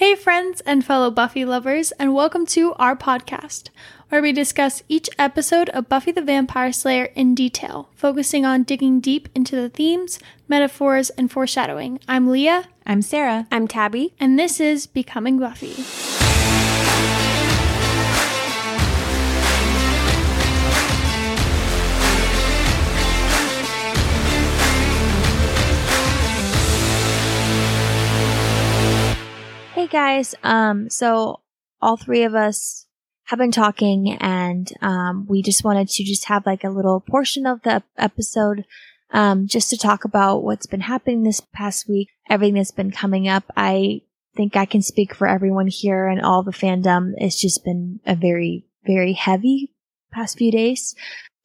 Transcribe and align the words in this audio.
Hey, 0.00 0.14
friends 0.14 0.62
and 0.62 0.82
fellow 0.82 1.10
Buffy 1.10 1.44
lovers, 1.44 1.92
and 1.92 2.14
welcome 2.14 2.46
to 2.46 2.72
our 2.76 2.96
podcast, 2.96 3.68
where 4.08 4.22
we 4.22 4.32
discuss 4.32 4.82
each 4.88 5.10
episode 5.18 5.68
of 5.68 5.90
Buffy 5.90 6.10
the 6.10 6.22
Vampire 6.22 6.72
Slayer 6.72 7.10
in 7.14 7.34
detail, 7.34 7.90
focusing 7.94 8.46
on 8.46 8.62
digging 8.62 9.00
deep 9.00 9.28
into 9.34 9.56
the 9.56 9.68
themes, 9.68 10.18
metaphors, 10.48 11.10
and 11.10 11.30
foreshadowing. 11.30 12.00
I'm 12.08 12.28
Leah. 12.28 12.68
I'm 12.86 13.02
Sarah. 13.02 13.46
I'm 13.52 13.68
Tabby. 13.68 14.14
And 14.18 14.38
this 14.38 14.58
is 14.58 14.86
Becoming 14.86 15.38
Buffy. 15.38 15.84
Guys, 29.90 30.34
um, 30.42 30.88
so 30.88 31.40
all 31.80 31.96
three 31.96 32.22
of 32.22 32.34
us 32.34 32.86
have 33.24 33.38
been 33.38 33.52
talking 33.52 34.12
and, 34.20 34.72
um, 34.80 35.26
we 35.28 35.42
just 35.42 35.64
wanted 35.64 35.88
to 35.88 36.04
just 36.04 36.26
have 36.26 36.46
like 36.46 36.64
a 36.64 36.70
little 36.70 37.00
portion 37.00 37.46
of 37.46 37.62
the 37.62 37.82
episode, 37.98 38.64
um, 39.12 39.46
just 39.46 39.70
to 39.70 39.76
talk 39.76 40.04
about 40.04 40.42
what's 40.42 40.66
been 40.66 40.80
happening 40.80 41.22
this 41.22 41.40
past 41.52 41.88
week, 41.88 42.08
everything 42.28 42.54
that's 42.54 42.70
been 42.70 42.90
coming 42.90 43.28
up. 43.28 43.44
I 43.56 44.02
think 44.36 44.56
I 44.56 44.64
can 44.64 44.82
speak 44.82 45.14
for 45.14 45.26
everyone 45.26 45.66
here 45.66 46.06
and 46.06 46.20
all 46.20 46.42
the 46.42 46.52
fandom. 46.52 47.12
It's 47.16 47.40
just 47.40 47.64
been 47.64 48.00
a 48.06 48.14
very, 48.14 48.66
very 48.84 49.12
heavy 49.12 49.72
past 50.12 50.38
few 50.38 50.52
days. 50.52 50.94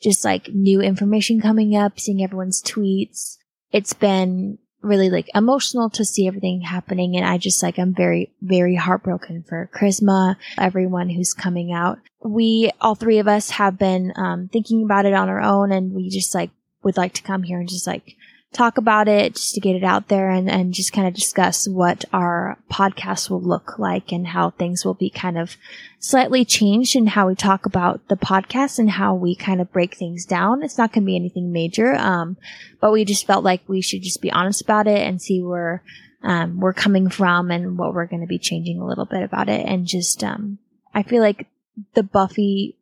Just 0.02 0.26
like 0.26 0.50
new 0.54 0.82
information 0.82 1.42
coming 1.42 1.76
up, 1.76 2.00
seeing 2.00 2.24
everyone's 2.24 2.62
tweets. 2.62 3.38
It's 3.72 3.94
been 3.94 4.60
really 4.86 5.10
like 5.10 5.30
emotional 5.34 5.90
to 5.92 6.06
see 6.06 6.28
everything 6.28 6.62
happening. 6.62 7.16
And 7.16 7.26
I 7.26 7.38
just 7.38 7.62
like, 7.62 7.78
I'm 7.78 7.94
very, 7.94 8.32
very 8.42 8.76
heartbroken 8.76 9.44
for 9.44 9.70
Charisma, 9.74 10.36
everyone 10.58 11.10
who's 11.10 11.34
coming 11.34 11.74
out. 11.74 12.00
We, 12.24 12.72
all 12.82 12.96
three 12.96 13.20
of 13.20 13.28
us 13.28 13.52
have 13.52 13.78
been, 13.78 14.14
um, 14.16 14.50
thinking 14.52 14.84
about 14.84 15.06
it 15.06 15.14
on 15.14 15.30
our 15.30 15.42
own 15.42 15.72
and 15.72 15.94
we 15.94 16.10
just 16.10 16.34
like 16.34 16.52
would 16.84 16.98
like 16.98 17.14
to 17.14 17.24
come 17.24 17.44
here 17.44 17.60
and 17.60 17.68
just 17.68 17.88
like 17.88 18.16
talk 18.56 18.78
about 18.78 19.08
it 19.08 19.36
just 19.36 19.54
to 19.54 19.60
get 19.60 19.76
it 19.76 19.84
out 19.84 20.08
there 20.08 20.30
and, 20.30 20.50
and 20.50 20.74
just 20.74 20.94
kind 20.94 21.08
of 21.08 21.14
discuss 21.14 21.68
what 21.68 22.06
our 22.14 22.58
podcast 22.72 23.30
will 23.30 23.42
look 23.42 23.78
like 23.78 24.12
and 24.12 24.28
how 24.28 24.52
things 24.52 24.86
will 24.86 24.94
be 24.94 25.10
kind 25.10 25.38
of 25.38 25.58
slightly 26.00 26.46
changed 26.46 26.96
in 26.96 27.08
how 27.08 27.28
we 27.28 27.36
talk 27.36 27.66
about 27.66 28.08
the 28.08 28.16
podcast 28.16 28.80
and 28.80 28.90
how 28.92 29.14
we 29.14 29.36
kind 29.36 29.60
of 29.60 29.74
break 29.74 29.96
things 29.96 30.26
down. 30.26 30.64
It's 30.64 30.78
not 30.78 30.94
going 30.94 31.04
to 31.04 31.08
be 31.08 31.16
anything 31.16 31.52
major. 31.52 31.96
Um, 31.96 32.38
but 32.80 32.94
we 32.94 33.04
just 33.04 33.28
felt 33.28 33.44
like 33.44 33.62
we 33.68 33.82
should 33.82 34.04
just 34.04 34.22
be 34.22 34.32
honest 34.32 34.62
about 34.62 34.88
it 34.88 35.06
and 35.06 35.22
see 35.22 35.42
where, 35.42 35.84
um, 36.24 36.60
we're 36.60 36.74
coming 36.74 37.10
from 37.10 37.52
and 37.52 37.78
what 37.78 37.94
we're 37.94 38.08
going 38.08 38.22
to 38.22 38.28
be 38.28 38.40
changing 38.40 38.80
a 38.80 38.88
little 38.88 39.06
bit 39.06 39.22
about 39.22 39.50
it. 39.50 39.66
And 39.66 39.86
just, 39.86 40.24
um, 40.24 40.60
I 40.94 41.04
feel 41.04 41.22
like 41.22 41.48
the 41.94 42.04
Buffy 42.04 42.78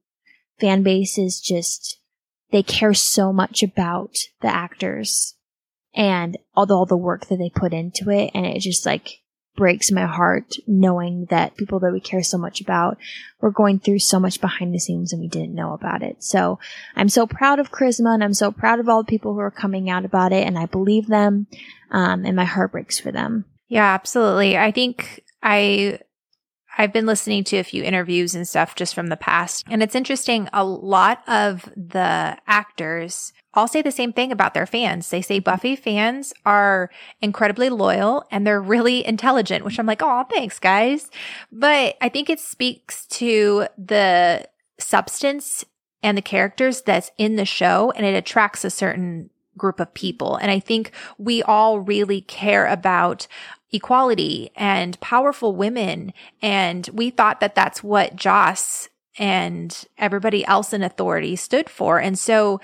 fan 0.60 0.84
base 0.84 1.18
is 1.18 1.42
just, 1.42 1.98
they 2.52 2.62
care 2.62 2.94
so 2.94 3.34
much 3.34 3.64
about 3.64 4.18
the 4.42 4.48
actors 4.48 5.36
and 5.96 6.38
all 6.56 6.66
the, 6.66 6.76
all 6.76 6.86
the 6.86 6.98
work 6.98 7.28
that 7.28 7.38
they 7.38 7.50
put 7.50 7.74
into 7.74 8.10
it. 8.10 8.32
And 8.34 8.46
it 8.46 8.60
just 8.60 8.86
like 8.86 9.22
breaks 9.56 9.92
my 9.92 10.06
heart 10.06 10.56
knowing 10.66 11.28
that 11.30 11.56
people 11.58 11.80
that 11.80 11.94
we 11.94 12.00
care 12.00 12.24
so 12.24 12.38
much 12.38 12.60
about 12.60 12.98
were 13.40 13.52
going 13.52 13.80
through 13.80 14.00
so 14.00 14.20
much 14.20 14.42
behind 14.42 14.74
the 14.74 14.80
scenes 14.80 15.14
and 15.14 15.22
we 15.22 15.28
didn't 15.28 15.54
know 15.54 15.74
about 15.74 16.02
it. 16.02 16.24
So 16.24 16.60
I'm 16.96 17.10
so 17.10 17.28
proud 17.28 17.60
of 17.60 17.72
Charisma 17.72 18.14
and 18.14 18.24
I'm 18.24 18.34
so 18.34 18.52
proud 18.52 18.80
of 18.80 18.90
all 18.90 19.04
the 19.04 19.10
people 19.10 19.34
who 19.34 19.40
are 19.40 19.52
coming 19.52 19.90
out 19.90 20.06
about 20.06 20.32
it 20.32 20.48
and 20.48 20.58
I 20.58 20.66
believe 20.66 21.08
them. 21.08 21.48
Um, 21.92 22.26
and 22.26 22.36
my 22.36 22.46
heart 22.46 22.72
breaks 22.72 23.00
for 23.00 23.12
them. 23.12 23.46
Yeah, 23.68 23.86
absolutely. 23.86 24.58
I 24.58 24.72
think 24.72 25.24
I 25.42 26.00
I've 26.76 26.94
been 26.94 27.06
listening 27.06 27.44
to 27.46 27.58
a 27.58 27.64
few 27.64 27.84
interviews 27.84 28.34
and 28.34 28.48
stuff 28.48 28.76
just 28.76 28.96
from 28.96 29.08
the 29.08 29.18
past. 29.18 29.64
And 29.70 29.84
it's 29.84 29.96
interesting. 29.96 30.50
A 30.54 30.64
lot 30.64 31.22
of 31.28 31.70
the 31.76 32.38
actors 32.48 33.32
all 33.54 33.68
say 33.68 33.82
the 33.82 33.92
same 33.92 34.14
thing 34.14 34.32
about 34.32 34.54
their 34.54 34.66
fans. 34.66 35.10
They 35.10 35.22
say 35.22 35.40
Buffy 35.40 35.76
fans 35.76 36.34
are 36.46 36.90
incredibly 37.22 37.70
loyal 37.70 38.26
and 38.32 38.46
they're 38.46 38.62
really 38.62 39.06
intelligent, 39.06 39.64
which 39.64 39.80
I'm 39.80 39.86
like, 39.86 40.02
oh, 40.02 40.26
thanks, 40.32 40.60
guys. 40.60 41.10
But 41.52 41.96
I 42.02 42.10
think 42.10 42.30
it 42.30 42.40
speaks 42.40 43.06
to 43.08 43.68
the 43.78 44.48
substance 44.80 45.64
and 46.02 46.18
the 46.18 46.22
characters 46.22 46.82
that's 46.82 47.12
in 47.18 47.36
the 47.36 47.46
show 47.46 47.92
and 47.96 48.06
it 48.06 48.16
attracts 48.16 48.66
a 48.66 48.70
certain 48.70 49.30
group 49.58 49.80
of 49.80 49.94
people. 49.94 50.36
And 50.36 50.50
I 50.50 50.60
think 50.60 50.92
we 51.18 51.44
all 51.44 51.80
really 51.80 52.22
care 52.22 52.66
about 52.66 53.28
equality 53.72 54.52
and 54.56 55.00
powerful 55.00 55.56
women. 55.56 56.14
And 56.42 56.88
we 56.94 57.10
thought 57.10 57.40
that 57.40 57.56
that's 57.56 57.84
what 57.84 58.16
Joss 58.16 58.90
and 59.18 59.86
everybody 59.98 60.46
else 60.46 60.74
in 60.74 60.82
authority 60.82 61.36
stood 61.36 61.70
for. 61.70 62.00
And 62.00 62.18
so 62.18 62.60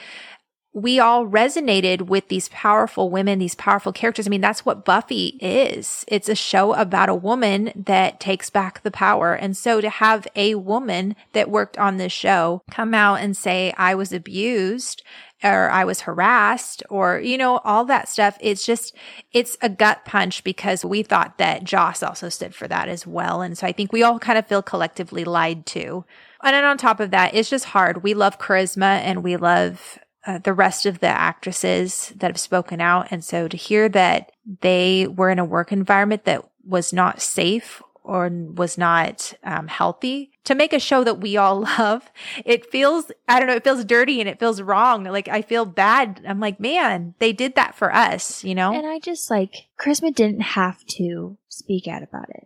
we 0.74 1.00
all 1.00 1.26
resonated 1.26 2.04
with 2.04 2.28
these 2.28 2.48
powerful 2.50 3.10
women, 3.10 3.40
these 3.40 3.56
powerful 3.56 3.92
characters. 3.92 4.28
I 4.28 4.30
mean, 4.30 4.42
that's 4.42 4.66
what 4.66 4.86
Buffy 4.86 5.38
is. 5.42 6.06
It's 6.08 6.30
a 6.30 6.36
show 6.36 6.74
about 6.74 7.10
a 7.10 7.16
woman 7.16 7.72
that 7.76 8.20
takes 8.20 8.52
back 8.52 8.84
the 8.84 8.92
power. 8.92 9.34
And 9.34 9.58
so 9.58 9.82
to 9.82 9.90
have 9.90 10.28
a 10.36 10.56
woman 10.56 11.16
that 11.34 11.50
worked 11.50 11.78
on 11.80 11.98
this 11.98 12.12
show 12.12 12.62
come 12.70 12.94
out 12.94 13.16
and 13.16 13.36
say, 13.36 13.74
I 13.78 13.96
was 13.96 14.14
abused 14.14 15.02
or 15.42 15.72
I 15.72 15.86
was 15.86 16.02
harassed 16.02 16.84
or, 16.90 17.20
you 17.20 17.38
know, 17.38 17.60
all 17.60 17.86
that 17.86 18.08
stuff. 18.08 18.38
It's 18.40 18.66
just, 18.66 18.96
it's 19.32 19.58
a 19.62 19.70
gut 19.70 20.06
punch 20.06 20.44
because 20.44 20.86
we 20.86 21.02
thought 21.02 21.40
that 21.40 21.64
Joss 21.64 22.04
also 22.04 22.30
stood 22.30 22.54
for 22.54 22.68
that 22.68 22.90
as 22.90 23.08
well. 23.08 23.42
And 23.42 23.58
so 23.58 23.66
I 23.66 23.72
think 23.72 23.92
we 23.92 24.04
all 24.04 24.20
kind 24.20 24.38
of 24.38 24.48
feel 24.48 24.62
collectively 24.62 25.24
lied 25.24 25.66
to. 25.68 26.06
And 26.44 26.54
then 26.54 26.64
on 26.64 26.78
top 26.78 27.00
of 27.00 27.12
that, 27.12 27.34
it's 27.34 27.50
just 27.50 27.66
hard. 27.66 28.04
We 28.04 28.14
love 28.14 28.38
Charisma 28.38 29.00
and 29.00 29.24
we 29.24 29.36
love 29.36 29.98
uh, 30.30 30.38
the 30.38 30.54
rest 30.54 30.86
of 30.86 31.00
the 31.00 31.08
actresses 31.08 32.14
that 32.16 32.30
have 32.30 32.40
spoken 32.40 32.80
out. 32.80 33.08
And 33.10 33.24
so 33.24 33.48
to 33.48 33.58
hear 33.58 33.90
that 33.90 34.32
they 34.62 35.08
were 35.08 35.32
in 35.32 35.40
a 35.40 35.46
work 35.46 35.72
environment 35.72 36.26
that 36.26 36.48
was 36.64 36.94
not 36.94 37.20
safe 37.20 37.82
or 38.04 38.30
was 38.30 38.78
not 38.78 39.34
um, 39.44 39.68
healthy 39.68 40.32
to 40.44 40.54
make 40.54 40.72
a 40.72 40.80
show 40.80 41.04
that 41.04 41.20
we 41.20 41.36
all 41.36 41.62
love, 41.80 42.12
it 42.46 42.72
feels, 42.72 43.12
I 43.28 43.40
don't 43.40 43.48
know, 43.48 43.56
it 43.56 43.64
feels 43.64 43.84
dirty 43.84 44.20
and 44.20 44.30
it 44.30 44.40
feels 44.40 44.62
wrong. 44.62 45.04
Like 45.04 45.28
I 45.28 45.42
feel 45.42 45.66
bad. 45.66 46.22
I'm 46.28 46.40
like, 46.40 46.60
man, 46.60 47.16
they 47.18 47.34
did 47.34 47.56
that 47.56 47.74
for 47.74 47.92
us, 47.92 48.44
you 48.44 48.54
know? 48.54 48.72
And 48.72 48.86
I 48.86 49.00
just 49.00 49.32
like, 49.32 49.56
Charisma 49.82 50.14
didn't 50.14 50.42
have 50.42 50.86
to 50.98 51.40
speak 51.48 51.88
out 51.88 52.04
about 52.04 52.30
it. 52.30 52.46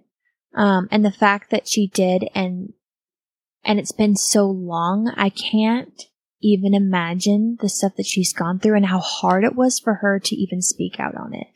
Um, 0.55 0.87
and 0.89 1.03
the 1.03 1.11
fact 1.11 1.49
that 1.49 1.67
she 1.67 1.87
did 1.87 2.29
and, 2.33 2.71
and 3.65 3.77
it's 3.77 3.91
been 3.91 4.15
so 4.15 4.45
long, 4.45 5.11
I 5.17 5.27
can't 5.27 6.01
even 6.43 6.73
imagine 6.73 7.57
the 7.61 7.69
stuff 7.69 7.95
that 7.95 8.05
she's 8.05 8.33
gone 8.33 8.59
through 8.59 8.75
and 8.75 8.85
how 8.85 8.99
hard 8.99 9.43
it 9.43 9.55
was 9.55 9.79
for 9.79 9.95
her 9.95 10.19
to 10.19 10.35
even 10.35 10.61
speak 10.61 10.99
out 10.99 11.15
on 11.15 11.33
it. 11.33 11.47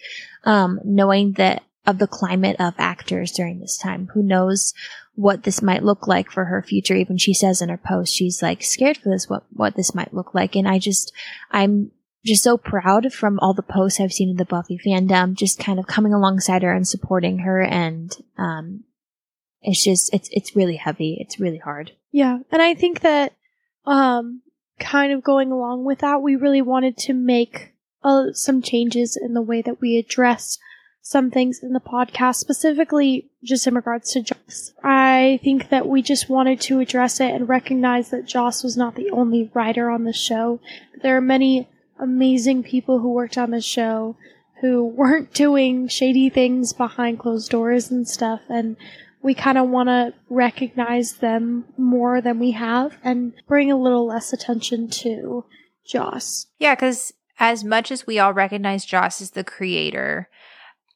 Um, 0.43 0.79
knowing 0.83 1.33
that 1.33 1.63
of 1.85 1.99
the 1.99 2.07
climate 2.07 2.57
of 2.59 2.73
actors 2.77 3.31
during 3.31 3.59
this 3.59 3.77
time, 3.77 4.09
who 4.13 4.21
knows 4.21 4.73
what 5.15 5.43
this 5.43 5.61
might 5.61 5.83
look 5.83 6.05
like 6.05 6.29
for 6.29 6.45
her 6.45 6.61
future. 6.61 6.95
Even 6.95 7.17
she 7.17 7.33
says 7.33 7.61
in 7.61 7.69
her 7.69 7.77
post, 7.77 8.13
she's 8.13 8.41
like 8.41 8.61
scared 8.61 8.97
for 8.97 9.09
this, 9.09 9.29
what, 9.29 9.43
what 9.51 9.75
this 9.75 9.95
might 9.95 10.13
look 10.13 10.35
like. 10.35 10.55
And 10.55 10.67
I 10.67 10.79
just, 10.79 11.13
I'm 11.49 11.91
just 12.25 12.43
so 12.43 12.57
proud 12.57 13.13
from 13.13 13.39
all 13.39 13.53
the 13.53 13.61
posts 13.63 13.99
I've 13.99 14.11
seen 14.11 14.29
in 14.29 14.35
the 14.35 14.45
Buffy 14.45 14.77
fandom, 14.85 15.33
just 15.33 15.59
kind 15.59 15.79
of 15.79 15.87
coming 15.87 16.13
alongside 16.13 16.61
her 16.63 16.73
and 16.73 16.87
supporting 16.87 17.39
her. 17.39 17.61
And, 17.61 18.11
um, 18.37 18.83
it's 19.61 19.83
just, 19.83 20.13
it's, 20.13 20.29
it's 20.31 20.55
really 20.55 20.75
heavy. 20.75 21.17
It's 21.19 21.39
really 21.39 21.57
hard. 21.57 21.93
Yeah. 22.11 22.39
And 22.51 22.61
I 22.61 22.73
think 22.73 22.99
that, 22.99 23.33
um, 23.85 24.41
kind 24.79 25.11
of 25.11 25.23
going 25.23 25.51
along 25.51 25.83
with 25.83 25.99
that, 25.99 26.21
we 26.21 26.35
really 26.35 26.61
wanted 26.61 26.97
to 26.97 27.13
make 27.13 27.73
uh, 28.03 28.31
some 28.33 28.61
changes 28.61 29.17
in 29.17 29.33
the 29.33 29.41
way 29.41 29.61
that 29.61 29.81
we 29.81 29.97
address 29.97 30.59
some 31.01 31.31
things 31.31 31.63
in 31.63 31.71
the 31.71 31.79
podcast, 31.79 32.35
specifically 32.35 33.29
just 33.41 33.65
in 33.65 33.75
regards 33.75 34.11
to 34.11 34.21
Joss. 34.21 34.73
I 34.83 35.39
think 35.41 35.69
that 35.69 35.87
we 35.87 36.01
just 36.01 36.29
wanted 36.29 36.59
to 36.61 36.79
address 36.79 37.21
it 37.21 37.33
and 37.33 37.47
recognize 37.47 38.09
that 38.09 38.25
Joss 38.25 38.61
was 38.61 38.75
not 38.75 38.95
the 38.95 39.09
only 39.11 39.49
writer 39.53 39.89
on 39.89 40.03
the 40.03 40.11
show. 40.11 40.59
There 41.01 41.15
are 41.15 41.21
many 41.21 41.69
amazing 41.97 42.63
people 42.63 42.99
who 42.99 43.13
worked 43.13 43.37
on 43.37 43.51
the 43.51 43.61
show 43.61 44.17
who 44.59 44.85
weren't 44.97 45.33
doing 45.33 45.87
shady 45.87 46.29
things 46.29 46.73
behind 46.73 47.19
closed 47.19 47.51
doors 47.51 47.89
and 47.89 48.07
stuff, 48.07 48.41
and 48.49 48.75
we 49.21 49.33
kind 49.33 49.57
of 49.57 49.69
want 49.69 49.89
to 49.89 50.13
recognize 50.29 51.17
them 51.17 51.65
more 51.77 52.21
than 52.21 52.39
we 52.39 52.51
have 52.51 52.97
and 53.03 53.33
bring 53.47 53.71
a 53.71 53.77
little 53.77 54.07
less 54.07 54.31
attention 54.33 54.89
to 54.89 55.45
Joss. 55.85 56.47
Yeah, 56.59 56.75
because 56.75 57.13
as 57.39 57.63
much 57.63 57.91
as 57.91 58.07
we 58.07 58.19
all 58.19 58.33
recognize 58.33 58.85
Joss 58.85 59.21
as 59.21 59.31
the 59.31 59.43
creator, 59.43 60.29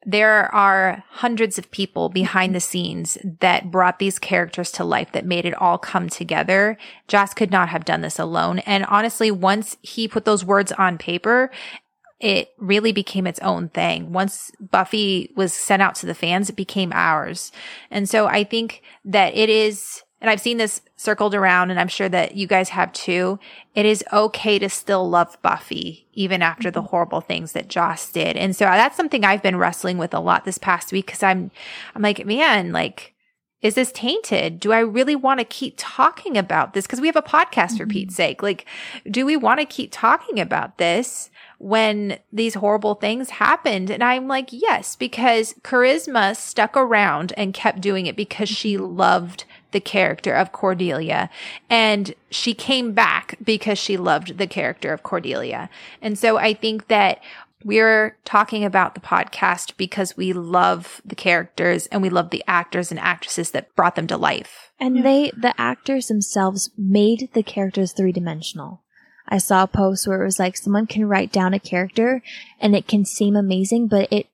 there 0.03 0.53
are 0.53 1.03
hundreds 1.09 1.59
of 1.59 1.69
people 1.69 2.09
behind 2.09 2.56
the 2.56 2.59
scenes 2.59 3.19
that 3.39 3.69
brought 3.69 4.00
these 4.00 4.18
characters 4.18 4.71
to 4.71 4.83
life 4.83 5.12
that 5.12 5.25
made 5.25 5.45
it 5.45 5.53
all 5.62 5.77
come 5.77 6.09
together. 6.09 6.77
Joss 7.07 7.35
could 7.35 7.51
not 7.51 7.69
have 7.69 7.85
done 7.85 8.01
this 8.01 8.17
alone. 8.17 8.59
And 8.59 8.85
honestly, 8.85 9.29
once 9.29 9.77
he 9.81 10.07
put 10.07 10.25
those 10.25 10.44
words 10.44 10.71
on 10.71 10.97
paper, 10.97 11.51
it 12.21 12.53
really 12.59 12.91
became 12.91 13.25
its 13.25 13.39
own 13.39 13.69
thing. 13.69 14.13
Once 14.13 14.51
Buffy 14.59 15.33
was 15.35 15.53
sent 15.53 15.81
out 15.81 15.95
to 15.95 16.06
the 16.06 16.13
fans, 16.13 16.50
it 16.50 16.56
became 16.56 16.94
ours. 16.94 17.51
And 17.89 18.07
so 18.07 18.27
I 18.27 18.44
think 18.44 18.83
that 19.03 19.35
it 19.35 19.50
is, 19.50 20.03
and 20.21 20.29
I've 20.29 20.39
seen 20.39 20.57
this 20.57 20.81
circled 20.97 21.33
around 21.33 21.71
and 21.71 21.79
I'm 21.79 21.88
sure 21.88 22.09
that 22.09 22.35
you 22.35 22.45
guys 22.45 22.69
have 22.69 22.94
too. 22.94 23.39
It 23.73 23.88
is 23.88 24.03
okay 24.13 24.59
to 24.59 24.69
still 24.69 25.09
love 25.09 25.35
Buffy 25.41 26.07
even 26.13 26.44
after 26.44 26.69
the 26.69 26.79
mm-hmm. 26.79 26.89
horrible 26.89 27.21
things 27.21 27.53
that 27.53 27.69
Joss 27.69 28.12
did. 28.12 28.38
And 28.38 28.56
so 28.56 28.65
that's 28.65 28.95
something 28.95 29.25
I've 29.25 29.41
been 29.41 29.57
wrestling 29.57 29.97
with 29.97 30.13
a 30.13 30.19
lot 30.19 30.45
this 30.45 30.59
past 30.59 30.91
week 30.91 31.07
because 31.07 31.24
I'm, 31.24 31.50
I'm 31.95 32.03
like, 32.03 32.24
man, 32.24 32.71
like, 32.71 33.15
is 33.63 33.75
this 33.75 33.91
tainted? 33.91 34.59
Do 34.59 34.71
I 34.71 34.79
really 34.79 35.15
want 35.15 35.39
to 35.39 35.45
keep 35.45 35.75
talking 35.77 36.38
about 36.38 36.74
this? 36.74 36.85
Because 36.85 37.01
we 37.01 37.07
have 37.07 37.15
a 37.15 37.21
podcast 37.24 37.77
for 37.77 37.83
mm-hmm. 37.83 37.91
Pete's 37.91 38.15
sake. 38.15 38.44
Like, 38.44 38.67
do 39.09 39.25
we 39.25 39.38
want 39.38 39.59
to 39.59 39.65
keep 39.65 39.89
talking 39.91 40.39
about 40.39 40.77
this 40.77 41.31
when 41.61 42.17
these 42.33 42.55
horrible 42.55 42.95
things 42.95 43.29
happened? 43.29 43.91
And 43.91 44.03
I'm 44.03 44.27
like, 44.27 44.49
yes, 44.51 44.95
because 44.95 45.53
Charisma 45.63 46.35
stuck 46.35 46.75
around 46.75 47.33
and 47.37 47.53
kept 47.53 47.81
doing 47.81 48.07
it 48.07 48.15
because 48.15 48.49
she 48.49 48.77
loved 48.77 49.45
the 49.71 49.79
character 49.79 50.33
of 50.33 50.51
Cordelia. 50.51 51.29
And 51.69 52.15
she 52.31 52.55
came 52.55 52.93
back 52.93 53.37
because 53.43 53.77
she 53.77 53.95
loved 53.95 54.39
the 54.39 54.47
character 54.47 54.91
of 54.91 55.03
Cordelia. 55.03 55.69
And 56.01 56.17
so 56.17 56.37
I 56.37 56.55
think 56.55 56.87
that 56.87 57.21
we're 57.63 58.17
talking 58.25 58.65
about 58.65 58.95
the 58.95 59.01
podcast 59.01 59.77
because 59.77 60.17
we 60.17 60.33
love 60.33 60.99
the 61.05 61.13
characters 61.15 61.85
and 61.87 62.01
we 62.01 62.09
love 62.09 62.31
the 62.31 62.43
actors 62.47 62.89
and 62.89 62.99
actresses 62.99 63.51
that 63.51 63.73
brought 63.75 63.95
them 63.95 64.07
to 64.07 64.17
life. 64.17 64.71
And 64.79 64.97
Yeah. 64.97 65.03
they, 65.03 65.31
the 65.37 65.53
actors 65.61 66.07
themselves 66.07 66.71
made 66.75 67.29
the 67.33 67.43
characters 67.43 67.93
three 67.93 68.11
dimensional. 68.11 68.80
I 69.31 69.37
saw 69.37 69.63
a 69.63 69.67
post 69.67 70.05
where 70.05 70.21
it 70.21 70.25
was 70.25 70.39
like 70.39 70.57
someone 70.57 70.87
can 70.87 71.05
write 71.05 71.31
down 71.31 71.53
a 71.53 71.59
character 71.59 72.21
and 72.59 72.75
it 72.75 72.85
can 72.85 73.05
seem 73.05 73.37
amazing, 73.37 73.87
but 73.87 74.11
it, 74.11 74.27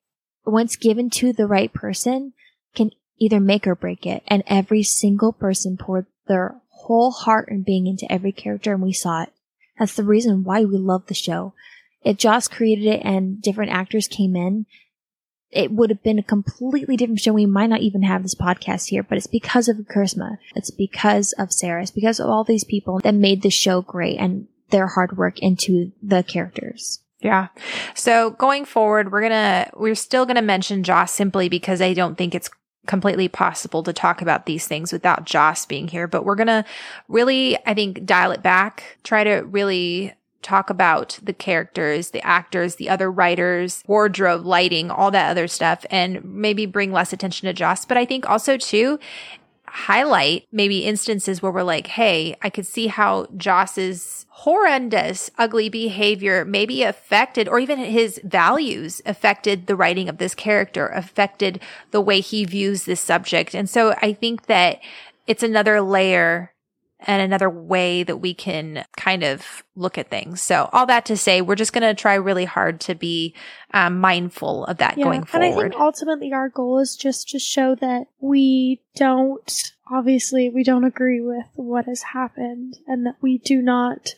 once 0.44 0.74
given 0.74 1.08
to 1.10 1.32
the 1.32 1.46
right 1.46 1.72
person, 1.72 2.32
can 2.74 2.90
either 3.16 3.38
make 3.38 3.66
or 3.68 3.76
break 3.76 4.04
it. 4.06 4.24
And 4.26 4.42
every 4.48 4.82
single 4.82 5.32
person 5.32 5.76
poured 5.76 6.06
their 6.26 6.60
whole 6.68 7.12
heart 7.12 7.48
and 7.48 7.64
being 7.64 7.86
into 7.86 8.10
every 8.10 8.32
character 8.32 8.72
and 8.72 8.82
we 8.82 8.92
saw 8.92 9.22
it. 9.22 9.32
That's 9.78 9.94
the 9.94 10.02
reason 10.02 10.42
why 10.42 10.64
we 10.64 10.76
love 10.76 11.06
the 11.06 11.14
show. 11.14 11.54
If 12.02 12.16
Joss 12.16 12.48
created 12.48 12.86
it 12.86 13.02
and 13.04 13.40
different 13.40 13.70
actors 13.70 14.08
came 14.08 14.34
in, 14.34 14.66
it 15.50 15.70
would 15.70 15.90
have 15.90 16.02
been 16.02 16.18
a 16.18 16.24
completely 16.24 16.96
different 16.96 17.20
show. 17.20 17.32
We 17.32 17.46
might 17.46 17.70
not 17.70 17.80
even 17.80 18.02
have 18.02 18.22
this 18.22 18.34
podcast 18.34 18.88
here, 18.88 19.04
but 19.04 19.16
it's 19.16 19.28
because 19.28 19.68
of 19.68 19.76
Charisma. 19.76 20.38
It's 20.56 20.72
because 20.72 21.32
of 21.38 21.52
Sarah. 21.52 21.82
It's 21.82 21.92
because 21.92 22.18
of 22.18 22.28
all 22.28 22.42
these 22.42 22.64
people 22.64 22.98
that 23.00 23.14
made 23.14 23.42
the 23.42 23.50
show 23.50 23.80
great 23.80 24.18
and 24.18 24.48
their 24.70 24.86
hard 24.86 25.16
work 25.16 25.38
into 25.38 25.92
the 26.02 26.22
characters. 26.22 27.00
Yeah. 27.20 27.48
So 27.94 28.30
going 28.30 28.64
forward, 28.64 29.10
we're 29.10 29.20
going 29.20 29.32
to, 29.32 29.70
we're 29.76 29.94
still 29.94 30.24
going 30.24 30.36
to 30.36 30.42
mention 30.42 30.84
Joss 30.84 31.12
simply 31.12 31.48
because 31.48 31.80
I 31.80 31.92
don't 31.92 32.16
think 32.16 32.34
it's 32.34 32.50
completely 32.86 33.28
possible 33.28 33.82
to 33.82 33.92
talk 33.92 34.22
about 34.22 34.46
these 34.46 34.66
things 34.66 34.92
without 34.92 35.24
Joss 35.24 35.66
being 35.66 35.88
here. 35.88 36.06
But 36.06 36.24
we're 36.24 36.36
going 36.36 36.46
to 36.46 36.64
really, 37.08 37.58
I 37.66 37.74
think, 37.74 38.04
dial 38.06 38.30
it 38.30 38.42
back, 38.42 38.98
try 39.02 39.24
to 39.24 39.40
really 39.40 40.14
talk 40.42 40.70
about 40.70 41.18
the 41.22 41.32
characters, 41.32 42.10
the 42.10 42.24
actors, 42.24 42.76
the 42.76 42.88
other 42.88 43.10
writers, 43.10 43.82
wardrobe, 43.86 44.46
lighting, 44.46 44.90
all 44.90 45.10
that 45.10 45.30
other 45.30 45.48
stuff, 45.48 45.84
and 45.90 46.24
maybe 46.24 46.64
bring 46.64 46.92
less 46.92 47.12
attention 47.12 47.46
to 47.46 47.52
Joss. 47.52 47.84
But 47.84 47.96
I 47.96 48.04
think 48.04 48.28
also 48.30 48.56
too, 48.56 49.00
highlight 49.72 50.46
maybe 50.52 50.84
instances 50.84 51.42
where 51.42 51.52
we're 51.52 51.62
like, 51.62 51.86
hey, 51.88 52.36
I 52.42 52.50
could 52.50 52.66
see 52.66 52.86
how 52.86 53.26
Joss's 53.36 54.26
horrendous, 54.30 55.30
ugly 55.36 55.68
behavior 55.68 56.44
maybe 56.44 56.82
affected, 56.82 57.48
or 57.48 57.58
even 57.58 57.78
his 57.78 58.20
values 58.22 59.02
affected 59.04 59.66
the 59.66 59.76
writing 59.76 60.08
of 60.08 60.18
this 60.18 60.34
character, 60.34 60.86
affected 60.88 61.60
the 61.90 62.00
way 62.00 62.20
he 62.20 62.44
views 62.44 62.84
this 62.84 63.00
subject. 63.00 63.54
And 63.54 63.68
so 63.68 63.94
I 64.00 64.12
think 64.12 64.46
that 64.46 64.80
it's 65.26 65.42
another 65.42 65.80
layer 65.80 66.52
and 67.00 67.22
another 67.22 67.48
way 67.48 68.02
that 68.02 68.16
we 68.16 68.34
can 68.34 68.84
kind 68.96 69.22
of 69.22 69.62
look 69.76 69.98
at 69.98 70.10
things. 70.10 70.42
So 70.42 70.68
all 70.72 70.86
that 70.86 71.06
to 71.06 71.16
say, 71.16 71.40
we're 71.40 71.54
just 71.54 71.72
going 71.72 71.82
to 71.82 72.00
try 72.00 72.14
really 72.14 72.44
hard 72.44 72.80
to 72.82 72.94
be 72.94 73.34
um, 73.72 74.00
mindful 74.00 74.64
of 74.64 74.78
that 74.78 74.96
going 74.96 75.24
forward. 75.24 75.46
And 75.46 75.54
I 75.54 75.62
think 75.62 75.80
ultimately 75.80 76.32
our 76.32 76.48
goal 76.48 76.80
is 76.80 76.96
just 76.96 77.28
to 77.30 77.38
show 77.38 77.76
that 77.76 78.06
we 78.20 78.82
don't, 78.96 79.72
obviously, 79.92 80.50
we 80.50 80.64
don't 80.64 80.84
agree 80.84 81.20
with 81.20 81.46
what 81.54 81.84
has 81.84 82.02
happened 82.02 82.78
and 82.86 83.06
that 83.06 83.16
we 83.20 83.38
do 83.38 83.62
not 83.62 84.14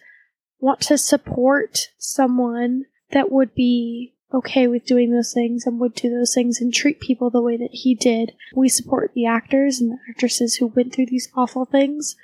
want 0.59 0.81
to 0.81 0.97
support 0.97 1.89
someone 1.99 2.85
that 3.11 3.31
would 3.31 3.55
be 3.55 4.15
okay 4.33 4.69
with 4.69 4.87
doing 4.87 5.13
those 5.13 5.33
things 5.33 5.67
and 5.67 5.81
would 5.81 5.95
do 5.95 6.09
those 6.09 6.33
things 6.33 6.61
and 6.61 6.73
treat 6.73 7.01
people 7.01 7.31
the 7.31 7.43
way 7.43 7.57
that 7.57 7.71
he 7.73 7.95
did. 7.95 8.33
We 8.55 8.69
support 8.69 9.13
the 9.15 9.27
actors 9.27 9.81
and 9.81 9.93
the 9.93 9.99
actresses 10.09 10.55
who 10.57 10.69
went 10.69 10.95
through 10.95 11.07
these 11.07 11.29
awful 11.35 11.65
things. 11.65 12.17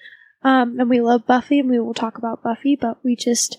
Um, 0.43 0.79
and 0.79 0.89
we 0.89 1.01
love 1.01 1.27
Buffy 1.27 1.59
and 1.59 1.69
we 1.69 1.81
will 1.81 1.95
talk 1.95 2.19
about 2.19 2.43
Buffy, 2.43 2.77
but 2.77 2.99
we 3.05 3.17
just 3.17 3.59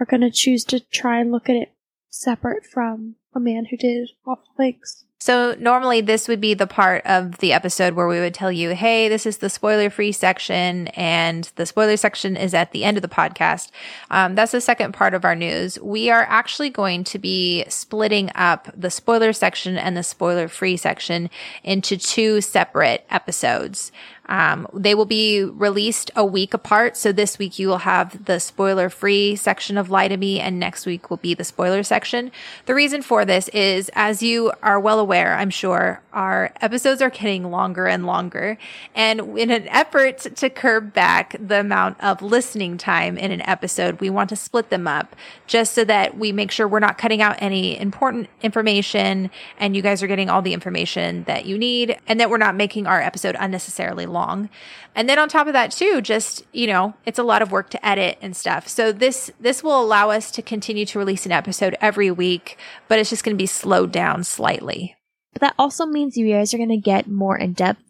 are 0.00 0.06
going 0.06 0.20
to 0.20 0.30
choose 0.30 0.64
to 0.64 0.80
try 0.80 1.20
and 1.20 1.32
look 1.32 1.48
at 1.48 1.56
it 1.56 1.72
separate 2.10 2.64
from 2.64 3.16
a 3.34 3.40
man 3.40 3.66
who 3.66 3.76
did 3.76 4.08
awful 4.26 4.52
things. 4.56 5.04
So 5.20 5.56
normally 5.58 6.00
this 6.00 6.28
would 6.28 6.40
be 6.40 6.54
the 6.54 6.68
part 6.68 7.04
of 7.04 7.38
the 7.38 7.52
episode 7.52 7.94
where 7.94 8.06
we 8.06 8.20
would 8.20 8.34
tell 8.34 8.52
you, 8.52 8.70
hey, 8.70 9.08
this 9.08 9.26
is 9.26 9.38
the 9.38 9.50
spoiler 9.50 9.90
free 9.90 10.12
section 10.12 10.86
and 10.88 11.50
the 11.56 11.66
spoiler 11.66 11.96
section 11.96 12.36
is 12.36 12.54
at 12.54 12.70
the 12.70 12.84
end 12.84 12.96
of 12.96 13.02
the 13.02 13.08
podcast. 13.08 13.70
Um, 14.12 14.36
that's 14.36 14.52
the 14.52 14.60
second 14.60 14.94
part 14.94 15.14
of 15.14 15.24
our 15.24 15.34
news. 15.34 15.76
We 15.80 16.08
are 16.08 16.24
actually 16.28 16.70
going 16.70 17.02
to 17.04 17.18
be 17.18 17.64
splitting 17.68 18.30
up 18.36 18.68
the 18.76 18.90
spoiler 18.90 19.32
section 19.32 19.76
and 19.76 19.96
the 19.96 20.04
spoiler 20.04 20.46
free 20.46 20.76
section 20.76 21.30
into 21.64 21.96
two 21.96 22.40
separate 22.40 23.04
episodes. 23.10 23.90
Um, 24.28 24.66
they 24.74 24.94
will 24.94 25.06
be 25.06 25.42
released 25.44 26.10
a 26.14 26.24
week 26.24 26.54
apart. 26.54 26.96
So 26.96 27.12
this 27.12 27.38
week 27.38 27.58
you 27.58 27.68
will 27.68 27.78
have 27.78 28.24
the 28.26 28.38
spoiler 28.38 28.90
free 28.90 29.36
section 29.36 29.78
of 29.78 29.90
Lie 29.90 30.08
to 30.08 30.16
Me 30.16 30.38
and 30.40 30.58
next 30.58 30.86
week 30.86 31.10
will 31.10 31.16
be 31.16 31.34
the 31.34 31.44
spoiler 31.44 31.82
section. 31.82 32.30
The 32.66 32.74
reason 32.74 33.02
for 33.02 33.24
this 33.24 33.48
is 33.48 33.90
as 33.94 34.22
you 34.22 34.52
are 34.62 34.78
well 34.78 35.00
aware, 35.00 35.34
I'm 35.34 35.50
sure 35.50 36.02
our 36.18 36.52
episodes 36.60 37.00
are 37.00 37.10
getting 37.10 37.48
longer 37.48 37.86
and 37.86 38.04
longer. 38.04 38.58
And 38.92 39.38
in 39.38 39.52
an 39.52 39.68
effort 39.68 40.18
to 40.18 40.50
curb 40.50 40.92
back 40.92 41.36
the 41.38 41.60
amount 41.60 42.02
of 42.02 42.20
listening 42.22 42.76
time 42.76 43.16
in 43.16 43.30
an 43.30 43.40
episode, 43.42 44.00
we 44.00 44.10
want 44.10 44.28
to 44.30 44.36
split 44.36 44.68
them 44.68 44.88
up 44.88 45.14
just 45.46 45.74
so 45.74 45.84
that 45.84 46.18
we 46.18 46.32
make 46.32 46.50
sure 46.50 46.66
we're 46.66 46.80
not 46.80 46.98
cutting 46.98 47.22
out 47.22 47.36
any 47.38 47.78
important 47.78 48.28
information 48.42 49.30
and 49.58 49.76
you 49.76 49.82
guys 49.82 50.02
are 50.02 50.08
getting 50.08 50.28
all 50.28 50.42
the 50.42 50.52
information 50.52 51.22
that 51.24 51.46
you 51.46 51.56
need 51.56 51.96
and 52.08 52.18
that 52.18 52.30
we're 52.30 52.36
not 52.36 52.56
making 52.56 52.88
our 52.88 53.00
episode 53.00 53.36
unnecessarily 53.38 54.06
long. 54.06 54.50
And 54.96 55.08
then 55.08 55.20
on 55.20 55.28
top 55.28 55.46
of 55.46 55.52
that 55.52 55.70
too, 55.70 56.00
just, 56.00 56.42
you 56.52 56.66
know, 56.66 56.94
it's 57.06 57.20
a 57.20 57.22
lot 57.22 57.42
of 57.42 57.52
work 57.52 57.70
to 57.70 57.86
edit 57.86 58.18
and 58.20 58.36
stuff. 58.36 58.66
So 58.66 58.90
this 58.90 59.30
this 59.38 59.62
will 59.62 59.80
allow 59.80 60.10
us 60.10 60.32
to 60.32 60.42
continue 60.42 60.84
to 60.86 60.98
release 60.98 61.26
an 61.26 61.32
episode 61.32 61.76
every 61.80 62.10
week, 62.10 62.58
but 62.88 62.98
it's 62.98 63.10
just 63.10 63.22
going 63.22 63.36
to 63.36 63.40
be 63.40 63.46
slowed 63.46 63.92
down 63.92 64.24
slightly. 64.24 64.97
But 65.32 65.40
that 65.42 65.54
also 65.58 65.86
means 65.86 66.16
you 66.16 66.30
guys 66.30 66.52
are 66.54 66.58
going 66.58 66.68
to 66.70 66.76
get 66.76 67.08
more 67.08 67.36
in 67.36 67.52
depth 67.52 67.82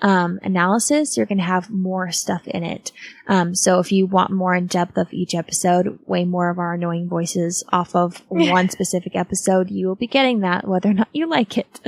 um, 0.00 0.38
analysis. 0.42 1.16
You're 1.16 1.26
going 1.26 1.38
to 1.38 1.44
have 1.44 1.70
more 1.70 2.12
stuff 2.12 2.46
in 2.46 2.62
it. 2.62 2.92
Um, 3.28 3.54
so 3.54 3.78
if 3.78 3.92
you 3.92 4.06
want 4.06 4.30
more 4.30 4.54
in 4.54 4.66
depth 4.66 4.96
of 4.96 5.12
each 5.12 5.34
episode, 5.34 5.98
way 6.06 6.24
more 6.24 6.50
of 6.50 6.58
our 6.58 6.74
annoying 6.74 7.08
voices 7.08 7.64
off 7.70 7.94
of 7.94 8.22
one 8.28 8.68
specific 8.68 9.16
episode, 9.16 9.70
you 9.70 9.86
will 9.86 9.94
be 9.94 10.06
getting 10.06 10.40
that 10.40 10.66
whether 10.66 10.90
or 10.90 10.94
not 10.94 11.08
you 11.12 11.28
like 11.28 11.58
it. 11.58 11.80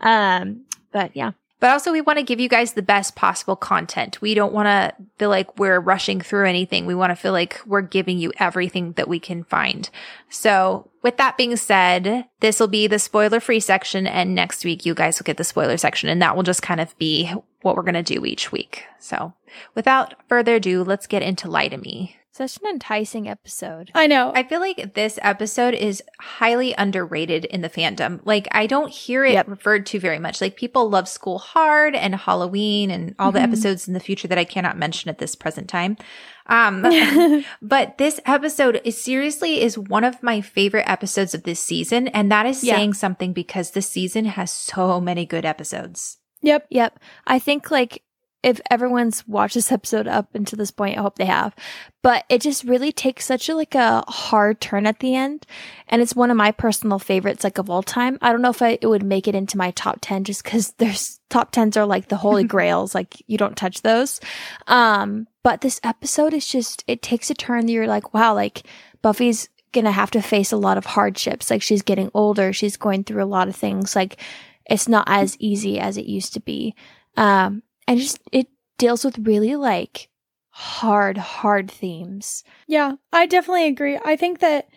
Um, 0.00 0.64
but 0.92 1.14
yeah. 1.14 1.32
But 1.60 1.70
also, 1.70 1.92
we 1.92 2.00
want 2.00 2.18
to 2.18 2.24
give 2.24 2.40
you 2.40 2.48
guys 2.48 2.72
the 2.72 2.82
best 2.82 3.14
possible 3.14 3.54
content. 3.54 4.20
We 4.22 4.34
don't 4.34 4.52
want 4.52 4.66
to 4.66 4.94
feel 5.18 5.28
like 5.28 5.58
we're 5.58 5.78
rushing 5.78 6.20
through 6.20 6.46
anything. 6.46 6.86
We 6.86 6.94
want 6.94 7.10
to 7.10 7.16
feel 7.16 7.32
like 7.32 7.60
we're 7.66 7.82
giving 7.82 8.18
you 8.18 8.32
everything 8.38 8.92
that 8.92 9.08
we 9.08 9.20
can 9.20 9.44
find. 9.44 9.88
So, 10.30 10.90
with 11.02 11.18
that 11.18 11.36
being 11.36 11.56
said, 11.56 12.24
this 12.40 12.60
will 12.60 12.68
be 12.68 12.86
the 12.86 12.98
spoiler 12.98 13.40
free 13.40 13.60
section. 13.60 14.06
And 14.06 14.34
next 14.34 14.64
week, 14.64 14.86
you 14.86 14.94
guys 14.94 15.18
will 15.18 15.24
get 15.24 15.36
the 15.36 15.44
spoiler 15.44 15.76
section. 15.76 16.08
And 16.08 16.20
that 16.22 16.34
will 16.34 16.42
just 16.42 16.62
kind 16.62 16.80
of 16.80 16.96
be 16.98 17.32
what 17.60 17.76
we're 17.76 17.82
going 17.82 17.94
to 17.94 18.02
do 18.02 18.24
each 18.24 18.50
week. 18.50 18.84
So, 18.98 19.34
without 19.74 20.14
further 20.28 20.56
ado, 20.56 20.82
let's 20.82 21.06
get 21.06 21.22
into 21.22 21.50
Lie 21.50 21.68
to 21.68 21.76
Me. 21.76 22.16
Such 22.40 22.62
an 22.62 22.68
enticing 22.70 23.28
episode. 23.28 23.90
I 23.94 24.06
know. 24.06 24.32
I 24.34 24.44
feel 24.44 24.60
like 24.60 24.94
this 24.94 25.18
episode 25.20 25.74
is 25.74 26.02
highly 26.20 26.74
underrated 26.78 27.44
in 27.44 27.60
the 27.60 27.68
fandom. 27.68 28.20
Like 28.24 28.48
I 28.52 28.66
don't 28.66 28.90
hear 28.90 29.26
it 29.26 29.34
Yep. 29.34 29.48
referred 29.48 29.84
to 29.86 30.00
very 30.00 30.18
much. 30.18 30.40
Like 30.40 30.56
people 30.56 30.88
love 30.88 31.06
School 31.06 31.38
Hard 31.38 31.94
and 31.94 32.14
Halloween 32.14 32.90
and 32.90 33.14
all 33.18 33.30
the 33.30 33.40
Mhm. 33.40 33.44
episodes 33.44 33.86
in 33.86 33.92
the 33.92 34.00
future 34.00 34.26
that 34.26 34.38
I 34.38 34.44
cannot 34.44 34.78
mention 34.78 35.10
at 35.10 35.18
this 35.18 35.34
present 35.34 35.68
time. 35.68 35.98
Um, 36.46 36.82
but 37.62 37.98
this 37.98 38.20
episode 38.24 38.80
is 38.84 39.02
seriously 39.02 39.60
is 39.60 39.76
one 39.76 40.04
of 40.04 40.22
my 40.22 40.40
favorite 40.40 40.88
episodes 40.88 41.34
of 41.34 41.42
this 41.42 41.60
season, 41.60 42.08
and 42.08 42.32
that 42.32 42.46
is 42.46 42.64
Yeah. 42.64 42.76
saying 42.76 42.94
something 42.94 43.34
because 43.34 43.72
this 43.72 43.86
season 43.90 44.24
has 44.24 44.50
so 44.50 44.98
many 44.98 45.26
good 45.26 45.44
episodes. 45.44 46.16
yep. 46.42 46.66
Yep. 46.70 46.98
I 47.26 47.38
think 47.38 47.70
like 47.70 48.02
if 48.42 48.60
everyone's 48.70 49.26
watched 49.28 49.54
this 49.54 49.70
episode 49.70 50.06
up 50.06 50.34
until 50.34 50.56
this 50.56 50.70
point, 50.70 50.96
I 50.96 51.02
hope 51.02 51.16
they 51.16 51.26
have. 51.26 51.54
But 52.02 52.24
it 52.30 52.40
just 52.40 52.64
really 52.64 52.90
takes 52.90 53.26
such 53.26 53.48
a 53.48 53.54
like 53.54 53.74
a 53.74 54.02
hard 54.08 54.60
turn 54.60 54.86
at 54.86 55.00
the 55.00 55.14
end, 55.14 55.46
and 55.88 56.00
it's 56.00 56.16
one 56.16 56.30
of 56.30 56.36
my 56.36 56.50
personal 56.50 56.98
favorites, 56.98 57.44
like 57.44 57.58
of 57.58 57.68
all 57.68 57.82
time. 57.82 58.18
I 58.22 58.32
don't 58.32 58.40
know 58.40 58.50
if 58.50 58.62
I, 58.62 58.78
it 58.80 58.86
would 58.86 59.02
make 59.02 59.28
it 59.28 59.34
into 59.34 59.58
my 59.58 59.72
top 59.72 59.98
ten, 60.00 60.24
just 60.24 60.42
because 60.42 60.72
there's 60.78 61.20
top 61.28 61.52
tens 61.52 61.76
are 61.76 61.86
like 61.86 62.08
the 62.08 62.16
holy 62.16 62.44
grails, 62.54 62.94
like 62.94 63.22
you 63.26 63.36
don't 63.36 63.56
touch 63.56 63.82
those. 63.82 64.20
Um, 64.66 65.26
but 65.42 65.60
this 65.60 65.80
episode 65.82 66.32
is 66.32 66.46
just 66.46 66.82
it 66.86 67.02
takes 67.02 67.30
a 67.30 67.34
turn. 67.34 67.66
That 67.66 67.72
you're 67.72 67.86
like, 67.86 68.14
wow, 68.14 68.34
like 68.34 68.62
Buffy's 69.02 69.48
gonna 69.72 69.92
have 69.92 70.10
to 70.12 70.22
face 70.22 70.50
a 70.50 70.56
lot 70.56 70.78
of 70.78 70.86
hardships. 70.86 71.50
Like 71.50 71.62
she's 71.62 71.82
getting 71.82 72.10
older, 72.14 72.54
she's 72.54 72.78
going 72.78 73.04
through 73.04 73.22
a 73.22 73.26
lot 73.26 73.48
of 73.48 73.56
things. 73.56 73.94
Like 73.94 74.18
it's 74.64 74.88
not 74.88 75.04
as 75.08 75.36
easy 75.38 75.78
as 75.78 75.98
it 75.98 76.06
used 76.06 76.32
to 76.34 76.40
be. 76.40 76.74
Um, 77.16 77.62
and 77.88 77.98
just 77.98 78.18
it 78.32 78.48
deals 78.78 79.04
with 79.04 79.18
really 79.18 79.56
like 79.56 80.08
hard, 80.50 81.16
hard 81.16 81.70
themes. 81.70 82.44
Yeah, 82.66 82.94
I 83.12 83.26
definitely 83.26 83.66
agree. 83.66 83.98
I 84.04 84.16
think 84.16 84.40
that 84.40 84.68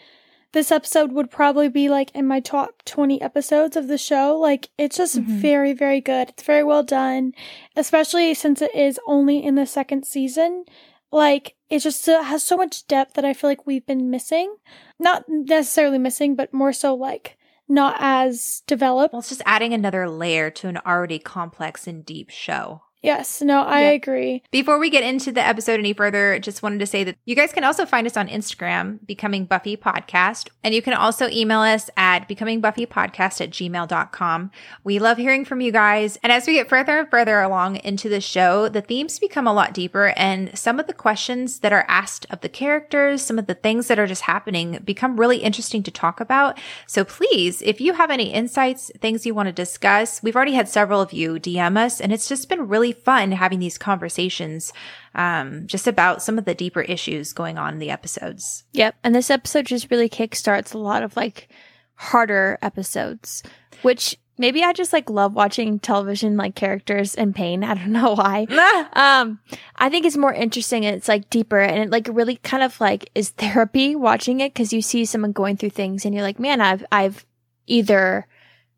this 0.52 0.72
episode 0.72 1.12
would 1.14 1.32
probably 1.32 1.68
be 1.68 1.90
like 1.90 2.12
in 2.14 2.28
my 2.28 2.40
top 2.40 2.84
20 2.86 3.20
episodes 3.22 3.76
of 3.76 3.88
the 3.88 3.98
show. 3.98 4.38
Like, 4.38 4.70
it's 4.78 4.98
just 4.98 5.18
Mhm. 5.18 5.26
very, 5.26 5.74
very 5.74 6.00
good. 6.00 6.30
It's 6.30 6.44
very 6.44 6.64
well 6.64 6.84
done, 6.84 7.34
especially 7.76 8.34
since 8.36 8.62
it 8.62 8.74
is 8.76 9.00
only 9.08 9.44
in 9.44 9.56
the 9.56 9.66
second 9.66 10.06
season. 10.06 10.66
Like, 11.12 11.56
it 11.70 11.80
just 11.80 12.08
uh, 12.08 12.22
has 12.24 12.44
so 12.44 12.56
much 12.56 12.86
depth 12.88 13.16
that 13.16 13.26
I 13.26 13.34
feel 13.34 13.50
like 13.50 13.66
we've 13.66 13.86
been 13.86 14.12
missing. 14.12 14.56
Not 15.00 15.26
necessarily 15.28 15.98
missing, 15.98 16.36
but 16.36 16.54
more 16.54 16.72
so 16.74 16.94
like 16.94 17.36
not 17.68 17.96
as 18.00 18.62
developed. 18.68 19.14
Well, 19.14 19.22
it's 19.22 19.30
just 19.30 19.42
adding 19.46 19.74
another 19.74 20.08
layer 20.08 20.52
to 20.52 20.68
an 20.68 20.78
already 20.86 21.18
complex 21.18 21.88
and 21.88 22.06
deep 22.06 22.30
show. 22.30 22.84
Yes, 23.04 23.42
no, 23.42 23.64
I 23.64 23.82
Yeah. 23.82 23.90
agree. 23.90 24.44
Before 24.50 24.80
we 24.80 24.90
get 24.90 25.04
into 25.04 25.34
the 25.34 25.46
episode 25.46 25.78
any 25.78 25.92
further, 25.92 26.40
just 26.40 26.64
wanted 26.64 26.80
to 26.80 26.86
say 26.86 27.04
that 27.04 27.18
you 27.26 27.36
guys 27.36 27.52
can 27.52 27.66
also 27.66 27.86
find 27.86 28.08
us 28.08 28.16
on 28.16 28.30
Instagram, 28.30 29.00
Becoming 29.06 29.44
Buffy 29.44 29.76
Podcast. 29.76 30.48
And 30.64 30.74
you 30.74 30.82
can 30.82 30.94
also 30.94 31.28
email 31.30 31.60
us 31.60 31.90
at 31.98 32.30
becomingbuffypodcast 32.30 33.42
at 33.42 33.50
gmail.com. 33.50 34.52
We 34.86 35.00
love 35.00 35.18
hearing 35.18 35.44
from 35.44 35.60
you 35.60 35.74
guys. 35.74 36.18
And 36.24 36.32
as 36.32 36.48
we 36.48 36.54
get 36.54 36.70
further 36.70 37.00
and 37.00 37.12
further 37.12 37.42
along 37.42 37.76
into 37.84 38.08
the 38.08 38.22
show, 38.22 38.70
the 38.70 38.80
themes 38.82 39.20
become 39.20 39.48
a 39.48 39.54
lot 39.54 39.74
deeper 39.74 40.14
and 40.16 40.58
some 40.58 40.80
of 40.80 40.88
the 40.88 40.94
questions 40.94 41.60
that 41.60 41.74
are 41.74 41.86
asked 41.90 42.26
of 42.30 42.40
the 42.40 42.48
characters, 42.48 43.22
some 43.22 43.38
of 43.38 43.48
the 43.48 43.54
things 43.54 43.88
that 43.88 44.00
are 44.00 44.08
just 44.08 44.22
happening 44.22 44.80
become 44.82 45.20
really 45.20 45.40
interesting 45.40 45.84
to 45.84 45.92
talk 45.92 46.22
about. 46.22 46.58
So 46.88 47.04
please, 47.04 47.62
if 47.64 47.82
you 47.82 47.92
have 47.94 48.10
any 48.12 48.32
insights, 48.32 48.92
things 49.02 49.26
you 49.26 49.34
want 49.36 49.48
to 49.48 49.54
discuss, 49.54 50.24
we've 50.24 50.38
already 50.38 50.54
had 50.54 50.70
several 50.70 51.02
of 51.02 51.12
you 51.12 51.34
DM 51.34 51.76
us 51.78 52.00
and 52.00 52.14
it's 52.14 52.30
just 52.30 52.48
been 52.48 52.70
really 52.70 52.93
fun 52.94 53.32
having 53.32 53.60
these 53.60 53.78
conversations 53.78 54.74
um, 55.16 55.68
just 55.68 55.88
about 55.88 56.22
some 56.22 56.38
of 56.38 56.46
the 56.46 56.56
deeper 56.56 56.82
issues 56.82 57.34
going 57.34 57.58
on 57.58 57.74
in 57.74 57.80
the 57.80 57.90
episodes. 57.90 58.64
Yep. 58.74 58.96
And 59.04 59.14
this 59.14 59.30
episode 59.30 59.66
just 59.66 59.92
really 59.92 60.10
kickstarts 60.10 60.74
a 60.74 60.78
lot 60.78 61.04
of 61.04 61.16
like 61.16 61.50
harder 61.96 62.58
episodes, 62.62 63.44
which 63.82 64.18
maybe 64.38 64.64
I 64.64 64.74
just 64.74 64.94
like 64.94 65.10
love 65.10 65.34
watching 65.34 65.80
television 65.80 66.38
like 66.38 66.56
characters 66.56 67.16
in 67.16 67.34
pain. 67.34 67.64
I 67.64 67.76
don't 67.76 67.92
know 67.92 68.16
why. 68.16 68.46
um, 68.94 69.40
I 69.76 69.90
think 69.90 70.06
it's 70.06 70.18
more 70.18 70.34
interesting 70.34 70.86
and 70.86 70.96
it's 70.96 71.08
like 71.08 71.30
deeper 71.30 71.60
and 71.60 71.84
it 71.84 71.90
like 71.90 72.08
really 72.12 72.38
kind 72.38 72.64
of 72.64 72.80
like 72.82 73.10
is 73.16 73.30
therapy 73.32 73.96
watching 73.96 74.40
it 74.40 74.54
because 74.54 74.74
you 74.74 74.82
see 74.82 75.06
someone 75.06 75.32
going 75.32 75.58
through 75.58 75.72
things 75.72 76.06
and 76.06 76.14
you're 76.14 76.24
like, 76.24 76.40
man, 76.40 76.62
I've, 76.62 76.86
I've 76.92 77.26
either 77.68 78.28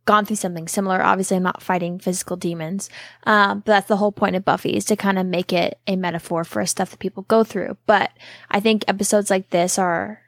gone 0.05 0.25
through 0.25 0.35
something 0.37 0.67
similar. 0.67 1.01
Obviously, 1.01 1.37
I'm 1.37 1.43
not 1.43 1.63
fighting 1.63 1.99
physical 1.99 2.37
demons. 2.37 2.89
Um, 3.23 3.59
but 3.59 3.73
that's 3.73 3.87
the 3.87 3.97
whole 3.97 4.11
point 4.11 4.35
of 4.35 4.45
Buffy 4.45 4.75
is 4.75 4.85
to 4.85 4.95
kind 4.95 5.19
of 5.19 5.25
make 5.25 5.51
it 5.51 5.79
a 5.87 5.95
metaphor 5.95 6.43
for 6.43 6.65
stuff 6.65 6.91
that 6.91 6.99
people 6.99 7.23
go 7.23 7.43
through. 7.43 7.77
But 7.85 8.11
I 8.49 8.59
think 8.59 8.85
episodes 8.87 9.29
like 9.29 9.49
this 9.49 9.77
are 9.77 10.21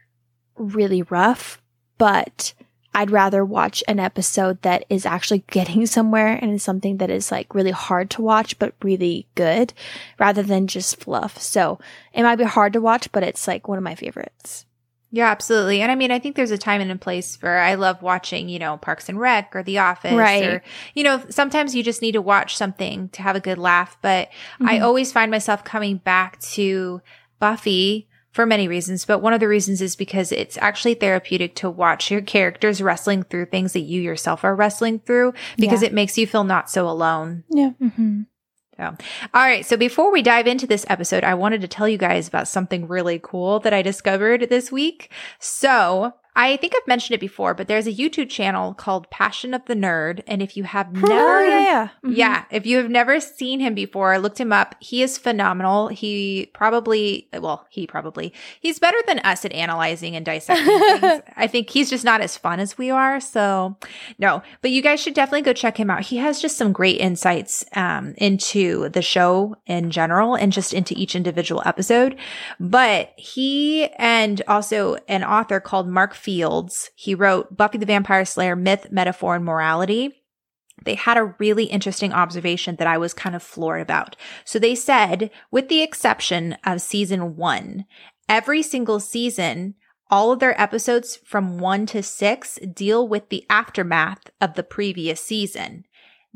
really 0.56 1.04
rough, 1.04 1.62
but 1.98 2.54
I'd 2.94 3.12
rather 3.12 3.46
watch 3.46 3.84
an 3.88 4.00
episode 4.00 4.62
that 4.64 4.84
is 4.90 5.06
actually 5.06 5.40
getting 5.52 5.86
somewhere 5.86 6.40
and 6.42 6.52
is 6.52 6.64
something 6.64 6.98
that 6.98 7.12
is 7.12 7.32
like 7.32 7.54
really 7.54 7.72
hard 7.72 8.10
to 8.12 8.22
watch, 8.22 8.58
but 8.58 8.74
really 8.82 9.28
good 9.36 9.74
rather 10.18 10.42
than 10.42 10.68
just 10.68 11.00
fluff. 11.00 11.40
So 11.40 11.80
it 12.14 12.24
might 12.24 12.38
be 12.38 12.44
hard 12.44 12.74
to 12.74 12.82
watch, 12.82 13.12
but 13.12 13.24
it's 13.24 13.48
like 13.48 13.68
one 13.68 13.78
of 13.78 13.84
my 13.84 13.96
favorites. 13.96 14.66
Yeah, 15.18 15.32
absolutely. 15.32 15.82
And 15.82 15.92
I 15.92 15.96
mean, 15.96 16.12
I 16.12 16.20
think 16.20 16.36
there's 16.36 16.52
a 16.52 16.60
time 16.60 16.80
and 16.80 16.92
a 16.92 16.96
place 16.96 17.36
for 17.36 17.50
I 17.58 17.74
love 17.74 18.04
watching, 18.04 18.50
you 18.50 18.60
know, 18.60 18.78
Parks 18.78 19.10
and 19.10 19.20
Rec 19.20 19.56
or 19.56 19.64
The 19.64 19.80
Office 19.80 20.14
Right. 20.14 20.44
or 20.44 20.64
you 20.94 21.04
know, 21.04 21.24
sometimes 21.30 21.74
you 21.74 21.82
just 21.82 22.04
need 22.04 22.12
to 22.12 22.22
watch 22.22 22.56
something 22.56 23.10
to 23.10 23.24
have 23.24 23.36
a 23.36 23.40
good 23.40 23.58
laugh, 23.58 23.98
but 24.04 24.30
I 24.64 24.78
Mhm. 24.78 24.84
always 24.84 25.12
find 25.12 25.32
myself 25.32 25.64
coming 25.64 25.98
back 25.98 26.40
to 26.54 27.02
Buffy 27.40 28.08
for 28.32 28.46
many 28.46 28.68
reasons, 28.68 29.06
but 29.06 29.18
one 29.24 29.34
of 29.34 29.40
the 29.40 29.48
reasons 29.48 29.82
is 29.82 29.96
because 29.96 30.32
it's 30.32 30.56
actually 30.62 30.94
therapeutic 30.94 31.56
to 31.56 31.68
watch 31.72 32.12
your 32.12 32.22
characters 32.22 32.84
wrestling 32.84 33.24
through 33.24 33.46
things 33.46 33.74
that 33.74 33.80
you 33.80 34.00
yourself 34.00 34.44
are 34.44 34.56
wrestling 34.56 35.00
through 35.00 35.34
because 35.58 35.82
Yeah. 35.82 35.88
it 35.88 35.94
makes 35.94 36.16
you 36.20 36.28
feel 36.28 36.44
not 36.44 36.70
so 36.70 36.88
alone. 36.88 37.44
Yeah. 37.50 37.72
Mm-hmm. 37.82 38.22
All 38.80 39.42
right. 39.42 39.66
So 39.66 39.78
before 39.78 40.12
we 40.12 40.22
dive 40.22 40.48
into 40.48 40.68
this 40.68 40.86
episode, 40.90 41.24
I 41.24 41.34
wanted 41.34 41.62
to 41.62 41.68
tell 41.68 41.88
you 41.88 41.98
guys 41.98 42.28
about 42.28 42.48
something 42.48 42.88
really 42.88 43.20
cool 43.22 43.60
that 43.62 43.74
I 43.74 43.82
discovered 43.82 44.50
this 44.50 44.72
week. 44.72 45.12
So 45.40 46.14
I 46.40 46.56
think 46.58 46.74
I've 46.76 46.88
mentioned 46.88 47.16
it 47.16 47.20
before, 47.20 47.56
but 47.56 47.68
there's 47.68 47.88
a 47.88 47.92
YouTube 47.92 48.30
channel 48.30 48.76
called 48.76 49.10
Passion 49.10 49.56
of 49.56 49.66
the 49.66 49.74
Nerd. 49.74 50.22
And 50.28 50.42
if 50.42 50.56
you 50.56 50.64
have 50.66 50.94
never, 50.94 51.08
Oh, 51.12 51.42
yeah, 51.42 51.60
yeah. 51.60 51.90
Mhm. 52.06 52.16
yeah, 52.16 52.44
if 52.52 52.68
you 52.68 52.78
have 52.78 52.92
never 52.92 53.20
seen 53.20 53.60
him 53.60 53.74
before, 53.74 54.20
looked 54.20 54.40
him 54.40 54.54
up. 54.54 54.76
He 54.80 55.02
is 55.02 55.18
phenomenal. 55.18 55.88
He 55.88 56.52
probably, 56.54 57.28
well, 57.34 57.66
he 57.72 57.88
probably, 57.88 58.34
he's 58.60 58.78
better 58.78 59.00
than 59.08 59.18
us 59.20 59.46
at 59.46 59.52
analyzing 59.52 60.16
and 60.16 60.24
dissecting 60.24 60.66
things. 61.00 61.24
I 61.36 61.48
think 61.48 61.72
he's 61.72 61.90
just 61.90 62.06
not 62.06 62.22
as 62.22 62.38
fun 62.38 62.60
as 62.60 62.78
we 62.78 62.92
are. 62.92 63.20
So 63.20 63.76
no, 64.20 64.44
but 64.62 64.70
you 64.70 64.84
guys 64.84 65.00
should 65.02 65.16
definitely 65.16 65.42
go 65.42 65.54
check 65.54 65.78
him 65.78 65.90
out. 65.90 66.04
He 66.04 66.18
has 66.18 66.40
just 66.40 66.56
some 66.56 66.72
great 66.72 67.00
insights, 67.02 67.66
um, 67.76 68.14
into 68.18 68.90
the 68.90 69.02
show 69.02 69.56
in 69.66 69.90
general 69.90 70.36
and 70.36 70.54
just 70.54 70.72
into 70.72 70.94
each 70.96 71.16
individual 71.16 71.64
episode. 71.66 72.16
But 72.60 73.14
he 73.18 73.88
and 73.98 74.40
also 74.48 74.98
an 75.08 75.24
author 75.24 75.60
called 75.60 75.88
Mark 75.90 76.14
Fields, 76.28 76.92
he 76.94 77.16
wrote 77.16 77.56
Buffy 77.56 77.78
the 77.78 77.86
Vampire 77.86 78.26
Slayer 78.26 78.58
Myth, 78.58 78.88
Metaphor, 78.92 79.38
and 79.38 79.46
Morality 79.46 80.14
they 80.84 80.96
had 80.96 81.18
a 81.18 81.34
really 81.40 81.66
interesting 81.66 82.14
observation 82.14 82.76
that 82.76 82.88
I 82.88 82.98
was 82.98 83.14
kind 83.14 83.36
of 83.36 83.44
floored 83.44 83.82
about. 83.82 84.16
So 84.46 84.60
they 84.60 84.76
said, 84.76 85.32
with 85.52 85.70
the 85.70 85.82
exception 85.82 86.58
of 86.64 86.82
season 86.82 87.36
one, 87.36 87.86
every 88.30 88.62
single 88.62 89.00
season, 89.00 89.76
all 90.10 90.32
of 90.32 90.40
their 90.40 90.60
episodes 90.60 91.18
from 91.26 91.58
one 91.58 91.86
to 91.88 92.04
six 92.04 92.60
deal 92.74 93.08
with 93.08 93.30
the 93.30 93.46
aftermath 93.50 94.30
of 94.40 94.54
the 94.54 94.64
previous 94.64 95.20
season. 95.20 95.86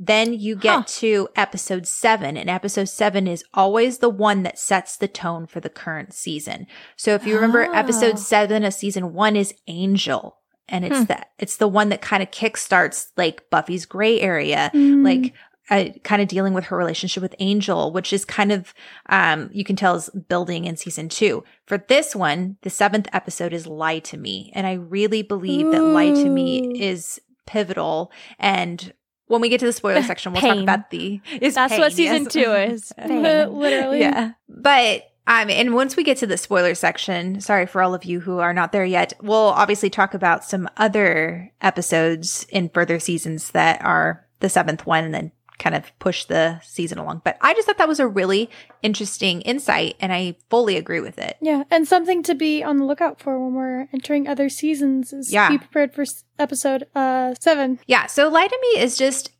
Then 0.03 0.33
you 0.33 0.55
get 0.55 0.75
Huh. 0.77 0.83
to 0.87 1.27
episode 1.35 1.85
seven, 1.87 2.35
and 2.35 2.49
episode 2.49 2.89
seven 2.89 3.27
is 3.27 3.43
always 3.53 3.99
the 3.99 4.09
one 4.09 4.41
that 4.41 4.57
sets 4.57 4.97
the 4.97 5.07
tone 5.07 5.45
for 5.45 5.59
the 5.59 5.69
current 5.69 6.11
season. 6.15 6.65
So 6.97 7.13
if 7.13 7.23
you 7.27 7.35
remember, 7.35 7.67
Oh. 7.67 7.71
episode 7.73 8.17
seven 8.17 8.63
of 8.63 8.73
season 8.73 9.13
one 9.13 9.35
is 9.35 9.53
Angel. 9.67 10.37
And 10.67 10.83
it's 10.85 10.97
Hmm. 10.99 11.03
that 11.05 11.27
it's 11.37 11.57
the 11.57 11.67
one 11.67 11.89
that 11.89 12.01
kind 12.01 12.23
of 12.23 12.31
kickstarts 12.31 13.07
like 13.15 13.47
Buffy's 13.51 13.85
gray 13.85 14.19
area, 14.19 14.71
Mm. 14.73 15.03
like 15.03 15.33
uh, 15.69 15.85
kind 16.03 16.21
of 16.21 16.27
dealing 16.27 16.53
with 16.53 16.65
her 16.65 16.75
relationship 16.75 17.21
with 17.23 17.35
Angel, 17.39 17.93
which 17.93 18.11
is 18.11 18.25
kind 18.25 18.51
of 18.51 18.73
um 19.09 19.49
you 19.53 19.63
can 19.63 19.75
tell 19.75 19.95
is 19.95 20.09
building 20.27 20.65
in 20.65 20.75
season 20.75 21.07
two. 21.09 21.43
For 21.67 21.77
this 21.77 22.13
one, 22.15 22.57
the 22.63 22.69
seventh 22.69 23.07
episode 23.13 23.53
is 23.53 23.67
Lie 23.67 23.99
to 23.99 24.17
Me, 24.17 24.51
and 24.55 24.65
I 24.65 24.73
really 24.73 25.21
believe 25.21 25.71
that 25.71 25.81
Lie 25.83 26.11
to 26.11 26.29
Me 26.29 26.81
is 26.81 27.19
pivotal. 27.45 28.11
And 28.39 28.93
when 29.31 29.39
we 29.39 29.47
get 29.47 29.61
to 29.61 29.65
the 29.65 29.73
spoiler 29.73 30.03
section, 30.03 30.33
we'll 30.33 30.41
talk 30.41 30.57
about 30.57 30.89
the 30.89 31.21
is 31.39 31.55
That's 31.55 31.71
pain, 31.71 31.79
what 31.79 31.93
season 31.93 32.23
yes. 32.23 32.33
two 32.33 32.51
is. 32.53 32.93
Literally. 32.97 34.01
Yeah. 34.01 34.33
But 34.49 35.09
um, 35.25 35.49
and 35.49 35.73
once 35.73 35.95
we 35.95 36.03
get 36.03 36.17
to 36.17 36.27
the 36.27 36.37
spoiler 36.37 36.75
section, 36.75 37.39
sorry 37.39 37.65
for 37.65 37.81
all 37.81 37.93
of 37.93 38.03
you 38.03 38.19
who 38.19 38.39
are 38.39 38.53
not 38.53 38.73
there 38.73 38.83
yet, 38.83 39.13
we'll 39.21 39.37
obviously 39.37 39.89
talk 39.89 40.13
about 40.13 40.43
some 40.43 40.67
other 40.75 41.49
episodes 41.61 42.45
in 42.49 42.69
further 42.69 42.99
seasons 42.99 43.51
that 43.51 43.81
are 43.85 44.27
the 44.41 44.49
seventh 44.49 44.85
one 44.85 45.05
and 45.05 45.13
then 45.13 45.31
kind 45.61 45.75
of 45.75 45.91
push 45.99 46.25
the 46.25 46.59
season 46.63 46.97
along. 46.97 47.21
But 47.23 47.37
I 47.39 47.53
just 47.53 47.67
thought 47.67 47.77
that 47.77 47.87
was 47.87 47.99
a 47.99 48.07
really 48.07 48.49
interesting 48.81 49.41
insight 49.41 49.95
and 49.99 50.11
I 50.11 50.35
fully 50.49 50.75
agree 50.75 50.99
with 50.99 51.17
it. 51.19 51.37
Yeah, 51.39 51.63
and 51.69 51.87
something 51.87 52.23
to 52.23 52.33
be 52.35 52.63
on 52.63 52.77
the 52.77 52.85
lookout 52.85 53.21
for 53.21 53.37
when 53.39 53.53
we're 53.53 53.87
entering 53.93 54.27
other 54.27 54.49
seasons 54.49 55.13
is 55.13 55.31
Yeah. 55.31 55.49
be 55.49 55.59
prepared 55.59 55.93
for 55.93 56.03
episode 56.39 56.87
uh 56.95 57.35
seven. 57.39 57.79
Yeah. 57.85 58.07
So 58.07 58.27
Lie 58.27 58.47
to 58.47 58.59
Me 58.73 58.81
is 58.81 58.97
just 58.97 59.31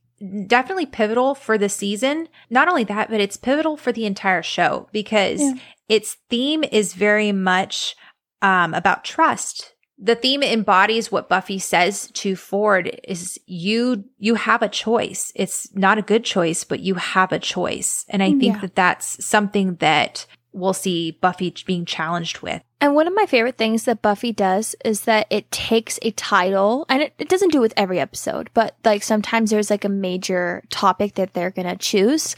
definitely 0.45 0.85
pivotal 0.85 1.33
for 1.33 1.57
the 1.57 1.67
season. 1.69 2.27
Not 2.49 2.67
only 2.67 2.83
that, 2.83 3.09
but 3.09 3.19
it's 3.19 3.37
pivotal 3.37 3.75
for 3.75 3.91
the 3.91 4.05
entire 4.05 4.43
show 4.43 4.87
because 4.91 5.41
Yeah. 5.41 5.53
its 5.89 6.17
theme 6.29 6.63
is 6.71 6.93
very 6.93 7.31
much 7.31 7.95
um, 8.43 8.73
about 8.73 9.03
trust. 9.03 9.70
The 10.03 10.15
theme 10.15 10.41
embodies 10.41 11.11
what 11.11 11.29
Buffy 11.29 11.59
says 11.59 12.09
to 12.13 12.35
Ford 12.35 12.99
is 13.03 13.39
you 13.45 14.03
you 14.17 14.33
have 14.35 14.63
a 14.63 14.67
choice. 14.69 15.31
It's 15.35 15.73
not 15.75 15.99
a 15.99 16.01
good 16.01 16.23
choice, 16.25 16.63
but 16.63 16.79
you 16.79 16.95
have 16.95 17.31
a 17.31 17.39
choice. 17.39 18.03
And 18.09 18.23
I 18.23 18.31
think 18.31 18.55
Yeah. 18.55 18.61
that 18.61 18.75
that's 18.75 19.23
something 19.23 19.75
that 19.75 20.25
we'll 20.53 20.73
see 20.73 21.11
Buffy 21.11 21.53
being 21.65 21.85
challenged 21.85 22.39
with. 22.41 22.61
And 22.81 22.95
one 22.95 23.07
of 23.07 23.13
my 23.13 23.27
favorite 23.27 23.57
things 23.59 23.83
that 23.85 24.01
Buffy 24.01 24.33
does 24.33 24.75
is 24.83 25.01
that 25.01 25.27
it 25.29 25.51
takes 25.51 25.99
a 26.01 26.09
title, 26.11 26.85
and 26.89 27.03
it, 27.03 27.13
it 27.19 27.29
doesn't 27.29 27.51
do 27.51 27.59
it 27.59 27.61
with 27.61 27.73
every 27.77 27.99
episode, 27.99 28.49
but 28.55 28.75
like 28.83 29.03
sometimes 29.03 29.51
there's 29.51 29.69
like 29.69 29.85
a 29.85 29.89
major 29.89 30.63
topic 30.71 31.13
that 31.13 31.33
they're 31.33 31.51
gonna 31.51 31.77
choose. 31.77 32.35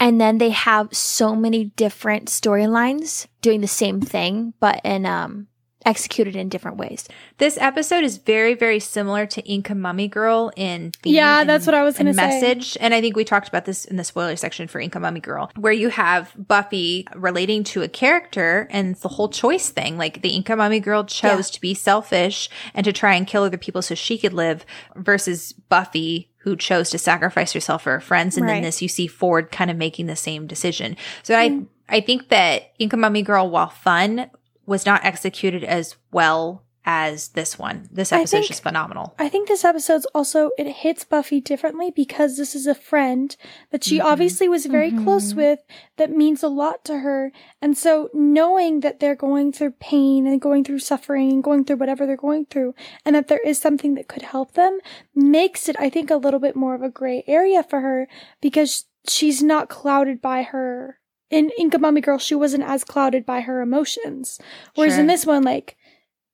And 0.00 0.20
then 0.20 0.38
they 0.38 0.50
have 0.50 0.88
so 0.92 1.36
many 1.36 1.66
different 1.76 2.28
storylines 2.28 3.26
doing 3.42 3.60
the 3.60 3.68
same 3.68 4.00
thing, 4.00 4.54
but 4.58 4.80
in 4.84 5.04
um 5.06 5.48
executed 5.84 6.36
in 6.36 6.48
different 6.48 6.76
ways. 6.76 7.08
This 7.38 7.58
episode 7.60 8.04
is 8.04 8.18
very, 8.18 8.54
very 8.54 8.80
similar 8.80 9.26
to 9.26 9.42
Inca 9.42 9.74
Mummy 9.74 10.08
Girl 10.08 10.50
in 10.56 10.92
theme 11.02 11.14
Yeah, 11.14 11.40
and- 11.40 11.48
that's 11.48 11.66
what 11.66 11.74
I 11.74 11.82
was 11.82 11.98
gonna 11.98 12.14
say. 12.14 12.26
message. 12.26 12.76
And 12.80 12.94
I 12.94 13.00
think 13.00 13.16
we 13.16 13.24
talked 13.24 13.48
about 13.48 13.64
this 13.64 13.84
in 13.84 13.96
the 13.96 14.04
spoiler 14.04 14.36
section 14.36 14.68
for 14.68 14.80
Inca 14.80 14.98
Mummy 15.00 15.20
Girl, 15.20 15.50
where 15.56 15.72
you 15.72 15.90
have 15.90 16.32
Buffy 16.36 17.06
relating 17.14 17.64
to 17.64 17.82
a 17.82 17.88
character 17.88 18.66
and 18.70 18.92
it's 18.92 19.00
the 19.00 19.08
whole 19.08 19.28
choice 19.28 19.70
thing. 19.70 19.98
Like 19.98 20.22
the 20.22 20.30
Inca 20.30 20.56
Mummy 20.56 20.80
Girl 20.80 21.04
chose 21.04 21.50
to 21.50 21.60
be 21.60 21.74
selfish 21.74 22.48
and 22.74 22.84
to 22.84 22.92
try 22.92 23.14
and 23.14 23.26
kill 23.26 23.42
other 23.42 23.58
people 23.58 23.82
so 23.82 23.94
she 23.94 24.18
could 24.18 24.32
live 24.32 24.64
versus 24.96 25.52
Buffy 25.52 26.30
who 26.38 26.56
chose 26.56 26.90
to 26.90 26.98
sacrifice 26.98 27.52
herself 27.52 27.82
for 27.82 27.92
her 27.92 28.00
friends. 28.00 28.36
And 28.36 28.46
then 28.46 28.62
this 28.62 28.82
you 28.82 28.88
see 28.88 29.06
Ford 29.06 29.50
kind 29.50 29.70
of 29.70 29.78
making 29.78 30.06
the 30.06 30.16
same 30.16 30.46
decision. 30.46 30.96
So 31.22 31.34
hmm. 31.34 31.64
I 31.88 31.96
I 31.96 32.00
think 32.00 32.28
that 32.28 32.72
Inca 32.78 32.96
Mummy 32.96 33.22
Girl, 33.22 33.50
while 33.50 33.68
fun, 33.68 34.30
was 34.66 34.86
not 34.86 35.04
executed 35.04 35.64
as 35.64 35.96
well 36.12 36.62
as 36.86 37.28
this 37.28 37.58
one. 37.58 37.88
This 37.90 38.12
episode 38.12 38.40
is 38.40 38.48
just 38.48 38.62
phenomenal. 38.62 39.14
I 39.18 39.30
think 39.30 39.48
this 39.48 39.64
episode's 39.64 40.04
also 40.14 40.50
it 40.58 40.66
hits 40.70 41.02
Buffy 41.02 41.40
differently 41.40 41.90
because 41.90 42.36
this 42.36 42.54
is 42.54 42.66
a 42.66 42.74
friend 42.74 43.34
that 43.70 43.82
she 43.84 43.98
Mhm. 44.00 44.04
obviously 44.04 44.50
was 44.50 44.66
very 44.66 44.90
close 44.92 45.32
Mhm. 45.32 45.36
with 45.36 45.60
that 45.96 46.10
means 46.10 46.42
a 46.42 46.48
lot 46.48 46.84
to 46.84 46.98
her. 46.98 47.32
And 47.62 47.74
so 47.74 48.10
knowing 48.12 48.80
that 48.80 49.00
they're 49.00 49.14
going 49.14 49.50
through 49.50 49.70
pain 49.80 50.26
and 50.26 50.42
going 50.42 50.62
through 50.62 50.80
suffering 50.80 51.32
and 51.32 51.42
going 51.42 51.64
through 51.64 51.76
whatever 51.76 52.04
they're 52.04 52.18
going 52.18 52.44
through 52.46 52.74
and 53.06 53.16
that 53.16 53.28
there 53.28 53.40
is 53.46 53.58
something 53.58 53.94
that 53.94 54.06
could 54.08 54.20
help 54.22 54.52
them 54.52 54.78
makes 55.14 55.70
it 55.70 55.76
I 55.80 55.88
think 55.88 56.10
a 56.10 56.16
little 56.16 56.40
bit 56.40 56.54
more 56.54 56.74
of 56.74 56.82
a 56.82 56.90
gray 56.90 57.24
area 57.26 57.62
for 57.62 57.80
her 57.80 58.08
because 58.42 58.84
she's 59.08 59.42
not 59.42 59.70
clouded 59.70 60.20
by 60.20 60.42
her 60.42 60.98
in 61.34 61.50
Inca 61.58 61.78
Mummy 61.78 62.00
Girl 62.00 62.18
she 62.18 62.34
wasn't 62.34 62.64
as 62.64 62.84
clouded 62.84 63.26
by 63.26 63.40
her 63.40 63.60
emotions. 63.60 64.38
Whereas 64.74 64.98
in 64.98 65.06
this 65.06 65.26
one 65.26 65.42
like 65.42 65.76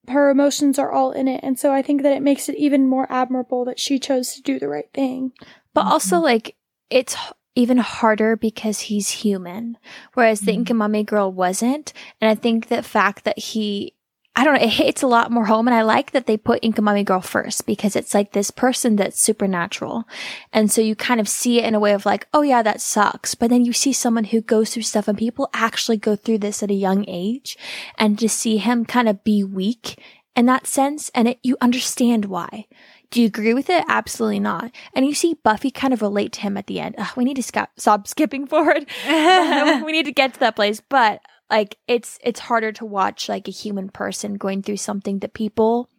her 0.08 0.30
emotions 0.30 0.78
are 0.78 0.90
all 0.90 1.12
in 1.12 1.28
it. 1.28 1.40
And 1.42 1.58
so 1.58 1.72
I 1.72 1.82
think 1.82 2.02
that 2.02 2.12
it 2.12 2.22
makes 2.22 2.48
it 2.48 2.56
even 2.56 2.86
more 2.86 3.06
admirable 3.10 3.64
that 3.66 3.78
she 3.78 3.98
chose 3.98 4.34
to 4.34 4.42
do 4.42 4.58
the 4.58 4.68
right 4.68 4.90
thing. 4.92 5.32
But 5.74 5.86
also, 5.86 6.18
like, 6.18 6.56
it's 6.88 7.16
even 7.54 7.78
harder 7.78 8.36
because 8.36 8.80
he's 8.80 9.10
human, 9.10 9.76
whereas 10.14 10.40
the 10.40 10.52
Mhm. 10.52 10.56
Inca 10.56 10.74
Mummy 10.74 11.04
girl 11.04 11.30
wasn't. 11.30 11.92
And 12.20 12.30
I 12.30 12.34
think 12.34 12.68
the 12.68 12.82
fact 12.82 13.24
that 13.24 13.38
he, 13.38 13.94
I 14.40 14.44
don't 14.44 14.54
know, 14.54 14.62
it 14.62 14.70
hits 14.70 15.02
a 15.02 15.06
lot 15.06 15.30
more 15.30 15.44
home. 15.44 15.68
And 15.68 15.74
I 15.74 15.82
like 15.82 16.12
that 16.12 16.24
they 16.24 16.38
put 16.38 16.60
Inca 16.62 16.80
Mummy 16.80 17.04
girl 17.04 17.20
first 17.20 17.66
because 17.66 17.94
it's 17.94 18.14
like 18.14 18.32
this 18.32 18.50
person 18.50 18.96
that's 18.96 19.20
supernatural. 19.20 20.04
And 20.50 20.72
so 20.72 20.80
you 20.80 20.96
kind 20.96 21.20
of 21.20 21.28
see 21.28 21.58
it 21.58 21.66
in 21.66 21.74
a 21.74 21.78
way 21.78 21.92
of 21.92 22.06
like, 22.06 22.26
oh 22.32 22.40
yeah, 22.40 22.62
that 22.62 22.80
sucks. 22.80 23.34
But 23.34 23.50
then 23.50 23.66
you 23.66 23.74
see 23.74 23.92
someone 23.92 24.24
who 24.24 24.40
goes 24.40 24.72
through 24.72 24.84
stuff 24.84 25.08
and 25.08 25.18
people 25.18 25.50
actually 25.52 25.98
go 25.98 26.16
through 26.16 26.38
this 26.38 26.62
at 26.62 26.70
a 26.70 26.74
young 26.74 27.04
age 27.06 27.58
and 27.98 28.18
to 28.18 28.30
see 28.30 28.56
him 28.56 28.86
kind 28.86 29.10
of 29.10 29.22
be 29.24 29.44
weak 29.44 30.02
in 30.34 30.46
that 30.46 30.66
sense. 30.66 31.10
And 31.14 31.28
it, 31.28 31.38
you 31.42 31.58
understand 31.60 32.24
why. 32.24 32.64
Do 33.10 33.20
you 33.20 33.26
agree 33.26 33.52
with 33.52 33.68
it? 33.68 33.84
Absolutely 33.88 34.40
not. 34.40 34.70
And 34.94 35.04
you 35.04 35.12
see 35.12 35.34
Buffy 35.34 35.70
kind 35.70 35.92
of 35.92 36.00
relate 36.00 36.32
to 36.32 36.40
him 36.40 36.56
at 36.56 36.66
the 36.66 36.80
end. 36.80 36.94
Ugh, 36.96 37.14
we 37.14 37.24
need 37.24 37.36
to 37.36 37.42
sca- 37.42 37.68
stop 37.76 38.08
skipping 38.08 38.46
forward. 38.46 38.86
we 39.06 39.92
need 39.92 40.06
to 40.06 40.12
get 40.12 40.32
to 40.32 40.40
that 40.40 40.56
place. 40.56 40.80
But 40.80 41.20
like, 41.50 41.76
it's 41.88 42.18
it's 42.22 42.40
harder 42.40 42.72
to 42.72 42.84
watch 42.84 43.28
like 43.28 43.48
a 43.48 43.52
human 43.52 43.88
person 43.88 44.34
going 44.34 44.62
through 44.62 44.78
something 44.78 45.18
that 45.20 45.34
people 45.34 45.90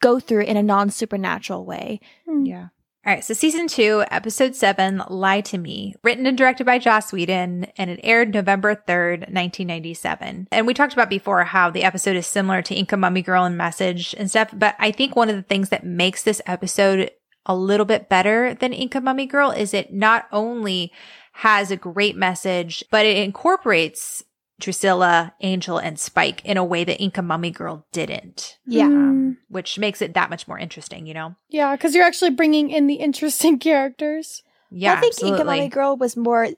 go 0.00 0.20
through 0.20 0.42
in 0.42 0.56
a 0.56 0.62
non 0.62 0.90
supernatural 0.90 1.64
way. 1.64 2.00
Hmm. 2.28 2.44
Yeah. 2.44 2.68
All 3.06 3.12
right. 3.12 3.24
So 3.24 3.34
season 3.34 3.68
two, 3.68 4.02
episode 4.10 4.56
seven, 4.56 5.02
Lie 5.10 5.42
to 5.42 5.58
Me, 5.58 5.94
written 6.02 6.26
and 6.26 6.38
directed 6.38 6.64
by 6.64 6.78
Joss 6.78 7.12
Whedon, 7.12 7.66
and 7.76 7.90
it 7.90 8.00
aired 8.02 8.32
November 8.32 8.74
3rd, 8.74 9.30
1997. 9.30 10.48
And 10.50 10.66
we 10.66 10.72
talked 10.72 10.94
about 10.94 11.10
before 11.10 11.44
how 11.44 11.68
the 11.68 11.84
episode 11.84 12.16
is 12.16 12.26
similar 12.26 12.62
to 12.62 12.74
Inca 12.74 12.96
Mummy 12.96 13.20
Girl 13.20 13.44
and 13.44 13.58
Message 13.58 14.14
and 14.16 14.30
stuff. 14.30 14.48
But 14.54 14.74
I 14.78 14.90
think 14.90 15.16
one 15.16 15.28
of 15.28 15.36
the 15.36 15.42
things 15.42 15.68
that 15.68 15.84
makes 15.84 16.22
this 16.22 16.40
episode 16.46 17.10
a 17.44 17.54
little 17.54 17.84
bit 17.84 18.08
better 18.08 18.54
than 18.54 18.72
Inca 18.72 19.02
Mummy 19.02 19.26
Girl 19.26 19.50
is 19.50 19.74
it 19.74 19.92
not 19.92 20.26
only 20.32 20.90
has 21.32 21.70
a 21.70 21.76
great 21.76 22.16
message, 22.16 22.84
but 22.90 23.04
it 23.04 23.18
incorporates 23.18 24.24
Drusilla, 24.60 25.34
Angel, 25.40 25.78
and 25.78 25.98
Spike 25.98 26.44
in 26.44 26.56
a 26.56 26.64
way 26.64 26.84
that 26.84 27.00
Inca 27.02 27.22
Mummy 27.22 27.50
Girl 27.50 27.86
didn't. 27.92 28.58
Yeah. 28.66 28.86
Um, 28.86 29.38
which 29.48 29.78
makes 29.78 30.00
it 30.00 30.14
that 30.14 30.30
much 30.30 30.46
more 30.48 30.58
interesting, 30.58 31.06
you 31.06 31.14
know? 31.14 31.34
Yeah, 31.48 31.74
because 31.74 31.94
you're 31.94 32.04
actually 32.04 32.30
bringing 32.30 32.70
in 32.70 32.86
the 32.86 32.94
interesting 32.94 33.58
characters. 33.58 34.42
Yeah. 34.70 34.94
I 34.94 35.00
think 35.00 35.12
absolutely. 35.14 35.38
Inca 35.40 35.44
Mummy 35.44 35.68
Girl 35.68 35.96
was 35.96 36.16
more 36.16 36.48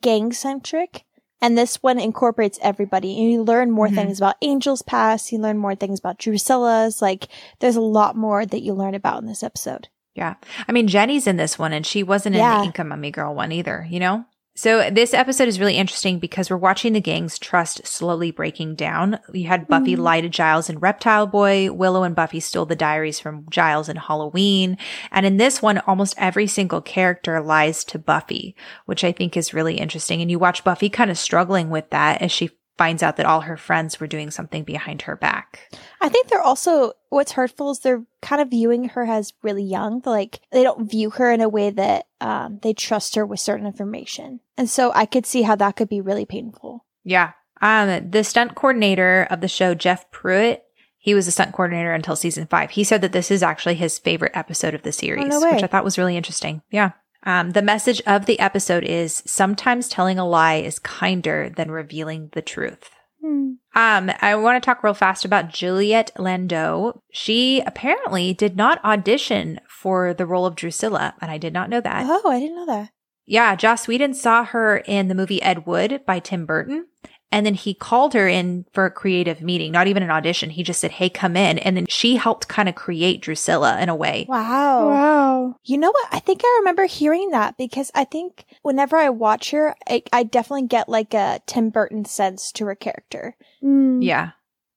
gang 0.00 0.32
centric. 0.32 1.04
And 1.40 1.58
this 1.58 1.82
one 1.82 1.98
incorporates 1.98 2.58
everybody. 2.62 3.18
And 3.20 3.32
you 3.32 3.42
learn 3.42 3.70
more 3.72 3.88
Mhm. 3.88 3.94
things 3.96 4.18
about 4.18 4.36
Angel's 4.42 4.82
past. 4.82 5.32
You 5.32 5.38
learn 5.38 5.58
more 5.58 5.74
things 5.74 5.98
about 5.98 6.18
Drusilla's. 6.18 7.02
Like, 7.02 7.26
there's 7.58 7.74
a 7.76 7.80
lot 7.80 8.16
more 8.16 8.46
that 8.46 8.62
you 8.62 8.74
learn 8.74 8.94
about 8.94 9.20
in 9.22 9.26
this 9.26 9.42
episode. 9.42 9.88
Yeah. 10.14 10.34
I 10.68 10.72
mean, 10.72 10.86
Jenny's 10.88 11.26
in 11.26 11.38
this 11.38 11.58
one 11.58 11.72
and 11.72 11.84
she 11.84 12.02
wasn't 12.02 12.36
in 12.36 12.40
Yeah. 12.42 12.58
the 12.60 12.66
Inca 12.66 12.84
Mummy 12.84 13.10
Girl 13.10 13.34
one 13.34 13.50
either, 13.50 13.86
you 13.90 13.98
know? 13.98 14.24
So 14.54 14.90
this 14.90 15.14
episode 15.14 15.48
is 15.48 15.58
really 15.58 15.78
interesting 15.78 16.18
because 16.18 16.50
we're 16.50 16.58
watching 16.58 16.92
the 16.92 17.00
gang's 17.00 17.38
trust 17.38 17.86
slowly 17.86 18.30
breaking 18.30 18.74
down. 18.74 19.18
You 19.32 19.48
had 19.48 19.66
Buffy 19.66 19.96
Mhm. 19.96 20.00
lie 20.00 20.20
to 20.20 20.28
Giles 20.28 20.68
and 20.68 20.82
Reptile 20.82 21.26
Boy. 21.26 21.72
Willow 21.72 22.02
and 22.02 22.14
Buffy 22.14 22.38
stole 22.38 22.66
the 22.66 22.76
diaries 22.76 23.18
from 23.18 23.46
Giles 23.48 23.88
in 23.88 23.96
Halloween. 23.96 24.76
And 25.10 25.24
in 25.24 25.38
this 25.38 25.62
one, 25.62 25.78
almost 25.86 26.14
every 26.18 26.46
single 26.46 26.82
character 26.82 27.40
lies 27.40 27.82
to 27.84 27.98
Buffy, 27.98 28.54
which 28.84 29.04
I 29.04 29.12
think 29.12 29.38
is 29.38 29.54
really 29.54 29.78
interesting. 29.78 30.20
And 30.20 30.30
you 30.30 30.38
watch 30.38 30.64
Buffy 30.64 30.90
kind 30.90 31.10
of 31.10 31.16
struggling 31.16 31.70
with 31.70 31.88
that 31.88 32.20
as 32.20 32.30
she 32.30 32.50
finds 32.78 33.02
out 33.02 33.16
that 33.16 33.26
all 33.26 33.42
her 33.42 33.56
friends 33.56 34.00
were 34.00 34.06
doing 34.06 34.30
something 34.30 34.64
behind 34.64 35.02
her 35.02 35.14
back. 35.14 35.70
I 36.00 36.08
think 36.08 36.28
they're 36.28 36.40
also, 36.40 36.92
what's 37.10 37.32
hurtful 37.32 37.70
is 37.70 37.80
they're 37.80 38.04
kind 38.22 38.40
of 38.40 38.48
viewing 38.48 38.90
her 38.90 39.04
as 39.04 39.34
really 39.42 39.62
young. 39.62 40.02
Like, 40.04 40.40
they 40.50 40.62
don't 40.62 40.90
view 40.90 41.10
her 41.10 41.30
in 41.30 41.40
a 41.40 41.48
way 41.48 41.70
that 41.70 42.06
um, 42.20 42.58
they 42.62 42.72
trust 42.72 43.14
her 43.14 43.26
with 43.26 43.40
certain 43.40 43.66
information. 43.66 44.40
And 44.56 44.68
so 44.70 44.90
I 44.94 45.06
could 45.06 45.26
see 45.26 45.42
how 45.42 45.54
that 45.56 45.76
could 45.76 45.88
be 45.88 46.00
really 46.00 46.24
painful. 46.24 46.84
Yeah. 47.04 47.32
Um, 47.60 48.10
the 48.10 48.24
stunt 48.24 48.54
coordinator 48.54 49.26
of 49.30 49.40
the 49.40 49.48
show, 49.48 49.74
Jeff 49.74 50.10
Pruitt, 50.10 50.64
he 50.96 51.14
was 51.14 51.26
a 51.26 51.32
stunt 51.32 51.52
coordinator 51.52 51.92
until 51.92 52.16
season 52.16 52.46
five. 52.46 52.70
He 52.70 52.84
said 52.84 53.00
that 53.00 53.12
this 53.12 53.30
is 53.30 53.42
actually 53.42 53.74
his 53.74 53.98
favorite 53.98 54.32
episode 54.34 54.72
of 54.72 54.82
the 54.82 54.92
series, 54.92 55.26
no 55.26 55.40
which 55.40 55.62
I 55.62 55.66
thought 55.66 55.84
was 55.84 55.98
really 55.98 56.16
interesting. 56.16 56.62
Yeah. 56.70 56.92
Um, 57.24 57.50
the 57.52 57.62
message 57.62 58.02
of 58.06 58.26
the 58.26 58.40
episode 58.40 58.84
is 58.84 59.22
sometimes 59.26 59.88
telling 59.88 60.18
a 60.18 60.26
lie 60.26 60.56
is 60.56 60.78
kinder 60.78 61.50
than 61.54 61.70
revealing 61.70 62.30
the 62.32 62.42
truth. 62.42 62.90
Hmm. 63.20 63.52
Um, 63.74 64.10
I 64.20 64.34
want 64.34 64.62
to 64.62 64.66
talk 64.66 64.82
real 64.82 64.94
fast 64.94 65.24
about 65.24 65.48
Juliet 65.48 66.10
Landau. 66.18 67.00
She 67.12 67.60
apparently 67.60 68.34
did 68.34 68.56
not 68.56 68.84
audition 68.84 69.60
for 69.68 70.12
the 70.12 70.26
role 70.26 70.46
of 70.46 70.56
Drusilla, 70.56 71.14
and 71.20 71.30
I 71.30 71.38
did 71.38 71.52
not 71.52 71.70
know 71.70 71.80
that. 71.80 72.04
Oh, 72.08 72.28
I 72.28 72.40
didn't 72.40 72.56
know 72.56 72.66
that. 72.66 72.90
Yeah, 73.24 73.54
Joss 73.54 73.86
Whedon 73.86 74.14
saw 74.14 74.44
her 74.44 74.78
in 74.78 75.06
the 75.06 75.14
movie 75.14 75.40
Ed 75.40 75.64
Wood 75.64 76.00
by 76.04 76.18
Tim 76.18 76.44
Burton. 76.44 76.86
And 77.32 77.44
then 77.46 77.54
he 77.54 77.72
called 77.74 78.12
her 78.14 78.28
in 78.28 78.66
for 78.72 78.84
a 78.84 78.90
creative 78.90 79.40
meeting, 79.42 79.72
not 79.72 79.86
even 79.88 80.02
an 80.02 80.10
audition. 80.10 80.50
He 80.50 80.62
just 80.62 80.80
said, 80.80 80.92
Hey, 80.92 81.08
come 81.08 81.36
in. 81.36 81.58
And 81.58 81.76
then 81.76 81.86
she 81.88 82.16
helped 82.16 82.46
kind 82.46 82.68
of 82.68 82.74
create 82.74 83.22
Drusilla 83.22 83.80
in 83.80 83.88
a 83.88 83.96
way. 83.96 84.26
Wow. 84.28 84.88
Wow. 84.90 85.56
You 85.64 85.78
know 85.78 85.90
what? 85.90 86.08
I 86.12 86.18
think 86.20 86.42
I 86.44 86.56
remember 86.60 86.84
hearing 86.84 87.30
that 87.30 87.56
because 87.56 87.90
I 87.94 88.04
think 88.04 88.44
whenever 88.62 88.96
I 88.96 89.08
watch 89.08 89.50
her, 89.50 89.74
I, 89.88 90.02
I 90.12 90.22
definitely 90.22 90.68
get 90.68 90.88
like 90.88 91.14
a 91.14 91.40
Tim 91.46 91.70
Burton 91.70 92.04
sense 92.04 92.52
to 92.52 92.66
her 92.66 92.74
character. 92.74 93.34
Mm. 93.64 94.04
Yeah. 94.04 94.32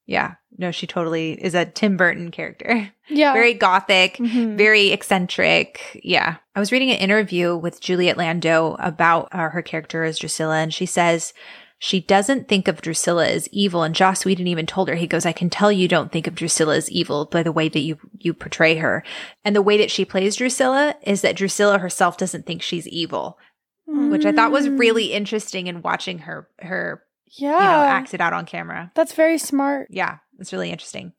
Yeah. 0.07 0.35
No, 0.57 0.71
she 0.71 0.87
totally 0.87 1.33
is 1.33 1.53
a 1.53 1.65
Tim 1.65 1.97
Burton 1.97 2.31
character. 2.31 2.91
Yeah. 3.07 3.33
Very 3.33 3.53
gothic, 3.53 4.15
Mhm. 4.17 4.57
very 4.57 4.91
eccentric. 4.91 6.01
Yeah. 6.03 6.37
I 6.55 6.59
was 6.59 6.71
reading 6.71 6.89
an 6.89 6.97
interview 6.97 7.55
with 7.55 7.79
Juliet 7.79 8.17
Landau 8.17 8.75
about 8.79 9.29
uh, 9.31 9.49
her 9.49 9.61
character 9.61 10.03
as 10.03 10.17
Drusilla, 10.17 10.55
and 10.57 10.73
she 10.73 10.87
says 10.87 11.31
she 11.77 11.99
doesn't 11.99 12.47
think 12.47 12.67
of 12.67 12.81
Drusilla 12.81 13.27
as 13.27 13.49
evil. 13.51 13.83
And 13.83 13.93
Joss 13.93 14.23
Whedon 14.25 14.47
even 14.47 14.65
told 14.65 14.87
her, 14.87 14.95
he 14.95 15.07
goes, 15.07 15.25
I 15.25 15.33
can 15.33 15.49
tell 15.49 15.71
you 15.71 15.87
don't 15.87 16.11
think 16.11 16.25
of 16.25 16.35
Drusilla 16.35 16.75
as 16.77 16.89
evil 16.89 17.25
by 17.25 17.43
the 17.43 17.51
way 17.51 17.67
that 17.69 17.79
you, 17.79 17.97
you 18.17 18.33
portray 18.33 18.75
her. 18.77 19.03
And 19.43 19.55
the 19.55 19.61
way 19.61 19.77
that 19.77 19.91
she 19.91 20.05
plays 20.05 20.37
Drusilla 20.37 20.95
is 21.03 21.21
that 21.21 21.35
Drusilla 21.35 21.77
herself 21.79 22.17
doesn't 22.17 22.45
think 22.45 22.61
she's 22.61 22.87
evil, 22.87 23.37
which 23.85 24.25
I 24.25 24.31
thought 24.31 24.51
was 24.51 24.67
Mm. 24.67 24.79
really 24.79 25.13
interesting 25.13 25.67
in 25.67 25.81
watching 25.81 26.19
her, 26.19 26.47
her, 26.59 27.03
yeah. 27.37 27.51
you 27.51 27.59
know, 27.59 27.93
act 27.93 28.13
it 28.13 28.21
out 28.21 28.33
on 28.33 28.45
camera. 28.45 28.91
That's 28.95 29.13
very 29.13 29.37
smart. 29.37 29.89
Yeah, 29.91 30.17
it's 30.39 30.53
really 30.53 30.71
interesting. 30.71 31.11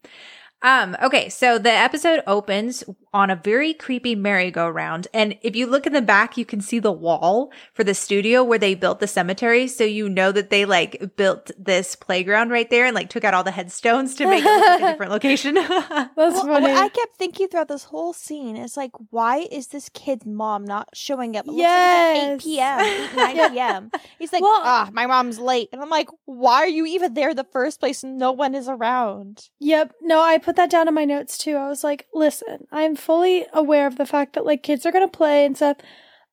Um, 0.62 0.96
okay, 1.02 1.28
so 1.28 1.58
the 1.58 1.70
episode 1.70 2.22
opens 2.26 2.82
on 3.16 3.30
a 3.30 3.36
very 3.36 3.72
creepy 3.72 4.14
merry-go-round. 4.14 5.08
And 5.14 5.36
if 5.42 5.56
you 5.56 5.66
look 5.66 5.86
in 5.86 5.92
the 5.92 6.02
back, 6.02 6.36
you 6.36 6.44
can 6.44 6.60
see 6.60 6.78
the 6.78 6.92
wall 6.92 7.50
for 7.74 7.82
the 7.82 7.94
studio 7.94 8.44
where 8.44 8.58
they 8.58 8.74
built 8.74 9.00
the 9.00 9.06
cemetery. 9.06 9.66
So 9.68 9.84
you 9.84 10.08
know 10.08 10.32
that 10.32 10.50
they 10.50 10.64
like 10.64 11.16
built 11.16 11.50
this 11.58 11.96
playground 11.96 12.50
right 12.50 12.68
there 12.68 12.84
and 12.86 12.94
like 12.94 13.08
took 13.10 13.24
out 13.24 13.34
all 13.34 13.42
the 13.44 13.50
headstones 13.50 14.14
to 14.16 14.26
make 14.26 14.44
it 14.44 14.48
look 14.50 14.66
like 14.66 14.82
a 14.82 14.92
different 14.92 15.12
location. 15.18 15.54
That's 15.54 16.10
Well, 16.16 16.30
funny. 16.46 16.66
what 16.72 16.76
I 16.76 16.88
kept 16.90 17.16
thinking 17.16 17.48
throughout 17.48 17.68
this 17.68 17.84
whole 17.84 18.12
scene 18.12 18.56
is 18.56 18.76
like, 18.76 18.92
why 19.10 19.46
is 19.50 19.68
this 19.68 19.88
kid's 19.88 20.26
mom 20.26 20.64
not 20.64 20.88
showing 20.94 21.36
up? 21.36 21.46
It 21.46 21.52
looks 21.52 21.60
Yes. 21.60 22.18
like 22.28 22.36
it's 22.36 22.46
8 22.46 22.50
p.m., 22.50 22.80
8, 22.80 23.16
9 23.16 23.36
Yeah. 23.36 23.48
p.m. 23.48 23.90
He's 24.18 24.32
like, 24.32 24.42
Well- 24.42 24.60
ah, 24.62 24.90
my 24.92 25.06
mom's 25.06 25.38
late. 25.38 25.68
And 25.72 25.80
I'm 25.80 25.88
like, 25.90 26.08
why 26.26 26.56
are 26.56 26.68
you 26.68 26.84
even 26.86 27.14
there 27.14 27.30
in 27.30 27.36
the 27.36 27.44
first 27.44 27.80
place? 27.80 28.04
No 28.04 28.32
one 28.32 28.54
is 28.54 28.68
around. 28.68 29.48
Yep. 29.60 29.94
No, 30.02 30.20
I 30.20 30.38
put 30.38 30.56
that 30.56 30.70
down 30.70 30.88
in 30.88 30.94
my 30.94 31.04
notes 31.04 31.38
too. 31.38 31.56
I 31.56 31.68
was 31.68 31.82
like, 31.84 32.06
listen, 32.12 32.66
I'm 32.72 32.96
fully 33.06 33.46
aware 33.52 33.86
of 33.86 33.96
the 33.96 34.06
fact 34.06 34.34
that 34.34 34.44
like 34.44 34.62
kids 34.62 34.84
are 34.84 34.92
going 34.92 35.06
to 35.08 35.16
play 35.16 35.44
and 35.46 35.56
stuff. 35.56 35.78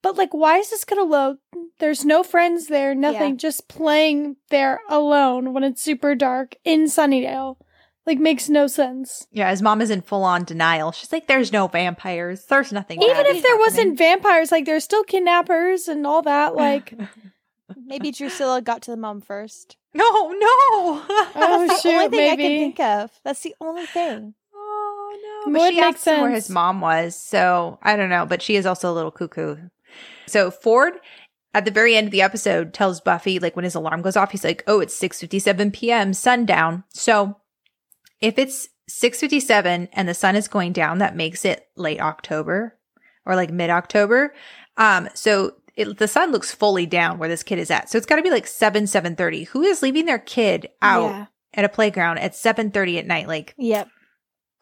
But 0.01 0.17
like, 0.17 0.33
why 0.33 0.57
is 0.57 0.69
this 0.69 0.83
going 0.83 0.99
to 1.01 1.09
load? 1.09 1.38
There's 1.79 2.03
no 2.03 2.23
friends 2.23 2.67
there, 2.67 2.93
nothing, 2.93 3.31
Yeah. 3.31 3.38
just 3.38 3.69
playing 3.69 4.36
there 4.49 4.81
alone 4.89 5.53
when 5.53 5.63
it's 5.63 5.81
super 5.81 6.13
dark 6.15 6.55
in 6.65 6.86
Sunnydale. 6.86 7.55
Like, 8.05 8.19
makes 8.19 8.49
no 8.49 8.67
sense. 8.67 9.27
yeah, 9.31 9.49
his 9.49 9.62
mom 9.62 9.79
is 9.79 9.89
in 9.89 10.01
full-on 10.01 10.43
denial. 10.43 10.91
She's 10.91 11.13
like, 11.13 11.27
there's 11.27 11.53
no 11.53 11.67
vampires. 11.69 12.43
There's 12.49 12.73
nothing. 12.73 13.01
Even 13.01 13.15
if 13.27 13.41
there 13.41 13.51
happening." 13.53 13.59
wasn't 13.59 13.97
vampires, 13.97 14.51
like, 14.51 14.65
there's 14.65 14.83
still 14.83 15.05
kidnappers 15.05 15.88
and 15.88 16.05
all 16.05 16.21
that. 16.23 16.53
Like, 16.63 16.93
Maybe 17.86 18.12
Drusilla 18.12 18.62
got 18.62 18.81
to 18.83 18.91
the 18.91 18.97
mom 18.97 19.21
first. 19.21 19.77
no, 19.93 20.03
no. 20.03 21.01
Oh, 21.09 21.65
That's 21.65 21.81
the 21.81 21.89
only 21.89 22.05
shoot, 22.05 22.12
thing 22.12 22.31
I 22.31 22.36
can 22.36 22.38
think 22.59 22.79
of. 22.81 23.12
That's 23.23 23.39
the 23.39 23.55
only 23.62 23.86
thing. 23.86 24.33
No! 25.47 25.60
Would 25.60 25.73
she 25.73 25.79
asked 25.79 26.06
him 26.06 26.21
where 26.21 26.32
his 26.32 26.49
mom 26.49 26.82
was, 26.82 27.15
so 27.21 27.79
I 27.82 27.95
don't 27.95 28.10
know. 28.10 28.25
But 28.25 28.41
she 28.41 28.56
is 28.56 28.65
also 28.65 28.91
a 28.91 28.93
little 28.93 29.12
cuckoo. 29.12 29.58
So 30.27 30.49
Ford, 30.51 30.93
at 31.53 31.65
the 31.65 31.71
very 31.71 31.95
end 31.95 32.08
of 32.08 32.12
the 32.12 32.21
episode, 32.21 32.73
tells 32.73 33.01
Buffy 33.01 33.39
like 33.39 33.56
when 33.56 33.65
his 33.65 33.75
alarm 33.75 34.01
goes 34.01 34.15
off, 34.15 34.32
he's 34.32 34.43
like, 34.43 34.63
"Oh, 34.67 34.79
it's 34.79 34.93
six 34.95 35.19
fifty 35.19 35.39
seven 35.39 35.71
p.m. 35.71 36.13
sundown." 36.13 36.84
So 36.89 37.38
if 38.21 38.38
it's 38.39 38.69
six 38.88 39.19
fifty 39.19 39.39
seven 39.39 39.89
and 39.93 40.08
the 40.08 40.13
sun 40.13 40.36
is 40.36 40.47
going 40.47 40.73
down, 40.73 40.97
that 40.99 41.15
makes 41.15 41.45
it 41.45 41.67
late 41.75 41.99
October 42.01 42.77
or 43.25 43.36
like 43.36 43.51
mid 43.51 43.69
October. 43.69 44.34
Um, 44.77 45.10
so. 45.13 45.56
It, 45.75 45.97
the 45.97 46.08
sun 46.08 46.32
looks 46.32 46.51
fully 46.53 46.86
down 46.86 47.17
where 47.17 47.27
this 47.27 47.41
kid 47.41 47.58
is 47.58 47.71
at, 47.71 47.89
so 47.89 47.97
it's 47.97 48.06
got 48.06 48.17
to 48.17 48.21
be 48.21 48.29
like 48.29 48.45
seven 48.45 48.86
seven 48.86 49.15
thirty. 49.15 49.45
Who 49.45 49.63
is 49.63 49.82
leaving 49.82 50.06
their 50.06 50.19
kid 50.19 50.67
out 50.84 51.10
Yeah. 51.10 51.25
at 51.56 51.65
a 51.65 51.69
playground 51.69 52.19
at 52.19 52.36
seven 52.36 52.69
thirty 52.69 52.99
at 52.99 53.08
night? 53.08 53.27
Like 53.27 53.56
Yep. 53.58 53.88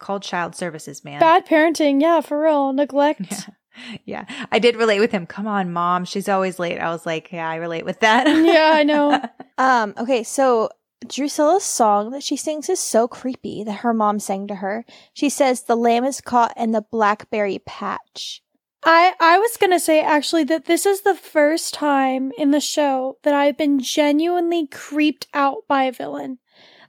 Called 0.02 0.24
child 0.24 0.56
services, 0.56 1.04
man. 1.06 1.20
bad 1.20 1.46
parenting. 1.46 2.02
Yeah, 2.02 2.20
for 2.22 2.42
real. 2.42 2.74
Neglect. 2.74 3.22
Yeah. 3.32 3.96
Yeah. 4.04 4.46
I 4.52 4.60
did 4.60 4.76
relate 4.76 5.00
with 5.00 5.12
him. 5.14 5.26
Come 5.26 5.48
on, 5.48 5.72
mom. 5.72 6.04
She's 6.04 6.28
always 6.28 6.60
late. 6.60 6.78
I 6.78 6.90
was 6.90 7.06
like, 7.06 7.32
yeah, 7.32 7.50
I 7.50 7.56
relate 7.56 7.86
with 7.86 8.02
that. 8.02 8.28
Yeah, 8.46 8.74
I 8.76 8.84
know. 8.84 9.22
Um, 9.58 9.94
okay, 9.98 10.24
so 10.24 10.70
Drusilla's 11.06 11.64
song 11.64 12.10
that 12.12 12.24
she 12.24 12.36
sings 12.36 12.68
is 12.68 12.80
so 12.80 13.08
creepy 13.08 13.64
that 13.64 13.80
her 13.82 13.94
mom 13.94 14.20
sang 14.20 14.48
to 14.48 14.56
her. 14.56 14.84
She 15.14 15.30
says, 15.30 15.64
The 15.64 15.76
lamb 15.78 16.04
is 16.04 16.20
caught 16.20 16.54
in 16.58 16.72
the 16.72 16.82
blackberry 16.82 17.60
patch. 17.60 18.42
I 18.84 19.14
I 19.20 19.38
was 19.38 19.56
gonna 19.58 19.80
say 19.80 20.02
actually 20.02 20.44
that 20.46 20.66
this 20.66 20.86
is 20.86 21.02
the 21.02 21.14
first 21.16 21.74
time 21.76 22.32
in 22.38 22.50
the 22.52 22.60
show 22.60 23.18
that 23.24 23.34
I've 23.36 23.58
been 23.58 23.80
genuinely 23.80 24.66
creeped 24.68 25.28
out 25.34 25.60
by 25.68 25.84
a 25.84 25.92
villain. 25.92 26.40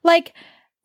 Like 0.03 0.33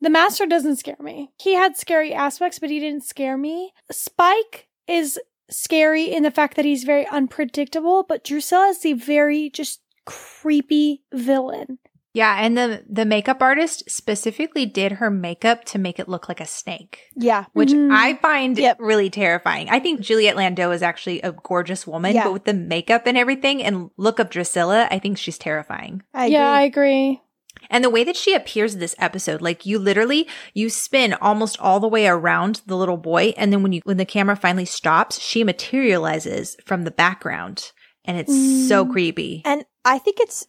the 0.00 0.10
master 0.10 0.46
doesn't 0.46 0.76
scare 0.76 0.96
me. 1.00 1.30
He 1.40 1.54
had 1.54 1.76
scary 1.76 2.12
aspects, 2.14 2.58
but 2.58 2.70
he 2.70 2.80
didn't 2.80 3.04
scare 3.04 3.36
me. 3.36 3.72
Spike 3.90 4.68
is 4.86 5.18
scary 5.50 6.04
in 6.04 6.22
the 6.22 6.30
fact 6.30 6.56
that 6.56 6.64
he's 6.64 6.84
very 6.84 7.06
unpredictable, 7.08 8.04
but 8.08 8.24
Drusilla 8.24 8.68
is 8.68 8.80
the 8.80 8.92
very 8.94 9.50
just 9.50 9.80
creepy 10.04 11.02
villain. 11.12 11.78
yeah. 12.14 12.38
And 12.40 12.56
the, 12.58 12.82
the 12.88 13.04
makeup 13.04 13.40
artist 13.42 13.84
specifically 13.88 14.66
did 14.66 14.92
her 14.92 15.08
makeup 15.10 15.64
to 15.66 15.78
make 15.78 15.98
it 16.00 16.08
look 16.08 16.28
like 16.28 16.40
a 16.40 16.46
snake, 16.46 17.00
Yeah. 17.14 17.44
which 17.52 17.68
Mhm. 17.70 17.90
I 17.92 18.14
find 18.14 18.58
Yep. 18.58 18.78
really 18.80 19.08
terrifying. 19.10 19.68
I 19.68 19.78
think 19.78 20.00
Juliet 20.00 20.34
Landau 20.34 20.70
is 20.72 20.82
actually 20.82 21.20
a 21.20 21.30
gorgeous 21.32 21.86
woman, 21.86 22.14
Yeah. 22.14 22.24
but 22.24 22.32
with 22.32 22.44
the 22.44 22.54
makeup 22.54 23.06
and 23.06 23.16
everything 23.16 23.62
and 23.62 23.90
look 23.98 24.18
of 24.18 24.30
Drusilla, 24.30 24.88
I 24.90 24.98
think 24.98 25.16
she's 25.18 25.38
terrifying. 25.38 26.02
I 26.12 26.26
yeah, 26.26 26.50
I 26.50 26.62
agree. 26.62 27.20
And 27.70 27.84
the 27.84 27.90
way 27.90 28.02
that 28.04 28.16
she 28.16 28.34
appears 28.34 28.74
in 28.74 28.80
this 28.80 28.94
episode, 28.98 29.42
like 29.42 29.66
you 29.66 29.78
literally, 29.78 30.26
you 30.54 30.70
spin 30.70 31.14
almost 31.14 31.58
all 31.60 31.80
the 31.80 31.88
way 31.88 32.06
around 32.06 32.62
the 32.66 32.76
little 32.76 32.96
boy. 32.96 33.34
And 33.36 33.52
then 33.52 33.62
when 33.62 33.72
you, 33.72 33.80
when 33.84 33.98
the 33.98 34.04
camera 34.06 34.36
finally 34.36 34.64
stops, 34.64 35.20
she 35.20 35.44
materializes 35.44 36.56
from 36.64 36.84
the 36.84 36.90
background 36.90 37.72
and 38.04 38.16
it's 38.16 38.32
so 38.68 38.84
Mm. 38.84 38.90
creepy. 38.92 39.42
And 39.44 39.64
I 39.84 39.98
think 39.98 40.18
it's, 40.20 40.46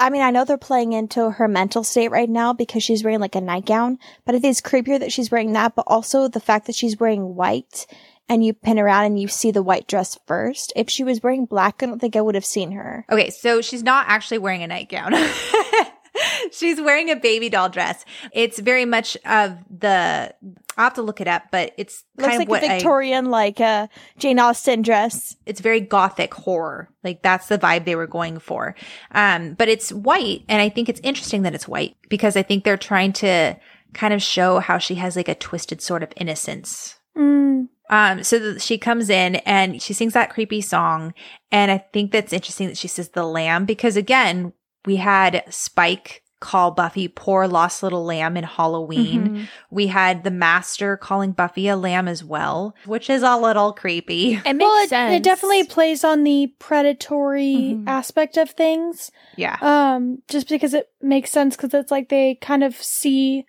I 0.00 0.10
mean, 0.10 0.22
I 0.22 0.30
know 0.30 0.44
they're 0.44 0.56
playing 0.58 0.92
into 0.92 1.30
her 1.30 1.48
mental 1.48 1.84
state 1.84 2.10
right 2.10 2.28
now 2.28 2.52
because 2.52 2.82
she's 2.82 3.04
wearing 3.04 3.20
like 3.20 3.34
a 3.34 3.40
nightgown, 3.40 3.98
but 4.24 4.34
I 4.34 4.38
think 4.38 4.52
it's 4.52 4.60
creepier 4.60 4.98
that 5.00 5.12
she's 5.12 5.30
wearing 5.30 5.52
that, 5.54 5.74
but 5.74 5.84
also 5.86 6.28
the 6.28 6.40
fact 6.40 6.66
that 6.66 6.74
she's 6.74 6.98
wearing 6.98 7.34
white 7.34 7.86
and 8.28 8.44
you 8.44 8.52
pin 8.52 8.78
around 8.78 9.04
and 9.04 9.20
you 9.20 9.28
see 9.28 9.50
the 9.52 9.62
white 9.62 9.86
dress 9.86 10.18
first. 10.26 10.72
If 10.74 10.90
she 10.90 11.04
was 11.04 11.22
wearing 11.22 11.44
black, 11.46 11.82
I 11.82 11.86
don't 11.86 11.98
think 12.00 12.16
I 12.16 12.20
would 12.20 12.34
have 12.34 12.44
seen 12.44 12.72
her. 12.72 13.04
Okay. 13.10 13.30
So 13.30 13.60
she's 13.60 13.82
not 13.82 14.06
actually 14.08 14.38
wearing 14.38 14.62
a 14.62 14.66
nightgown. 14.66 15.12
she's 16.52 16.80
wearing 16.80 17.10
a 17.10 17.16
baby 17.16 17.48
doll 17.48 17.68
dress. 17.68 18.04
It's 18.32 18.58
very 18.58 18.84
much 18.84 19.16
of 19.24 19.56
the, 19.70 20.34
I'll 20.76 20.84
have 20.84 20.94
to 20.94 21.02
look 21.02 21.20
it 21.20 21.28
up, 21.28 21.44
but 21.50 21.72
it's 21.78 22.04
kind 22.18 22.32
Looks 22.32 22.44
of 22.44 22.48
like 22.50 22.62
a 22.62 22.66
I- 22.66 22.74
Victorian, 22.76 23.26
like 23.26 23.60
uh, 23.60 23.86
Jane 24.18 24.38
Austen 24.38 24.82
dress. 24.82 25.36
it's 25.46 25.60
very 25.60 25.80
gothic 25.80 26.34
horror. 26.34 26.88
Like 27.02 27.22
that's 27.22 27.48
the 27.48 27.58
vibe 27.58 27.84
they 27.84 27.96
were 27.96 28.06
going 28.06 28.38
for. 28.38 28.74
Um, 29.12 29.54
but 29.54 29.68
it's 29.68 29.92
white. 29.92 30.44
And 30.48 30.60
I 30.60 30.68
think 30.68 30.88
it's 30.88 31.00
interesting 31.02 31.42
that 31.42 31.54
it's 31.54 31.68
white 31.68 31.96
because 32.08 32.36
I 32.36 32.42
think 32.42 32.64
they're 32.64 32.76
trying 32.76 33.12
to 33.14 33.56
kind 33.94 34.12
of 34.12 34.22
show 34.22 34.58
how 34.58 34.78
she 34.78 34.96
has 34.96 35.16
like 35.16 35.28
a 35.28 35.34
twisted 35.34 35.80
sort 35.80 36.02
of 36.02 36.12
innocence. 36.16 36.98
Mm. 37.16 37.68
Um, 37.88 38.24
so 38.24 38.38
th- 38.38 38.60
she 38.60 38.78
comes 38.78 39.08
in 39.08 39.36
and 39.36 39.80
she 39.80 39.92
sings 39.94 40.12
that 40.12 40.30
creepy 40.30 40.60
song. 40.60 41.14
And 41.52 41.70
I 41.70 41.78
think 41.78 42.10
that's 42.12 42.32
interesting 42.32 42.66
that 42.66 42.76
she 42.76 42.88
says 42.88 43.10
the 43.10 43.24
lamb 43.24 43.64
because 43.64 43.96
again, 43.96 44.52
we 44.86 44.96
had 44.96 45.44
Spike 45.50 46.22
call 46.38 46.70
Buffy 46.70 47.08
poor 47.08 47.48
lost 47.48 47.82
little 47.82 48.04
lamb 48.04 48.36
in 48.36 48.44
Halloween. 48.44 49.28
Mhm. 49.28 49.48
We 49.70 49.86
had 49.86 50.22
the 50.22 50.30
master 50.30 50.96
calling 50.98 51.32
Buffy 51.32 51.66
a 51.66 51.76
lamb 51.76 52.08
as 52.08 52.22
well, 52.22 52.74
which 52.84 53.08
is 53.08 53.22
a 53.22 53.36
little 53.38 53.72
creepy. 53.72 54.34
It 54.44 54.52
makes 54.54 54.60
Well, 54.68 54.84
it, 54.84 54.88
sense. 54.90 55.14
it 55.14 55.22
definitely 55.22 55.64
plays 55.64 56.04
on 56.04 56.24
the 56.24 56.48
predatory 56.58 57.74
Mhm. 57.78 57.84
aspect 57.88 58.36
of 58.36 58.50
things. 58.50 59.10
Yeah. 59.36 59.56
Um, 59.62 60.22
just 60.28 60.48
because 60.48 60.74
it 60.74 60.88
makes 61.00 61.30
sense 61.30 61.56
because 61.56 61.72
it's 61.72 61.90
like 61.90 62.10
they 62.10 62.34
kind 62.36 62.62
of 62.62 62.76
see, 62.76 63.46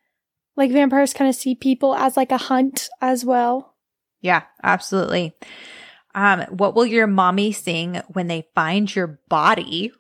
like 0.56 0.72
vampires 0.72 1.14
kind 1.14 1.30
of 1.30 1.36
see 1.36 1.56
people 1.56 1.94
as 1.94 2.16
like 2.16 2.32
a 2.32 2.38
hunt 2.38 2.88
as 3.02 3.26
well. 3.26 3.76
Yeah, 4.22 4.44
absolutely. 4.64 5.36
Um, 6.16 6.42
what 6.50 6.74
will 6.74 6.86
your 6.86 7.06
mommy 7.06 7.52
sing 7.52 8.02
when 8.08 8.28
they 8.28 8.48
find 8.56 8.94
your 8.96 9.20
body? 9.30 9.92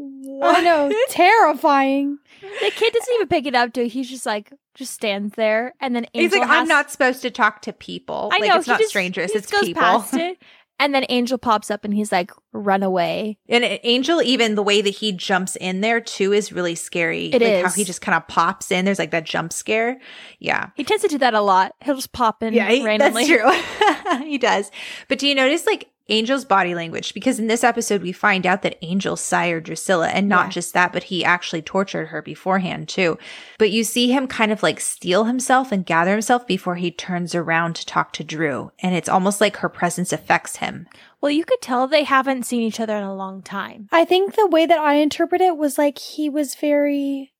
I 0.00 0.62
know, 0.62 0.92
terrifying. 1.10 2.18
the 2.40 2.70
kid 2.74 2.92
doesn't 2.92 3.14
even 3.14 3.28
pick 3.28 3.46
it 3.46 3.54
up, 3.54 3.72
dude. 3.72 3.90
He's 3.90 4.08
just 4.08 4.26
like, 4.26 4.52
just 4.74 4.92
stands 4.94 5.34
there, 5.34 5.74
and 5.80 5.94
then 5.94 6.06
He's 6.12 6.24
Angel 6.32 6.40
like, 6.40 6.50
I'm 6.50 6.68
not 6.68 6.90
supposed 6.90 7.22
to 7.22 7.30
talk 7.30 7.62
to 7.62 7.72
people. 7.72 8.30
I 8.32 8.38
like, 8.38 8.48
know 8.48 8.56
it's 8.58 8.68
not 8.68 8.78
just- 8.78 8.90
strangers, 8.90 9.30
it's 9.32 9.50
goes 9.50 9.62
people. 9.64 9.82
past 9.82 10.14
it, 10.14 10.38
and 10.80 10.94
then 10.94 11.04
Angel 11.08 11.36
pops 11.38 11.70
up, 11.72 11.84
and 11.84 11.92
he's 11.92 12.12
like, 12.12 12.30
"Run 12.52 12.84
away!" 12.84 13.38
And 13.48 13.64
Angel, 13.82 14.22
even 14.22 14.54
the 14.54 14.62
way 14.62 14.80
that 14.80 14.90
he 14.90 15.10
jumps 15.10 15.56
in 15.56 15.80
there 15.80 16.00
too 16.00 16.32
is 16.32 16.52
really 16.52 16.76
scary. 16.76 17.26
It 17.32 17.42
like 17.42 17.62
how 17.62 17.66
is. 17.70 17.74
he 17.74 17.82
just 17.82 18.00
kind 18.00 18.14
of 18.16 18.28
pops 18.28 18.70
in. 18.70 18.84
There's 18.84 19.00
like 19.00 19.10
that 19.10 19.24
jump 19.24 19.52
scare. 19.52 19.98
Yeah. 20.38 20.68
He 20.76 20.84
tends 20.84 21.02
to 21.02 21.08
do 21.08 21.18
that 21.18 21.34
a 21.34 21.40
lot. 21.40 21.72
He'll 21.82 21.96
just 21.96 22.12
pop 22.12 22.44
in 22.44 22.54
Yeah, 22.54 22.68
he- 22.70 22.84
randomly. 22.84 23.26
that's 23.26 24.08
true. 24.08 24.18
he 24.24 24.38
does. 24.38 24.70
But 25.08 25.18
do 25.18 25.26
you 25.26 25.34
notice 25.34 25.66
like 25.66 25.88
Angel's 26.08 26.44
body 26.44 26.74
language? 26.74 27.12
Because 27.14 27.38
in 27.38 27.48
this 27.48 27.62
episode, 27.62 28.02
we 28.02 28.12
find 28.12 28.46
out 28.46 28.62
that 28.62 28.78
Angel 28.82 29.16
sired 29.16 29.64
Drusilla, 29.64 30.08
and 30.08 30.28
not 30.28 30.46
Yeah. 30.46 30.50
just 30.50 30.74
that, 30.74 30.92
but 30.92 31.04
he 31.04 31.24
actually 31.24 31.62
tortured 31.62 32.06
her 32.06 32.22
beforehand 32.22 32.88
too. 32.88 33.18
But 33.58 33.70
you 33.70 33.84
see 33.84 34.10
him 34.10 34.26
kind 34.26 34.50
of 34.50 34.62
like 34.62 34.80
steel 34.80 35.24
himself 35.24 35.70
and 35.70 35.84
gather 35.84 36.12
himself 36.12 36.46
before 36.46 36.76
he 36.76 36.90
turns 36.90 37.34
around 37.34 37.76
to 37.76 37.86
talk 37.86 38.12
to 38.14 38.24
Drew, 38.24 38.72
and 38.80 38.94
it's 38.94 39.08
almost 39.08 39.40
like 39.40 39.58
her 39.58 39.68
presence 39.68 40.12
affects 40.12 40.56
him. 40.56 40.86
Well, 41.20 41.30
you 41.32 41.44
could 41.44 41.60
tell 41.60 41.86
they 41.86 42.04
haven't 42.04 42.44
seen 42.46 42.62
each 42.62 42.80
other 42.80 42.96
in 42.96 43.02
a 43.02 43.14
long 43.14 43.42
time. 43.42 43.88
I 43.92 44.04
think 44.04 44.34
the 44.36 44.46
way 44.46 44.66
that 44.66 44.78
I 44.78 44.94
interpret 44.94 45.40
it 45.40 45.56
was 45.56 45.76
like 45.76 45.98
he 45.98 46.28
was 46.30 46.54
very 46.54 47.32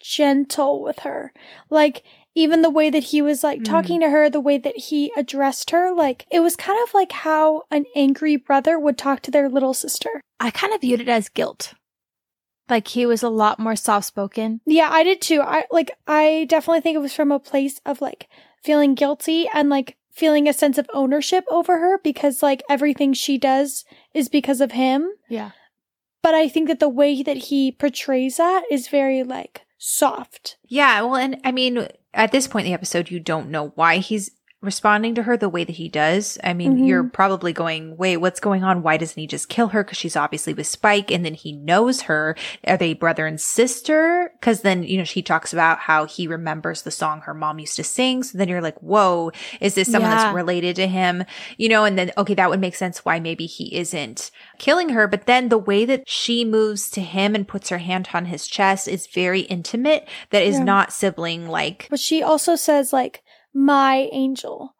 gentle 0.00 0.82
with 0.82 1.00
her. 1.00 1.32
Like, 1.70 2.02
even 2.34 2.62
the 2.62 2.70
way 2.70 2.88
that 2.90 3.04
he 3.04 3.20
was 3.22 3.44
like 3.44 3.60
Mm. 3.60 3.64
talking 3.64 4.00
to 4.00 4.10
her, 4.10 4.28
the 4.30 4.40
way 4.40 4.58
that 4.58 4.76
he 4.76 5.12
addressed 5.16 5.70
her, 5.70 5.92
like, 5.92 6.26
it 6.30 6.40
was 6.40 6.56
kind 6.56 6.78
of 6.82 6.94
like 6.94 7.12
how 7.12 7.62
an 7.70 7.84
angry 7.94 8.36
brother 8.36 8.78
would 8.78 8.96
talk 8.98 9.20
to 9.22 9.30
their 9.30 9.48
little 9.48 9.74
sister. 9.74 10.20
I 10.40 10.50
kind 10.50 10.72
of 10.72 10.80
viewed 10.80 11.00
it 11.00 11.08
as 11.08 11.28
guilt. 11.28 11.74
Like 12.68 12.88
he 12.88 13.04
was 13.06 13.22
a 13.22 13.28
lot 13.28 13.58
more 13.58 13.76
soft 13.76 14.06
spoken. 14.06 14.60
Yeah, 14.64 14.88
I 14.90 15.02
did 15.02 15.20
too. 15.20 15.42
I 15.42 15.64
like, 15.70 15.90
I 16.06 16.46
definitely 16.48 16.80
think 16.80 16.94
it 16.96 17.00
was 17.00 17.14
from 17.14 17.30
a 17.32 17.38
place 17.38 17.80
of 17.84 18.00
like 18.00 18.28
feeling 18.62 18.94
guilty 18.94 19.46
and 19.52 19.68
like 19.68 19.96
feeling 20.10 20.48
a 20.48 20.52
sense 20.52 20.78
of 20.78 20.88
ownership 20.94 21.44
over 21.50 21.78
her 21.78 21.98
because 21.98 22.42
like 22.42 22.62
everything 22.70 23.12
she 23.12 23.36
does 23.36 23.84
is 24.14 24.28
because 24.28 24.60
of 24.60 24.72
him. 24.72 25.10
Yeah. 25.28 25.50
But 26.22 26.34
I 26.34 26.48
think 26.48 26.68
that 26.68 26.80
the 26.80 26.88
way 26.88 27.22
that 27.22 27.36
he 27.36 27.72
portrays 27.72 28.36
that 28.36 28.62
is 28.70 28.88
very 28.88 29.22
like 29.22 29.62
soft. 29.76 30.56
Yeah, 30.68 31.02
well, 31.02 31.16
and 31.16 31.40
I 31.44 31.50
mean, 31.52 31.88
at 32.14 32.32
this 32.32 32.46
point 32.46 32.66
in 32.66 32.72
the 32.72 32.74
episode, 32.74 33.10
you 33.10 33.20
don't 33.20 33.50
know 33.50 33.72
why 33.74 33.98
he's 33.98 34.30
responding 34.62 35.14
to 35.16 35.24
her 35.24 35.36
the 35.36 35.48
way 35.48 35.64
that 35.64 35.72
he 35.76 35.88
does. 35.88 36.38
I 36.44 36.54
mean, 36.54 36.76
Mhm. 36.78 36.86
you're 36.88 37.04
probably 37.04 37.52
going, 37.52 37.96
wait, 37.96 38.18
what's 38.18 38.40
going 38.40 38.62
on? 38.64 38.82
Why 38.82 38.96
doesn't 38.96 39.20
he 39.20 39.26
just 39.26 39.48
kill 39.48 39.68
her? 39.68 39.82
Because 39.82 39.98
she's 39.98 40.16
obviously 40.16 40.54
with 40.54 40.66
Spike 40.68 41.10
and 41.10 41.24
then 41.24 41.34
he 41.34 41.52
knows 41.52 42.02
her. 42.02 42.36
Are 42.66 42.76
they 42.76 42.94
brother 42.94 43.26
and 43.26 43.40
sister? 43.40 44.32
Because 44.38 44.62
then, 44.62 44.84
you 44.84 44.96
know, 44.98 45.04
she 45.04 45.20
talks 45.22 45.52
about 45.52 45.80
how 45.80 46.04
he 46.06 46.26
remembers 46.26 46.82
the 46.82 46.90
song 46.90 47.22
her 47.22 47.34
mom 47.34 47.58
used 47.58 47.76
to 47.76 47.84
sing. 47.84 48.22
So 48.22 48.38
then 48.38 48.48
you're 48.48 48.60
like, 48.60 48.78
whoa, 48.80 49.32
is 49.60 49.74
this 49.74 49.90
someone 49.90 50.10
Yeah. 50.12 50.24
that's 50.24 50.34
related 50.34 50.76
to 50.76 50.86
him? 50.86 51.24
You 51.58 51.68
know, 51.68 51.84
and 51.84 51.98
then, 51.98 52.12
okay, 52.16 52.34
that 52.34 52.48
would 52.48 52.60
make 52.60 52.76
sense 52.76 53.04
why 53.04 53.18
maybe 53.18 53.46
he 53.46 53.74
isn't 53.76 54.30
killing 54.58 54.90
her. 54.90 55.08
But 55.08 55.26
then 55.26 55.48
the 55.48 55.58
way 55.58 55.84
that 55.84 56.04
she 56.08 56.44
moves 56.44 56.88
to 56.90 57.00
him 57.00 57.34
and 57.34 57.48
puts 57.48 57.68
her 57.70 57.78
hand 57.78 58.08
on 58.14 58.26
his 58.26 58.46
chest 58.46 58.86
is 58.86 59.06
very 59.08 59.40
intimate. 59.40 60.06
That 60.30 60.42
is 60.44 60.56
Yeah. 60.58 60.64
not 60.64 60.92
sibling 60.92 61.48
like, 61.48 61.86
But 61.90 61.98
she 62.00 62.22
also 62.22 62.54
says 62.54 62.92
like 62.92 63.21
my 63.54 64.08
angel. 64.12 64.74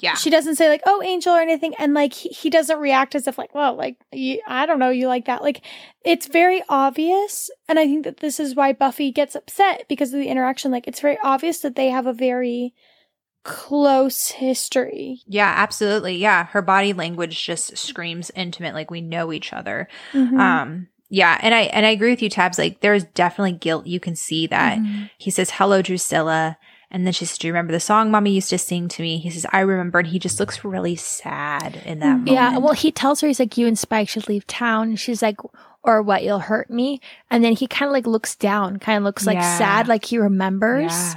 yeah. 0.00 0.14
She 0.14 0.28
doesn't 0.30 0.56
say 0.56 0.68
like 0.68 0.82
oh 0.86 1.02
angel 1.02 1.32
or 1.34 1.40
anything 1.40 1.74
and 1.78 1.94
like 1.94 2.12
he, 2.12 2.28
he 2.30 2.50
doesn't 2.50 2.78
react 2.78 3.14
as 3.14 3.26
if 3.26 3.38
like 3.38 3.54
well 3.54 3.74
like 3.74 3.96
you, 4.12 4.40
I 4.46 4.66
don't 4.66 4.78
know 4.78 4.90
you 4.90 5.06
like 5.08 5.26
that. 5.26 5.42
Like 5.42 5.60
it's 6.04 6.26
very 6.26 6.62
obvious 6.68 7.50
and 7.68 7.78
I 7.78 7.86
think 7.86 8.04
that 8.04 8.18
this 8.18 8.40
is 8.40 8.54
why 8.56 8.72
Buffy 8.72 9.10
gets 9.12 9.34
upset 9.34 9.84
because 9.88 10.12
of 10.12 10.20
the 10.20 10.28
interaction 10.28 10.70
like 10.72 10.86
it's 10.88 11.00
very 11.00 11.18
obvious 11.22 11.58
that 11.60 11.76
they 11.76 11.90
have 11.90 12.06
a 12.06 12.12
very 12.12 12.74
close 13.44 14.28
history. 14.30 15.20
Yeah, 15.26 15.52
absolutely. 15.56 16.16
Yeah. 16.16 16.46
Her 16.46 16.62
body 16.62 16.92
language 16.92 17.44
just 17.44 17.76
screams 17.76 18.30
intimate, 18.34 18.74
like 18.74 18.90
we 18.90 19.00
know 19.00 19.32
each 19.32 19.52
other. 19.52 19.86
Mhm. 20.12 20.38
Um, 20.38 20.88
yeah, 21.10 21.38
and 21.42 21.54
I 21.54 21.62
and 21.64 21.84
I 21.86 21.90
agree 21.90 22.10
with 22.10 22.22
you, 22.22 22.30
Tabs. 22.30 22.58
Like 22.58 22.80
there's 22.80 23.04
definitely 23.04 23.52
guilt. 23.52 23.86
You 23.86 24.00
can 24.00 24.16
see 24.16 24.46
that. 24.48 24.78
Mhm. 24.78 25.10
He 25.18 25.30
says, 25.30 25.50
Hello, 25.52 25.82
Drusilla. 25.82 26.56
And 26.90 27.04
then 27.06 27.12
she 27.12 27.24
says, 27.24 27.38
Do 27.38 27.46
you 27.48 27.52
remember 27.52 27.72
the 27.72 27.80
song 27.80 28.10
mommy 28.10 28.30
used 28.32 28.50
to 28.50 28.58
sing 28.58 28.88
to 28.88 29.02
me? 29.02 29.18
He 29.18 29.30
says, 29.30 29.46
I 29.52 29.60
remember. 29.60 29.98
And 30.00 30.08
he 30.08 30.18
just 30.18 30.38
looks 30.38 30.64
really 30.64 30.96
sad 30.96 31.76
in 31.84 31.98
that 32.00 32.18
moment. 32.18 32.28
Yeah. 32.30 32.58
Well, 32.58 32.72
he 32.74 32.92
tells 32.92 33.20
her, 33.20 33.26
he's 33.26 33.40
like, 33.40 33.56
you 33.58 33.66
and 33.66 33.78
Spike 33.78 34.08
should 34.08 34.28
leave 34.28 34.46
town. 34.46 34.88
And 34.90 35.00
she's 35.00 35.22
like, 35.22 35.36
or 35.82 36.02
what, 36.02 36.22
you'll 36.22 36.38
hurt 36.38 36.70
me. 36.70 37.00
And 37.30 37.42
then 37.44 37.52
he 37.54 37.66
kind 37.66 37.88
of 37.88 37.92
like 37.92 38.06
looks 38.06 38.36
down, 38.36 38.78
kind 38.78 38.98
of 38.98 39.04
looks 39.04 39.26
like 39.26 39.36
Yeah. 39.36 39.58
sad, 39.58 39.88
like 39.88 40.04
he 40.04 40.18
remembers. 40.18 40.92
Yeah. 40.92 41.14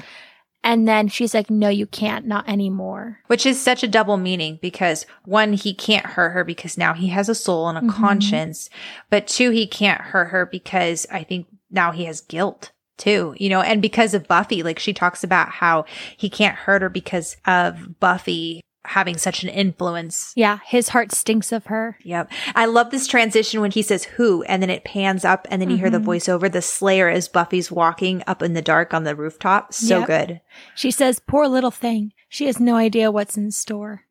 And 0.63 0.85
then 0.87 1.07
she's 1.07 1.33
like, 1.33 1.49
no, 1.49 1.69
you 1.69 1.85
can't, 1.85 2.25
not 2.25 2.49
anymore. 2.49 3.19
Which 3.27 3.45
is 3.45 3.61
such 3.61 3.83
a 3.83 3.87
double 3.87 4.17
meaning 4.17 4.59
because 4.61 5.05
one, 5.23 5.53
he 5.53 5.73
can't 5.73 6.05
hurt 6.05 6.31
her 6.31 6.43
because 6.43 6.77
now 6.77 6.93
he 6.93 7.07
has 7.07 7.29
a 7.29 7.35
soul 7.35 7.69
and 7.69 7.77
a 7.77 7.81
Mhm. 7.81 7.93
conscience. 7.93 8.69
But 9.09 9.27
two, 9.27 9.51
he 9.51 9.67
can't 9.67 10.01
hurt 10.01 10.29
her 10.29 10.45
because 10.45 11.05
I 11.11 11.23
think 11.23 11.47
now 11.71 11.91
he 11.91 12.05
has 12.05 12.19
guilt 12.19 12.71
too, 12.97 13.35
you 13.37 13.49
know, 13.49 13.61
and 13.61 13.81
because 13.81 14.13
of 14.13 14.27
Buffy, 14.27 14.63
like 14.63 14.79
she 14.79 14.93
talks 14.93 15.23
about 15.23 15.49
how 15.49 15.85
he 16.15 16.29
can't 16.29 16.55
hurt 16.55 16.81
her 16.81 16.89
because 16.89 17.37
of 17.45 17.99
Buffy 17.99 18.61
having 18.85 19.17
such 19.17 19.43
an 19.43 19.49
influence. 19.49 20.31
Yeah. 20.37 20.59
His 20.65 20.89
heart 20.89 21.11
stinks 21.11 21.51
of 21.51 21.65
her. 21.65 21.97
Yep. 22.03 22.31
I 22.55 22.65
love 22.65 22.89
this 22.89 23.05
transition 23.05 23.59
when 23.59 23.71
he 23.71 23.81
says 23.81 24.05
who 24.05 24.43
and 24.43 24.61
then 24.63 24.69
it 24.69 24.85
pans 24.85 25.25
up 25.25 25.45
and 25.51 25.61
then 25.61 25.69
you 25.69 25.75
hear 25.75 25.89
the 25.89 25.97
Mhm. 25.99 26.05
voiceover, 26.05 26.49
the 26.49 26.61
Slayer 26.61 27.09
as 27.09 27.27
Buffy's 27.27 27.69
walking 27.69 28.23
up 28.27 28.41
in 28.41 28.53
the 28.53 28.61
dark 28.61 28.93
on 28.93 29.03
the 29.03 29.13
rooftop. 29.13 29.73
So 29.73 29.99
Yep. 29.99 30.07
good. 30.07 30.41
She 30.73 30.89
says, 30.89 31.19
poor 31.19 31.47
little 31.49 31.69
thing. 31.71 32.13
She 32.29 32.45
has 32.45 32.61
no 32.61 32.75
idea 32.77 33.11
what's 33.11 33.35
in 33.35 33.51
store. 33.51 34.03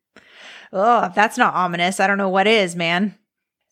Oh, 0.71 1.05
if 1.05 1.15
that's 1.15 1.39
not 1.39 1.55
ominous, 1.55 1.99
I 1.99 2.05
don't 2.05 2.17
know 2.19 2.29
what 2.29 2.45
is, 2.45 2.75
man. 2.75 3.15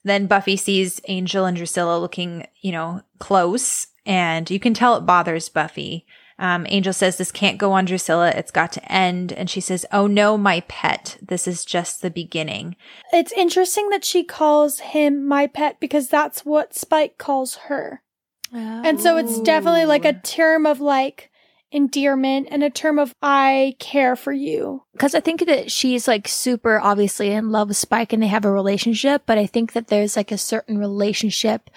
Then 0.03 0.25
Buffy 0.25 0.57
sees 0.57 1.01
Angel 1.07 1.45
and 1.45 1.55
Drusilla 1.57 1.99
looking, 1.99 2.47
you 2.61 2.71
know, 2.71 3.01
close, 3.19 3.87
and 4.05 4.49
you 4.49 4.59
can 4.59 4.73
tell 4.73 4.95
it 4.95 5.01
bothers 5.01 5.49
Buffy. 5.49 6.05
Um, 6.37 6.65
Angel 6.69 6.93
says, 6.93 7.17
This 7.17 7.31
can't 7.31 7.57
go 7.57 7.71
on, 7.71 7.85
Drusilla. 7.85 8.29
It's 8.29 8.51
got 8.51 8.71
to 8.73 8.91
end. 8.91 9.31
And 9.31 9.49
she 9.49 9.61
says, 9.61 9.85
Oh 9.91 10.05
no, 10.07 10.37
my 10.37 10.61
pet. 10.67 11.17
This 11.21 11.47
is 11.47 11.63
just 11.63 12.01
the 12.01 12.09
beginning. 12.09 12.75
It's 13.13 13.31
interesting 13.31 13.89
that 13.89 14.03
she 14.03 14.23
calls 14.23 14.79
him 14.79 15.25
my 15.25 15.47
pet 15.47 15.79
because 15.79 16.09
that's 16.09 16.45
what 16.45 16.75
Spike 16.75 17.17
calls 17.17 17.55
her. 17.67 18.01
And 18.53 19.01
so 19.01 19.17
it's 19.17 19.41
definitely 19.41 19.83
like 19.83 20.05
a 20.05 20.13
term 20.13 20.65
of 20.65 20.79
like 20.79 21.29
endearment 21.71 22.47
and 22.49 22.63
a 22.63 22.69
term 22.69 22.99
of 22.99 23.13
I 23.21 23.75
care 23.79 24.15
for 24.15 24.31
you. 24.31 24.83
because 24.93 25.13
I 25.13 25.19
think 25.19 25.45
that 25.45 25.69
she's 25.69 26.07
like 26.07 26.27
super 26.27 26.79
obviously 26.79 27.31
in 27.31 27.49
love 27.49 27.67
with 27.67 27.75
Spike 27.75 28.13
and 28.13 28.23
they 28.23 28.27
have 28.27 28.45
a 28.45 28.51
relationship, 28.51 29.23
but 29.25 29.37
I 29.37 29.45
think 29.45 29.73
that 29.73 29.87
there's 29.87 30.15
like 30.15 30.31
a 30.31 30.37
certain 30.37 30.77
relationship, 30.77 31.69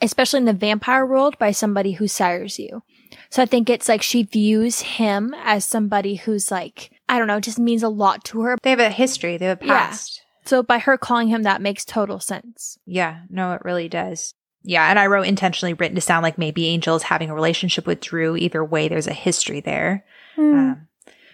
especially 0.00 0.38
in 0.38 0.44
the 0.44 0.52
vampire 0.52 1.04
world, 1.06 1.38
by 1.38 1.50
somebody 1.50 1.92
who 1.92 2.08
sires 2.08 2.58
you. 2.58 2.82
So 3.30 3.42
I 3.42 3.46
think 3.46 3.68
it's 3.70 3.88
like 3.88 4.02
she 4.02 4.22
views 4.22 4.80
him 4.80 5.34
as 5.42 5.64
somebody 5.64 6.16
who's 6.16 6.50
like, 6.50 6.90
I 7.08 7.18
don't 7.18 7.26
know, 7.26 7.40
just 7.40 7.58
means 7.58 7.82
a 7.82 7.88
lot 7.88 8.24
to 8.24 8.42
her. 8.42 8.56
They 8.62 8.70
have 8.70 8.80
a 8.80 8.90
history, 8.90 9.36
they 9.36 9.46
have 9.46 9.62
a 9.62 9.66
Yeah. 9.66 9.86
past. 9.88 10.22
So 10.44 10.62
by 10.62 10.78
her 10.78 10.96
calling 10.96 11.28
him 11.28 11.42
that 11.42 11.60
makes 11.62 11.84
total 11.84 12.20
sense. 12.20 12.78
Yeah, 12.86 13.20
no, 13.28 13.52
it 13.52 13.62
really 13.64 13.88
does. 13.88 14.34
Yeah, 14.62 14.88
and 14.90 14.98
I 14.98 15.06
wrote 15.06 15.26
intentionally 15.26 15.72
written 15.74 15.94
to 15.94 16.00
sound 16.00 16.22
like 16.22 16.36
maybe 16.36 16.66
Angel 16.66 16.96
is 16.96 17.04
having 17.04 17.30
a 17.30 17.34
relationship 17.34 17.86
with 17.86 18.00
Drew. 18.00 18.36
Either 18.36 18.64
way, 18.64 18.88
there's 18.88 19.06
a 19.06 19.12
history 19.14 19.60
there. 19.60 20.04
Hmm. 20.34 20.54
Um, 20.54 20.87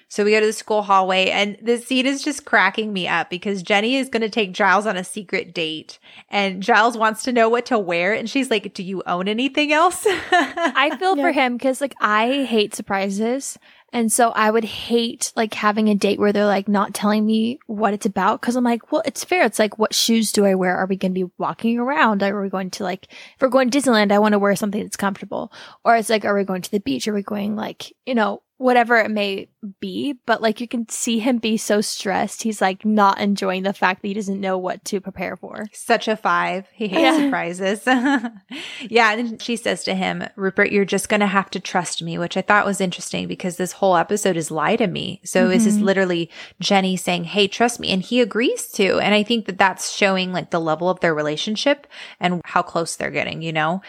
so 0.08 0.24
we 0.24 0.32
go 0.32 0.40
to 0.40 0.46
the 0.46 0.52
school 0.52 0.82
hallway, 0.82 1.30
and 1.30 1.56
the 1.62 1.78
scene 1.78 2.06
is 2.06 2.22
just 2.22 2.44
cracking 2.44 2.92
me 2.92 3.08
up 3.08 3.30
because 3.30 3.62
Jenny 3.62 3.96
is 3.96 4.08
going 4.08 4.22
to 4.22 4.30
take 4.30 4.52
Giles 4.52 4.86
on 4.86 4.96
a 4.96 5.04
secret 5.04 5.54
date, 5.54 5.98
and 6.28 6.62
Giles 6.62 6.96
wants 6.96 7.22
to 7.24 7.32
know 7.32 7.48
what 7.48 7.66
to 7.66 7.78
wear, 7.78 8.12
and 8.12 8.28
she's 8.28 8.50
like, 8.50 8.74
"Do 8.74 8.82
you 8.82 9.02
own 9.06 9.28
anything 9.28 9.72
else?" 9.72 10.04
I 10.06 10.96
feel 10.98 11.16
for 11.16 11.32
him 11.32 11.56
because 11.56 11.80
like 11.80 11.94
I 12.00 12.44
hate 12.44 12.74
surprises. 12.74 13.58
And 13.94 14.10
so 14.10 14.30
I 14.30 14.50
would 14.50 14.64
hate 14.64 15.32
like 15.36 15.54
having 15.54 15.88
a 15.88 15.94
date 15.94 16.18
where 16.18 16.32
they're 16.32 16.44
like 16.46 16.66
not 16.66 16.94
telling 16.94 17.24
me 17.24 17.60
what 17.68 17.94
it's 17.94 18.06
about. 18.06 18.40
Cause 18.40 18.56
I'm 18.56 18.64
like, 18.64 18.90
well, 18.90 19.02
it's 19.04 19.22
fair. 19.22 19.44
It's 19.44 19.60
like, 19.60 19.78
what 19.78 19.94
shoes 19.94 20.32
do 20.32 20.44
I 20.44 20.56
wear? 20.56 20.76
Are 20.76 20.86
we 20.86 20.96
going 20.96 21.14
to 21.14 21.26
be 21.26 21.30
walking 21.38 21.78
around? 21.78 22.20
Are 22.24 22.42
we 22.42 22.48
going 22.48 22.70
to 22.72 22.82
like, 22.82 23.06
if 23.12 23.40
we're 23.40 23.48
going 23.48 23.70
to 23.70 23.78
Disneyland, 23.78 24.10
I 24.10 24.18
want 24.18 24.32
to 24.32 24.40
wear 24.40 24.56
something 24.56 24.82
that's 24.82 24.96
comfortable. 24.96 25.52
Or 25.84 25.94
it's 25.94 26.10
like, 26.10 26.24
are 26.24 26.34
we 26.34 26.42
going 26.42 26.62
to 26.62 26.70
the 26.72 26.80
beach? 26.80 27.06
Are 27.06 27.14
we 27.14 27.22
going 27.22 27.54
like, 27.54 27.92
you 28.04 28.16
know, 28.16 28.42
whatever 28.56 28.96
it 28.98 29.10
may 29.10 29.48
be. 29.80 30.14
But 30.26 30.40
like 30.40 30.60
you 30.60 30.68
can 30.68 30.88
see 30.88 31.18
him 31.18 31.38
be 31.38 31.56
so 31.56 31.80
stressed. 31.80 32.42
He's 32.42 32.60
like 32.60 32.84
not 32.84 33.20
enjoying 33.20 33.62
the 33.64 33.72
fact 33.72 34.02
that 34.02 34.08
he 34.08 34.14
doesn't 34.14 34.40
know 34.40 34.56
what 34.58 34.84
to 34.86 35.00
prepare 35.00 35.36
for. 35.36 35.66
Such 35.72 36.06
a 36.08 36.16
five. 36.16 36.66
He 36.72 36.86
hates 36.88 37.00
Yeah. 37.02 37.16
surprises. 37.24 37.82
yeah. 38.88 39.12
And 39.12 39.40
she 39.42 39.56
says 39.56 39.84
to 39.84 39.94
him, 39.94 40.24
Rupert, 40.36 40.70
you're 40.70 40.84
just 40.84 41.08
going 41.08 41.20
to 41.20 41.26
have 41.26 41.50
to 41.50 41.60
trust 41.60 42.02
me, 42.02 42.18
which 42.18 42.36
I 42.36 42.42
thought 42.42 42.66
was 42.66 42.80
interesting 42.80 43.26
because 43.26 43.56
this 43.56 43.72
whole 43.72 43.96
episode 43.96 44.36
is 44.36 44.50
lie 44.50 44.76
to 44.76 44.86
me. 44.86 45.20
So 45.24 45.48
this 45.48 45.66
is 45.66 45.78
Mhm. 45.78 45.82
literally 45.82 46.30
Jenny 46.60 46.96
saying, 46.96 47.24
Hey, 47.24 47.48
trust 47.48 47.80
me. 47.80 47.88
And 47.90 48.02
he 48.02 48.20
agrees 48.20 48.68
to. 48.72 48.98
And 49.00 49.14
I 49.14 49.22
think 49.22 49.46
that 49.46 49.58
that's 49.58 49.90
showing 49.92 50.32
like 50.32 50.50
the 50.50 50.60
level 50.60 50.88
of 50.88 51.00
their 51.00 51.14
relationship 51.14 51.86
and 52.20 52.40
how 52.44 52.62
close 52.62 52.96
they're 52.96 53.10
getting, 53.10 53.42
you 53.42 53.52
know? 53.52 53.82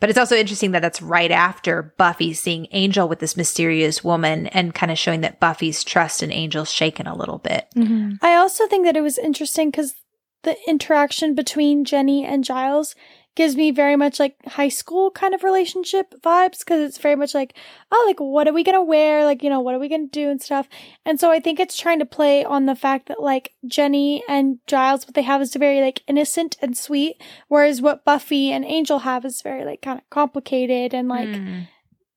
But 0.00 0.10
it's 0.10 0.18
also 0.18 0.36
interesting 0.36 0.72
that 0.72 0.82
that's 0.82 1.02
right 1.02 1.30
after 1.30 1.94
Buffy 1.98 2.32
seeing 2.32 2.68
Angel 2.72 3.08
with 3.08 3.18
this 3.18 3.36
mysterious 3.36 4.04
woman 4.04 4.46
and 4.48 4.74
kind 4.74 4.92
of 4.92 4.98
showing 4.98 5.22
that 5.22 5.40
Buffy's 5.40 5.82
trust 5.82 6.22
in 6.22 6.30
Angel's 6.30 6.72
shaken 6.72 7.06
a 7.06 7.16
little 7.16 7.38
bit. 7.38 7.66
Mm-hmm. 7.76 8.14
I 8.22 8.34
also 8.34 8.66
think 8.66 8.86
that 8.86 8.96
it 8.96 9.02
was 9.02 9.18
interesting 9.18 9.70
because 9.70 9.94
the 10.44 10.56
interaction 10.66 11.34
between 11.34 11.84
Jenny 11.84 12.24
and 12.24 12.44
Giles 12.44 12.94
gives 13.38 13.54
me 13.54 13.70
very 13.70 13.94
much 13.94 14.18
like 14.18 14.34
high 14.46 14.68
school 14.68 15.12
kind 15.12 15.32
of 15.32 15.44
relationship 15.44 16.12
vibes 16.22 16.58
because 16.58 16.80
it's 16.80 16.98
very 16.98 17.14
much 17.14 17.36
like, 17.36 17.54
oh, 17.92 18.04
like, 18.08 18.18
what 18.18 18.48
are 18.48 18.52
we 18.52 18.64
going 18.64 18.74
to 18.74 18.82
wear? 18.82 19.24
Like, 19.24 19.44
you 19.44 19.48
know, 19.48 19.60
what 19.60 19.76
are 19.76 19.78
we 19.78 19.88
going 19.88 20.08
to 20.08 20.10
do 20.10 20.28
and 20.28 20.42
stuff. 20.42 20.68
And 21.04 21.20
so 21.20 21.30
I 21.30 21.38
think 21.38 21.60
it's 21.60 21.78
trying 21.78 22.00
to 22.00 22.04
play 22.04 22.44
on 22.44 22.66
the 22.66 22.74
fact 22.74 23.06
that 23.06 23.22
like 23.22 23.52
Jenny 23.64 24.24
and 24.28 24.58
Giles, 24.66 25.06
what 25.06 25.14
they 25.14 25.22
have 25.22 25.40
is 25.40 25.54
very 25.54 25.80
like 25.80 26.02
innocent 26.08 26.56
and 26.60 26.76
sweet, 26.76 27.22
whereas 27.46 27.80
what 27.80 28.04
Buffy 28.04 28.50
and 28.50 28.64
Angel 28.64 28.98
have 28.98 29.24
is 29.24 29.40
very 29.40 29.64
like 29.64 29.82
kind 29.82 30.00
of 30.00 30.10
complicated 30.10 30.92
and 30.92 31.08
like, 31.08 31.28
Mm. 31.28 31.68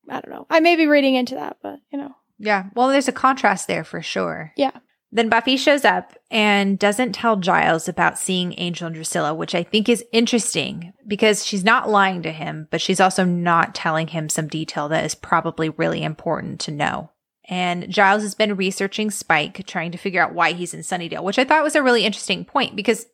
I 0.09 0.21
don't 0.21 0.31
know. 0.31 0.47
I 0.49 0.59
may 0.59 0.75
be 0.75 0.87
reading 0.87 1.13
into 1.13 1.35
that, 1.35 1.57
but 1.61 1.79
you 1.91 1.99
know. 1.99 2.15
Yeah. 2.39 2.65
Well, 2.73 2.87
there's 2.87 3.07
a 3.07 3.13
contrast 3.13 3.67
there 3.67 3.83
for 3.83 4.01
sure. 4.01 4.53
Yeah. 4.57 4.71
Then 5.13 5.27
Buffy 5.27 5.57
shows 5.57 5.83
up 5.83 6.13
and 6.29 6.79
doesn't 6.79 7.11
tell 7.13 7.35
Giles 7.35 7.89
about 7.89 8.17
seeing 8.17 8.55
Angel 8.57 8.87
and 8.87 8.95
Drusilla, 8.95 9.33
which 9.33 9.53
I 9.53 9.63
think 9.63 9.89
is 9.89 10.05
interesting 10.13 10.93
because 11.05 11.45
she's 11.45 11.65
not 11.65 11.89
lying 11.89 12.21
to 12.23 12.31
him, 12.31 12.69
but 12.71 12.79
she's 12.79 13.01
also 13.01 13.25
not 13.25 13.75
telling 13.75 14.07
him 14.07 14.29
some 14.29 14.47
detail 14.47 14.87
that 14.87 15.03
is 15.03 15.15
probably 15.15 15.67
really 15.69 16.01
important 16.01 16.61
to 16.61 16.71
know. 16.71 17.09
And 17.49 17.89
Giles 17.89 18.21
has 18.21 18.35
been 18.35 18.55
researching 18.55 19.11
Spike, 19.11 19.65
trying 19.65 19.91
to 19.91 19.97
figure 19.97 20.23
out 20.23 20.33
why 20.33 20.53
he's 20.53 20.73
in 20.73 20.79
Sunnydale, 20.79 21.23
which 21.23 21.39
I 21.39 21.43
thought 21.43 21.63
was 21.63 21.75
a 21.75 21.83
really 21.83 22.05
interesting 22.05 22.45
point 22.45 22.77
because 22.77 23.07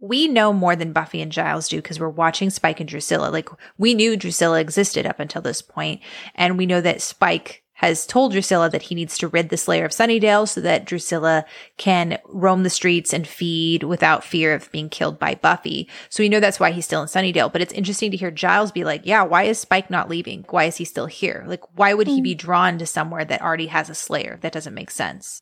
we 0.00 0.28
know 0.28 0.52
more 0.52 0.76
than 0.76 0.92
Buffy 0.92 1.20
and 1.20 1.32
Giles 1.32 1.68
do 1.68 1.76
because 1.76 1.98
we're 1.98 2.08
watching 2.08 2.50
Spike 2.50 2.78
and 2.78 2.88
Drusilla. 2.88 3.28
Like 3.30 3.48
we 3.76 3.94
knew 3.94 4.16
Drusilla 4.16 4.60
existed 4.60 5.06
up 5.06 5.18
until 5.18 5.42
this 5.42 5.62
point, 5.62 6.00
and 6.36 6.56
we 6.56 6.66
know 6.66 6.80
that 6.80 7.02
Spike 7.02 7.64
has 7.80 8.04
told 8.04 8.32
Drusilla 8.32 8.68
that 8.68 8.82
he 8.82 8.94
needs 8.94 9.16
to 9.16 9.28
rid 9.28 9.48
the 9.48 9.56
Slayer 9.56 9.86
of 9.86 9.90
Sunnydale 9.90 10.46
so 10.46 10.60
that 10.60 10.84
Drusilla 10.84 11.46
can 11.78 12.18
roam 12.26 12.62
the 12.62 12.68
streets 12.68 13.14
and 13.14 13.26
feed 13.26 13.84
without 13.84 14.22
fear 14.22 14.52
of 14.52 14.70
being 14.70 14.90
killed 14.90 15.18
by 15.18 15.34
Buffy. 15.34 15.88
So 16.10 16.22
we 16.22 16.28
know 16.28 16.40
that's 16.40 16.60
why 16.60 16.72
he's 16.72 16.84
still 16.84 17.00
in 17.00 17.08
Sunnydale. 17.08 17.50
But 17.50 17.62
it's 17.62 17.72
interesting 17.72 18.10
to 18.10 18.18
hear 18.18 18.30
Giles 18.30 18.70
be 18.70 18.84
like, 18.84 19.06
yeah, 19.06 19.22
why 19.22 19.44
is 19.44 19.58
Spike 19.58 19.88
not 19.88 20.10
leaving? 20.10 20.44
Why 20.50 20.64
is 20.64 20.76
he 20.76 20.84
still 20.84 21.06
here? 21.06 21.42
Like, 21.46 21.62
why 21.74 21.94
would 21.94 22.06
he 22.06 22.20
be 22.20 22.34
mm. 22.34 22.38
drawn 22.38 22.76
to 22.76 22.84
somewhere 22.84 23.24
that 23.24 23.40
already 23.40 23.68
has 23.68 23.88
a 23.88 23.94
Slayer? 23.94 24.38
That 24.42 24.52
doesn't 24.52 24.74
make 24.74 24.90
sense. 24.90 25.40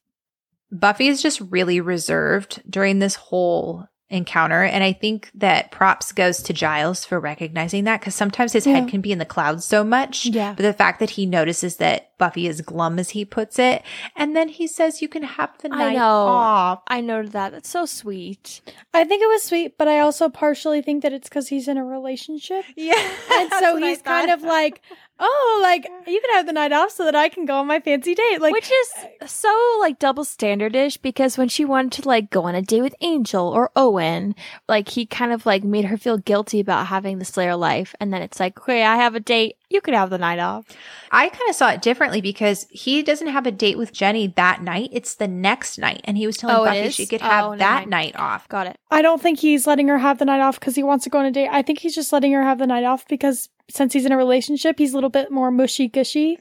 Buffy 0.71 1.09
is 1.09 1.21
just 1.21 1.41
really 1.41 1.81
reserved 1.81 2.63
during 2.71 3.01
this 3.01 3.17
whole 3.17 3.89
encounter. 4.11 4.63
And 4.63 4.85
I 4.85 4.93
think 4.93 5.29
that 5.35 5.73
props 5.73 6.13
goes 6.13 6.41
to 6.43 6.53
Giles 6.53 7.05
for 7.05 7.19
recognizing 7.19 7.83
that 7.85 8.01
because 8.01 8.15
sometimes 8.15 8.53
his 8.53 8.65
Yeah. 8.65 8.75
head 8.75 8.89
can 8.89 9.01
be 9.01 9.11
in 9.11 9.19
the 9.19 9.25
clouds 9.25 9.65
so 9.65 9.83
much. 9.83 10.27
Yeah. 10.27 10.55
But 10.55 10.63
the 10.63 10.73
fact 10.73 11.01
that 11.01 11.11
he 11.11 11.27
notices 11.27 11.77
that 11.77 12.08
Buffy 12.19 12.47
is 12.47 12.61
glum 12.61 12.99
as 12.99 13.11
he 13.11 13.25
puts 13.25 13.59
it, 13.59 13.83
and 14.17 14.35
then 14.37 14.49
he 14.49 14.67
says 14.67 15.01
you 15.01 15.09
can 15.09 15.23
have 15.23 15.57
the 15.59 15.73
I 15.73 15.79
night 15.79 15.97
know. 15.97 16.27
off. 16.27 16.83
I 16.89 17.01
noted 17.01 17.33
that. 17.33 17.53
That's 17.53 17.69
so 17.69 17.87
sweet. 17.87 18.61
I 18.93 19.05
think 19.05 19.23
it 19.23 19.27
was 19.29 19.43
sweet, 19.45 19.79
but 19.79 19.89
I 19.89 20.01
also 20.01 20.29
partially 20.29 20.83
think 20.83 21.03
that 21.03 21.13
it's 21.13 21.29
because 21.29 21.49
he's 21.49 21.69
in 21.69 21.77
a 21.79 21.85
relationship. 21.85 22.65
Yeah. 22.77 23.11
And 23.33 23.53
so 23.59 23.77
he's 23.77 24.03
kind 24.03 24.31
of 24.31 24.43
like, 24.43 24.81
oh, 25.19 25.59
like, 25.63 25.85
you 26.07 26.21
can 26.21 26.35
have 26.37 26.47
the 26.47 26.53
night 26.53 26.73
off 26.73 26.91
so 26.93 27.05
that 27.05 27.15
I 27.15 27.29
can 27.29 27.45
go 27.45 27.57
on 27.57 27.67
my 27.67 27.81
fancy 27.81 28.15
date. 28.15 28.41
Like, 28.41 28.53
Which 28.53 28.71
is 28.71 29.31
so 29.31 29.77
like 29.81 29.99
double 29.99 30.25
standardish 30.25 31.01
because 31.03 31.37
when 31.37 31.49
she 31.49 31.65
wanted 31.65 32.03
to 32.03 32.09
like 32.09 32.31
go 32.31 32.45
on 32.45 32.55
a 32.55 32.63
date 32.63 32.83
with 32.83 32.95
Angel 33.01 33.49
or 33.49 33.71
Owen, 33.77 34.35
like 34.69 34.89
he 34.91 35.07
kind 35.07 35.33
of 35.33 35.45
like 35.45 35.65
made 35.65 35.87
her 35.87 35.97
feel 35.97 36.19
guilty 36.19 36.61
about 36.61 36.87
having 36.87 37.19
the 37.19 37.25
Slayer 37.25 37.57
life. 37.57 37.95
And 38.01 38.13
then 38.13 38.23
it's 38.23 38.39
like, 38.41 38.59
okay, 38.61 38.85
I 38.85 38.97
have 38.97 39.15
a 39.15 39.21
date. 39.21 39.57
You 39.71 39.83
could 39.83 39.93
have 39.95 40.09
the 40.09 40.17
night 40.19 40.39
off. 40.39 40.65
I 41.11 41.29
kind 41.29 41.49
of 41.51 41.55
saw 41.55 41.69
it 41.71 41.83
differently 41.83 42.21
because 42.23 42.67
he 42.71 43.03
doesn't 43.03 43.27
have 43.29 43.47
a 43.47 43.51
date 43.51 43.77
with 43.77 43.93
Jenny 43.93 44.27
that 44.37 44.63
night. 44.63 44.89
It's 44.93 45.15
the 45.15 45.29
next 45.29 45.77
night. 45.79 46.01
And 46.05 46.17
he 46.17 46.27
was 46.27 46.39
telling 46.39 46.57
Oh, 46.57 46.63
it 46.65 46.85
Buffy 46.85 46.91
she 46.91 47.07
could 47.07 47.21
Oh, 47.21 47.25
have 47.25 47.45
never 47.51 47.57
that 47.59 47.75
mind. 47.81 47.91
night 47.91 48.17
off. 48.17 48.49
Got 48.49 48.67
it. 48.69 48.79
I 48.91 49.03
don't 49.03 49.21
think 49.21 49.41
he's 49.41 49.67
letting 49.67 49.89
her 49.89 49.99
have 49.99 50.19
the 50.19 50.25
night 50.25 50.41
off 50.41 50.59
because 50.59 50.75
he 50.75 50.83
wants 50.83 51.05
to 51.05 51.11
go 51.11 51.19
on 51.19 51.27
a 51.27 51.31
date. 51.31 51.49
I 51.53 51.61
think 51.61 51.81
he's 51.81 51.95
just 51.95 52.13
letting 52.15 52.33
her 52.33 52.43
have 52.43 52.59
the 52.59 52.67
night 52.67 52.85
off 52.85 53.07
because 53.09 53.51
since 53.69 53.93
he's 53.93 54.07
in 54.07 54.13
a 54.13 54.17
relationship, 54.17 54.79
he's 54.79 54.93
a 54.93 54.97
little 54.97 55.11
bit 55.11 55.31
more 55.31 55.51
mushy 55.51 55.87
gushy. 55.87 56.39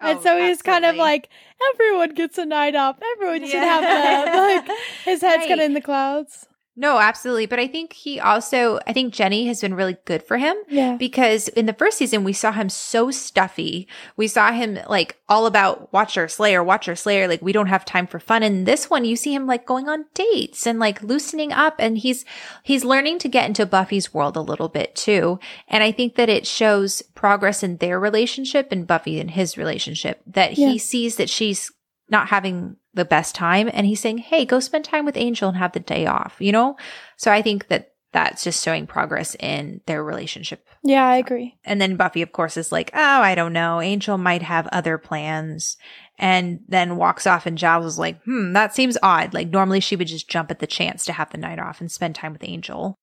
And 0.00 0.18
Oh, 0.18 0.22
so 0.22 0.38
he's 0.42 0.62
kind 0.62 0.86
of 0.86 0.96
like, 0.96 1.28
everyone 1.74 2.14
gets 2.14 2.38
a 2.38 2.46
night 2.46 2.74
off. 2.74 2.96
Everyone 3.16 3.40
should 3.46 3.58
have 3.62 3.82
the, 3.82 4.38
like, 4.70 4.78
his 5.04 5.20
head's 5.20 5.46
kind 5.46 5.60
of 5.60 5.66
in 5.66 5.74
the 5.74 5.82
clouds. 5.82 6.46
No, 6.80 6.98
absolutely. 6.98 7.44
But 7.44 7.58
I 7.58 7.66
think 7.66 7.92
he 7.92 8.18
also, 8.18 8.80
I 8.86 8.94
think 8.94 9.12
Jenny 9.12 9.46
has 9.48 9.60
been 9.60 9.74
really 9.74 9.98
good 10.06 10.22
for 10.22 10.38
him 10.38 10.56
Yeah. 10.66 10.96
because 10.96 11.48
in 11.48 11.66
the 11.66 11.74
first 11.74 11.98
season, 11.98 12.24
we 12.24 12.32
saw 12.32 12.52
him 12.52 12.70
so 12.70 13.10
stuffy. 13.10 13.86
We 14.16 14.26
saw 14.28 14.50
him 14.50 14.78
like 14.88 15.18
all 15.28 15.44
about 15.44 15.92
watch 15.92 16.16
our 16.16 16.26
slayer, 16.26 16.64
watch 16.64 16.88
our 16.88 16.96
slayer. 16.96 17.28
Like 17.28 17.42
we 17.42 17.52
don't 17.52 17.66
have 17.66 17.84
time 17.84 18.06
for 18.06 18.18
fun. 18.18 18.42
And 18.42 18.64
this 18.64 18.88
one, 18.88 19.04
you 19.04 19.14
see 19.14 19.34
him 19.34 19.46
like 19.46 19.66
going 19.66 19.90
on 19.90 20.06
dates 20.14 20.66
and 20.66 20.78
like 20.78 21.02
loosening 21.02 21.52
up 21.52 21.74
and 21.78 21.98
he's, 21.98 22.24
he's 22.62 22.82
learning 22.82 23.18
to 23.18 23.28
get 23.28 23.44
into 23.46 23.66
Buffy's 23.66 24.14
world 24.14 24.34
a 24.38 24.40
little 24.40 24.70
bit 24.70 24.94
too. 24.94 25.38
And 25.68 25.84
I 25.84 25.92
think 25.92 26.14
that 26.14 26.30
it 26.30 26.46
shows 26.46 27.02
progress 27.14 27.62
in 27.62 27.76
their 27.76 28.00
relationship 28.00 28.72
and 28.72 28.86
Buffy 28.86 29.20
and 29.20 29.30
his 29.32 29.58
relationship 29.58 30.22
that 30.26 30.56
Yeah. 30.56 30.70
he 30.70 30.78
sees 30.78 31.16
that 31.16 31.28
she's 31.28 31.70
not 32.08 32.28
having 32.30 32.76
the 32.94 33.04
best 33.04 33.34
time 33.34 33.70
and 33.72 33.86
he's 33.86 34.00
saying, 34.00 34.18
Hey, 34.18 34.44
go 34.44 34.60
spend 34.60 34.84
time 34.84 35.04
with 35.04 35.16
Angel 35.16 35.48
and 35.48 35.58
have 35.58 35.72
the 35.72 35.80
day 35.80 36.06
off, 36.06 36.36
you 36.38 36.52
know? 36.52 36.76
So 37.16 37.30
I 37.30 37.42
think 37.42 37.68
that 37.68 37.92
that's 38.12 38.42
just 38.42 38.64
showing 38.64 38.88
progress 38.88 39.36
in 39.38 39.80
their 39.86 40.02
relationship. 40.02 40.66
Yeah, 40.82 41.06
I 41.06 41.16
agree. 41.16 41.56
And 41.64 41.80
then 41.80 41.96
Buffy, 41.96 42.22
of 42.22 42.32
course, 42.32 42.56
is 42.56 42.72
like, 42.72 42.90
Oh, 42.94 43.20
I 43.20 43.34
don't 43.34 43.52
know. 43.52 43.80
Angel 43.80 44.18
might 44.18 44.42
have 44.42 44.66
other 44.68 44.98
plans. 44.98 45.76
And 46.18 46.60
then 46.68 46.96
walks 46.96 47.26
off 47.26 47.46
and 47.46 47.56
Giles 47.56 47.86
is 47.86 47.98
like, 47.98 48.20
Hmm, 48.24 48.52
that 48.52 48.74
seems 48.74 48.98
odd. 49.02 49.32
Like 49.32 49.48
normally 49.48 49.80
she 49.80 49.96
would 49.96 50.08
just 50.08 50.28
jump 50.28 50.50
at 50.50 50.58
the 50.58 50.66
chance 50.66 51.04
to 51.04 51.12
have 51.12 51.30
the 51.30 51.38
night 51.38 51.58
off 51.58 51.80
and 51.80 51.90
spend 51.90 52.14
time 52.14 52.32
with 52.32 52.44
Angel. 52.44 52.96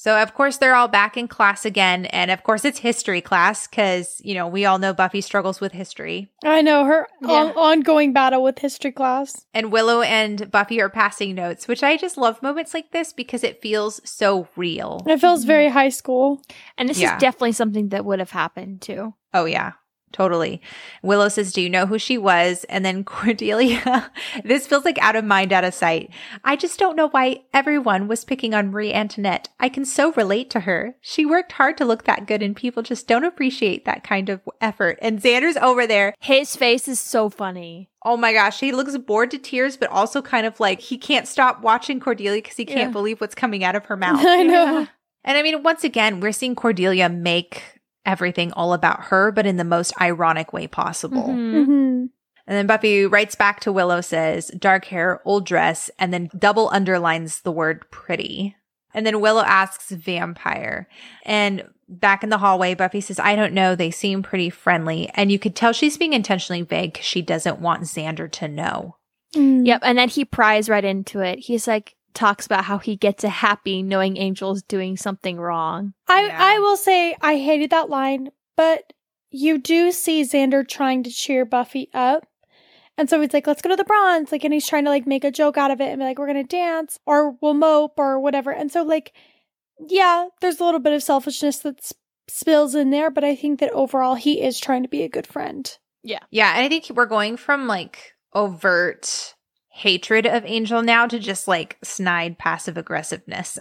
So 0.00 0.16
of 0.22 0.32
course 0.32 0.58
they're 0.58 0.76
all 0.76 0.86
back 0.86 1.16
in 1.16 1.26
class 1.26 1.64
again. 1.64 2.06
And 2.06 2.30
of 2.30 2.44
course 2.44 2.64
it's 2.64 2.78
history 2.78 3.20
class 3.20 3.66
because, 3.66 4.20
you 4.24 4.32
know, 4.32 4.46
we 4.46 4.64
all 4.64 4.78
know 4.78 4.94
Buffy 4.94 5.20
struggles 5.20 5.60
with 5.60 5.72
history. 5.72 6.30
I 6.44 6.62
know 6.62 6.84
her 6.84 7.08
Yeah. 7.20 7.28
on- 7.28 7.50
ongoing 7.56 8.12
battle 8.12 8.44
with 8.44 8.60
history 8.60 8.92
class. 8.92 9.44
And 9.52 9.72
Willow 9.72 10.02
and 10.02 10.52
Buffy 10.52 10.80
are 10.80 10.88
passing 10.88 11.34
notes, 11.34 11.66
which 11.66 11.82
I 11.82 11.96
just 11.96 12.16
love 12.16 12.40
moments 12.42 12.74
like 12.74 12.92
this 12.92 13.12
because 13.12 13.42
it 13.42 13.60
feels 13.60 14.00
so 14.08 14.46
real. 14.54 15.02
It 15.04 15.20
feels 15.20 15.42
very 15.42 15.68
high 15.68 15.88
school. 15.88 16.42
And 16.78 16.88
this 16.88 17.00
Yeah. 17.00 17.16
is 17.16 17.20
definitely 17.20 17.52
something 17.52 17.88
that 17.88 18.04
would 18.04 18.20
have 18.20 18.30
happened 18.30 18.80
too. 18.80 19.14
Oh, 19.34 19.46
yeah. 19.46 19.72
Totally. 20.12 20.62
Willow 21.02 21.28
says, 21.28 21.52
Do 21.52 21.60
you 21.60 21.68
know 21.68 21.86
who 21.86 21.98
she 21.98 22.16
was? 22.16 22.64
And 22.64 22.84
then 22.84 23.04
Cordelia, 23.42 24.10
this 24.44 24.66
feels 24.66 24.84
like 24.84 24.98
out 24.98 25.16
of 25.16 25.24
mind, 25.24 25.52
out 25.52 25.64
of 25.64 25.74
sight. 25.74 26.10
I 26.44 26.56
just 26.56 26.78
don't 26.78 26.96
know 26.96 27.08
why 27.08 27.42
everyone 27.52 28.08
was 28.08 28.24
picking 28.24 28.54
on 28.54 28.70
Marie 28.70 28.92
Antoinette. 28.92 29.48
I 29.60 29.68
can 29.68 29.84
so 29.84 30.12
relate 30.12 30.50
to 30.50 30.60
her. 30.60 30.96
She 31.00 31.26
worked 31.26 31.52
hard 31.52 31.76
to 31.78 31.84
look 31.84 32.04
that 32.04 32.26
good, 32.26 32.42
and 32.42 32.56
people 32.56 32.82
just 32.82 33.06
don't 33.06 33.24
appreciate 33.24 33.84
that 33.84 34.02
kind 34.04 34.28
of 34.28 34.40
effort. 34.60 34.98
And 35.02 35.20
Xander's 35.20 35.56
over 35.58 35.86
there. 35.86 36.14
His 36.20 36.56
face 36.56 36.88
is 36.88 36.98
so 37.00 37.28
funny. 37.28 37.90
Oh 38.04 38.16
my 38.16 38.32
gosh, 38.32 38.60
he 38.60 38.72
looks 38.72 38.96
bored 38.96 39.30
to 39.32 39.38
tears, 39.38 39.76
but 39.76 39.90
also 39.90 40.22
kind 40.22 40.46
of 40.46 40.58
like 40.60 40.80
he 40.80 40.96
can't 40.96 41.28
stop 41.28 41.60
watching 41.62 42.00
Cordelia 42.00 42.40
because 42.40 42.56
he 42.56 42.64
can't 42.64 42.78
Yeah. 42.78 42.90
believe 42.90 43.20
what's 43.20 43.34
coming 43.34 43.62
out 43.64 43.74
of 43.76 43.86
her 43.86 43.96
mouth. 43.98 44.24
I 44.24 44.42
know. 44.42 44.86
And 45.24 45.36
I 45.36 45.42
mean, 45.42 45.62
once 45.62 45.84
again, 45.84 46.20
we're 46.20 46.32
seeing 46.32 46.54
Cordelia 46.54 47.08
make 47.08 47.62
everything 48.06 48.52
all 48.52 48.72
about 48.72 49.04
her, 49.04 49.30
but 49.32 49.46
in 49.46 49.56
the 49.56 49.64
most 49.64 49.92
ironic 50.00 50.52
way 50.52 50.66
possible. 50.66 51.28
Mhm. 51.28 51.64
hmm 51.64 52.04
And 52.46 52.56
then 52.56 52.66
Buffy 52.66 53.04
writes 53.04 53.34
back 53.34 53.60
to 53.60 53.72
Willow, 53.72 54.00
says, 54.00 54.48
dark 54.58 54.86
hair, 54.86 55.20
old 55.26 55.44
dress, 55.44 55.90
and 55.98 56.14
then 56.14 56.30
double 56.38 56.70
underlines 56.70 57.42
the 57.42 57.52
word 57.52 57.90
pretty. 57.90 58.56
And 58.94 59.04
then 59.04 59.20
Willow 59.20 59.42
asks 59.42 59.90
vampire. 59.90 60.88
And 61.24 61.64
back 61.88 62.24
in 62.24 62.30
the 62.30 62.38
hallway, 62.38 62.74
Buffy 62.74 63.02
says, 63.02 63.18
I 63.18 63.36
don't 63.36 63.52
know. 63.52 63.74
They 63.74 63.90
seem 63.90 64.22
pretty 64.22 64.48
friendly. 64.48 65.10
And 65.14 65.30
you 65.30 65.38
could 65.38 65.54
tell 65.54 65.74
she's 65.74 65.98
being 65.98 66.14
intentionally 66.14 66.62
vague 66.62 66.94
because 66.94 67.04
she 67.04 67.20
doesn't 67.20 67.60
want 67.60 67.82
Xander 67.82 68.30
to 68.32 68.48
know. 68.48 68.96
Mm. 69.34 69.66
Yep. 69.66 69.80
And 69.84 69.98
then 69.98 70.08
he 70.08 70.24
pries 70.24 70.70
right 70.70 70.84
into 70.84 71.20
it. 71.20 71.40
He's 71.40 71.68
like, 71.68 71.96
talks 72.14 72.46
about 72.46 72.64
how 72.64 72.78
he 72.78 72.96
gets 72.96 73.24
a 73.24 73.28
happy 73.28 73.82
knowing 73.82 74.18
Angel's 74.18 74.62
doing 74.62 74.96
something 74.96 75.38
wrong. 75.38 75.94
I 76.08 76.26
Yeah. 76.26 76.36
I 76.40 76.58
will 76.58 76.76
say 76.76 77.16
I 77.20 77.36
hated 77.38 77.70
that 77.70 77.90
line, 77.90 78.30
but 78.56 78.92
you 79.30 79.58
do 79.58 79.92
see 79.92 80.22
Xander 80.22 80.66
trying 80.66 81.02
to 81.04 81.10
cheer 81.10 81.44
Buffy 81.44 81.90
up. 81.92 82.26
And 82.96 83.08
so 83.08 83.20
he's 83.20 83.32
like, 83.32 83.46
let's 83.46 83.62
go 83.62 83.68
to 83.68 83.76
the 83.76 83.84
bronze. 83.84 84.32
Like, 84.32 84.42
and 84.42 84.52
he's 84.52 84.66
trying 84.66 84.84
to 84.84 84.90
like 84.90 85.06
make 85.06 85.22
a 85.22 85.30
joke 85.30 85.56
out 85.56 85.70
of 85.70 85.80
it 85.80 85.90
and 85.90 85.98
be 86.00 86.04
like, 86.04 86.18
we're 86.18 86.26
going 86.26 86.44
to 86.44 86.56
dance 86.56 86.98
or 87.06 87.36
we'll 87.40 87.54
mope 87.54 87.94
or 87.96 88.18
whatever. 88.18 88.50
And 88.50 88.72
so, 88.72 88.82
like, 88.82 89.12
yeah, 89.86 90.26
there's 90.40 90.58
a 90.58 90.64
little 90.64 90.80
bit 90.80 90.92
of 90.94 91.02
selfishness 91.04 91.58
that 91.58 91.78
s- 91.78 91.92
spills 92.26 92.74
in 92.74 92.90
there, 92.90 93.10
but 93.10 93.22
I 93.22 93.36
think 93.36 93.60
that 93.60 93.70
overall 93.70 94.16
he 94.16 94.40
is 94.40 94.58
trying 94.58 94.82
to 94.82 94.88
be 94.88 95.04
a 95.04 95.08
good 95.08 95.26
friend. 95.28 95.70
Yeah. 96.02 96.18
Yeah. 96.30 96.54
And 96.56 96.64
I 96.64 96.68
think 96.68 96.90
we're 96.92 97.06
going 97.06 97.36
from 97.36 97.68
like 97.68 98.14
overt 98.34 99.34
hatred 99.78 100.26
of 100.26 100.44
Angel 100.44 100.82
now 100.82 101.06
to 101.06 101.18
just 101.18 101.46
like 101.46 101.78
snide 101.82 102.36
passive 102.36 102.76
aggressiveness, 102.76 103.58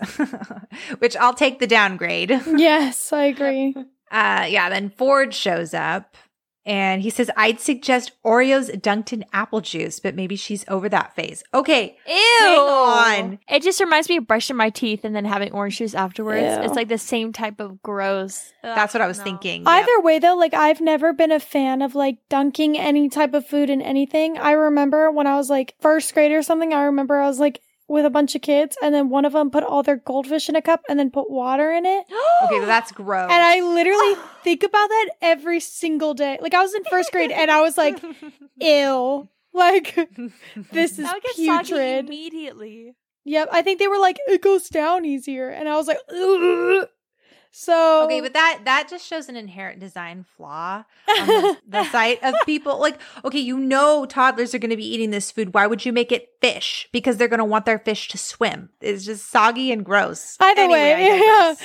which 0.97 1.15
I'll 1.15 1.33
take 1.33 1.59
the 1.59 1.67
downgrade. 1.67 2.29
yes, 2.55 3.13
I 3.13 3.25
agree. 3.25 3.75
Uh, 4.11 4.47
yeah. 4.49 4.69
Then 4.69 4.89
Ford 4.89 5.33
shows 5.33 5.73
up 5.73 6.17
and 6.67 7.01
he 7.01 7.09
says, 7.09 7.31
I'd 7.37 7.59
suggest 7.61 8.11
Oreos 8.25 8.69
dunked 8.81 9.13
in 9.13 9.23
apple 9.31 9.61
juice, 9.61 9.99
but 10.01 10.13
maybe 10.15 10.35
she's 10.35 10.65
over 10.67 10.89
that 10.89 11.15
phase. 11.15 11.43
Okay. 11.53 11.97
Ew. 12.05 12.13
Hang 12.39 12.59
on. 12.59 13.39
It 13.49 13.63
just 13.63 13.79
reminds 13.79 14.09
me 14.09 14.17
of 14.17 14.27
brushing 14.27 14.57
my 14.57 14.69
teeth 14.69 15.05
and 15.05 15.15
then 15.15 15.23
having 15.25 15.51
orange 15.53 15.77
juice 15.77 15.95
afterwards. 15.95 16.41
Ew. 16.57 16.63
It's 16.63 16.75
like 16.75 16.89
the 16.89 16.97
same 16.97 17.31
type 17.31 17.59
of 17.61 17.81
gross. 17.81 18.51
That's 18.61 18.93
what 18.93 19.01
I 19.01 19.07
was 19.07 19.17
No. 19.19 19.23
thinking. 19.23 19.61
Yep. 19.61 19.67
Either 19.69 20.01
way, 20.01 20.19
though, 20.19 20.35
like 20.35 20.53
I've 20.53 20.81
never 20.81 21.13
been 21.13 21.31
a 21.31 21.39
fan 21.39 21.81
of 21.81 21.95
like 21.95 22.17
dunking 22.29 22.77
any 22.77 23.07
type 23.09 23.33
of 23.33 23.47
food 23.47 23.69
in 23.69 23.81
anything. 23.81 24.37
I 24.37 24.51
remember 24.51 25.09
when 25.09 25.25
I 25.25 25.35
was 25.35 25.49
like 25.49 25.73
first 25.79 26.13
grade 26.13 26.33
or 26.33 26.41
something, 26.41 26.73
I 26.73 26.83
remember 26.83 27.15
I 27.17 27.27
was 27.27 27.39
like 27.39 27.61
with 27.87 28.05
a 28.05 28.09
bunch 28.09 28.35
of 28.35 28.41
kids, 28.41 28.75
and 28.81 28.93
then 28.93 29.09
one 29.09 29.23
of 29.25 29.33
them 29.33 29.49
put 29.49 29.63
all 29.63 29.81
their 29.83 29.95
goldfish 29.97 30.49
in 30.49 30.55
a 30.55 30.61
cup 30.61 30.81
and 30.89 30.99
then 30.99 31.09
put 31.09 31.29
water 31.29 31.71
in 31.71 31.85
it. 31.85 32.05
Okay, 32.43 32.63
that's 32.65 32.91
gross. 32.91 33.31
And 33.31 33.41
I 33.43 33.61
literally 33.61 34.15
think 34.43 34.61
about 34.63 34.87
that 34.89 35.09
every 35.21 35.59
single 35.59 36.13
day. 36.13 36.37
Like 36.41 36.53
I 36.53 36.61
was 36.61 36.73
in 36.75 36.83
first 36.85 37.11
grade 37.11 37.31
and 37.31 37.49
I 37.49 37.61
was 37.61 37.77
like, 37.77 37.99
ew. 38.61 39.27
Like 39.53 39.95
this 40.71 40.91
is 40.91 40.97
That 41.05 41.13
would 41.15 41.23
get 41.23 41.35
soggy 41.45 41.69
putrid. 41.73 42.05
immediately. 42.05 42.93
Yep. 43.25 43.49
I 43.51 43.61
think 43.63 43.79
they 43.79 43.87
were 43.87 43.97
like, 43.97 44.19
it 44.27 44.41
goes 44.41 44.69
down 44.69 45.03
easier. 45.03 45.49
And 45.49 45.67
I 45.67 45.75
was 45.75 45.87
like, 45.87 45.97
Ugh. 46.09 46.87
So 47.51 48.03
Okay, 48.05 48.21
but 48.21 48.33
that 48.33 48.59
that 48.65 48.87
just 48.89 49.05
shows 49.05 49.29
an 49.29 49.35
inherent 49.35 49.79
design 49.79 50.25
flaw 50.35 50.83
on 51.19 51.27
the, 51.27 51.57
the 51.67 51.83
site 51.85 52.21
of 52.23 52.35
people. 52.45 52.79
Like, 52.79 52.99
okay, 53.25 53.39
you 53.39 53.57
know 53.59 54.05
toddlers 54.05 54.53
are 54.53 54.59
going 54.59 54.69
to 54.71 54.77
be 54.77 54.87
eating 54.87 55.09
this 55.11 55.31
food. 55.31 55.53
Why 55.53 55.65
would 55.67 55.85
you 55.85 55.91
make 55.93 56.11
it 56.11 56.29
fish? 56.41 56.87
Because 56.91 57.17
they're 57.17 57.27
going 57.27 57.39
to 57.39 57.45
want 57.45 57.65
their 57.65 57.79
fish 57.79 58.07
to 58.09 58.17
swim. 58.17 58.69
It's 58.81 59.05
just 59.05 59.29
soggy 59.29 59.71
and 59.71 59.83
gross. 59.83 60.37
Either 60.39 60.61
Anyway, 60.61 60.93
way, 60.93 61.21
yeah. 61.25 61.55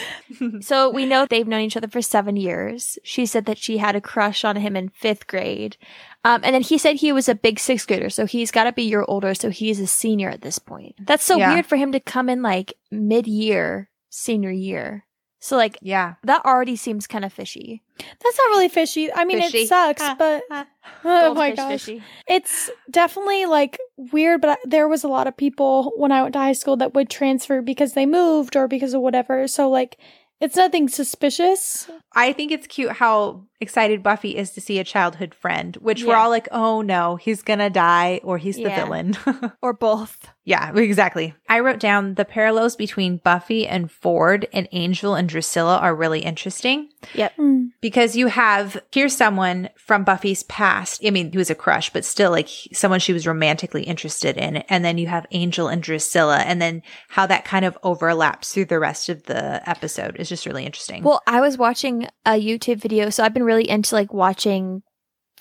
So 0.60 0.88
we 0.90 1.04
know 1.06 1.26
they've 1.26 1.46
known 1.46 1.60
each 1.62 1.76
other 1.76 1.88
for 1.88 2.00
seven 2.02 2.36
years. 2.36 2.98
She 3.04 3.26
said 3.26 3.44
that 3.46 3.58
she 3.58 3.78
had 3.78 3.94
a 3.96 4.00
crush 4.00 4.44
on 4.44 4.56
him 4.56 4.76
in 4.76 4.88
fifth 4.88 5.26
grade. 5.26 5.76
Um, 6.24 6.40
and 6.44 6.54
then 6.54 6.62
he 6.62 6.78
said 6.78 6.96
he 6.96 7.12
was 7.12 7.28
a 7.28 7.34
big 7.34 7.58
sixth 7.58 7.88
grader, 7.88 8.08
so 8.08 8.26
he's 8.26 8.52
got 8.52 8.64
to 8.64 8.72
be 8.72 8.82
a 8.82 8.86
year 8.86 9.04
older, 9.08 9.34
so 9.34 9.50
he's 9.50 9.80
a 9.80 9.88
senior 9.88 10.28
at 10.30 10.40
this 10.42 10.58
point. 10.58 10.94
That's 11.04 11.24
so 11.24 11.36
Yeah. 11.36 11.52
weird 11.52 11.66
for 11.66 11.74
him 11.76 11.90
to 11.92 12.00
come 12.00 12.28
in 12.28 12.42
like 12.42 12.74
mid 12.92 13.26
year, 13.26 13.90
senior 14.08 14.52
year. 14.52 15.04
So 15.42 15.56
like 15.56 15.76
yeah. 15.82 16.14
that 16.22 16.44
already 16.44 16.76
seems 16.76 17.08
kind 17.08 17.24
of 17.24 17.32
fishy. 17.32 17.82
That's 17.98 18.38
not 18.38 18.50
really 18.50 18.68
fishy. 18.68 19.12
I 19.12 19.24
mean, 19.24 19.40
Fishy. 19.40 19.62
it 19.62 19.68
sucks, 19.68 20.00
Ah, 20.00 20.14
but 20.16 20.44
ah. 20.52 20.66
oh 21.04 21.34
my 21.34 21.50
Goldfish 21.50 21.56
gosh, 21.56 21.70
fishy. 21.84 22.02
it's 22.28 22.70
definitely 22.88 23.46
like 23.46 23.76
weird. 23.96 24.40
But 24.40 24.50
I, 24.50 24.56
there 24.64 24.86
was 24.86 25.02
a 25.02 25.08
lot 25.08 25.26
of 25.26 25.36
people 25.36 25.92
when 25.96 26.12
I 26.12 26.22
went 26.22 26.34
to 26.34 26.38
high 26.38 26.52
school 26.52 26.76
that 26.76 26.94
would 26.94 27.10
transfer 27.10 27.60
because 27.60 27.94
they 27.94 28.06
moved 28.06 28.54
or 28.54 28.68
because 28.68 28.94
of 28.94 29.00
whatever. 29.00 29.48
So 29.48 29.68
like, 29.68 29.98
it's 30.40 30.54
nothing 30.54 30.88
suspicious. 30.88 31.90
I 32.14 32.32
think 32.32 32.52
it's 32.52 32.68
cute 32.68 32.92
how 32.92 33.42
excited 33.62 34.02
Buffy 34.02 34.36
is 34.36 34.50
to 34.50 34.60
see 34.60 34.78
a 34.78 34.84
childhood 34.84 35.34
friend, 35.34 35.76
which 35.76 36.04
we're 36.04 36.16
all 36.16 36.28
like, 36.30 36.48
oh 36.52 36.82
no, 36.82 37.16
he's 37.16 37.40
gonna 37.42 37.70
die 37.70 38.20
or 38.22 38.36
he's 38.36 38.56
the 38.56 38.62
Yeah. 38.62 38.84
villain. 38.84 39.16
Or 39.62 39.72
both. 39.72 40.28
yeah, 40.44 40.72
exactly. 40.76 41.34
I 41.48 41.60
wrote 41.60 41.78
down 41.78 42.14
the 42.14 42.24
parallels 42.24 42.74
between 42.74 43.18
Buffy 43.18 43.66
and 43.66 43.90
Ford 43.90 44.48
and 44.52 44.68
Angel 44.72 45.14
and 45.14 45.28
Drusilla 45.28 45.78
are 45.78 45.94
really 45.94 46.20
interesting. 46.20 46.88
Mm. 47.16 47.70
because 47.80 48.14
you 48.16 48.28
have 48.28 48.80
here's 48.92 49.16
someone 49.16 49.68
from 49.76 50.04
Buffy's 50.04 50.42
past. 50.44 51.04
I 51.04 51.10
mean, 51.10 51.30
he 51.32 51.38
was 51.38 51.50
a 51.50 51.54
crush, 51.54 51.90
but 51.92 52.04
still 52.04 52.30
like 52.30 52.48
someone 52.72 53.00
she 53.00 53.12
was 53.12 53.26
romantically 53.26 53.82
interested 53.84 54.36
in. 54.36 54.58
And 54.68 54.84
then 54.84 54.98
you 54.98 55.06
have 55.08 55.26
Angel 55.32 55.68
and 55.68 55.82
Drusilla, 55.82 56.38
and 56.38 56.60
then 56.62 56.82
how 57.08 57.26
that 57.26 57.44
kind 57.44 57.64
of 57.64 57.76
overlaps 57.82 58.52
through 58.52 58.66
the 58.66 58.78
rest 58.80 59.08
of 59.08 59.24
the 59.24 59.68
episode 59.68 60.16
is 60.18 60.28
just 60.28 60.46
really 60.46 60.64
interesting. 60.64 61.02
Well, 61.02 61.22
I 61.26 61.40
was 61.40 61.58
watching 61.58 62.06
a 62.24 62.32
YouTube 62.40 62.80
video, 62.80 63.10
so 63.10 63.22
I've 63.24 63.34
been 63.34 63.42
really 63.44 63.51
into 63.60 63.94
like 63.94 64.12
watching 64.12 64.82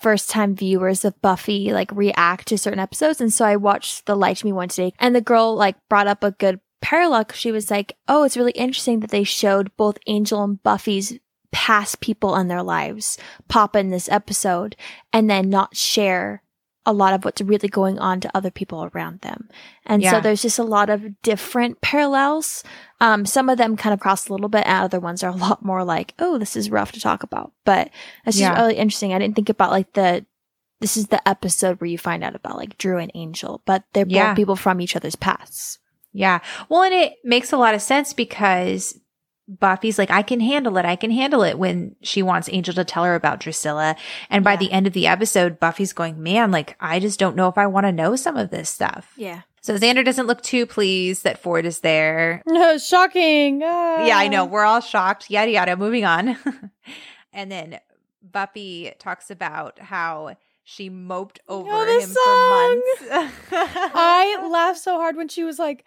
first 0.00 0.28
time 0.30 0.54
viewers 0.54 1.04
of 1.04 1.20
Buffy 1.22 1.72
like 1.72 1.90
react 1.92 2.48
to 2.48 2.58
certain 2.58 2.80
episodes. 2.80 3.20
And 3.20 3.32
so 3.32 3.44
I 3.44 3.56
watched 3.56 4.06
the 4.06 4.16
Lie 4.16 4.34
to 4.34 4.46
Me 4.46 4.52
one 4.52 4.68
today 4.68 4.92
and 4.98 5.14
the 5.14 5.20
girl 5.20 5.54
like 5.54 5.76
brought 5.88 6.08
up 6.08 6.24
a 6.24 6.32
good 6.32 6.60
parallel. 6.80 7.26
She 7.32 7.52
was 7.52 7.70
like, 7.70 7.96
Oh, 8.08 8.24
it's 8.24 8.36
really 8.36 8.52
interesting 8.52 9.00
that 9.00 9.10
they 9.10 9.24
showed 9.24 9.74
both 9.76 9.98
Angel 10.06 10.42
and 10.42 10.62
Buffy's 10.62 11.18
past 11.52 12.00
people 12.00 12.34
in 12.34 12.48
their 12.48 12.62
lives 12.62 13.18
pop 13.46 13.76
in 13.76 13.90
this 13.90 14.08
episode 14.08 14.74
and 15.12 15.28
then 15.28 15.50
not 15.50 15.76
share 15.76 16.41
a 16.84 16.92
lot 16.92 17.14
of 17.14 17.24
what's 17.24 17.40
really 17.40 17.68
going 17.68 17.98
on 18.00 18.20
to 18.20 18.36
other 18.36 18.50
people 18.50 18.90
around 18.92 19.20
them. 19.20 19.48
And 19.86 20.02
so 20.02 20.20
there's 20.20 20.42
just 20.42 20.58
a 20.58 20.64
lot 20.64 20.90
of 20.90 21.20
different 21.22 21.80
parallels. 21.80 22.64
Um, 23.00 23.24
some 23.24 23.48
of 23.48 23.56
them 23.58 23.76
kind 23.76 23.94
of 23.94 24.00
cross 24.00 24.28
a 24.28 24.32
little 24.32 24.48
bit, 24.48 24.64
and 24.66 24.84
other 24.84 24.98
ones 25.00 25.22
are 25.22 25.30
a 25.30 25.36
lot 25.36 25.64
more 25.64 25.84
like, 25.84 26.14
oh, 26.18 26.38
this 26.38 26.56
is 26.56 26.70
rough 26.70 26.90
to 26.92 27.00
talk 27.00 27.22
about. 27.22 27.52
But 27.64 27.90
it's 28.26 28.36
just 28.36 28.40
Yeah. 28.40 28.60
really 28.60 28.74
interesting. 28.76 29.14
I 29.14 29.18
didn't 29.18 29.36
think 29.36 29.48
about 29.48 29.70
like 29.70 29.92
the, 29.92 30.26
this 30.80 30.96
is 30.96 31.06
the 31.08 31.26
episode 31.28 31.80
where 31.80 31.88
you 31.90 31.98
find 31.98 32.24
out 32.24 32.34
about 32.34 32.56
like 32.56 32.76
Drew 32.78 32.98
and 32.98 33.12
Angel, 33.14 33.62
but 33.64 33.84
they're 33.92 34.06
Yeah. 34.08 34.30
both 34.30 34.36
people 34.36 34.56
from 34.56 34.80
each 34.80 34.96
other's 34.96 35.14
pasts. 35.16 35.78
yeah. 36.12 36.40
Well, 36.68 36.82
and 36.82 36.92
it 36.94 37.14
makes 37.24 37.52
a 37.52 37.56
lot 37.56 37.74
of 37.74 37.80
sense 37.82 38.12
because 38.12 38.98
Buffy's 39.60 39.98
like, 39.98 40.10
I 40.10 40.22
can 40.22 40.40
handle 40.40 40.76
it. 40.78 40.84
I 40.84 40.96
can 40.96 41.10
handle 41.10 41.42
it 41.42 41.58
when 41.58 41.94
she 42.02 42.22
wants 42.22 42.48
Angel 42.50 42.72
to 42.74 42.84
tell 42.84 43.04
her 43.04 43.14
about 43.14 43.40
Drusilla. 43.40 43.96
And 44.30 44.42
by 44.44 44.52
Yeah. 44.52 44.56
the 44.58 44.72
end 44.72 44.86
of 44.86 44.92
the 44.92 45.06
episode, 45.06 45.60
Buffy's 45.60 45.92
going, 45.92 46.22
man, 46.22 46.50
like, 46.50 46.76
I 46.80 47.00
just 47.00 47.18
don't 47.18 47.36
know 47.36 47.48
if 47.48 47.58
I 47.58 47.66
want 47.66 47.84
to 47.86 47.92
know 47.92 48.16
some 48.16 48.36
of 48.36 48.50
this 48.50 48.70
stuff. 48.70 49.12
Yeah. 49.16 49.42
So 49.60 49.74
Xander 49.76 50.04
doesn't 50.04 50.26
look 50.26 50.42
too 50.42 50.66
pleased 50.66 51.22
that 51.24 51.38
Ford 51.42 51.64
is 51.66 51.80
there. 51.80 52.42
No, 52.46 52.78
shocking. 52.90 53.60
Ah. 53.62 54.04
Yeah, 54.06 54.16
I 54.18 54.28
know. 54.28 54.44
We're 54.44 54.64
all 54.64 54.80
shocked. 54.80 55.30
Yada 55.30 55.50
yada. 55.50 55.76
Moving 55.76 56.04
on. 56.04 56.36
and 57.32 57.50
then 57.52 57.78
Buffy 58.22 58.92
talks 58.98 59.30
about 59.30 59.78
how 59.78 60.36
she 60.64 60.88
moped 60.88 61.40
over 61.48 61.68
Oh, 61.70 61.98
him 61.98 62.08
for 62.08 63.10
months. 63.10 63.42
I 63.94 64.48
laughed 64.50 64.78
so 64.80 64.96
hard 64.96 65.16
when 65.16 65.28
she 65.28 65.44
was 65.44 65.58
like, 65.58 65.84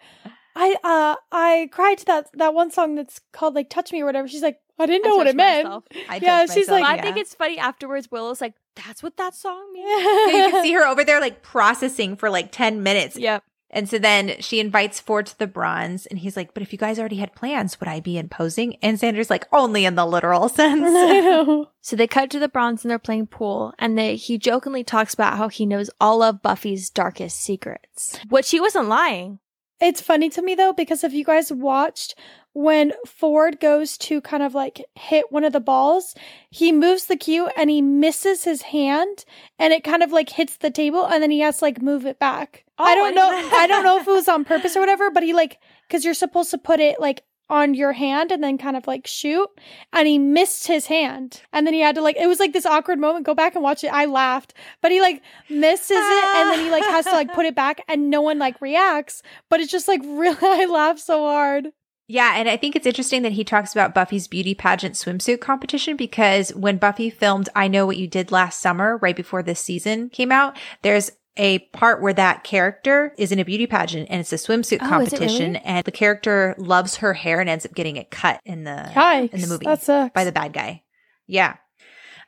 I 0.56 0.76
uh 0.82 1.16
I 1.30 1.68
cried 1.70 1.98
to 1.98 2.04
that 2.06 2.26
that 2.34 2.54
one 2.54 2.70
song 2.70 2.94
that's 2.94 3.20
called 3.32 3.54
like 3.54 3.68
"Touch 3.70 3.92
Me" 3.92 4.00
or 4.02 4.06
whatever. 4.06 4.26
She's 4.26 4.42
like, 4.42 4.58
I 4.78 4.86
didn't 4.86 5.04
know 5.04 5.14
I 5.14 5.16
what 5.18 5.26
it 5.26 5.36
touched 5.36 5.36
meant. 5.36 5.84
I 6.08 6.16
Yeah, 6.22 6.40
she's 6.46 6.68
myself, 6.68 6.80
like- 6.80 6.84
I 6.90 6.96
yeah. 6.96 7.02
think 7.02 7.16
it's 7.18 7.34
funny 7.34 7.58
afterwards. 7.58 8.10
Willow's 8.10 8.40
like, 8.40 8.54
that's 8.74 9.02
what 9.02 9.16
that 9.18 9.34
song 9.34 9.72
means. 9.72 9.86
Yeah, 10.02 10.26
you 10.46 10.50
can 10.50 10.62
see 10.62 10.72
her 10.72 10.86
over 10.86 11.04
there 11.04 11.20
like 11.20 11.42
processing 11.42 12.16
for 12.16 12.28
like 12.30 12.50
10 12.52 12.82
minutes. 12.82 13.16
Yep. 13.16 13.42
And 13.68 13.88
so 13.88 13.98
then 13.98 14.36
she 14.40 14.60
invites 14.60 15.00
Ford 15.00 15.26
to 15.26 15.38
the 15.38 15.46
bronze 15.48 16.06
and 16.06 16.18
he's 16.20 16.36
like, 16.36 16.54
but 16.54 16.62
if 16.62 16.72
you 16.72 16.78
guys 16.78 16.98
already 17.00 17.16
had 17.16 17.34
plans, 17.34 17.80
would 17.80 17.88
I 17.88 17.98
be 18.00 18.16
imposing? 18.16 18.76
And 18.80 18.96
Xander's 18.98 19.28
like, 19.28 19.44
only 19.52 19.84
in 19.84 19.96
the 19.96 20.06
literal 20.06 20.44
I 20.44 20.48
sense. 20.48 20.80
know. 20.82 21.68
So 21.80 21.96
they 21.96 22.06
cut 22.06 22.30
to 22.30 22.38
the 22.38 22.48
bronze 22.48 22.84
and 22.84 22.90
they're 22.90 22.98
playing 22.98 23.26
pool, 23.26 23.74
and 23.78 23.98
they, 23.98 24.16
he 24.16 24.38
jokingly 24.38 24.84
talks 24.84 25.14
about 25.14 25.36
how 25.36 25.48
he 25.48 25.66
knows 25.66 25.90
all 26.00 26.22
of 26.22 26.42
Buffy's 26.42 26.90
darkest 26.90 27.40
secrets. 27.40 28.18
Which 28.28 28.50
he 28.50 28.60
wasn't 28.60 28.88
lying. 28.88 29.40
It's 29.80 30.00
funny 30.00 30.28
to 30.30 30.42
me 30.42 30.54
though 30.54 30.72
because 30.72 31.04
if 31.04 31.12
you 31.12 31.24
guys 31.24 31.52
watched 31.52 32.14
when 32.54 32.92
Ford 33.06 33.60
goes 33.60 33.98
to 33.98 34.22
kind 34.22 34.42
of 34.42 34.54
like 34.54 34.82
hit 34.94 35.26
one 35.30 35.44
of 35.44 35.52
the 35.52 35.60
balls, 35.60 36.14
he 36.50 36.72
moves 36.72 37.04
the 37.04 37.16
cue 37.16 37.48
and 37.56 37.68
he 37.68 37.82
misses 37.82 38.44
his 38.44 38.62
hand 38.62 39.26
and 39.58 39.74
it 39.74 39.84
kind 39.84 40.02
of 40.02 40.10
like 40.12 40.30
hits 40.30 40.56
the 40.56 40.70
table 40.70 41.04
and 41.04 41.22
then 41.22 41.30
he 41.30 41.40
has 41.40 41.58
to 41.58 41.64
like 41.66 41.82
move 41.82 42.06
it 42.06 42.18
back. 42.18 42.64
I 42.78 42.92
Oh, 42.92 42.94
don't 42.94 43.06
I 43.08 43.10
know. 43.10 43.50
I 43.58 43.66
don't 43.66 43.84
know 43.84 43.98
if 43.98 44.08
it 44.08 44.10
was 44.10 44.28
on 44.28 44.44
purpose 44.46 44.74
or 44.76 44.80
whatever, 44.80 45.10
but 45.10 45.22
he 45.22 45.34
like 45.34 45.58
because 45.86 46.04
you're 46.04 46.14
supposed 46.14 46.50
to 46.52 46.58
put 46.58 46.80
it 46.80 46.98
like 46.98 47.22
on 47.48 47.74
your 47.74 47.92
hand 47.92 48.32
and 48.32 48.42
then 48.42 48.58
kind 48.58 48.76
of 48.76 48.86
like 48.86 49.06
shoot 49.06 49.48
and 49.92 50.08
he 50.08 50.18
missed 50.18 50.66
his 50.66 50.86
hand. 50.86 51.42
And 51.52 51.66
then 51.66 51.74
he 51.74 51.80
had 51.80 51.94
to 51.94 52.02
like 52.02 52.16
it 52.16 52.26
was 52.26 52.40
like 52.40 52.52
this 52.52 52.66
awkward 52.66 52.98
moment. 52.98 53.26
Go 53.26 53.34
back 53.34 53.54
and 53.54 53.62
watch 53.62 53.84
it. 53.84 53.88
I 53.88 54.06
laughed. 54.06 54.54
But 54.82 54.92
he 54.92 55.00
like 55.00 55.22
misses 55.48 55.90
it 55.90 56.24
and 56.36 56.50
then 56.50 56.60
he 56.60 56.70
like 56.70 56.84
has 56.84 57.04
to 57.06 57.12
like 57.12 57.32
put 57.32 57.46
it 57.46 57.54
back 57.54 57.82
and 57.88 58.10
no 58.10 58.20
one 58.20 58.38
like 58.38 58.60
reacts. 58.60 59.22
But 59.48 59.60
it's 59.60 59.72
just 59.72 59.88
like 59.88 60.00
really 60.04 60.36
i 60.42 60.66
laughed 60.66 61.00
so 61.00 61.24
hard. 61.24 61.68
Yeah, 62.08 62.34
and 62.36 62.48
I 62.48 62.56
think 62.56 62.76
it's 62.76 62.86
interesting 62.86 63.22
that 63.22 63.32
he 63.32 63.42
talks 63.42 63.72
about 63.72 63.92
Buffy's 63.92 64.28
beauty 64.28 64.54
pageant 64.54 64.94
swimsuit 64.94 65.40
competition 65.40 65.96
because 65.96 66.50
when 66.54 66.76
Buffy 66.76 67.10
filmed 67.10 67.48
I 67.56 67.66
Know 67.66 67.84
What 67.84 67.96
You 67.96 68.06
Did 68.06 68.30
Last 68.30 68.60
Summer, 68.60 68.96
right 68.98 69.16
before 69.16 69.42
this 69.42 69.58
season 69.58 70.08
came 70.10 70.30
out, 70.30 70.56
there's 70.82 71.10
a 71.36 71.58
part 71.58 72.00
where 72.00 72.12
that 72.14 72.44
character 72.44 73.12
is 73.18 73.30
in 73.32 73.38
a 73.38 73.44
beauty 73.44 73.66
pageant 73.66 74.08
and 74.10 74.20
it's 74.20 74.32
a 74.32 74.36
swimsuit 74.36 74.78
Oh, 74.82 74.88
competition 74.88 75.52
really? 75.54 75.64
and 75.64 75.84
the 75.84 75.92
character 75.92 76.54
loves 76.58 76.96
her 76.96 77.14
hair 77.14 77.40
and 77.40 77.48
ends 77.50 77.66
up 77.66 77.74
getting 77.74 77.96
it 77.96 78.10
cut 78.10 78.40
in 78.44 78.64
the 78.64 78.90
Yikes, 78.94 79.32
in 79.34 79.40
the 79.40 79.46
movie 79.46 79.66
by 80.14 80.24
the 80.24 80.32
bad 80.32 80.52
guy. 80.52 80.82
Yeah. 81.26 81.56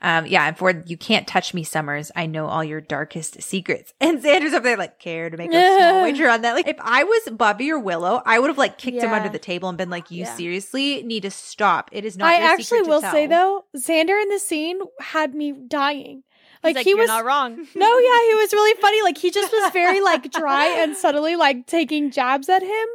Um, 0.00 0.26
yeah, 0.26 0.46
and 0.46 0.56
for 0.56 0.70
you 0.86 0.96
can't 0.96 1.26
touch 1.26 1.52
me, 1.52 1.64
Summers. 1.64 2.12
I 2.14 2.26
know 2.26 2.46
all 2.46 2.62
your 2.62 2.80
darkest 2.80 3.42
secrets. 3.42 3.92
And 4.00 4.22
Xander's 4.22 4.52
up 4.52 4.62
there 4.62 4.76
like, 4.76 5.00
care 5.00 5.28
to 5.28 5.36
make 5.36 5.50
a 5.52 5.76
small 5.76 6.02
wager 6.02 6.28
on 6.28 6.42
that. 6.42 6.52
Like, 6.52 6.68
if 6.68 6.76
I 6.80 7.02
was 7.02 7.30
Buffy 7.32 7.72
or 7.72 7.80
Willow, 7.80 8.22
I 8.24 8.38
would 8.38 8.46
have 8.46 8.58
like 8.58 8.78
kicked 8.78 9.02
him 9.02 9.12
under 9.12 9.28
the 9.28 9.40
table 9.40 9.68
and 9.68 9.76
been 9.76 9.90
like, 9.90 10.12
"You 10.12 10.20
Yeah. 10.20 10.36
seriously 10.36 11.02
need 11.02 11.22
to 11.24 11.32
stop. 11.32 11.90
It 11.92 12.04
is 12.04 12.16
not." 12.16 12.28
i 12.28 12.38
your 12.38 12.46
actually 12.48 12.62
secret 12.64 12.84
to 12.84 12.90
will 12.90 13.00
tell." 13.00 13.12
say 13.12 13.26
though 13.26 13.64
xander 13.76 14.22
in 14.22 14.28
the 14.28 14.38
scene 14.38 14.78
had 15.00 15.34
me 15.34 15.52
dying 15.66 16.22
like, 16.62 16.76
He's 16.76 16.84
he 16.84 16.90
"You're 16.90 16.98
was 17.00 17.08
not 17.08 17.24
wrong. 17.24 17.56
no 17.74 17.98
yeah 17.98 18.20
he 18.28 18.34
was 18.34 18.52
really 18.52 18.80
funny 18.80 19.02
like 19.02 19.18
he 19.18 19.30
just 19.30 19.52
was 19.52 19.72
very 19.72 20.00
like 20.00 20.30
dry 20.32 20.66
and 20.80 20.96
subtly 20.96 21.36
like 21.36 21.66
taking 21.66 22.10
jabs 22.10 22.48
at 22.48 22.62
him 22.62 22.86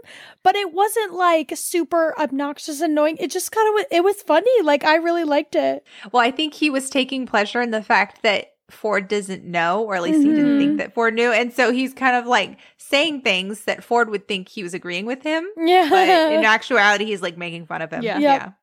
but 0.44 0.56
it 0.56 0.74
wasn't 0.74 1.14
like 1.14 1.52
super 1.56 2.18
obnoxious 2.20 2.82
and 2.82 2.92
annoying 2.92 3.18
it 3.20 3.32
just 3.32 3.52
kind 3.52 3.80
of 3.80 3.86
it 3.92 4.04
was 4.04 4.22
funny 4.24 4.62
like 4.64 4.84
i 4.84 4.96
really 4.96 5.24
liked 5.24 5.56
it 5.56 5.86
Well, 6.12 6.22
I 6.24 6.32
think 6.32 6.54
he 6.54 6.70
was 6.70 6.90
taking 6.90 7.26
pleasure 7.26 7.62
in 7.62 7.72
the 7.72 7.84
fact 7.84 8.22
that 8.24 8.54
Ford 8.70 9.08
doesn't 9.08 9.44
know, 9.44 9.84
or 9.84 9.96
at 9.96 10.02
least 10.02 10.20
he 10.20 10.30
didn't 10.30 10.58
think 10.58 10.70
mm-hmm. 10.72 10.78
that 10.78 10.94
Ford 10.94 11.14
knew, 11.14 11.32
and 11.32 11.54
so 11.54 11.72
he's 11.72 11.94
kind 11.94 12.16
of 12.16 12.26
like 12.26 12.58
saying 12.78 13.22
things 13.22 13.66
that 13.66 13.84
Ford 13.84 14.10
would 14.10 14.28
think 14.28 14.50
he 14.50 14.64
was 14.64 14.74
agreeing 14.74 15.06
with 15.06 15.22
him. 15.22 15.48
yeah 15.58 15.88
but 15.90 16.08
in 16.10 16.46
actuality, 16.46 17.06
he's 17.06 17.22
like 17.22 17.38
making 17.38 17.66
fun 17.68 17.82
of 17.82 17.92
him. 17.92 18.02
Yeah. 18.02 18.18
Yep. 18.18 18.54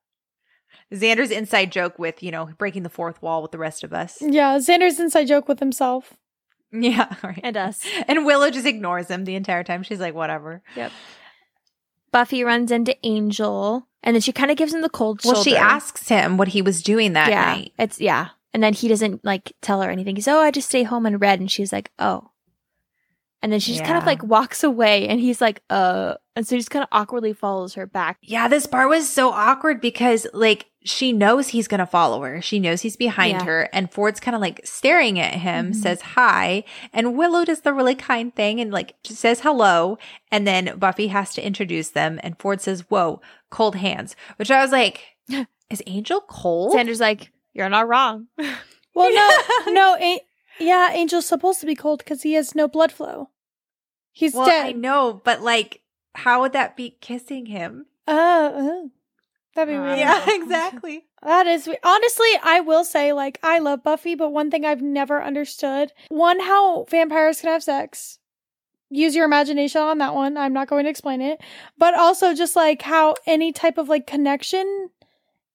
Xander's 0.93 1.30
inside 1.30 1.70
joke 1.72 1.99
with, 1.99 2.22
you 2.22 2.30
know, 2.30 2.51
breaking 2.59 2.82
the 2.82 2.88
fourth 2.88 3.22
wall 3.22 3.43
with 3.43 3.53
the 3.53 3.59
rest 3.59 3.84
of 3.84 3.93
us. 3.93 4.18
yeah 4.20 4.59
xander's 4.59 4.99
inside 4.99 5.26
joke 5.26 5.47
with 5.49 5.61
himself 5.61 6.14
Yeah. 6.72 7.14
Right. 7.22 7.41
And 7.43 7.57
us. 7.57 7.84
And 8.09 8.24
Willow 8.26 8.51
just 8.51 8.66
ignores 8.66 9.09
him 9.09 9.24
the 9.24 9.34
entire 9.34 9.64
time. 9.64 9.82
She's 9.82 10.01
like, 10.01 10.14
whatever. 10.14 10.62
Yep. 10.76 10.93
Buffy 12.12 12.43
runs 12.45 12.70
into 12.72 12.97
Angel, 13.05 13.86
and 14.03 14.14
then 14.16 14.20
she 14.20 14.32
kind 14.32 14.51
of 14.51 14.57
gives 14.57 14.74
him 14.74 14.80
the 14.80 14.88
cold 14.88 15.20
Well, 15.24 15.43
she 15.45 15.57
asks 15.57 16.09
him 16.09 16.36
what 16.36 16.49
he 16.49 16.62
was 16.62 16.82
doing 16.82 17.12
that 17.12 17.30
yeah, 17.30 17.45
night. 17.45 17.72
it's 17.78 18.01
yeah. 18.01 18.28
And 18.53 18.62
then 18.62 18.72
he 18.72 18.88
doesn't 18.88 19.24
like 19.24 19.53
tell 19.61 19.80
her 19.82 19.91
anything. 19.91 20.16
He's 20.16 20.26
oh, 20.26 20.41
I 20.41 20.51
just 20.51 20.68
stay 20.68 20.82
home 20.82 21.07
and 21.07 21.20
read, 21.20 21.38
and 21.41 21.51
she's 21.51 21.72
like, 21.72 21.91
oh. 22.01 22.30
And 23.43 23.51
then 23.51 23.59
she 23.61 23.72
just 23.72 23.84
kind 23.84 23.97
of 23.97 24.05
like 24.05 24.22
walks 24.22 24.62
away 24.62 25.09
and 25.09 25.18
he's 25.18 25.41
like, 25.41 25.62
uh, 25.70 26.14
and 26.36 26.47
so 26.47 26.55
he 26.57 26.61
just 26.61 26.70
kind 26.70 26.82
of 26.82 26.88
awkwardly 26.93 27.32
follows 27.32 27.72
her 27.74 27.86
back. 27.86 28.18
Yeah, 28.22 28.49
this 28.49 28.66
part 28.66 28.91
was 28.91 29.09
so 29.09 29.30
awkward 29.30 29.80
because 29.80 30.26
like 30.34 30.66
she 30.84 31.12
knows 31.12 31.49
he's 31.49 31.66
going 31.68 31.78
to 31.78 31.86
follow 31.86 32.22
her. 32.22 32.43
She 32.43 32.59
knows 32.59 32.82
he's 32.82 32.97
behind 32.97 33.38
Yeah. 33.38 33.45
her 33.45 33.68
and 33.72 33.91
Ford's 33.91 34.20
kind 34.20 34.34
of 34.34 34.43
like 34.43 34.61
staring 34.64 35.18
at 35.18 35.34
him, 35.34 35.72
Mhm. 35.72 35.74
says 35.74 36.01
hi, 36.03 36.64
and 36.93 37.16
Willow 37.16 37.45
does 37.47 37.62
the 37.62 37.72
really 37.72 37.95
kind 37.95 38.34
thing 38.34 38.61
and 38.61 38.70
like 38.72 38.95
says 39.05 39.41
hello 39.41 39.97
and 40.30 40.47
then 40.47 40.78
Buffy 40.78 41.07
has 41.09 41.32
to 41.34 41.47
introduce 41.47 41.88
them 41.91 42.20
and 42.22 42.38
Ford 42.38 42.61
says, 42.61 42.84
"Whoa, 42.91 43.22
cold 43.49 43.76
hands." 43.76 44.16
Which 44.36 44.51
I 44.51 44.61
was 44.61 44.70
like, 44.72 45.16
is 45.70 45.82
Angel 45.86 46.20
cold? 46.28 46.74
Xander's 46.74 47.01
like, 47.01 47.30
you're 47.55 47.68
not 47.70 47.88
wrong. 47.88 48.26
Well, 48.95 49.14
no, 49.14 49.72
no, 49.72 49.97
a- 50.01 50.20
yeah, 50.61 50.90
Angel's 50.92 51.26
supposed 51.26 51.61
to 51.61 51.66
be 51.66 51.74
cold 51.74 51.98
because 52.00 52.22
he 52.22 52.34
has 52.34 52.54
no 52.54 52.68
blood 52.68 52.92
flow. 52.92 53.30
He's 54.12 54.34
well, 54.34 54.46
dead. 54.46 54.66
I 54.66 54.72
know, 54.72 55.20
but 55.24 55.40
like 55.42 55.82
how 56.14 56.40
would 56.40 56.52
that 56.52 56.76
be 56.76 56.96
kissing 57.00 57.46
him? 57.46 57.86
Uh, 58.06 58.11
uh, 58.11 58.82
that'd 59.54 59.72
be 59.72 59.76
Uh, 59.78 59.82
weird. 59.82 59.98
Yeah, 59.98 60.24
exactly. 60.28 61.06
That 61.22 61.46
is 61.46 61.66
we- 61.66 61.76
honestly, 61.84 62.28
I 62.42 62.61
will 62.61 62.82
say, 62.84 63.12
like, 63.12 63.38
I 63.42 63.58
love 63.58 63.82
Buffy, 63.82 64.14
but 64.14 64.30
one 64.32 64.50
thing 64.50 64.64
I've 64.64 64.82
never 64.82 65.22
understood: 65.22 65.92
one, 66.08 66.40
how 66.40 66.84
vampires 66.84 67.40
can 67.40 67.50
have 67.50 67.62
sex. 67.62 68.18
Use 68.92 69.14
your 69.14 69.24
imagination 69.26 69.82
on 69.82 69.98
that 69.98 70.14
one. 70.16 70.36
I'm 70.36 70.52
not 70.52 70.66
going 70.66 70.84
to 70.84 70.90
explain 70.90 71.20
it, 71.20 71.40
but 71.78 71.94
also 71.94 72.34
just 72.34 72.56
like 72.56 72.82
how 72.82 73.14
any 73.26 73.52
type 73.52 73.78
of 73.78 73.88
like 73.88 74.06
connection 74.06 74.90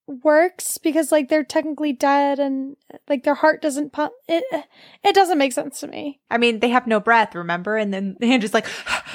works 0.08 0.78
because 0.78 1.12
like 1.12 1.30
they're 1.30 1.44
technically 1.44 1.92
dead 1.92 2.40
and 2.40 2.76
like 3.10 3.24
their 3.24 3.34
heart 3.34 3.62
doesn't 3.62 3.92
pump. 3.92 4.14
It 4.28 4.44
it 5.04 5.16
doesn't 5.16 5.38
make 5.38 5.52
sense 5.54 5.80
to 5.80 5.88
me. 5.88 6.20
I 6.30 6.38
mean, 6.38 6.60
they 6.60 6.70
have 6.70 6.86
no 6.88 7.00
breath, 7.00 7.34
remember? 7.36 7.76
And 7.78 7.94
then 7.94 8.18
Andrew's 8.22 8.54
like, 8.54 8.68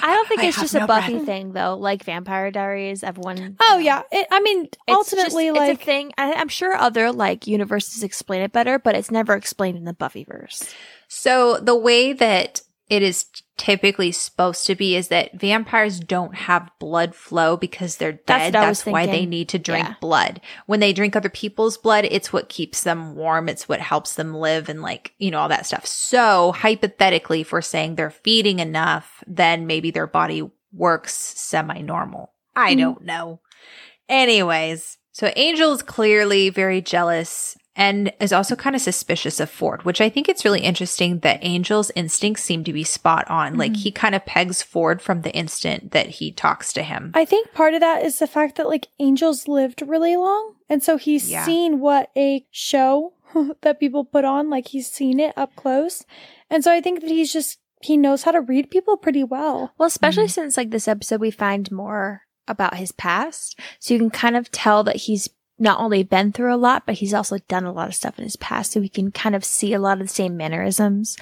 I 0.02 0.14
don't 0.14 0.28
think 0.28 0.40
I 0.40 0.46
it's 0.46 0.60
just 0.60 0.74
no 0.74 0.84
a 0.84 0.86
Buffy 0.86 1.14
breath. 1.14 1.26
thing 1.26 1.52
though. 1.52 1.76
Like 1.76 2.04
Vampire 2.04 2.50
Diaries, 2.50 3.02
everyone. 3.04 3.56
Oh 3.60 3.78
yeah, 3.78 4.02
it, 4.10 4.26
I 4.30 4.40
mean, 4.40 4.64
It's 4.64 4.78
ultimately, 4.88 5.46
just, 5.46 5.58
like 5.58 5.70
it's 5.72 5.82
a 5.82 5.84
thing. 5.84 6.12
I, 6.18 6.32
I'm 6.34 6.48
sure 6.48 6.74
other 6.74 7.12
like 7.12 7.46
universes 7.46 8.02
explain 8.02 8.42
it 8.42 8.52
better, 8.52 8.78
but 8.78 8.94
it's 8.96 9.10
never 9.10 9.34
explained 9.34 9.78
in 9.78 9.84
the 9.84 9.94
Buffyverse. 9.94 10.74
So 11.08 11.58
the 11.58 11.76
way 11.76 12.12
that 12.14 12.62
it 12.90 13.02
is 13.02 13.24
typically 13.56 14.10
supposed 14.10 14.66
to 14.66 14.74
be 14.74 14.96
is 14.96 15.08
that 15.08 15.32
vampires 15.38 16.00
don't 16.00 16.34
have 16.34 16.70
blood 16.80 17.14
flow 17.14 17.56
because 17.56 17.96
they're 17.96 18.12
dead. 18.12 18.52
That's, 18.52 18.84
was 18.84 18.92
why 18.92 19.06
they 19.06 19.26
need 19.26 19.48
to 19.50 19.58
drink 19.58 19.86
Yeah. 19.86 19.94
blood. 20.00 20.40
When 20.66 20.80
they 20.80 20.92
drink 20.92 21.14
other 21.14 21.28
people's 21.28 21.78
blood, 21.78 22.04
it's 22.10 22.32
what 22.32 22.48
keeps 22.48 22.82
them 22.82 23.14
warm. 23.14 23.48
It's 23.48 23.68
what 23.68 23.80
helps 23.80 24.14
them 24.14 24.34
live 24.34 24.68
and 24.68 24.82
like, 24.82 25.12
you 25.18 25.30
know, 25.30 25.38
all 25.40 25.48
that 25.48 25.66
stuff. 25.66 25.86
So 25.86 26.52
hypothetically, 26.52 27.42
if 27.42 27.52
we're 27.52 27.60
saying 27.62 27.94
they're 27.94 28.10
feeding 28.10 28.58
enough, 28.58 29.22
then 29.26 29.66
maybe 29.66 29.90
their 29.90 30.06
body 30.08 30.50
works 30.72 31.14
semi-normal. 31.14 32.32
I 32.56 32.74
Mhm. 32.74 32.78
don't 32.78 33.02
know. 33.04 33.40
Anyways, 34.08 34.98
so 35.12 35.32
Angel 35.36 35.72
is 35.72 35.82
clearly 35.82 36.50
very 36.50 36.80
jealous 36.80 37.56
and 37.80 38.12
is 38.20 38.32
also 38.32 38.54
kind 38.54 38.76
of 38.76 38.82
suspicious 38.82 39.40
of 39.40 39.48
Ford, 39.48 39.84
which 39.84 40.00
I 40.02 40.10
think 40.10 40.28
it's 40.28 40.44
really 40.44 40.60
interesting 40.60 41.20
that 41.20 41.42
Angel's 41.42 41.90
instincts 41.96 42.42
seem 42.44 42.62
to 42.64 42.72
be 42.74 42.84
spot 42.84 43.28
on. 43.30 43.56
Like 43.56 43.72
Mhm. 43.72 43.76
he 43.76 43.90
kind 43.90 44.14
of 44.14 44.26
pegs 44.26 44.60
Ford 44.62 45.00
from 45.00 45.22
the 45.22 45.32
instant 45.32 45.92
that 45.92 46.08
he 46.08 46.30
talks 46.30 46.72
to 46.74 46.82
him. 46.82 47.10
I 47.14 47.24
think 47.24 47.52
part 47.54 47.72
of 47.74 47.80
that 47.80 48.04
is 48.04 48.18
the 48.18 48.26
fact 48.26 48.56
that 48.56 48.68
like 48.68 48.88
Angel's 49.00 49.48
lived 49.48 49.82
really 49.86 50.14
long, 50.16 50.56
and 50.68 50.82
so 50.82 50.98
he's 50.98 51.30
Yeah. 51.30 51.44
seen 51.46 51.80
what 51.80 52.10
a 52.16 52.44
show 52.50 53.14
that 53.62 53.80
people 53.80 54.04
put 54.04 54.24
on, 54.26 54.50
like 54.50 54.68
he's 54.68 54.90
seen 54.90 55.18
it 55.18 55.32
up 55.36 55.56
close, 55.56 56.04
and 56.50 56.62
so 56.62 56.70
I 56.70 56.80
think 56.82 57.00
that 57.00 57.10
he's 57.10 57.32
just 57.32 57.58
he 57.82 57.96
knows 57.96 58.24
how 58.24 58.30
to 58.30 58.42
read 58.42 58.70
people 58.70 58.98
pretty 58.98 59.24
well. 59.24 59.72
Well, 59.78 59.86
especially 59.86 60.26
Mhm. 60.26 60.30
since 60.32 60.56
like 60.58 60.68
this 60.68 60.86
episode, 60.86 61.18
we 61.22 61.30
find 61.30 61.72
more 61.72 62.24
about 62.46 62.74
his 62.76 62.92
past, 62.92 63.58
so 63.78 63.94
you 63.94 64.00
can 64.00 64.10
kind 64.10 64.36
of 64.36 64.50
tell 64.50 64.84
that 64.84 64.96
he's 64.96 65.30
not 65.60 65.78
only 65.78 66.02
been 66.02 66.32
through 66.32 66.54
a 66.54 66.56
lot, 66.56 66.84
but 66.86 66.96
he's 66.96 67.14
also 67.14 67.38
done 67.46 67.64
a 67.64 67.72
lot 67.72 67.86
of 67.88 67.94
stuff 67.94 68.18
in 68.18 68.24
his 68.24 68.36
past. 68.36 68.72
So 68.72 68.80
we 68.80 68.88
can 68.88 69.12
kind 69.12 69.34
of 69.36 69.44
see 69.44 69.72
a 69.74 69.78
lot 69.78 70.00
of 70.00 70.08
the 70.08 70.12
same 70.12 70.36
mannerisms. 70.36 71.16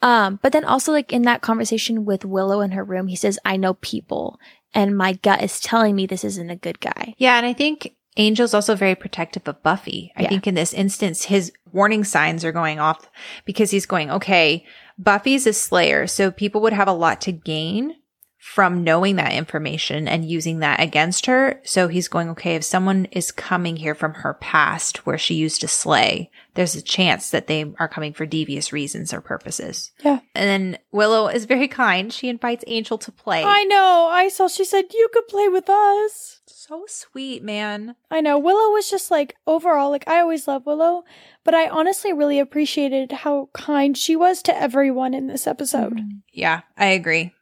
Um, 0.00 0.38
but 0.42 0.52
then 0.52 0.64
also 0.64 0.90
like 0.90 1.12
in 1.12 1.22
that 1.22 1.42
conversation 1.42 2.04
with 2.04 2.24
Willow 2.24 2.60
in 2.62 2.72
her 2.72 2.82
room, 2.82 3.06
he 3.06 3.16
says, 3.16 3.38
I 3.44 3.56
know 3.56 3.74
people 3.74 4.40
and 4.74 4.96
my 4.96 5.12
gut 5.12 5.42
is 5.42 5.60
telling 5.60 5.94
me 5.94 6.06
this 6.06 6.24
isn't 6.24 6.50
a 6.50 6.56
good 6.56 6.80
guy. 6.80 7.14
Yeah, 7.18 7.36
and 7.36 7.44
I 7.44 7.52
think 7.52 7.94
Angel's 8.16 8.54
also 8.54 8.74
very 8.74 8.94
protective 8.94 9.46
of 9.46 9.62
Buffy. 9.62 10.12
I 10.16 10.22
Yeah. 10.22 10.28
think 10.30 10.46
in 10.46 10.54
this 10.54 10.72
instance, 10.72 11.24
his 11.24 11.52
warning 11.70 12.04
signs 12.04 12.44
are 12.44 12.52
going 12.52 12.78
off 12.78 13.10
because 13.44 13.70
he's 13.70 13.86
going, 13.86 14.10
okay, 14.10 14.64
Buffy's 14.98 15.46
a 15.46 15.52
slayer, 15.52 16.06
so 16.06 16.30
people 16.30 16.60
would 16.62 16.72
have 16.74 16.88
a 16.88 16.92
lot 16.92 17.20
to 17.22 17.32
gain 17.32 17.96
from 18.42 18.82
knowing 18.82 19.14
that 19.14 19.32
information 19.32 20.08
and 20.08 20.28
using 20.28 20.58
that 20.58 20.80
against 20.80 21.26
her. 21.26 21.60
So 21.62 21.86
he's 21.86 22.08
going, 22.08 22.28
okay, 22.30 22.56
if 22.56 22.64
someone 22.64 23.04
is 23.12 23.30
coming 23.30 23.76
here 23.76 23.94
from 23.94 24.14
her 24.14 24.34
past 24.34 25.06
where 25.06 25.16
she 25.16 25.34
used 25.34 25.60
to 25.60 25.68
slay, 25.68 26.28
there's 26.54 26.74
a 26.74 26.82
chance 26.82 27.30
that 27.30 27.46
they 27.46 27.72
are 27.78 27.86
coming 27.86 28.12
for 28.12 28.26
devious 28.26 28.72
reasons 28.72 29.14
or 29.14 29.20
purposes. 29.20 29.92
Yeah. 30.04 30.18
And 30.34 30.48
then 30.48 30.78
Willow 30.90 31.28
is 31.28 31.44
very 31.44 31.68
kind. 31.68 32.12
She 32.12 32.28
invites 32.28 32.64
Angel 32.66 32.98
to 32.98 33.12
play. 33.12 33.44
I 33.44 33.62
know. 33.62 34.08
I 34.10 34.26
saw 34.26 34.48
she 34.48 34.64
said 34.64 34.86
you 34.92 35.08
could 35.12 35.28
play 35.28 35.48
with 35.48 35.70
us. 35.70 36.40
so 36.44 36.84
sweet, 36.88 37.44
man. 37.44 37.94
I 38.10 38.20
know 38.20 38.40
Willow 38.40 38.72
was 38.72 38.90
just 38.90 39.08
like 39.08 39.36
overall 39.46 39.90
like 39.90 40.08
I 40.08 40.18
always 40.18 40.48
love 40.48 40.66
Willow, 40.66 41.04
but 41.44 41.54
I 41.54 41.68
honestly 41.68 42.12
really 42.12 42.40
appreciated 42.40 43.12
how 43.12 43.50
kind 43.54 43.96
she 43.96 44.16
was 44.16 44.42
to 44.42 44.56
everyone 44.60 45.14
in 45.14 45.28
this 45.28 45.46
episode. 45.46 46.00
Yeah, 46.32 46.62
I 46.76 46.86
agree. 46.86 47.32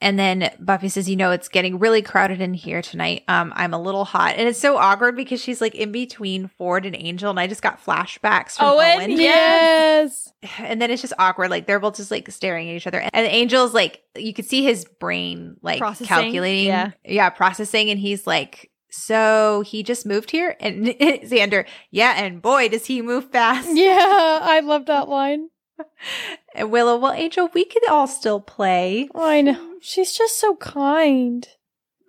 And 0.00 0.18
then 0.18 0.50
Buffy 0.58 0.88
says, 0.88 1.08
"You 1.08 1.16
know, 1.16 1.30
it's 1.30 1.48
getting 1.48 1.78
really 1.78 2.00
crowded 2.00 2.40
in 2.40 2.54
here 2.54 2.80
tonight. 2.80 3.22
Um, 3.28 3.52
I'm 3.54 3.74
a 3.74 3.80
little 3.80 4.06
hot, 4.06 4.36
and 4.36 4.48
it's 4.48 4.58
so 4.58 4.76
awkward 4.78 5.14
because 5.14 5.42
she's 5.42 5.60
like 5.60 5.74
in 5.74 5.92
between 5.92 6.48
Ford 6.48 6.86
and 6.86 6.96
Angel, 6.96 7.28
and 7.28 7.38
I 7.38 7.46
just 7.46 7.60
got 7.60 7.84
flashbacks 7.84 8.56
from 8.56 8.66
Owen, 8.66 9.00
Owen. 9.00 9.10
Yes. 9.10 10.32
And 10.58 10.80
then 10.80 10.90
it's 10.90 11.02
just 11.02 11.12
awkward. 11.18 11.50
Like 11.50 11.66
they're 11.66 11.80
both 11.80 11.96
just 11.96 12.10
like 12.10 12.30
staring 12.30 12.70
at 12.70 12.76
each 12.76 12.86
other, 12.86 13.00
and 13.00 13.26
Angel's 13.26 13.74
like, 13.74 14.02
you 14.16 14.32
could 14.32 14.46
see 14.46 14.62
his 14.62 14.86
brain 14.86 15.56
like 15.60 15.78
Processing, 15.80 16.06
calculating, 16.06 16.66
yeah. 16.66 16.92
yeah, 17.04 17.30
processing, 17.30 17.90
and 17.90 17.98
he's 17.98 18.26
like." 18.26 18.70
So 18.92 19.62
he 19.64 19.84
just 19.84 20.04
moved 20.04 20.32
here, 20.32 20.56
and 20.58 20.86
Xander, 20.88 21.64
yeah, 21.92 22.14
and 22.16 22.42
boy, 22.42 22.68
does 22.68 22.86
he 22.86 23.02
move 23.02 23.30
fast. 23.30 23.68
Yeah, 23.72 24.40
I 24.42 24.60
love 24.64 24.86
that 24.86 25.08
line. 25.08 25.48
And 26.54 26.70
Willow, 26.72 26.96
well, 26.98 27.12
Angel, 27.12 27.48
we 27.54 27.64
could 27.64 27.88
all 27.88 28.06
still 28.06 28.40
play. 28.40 29.08
I 29.14 29.42
know. 29.42 29.74
She's 29.80 30.12
just 30.12 30.38
so 30.38 30.56
kind. 30.56 31.46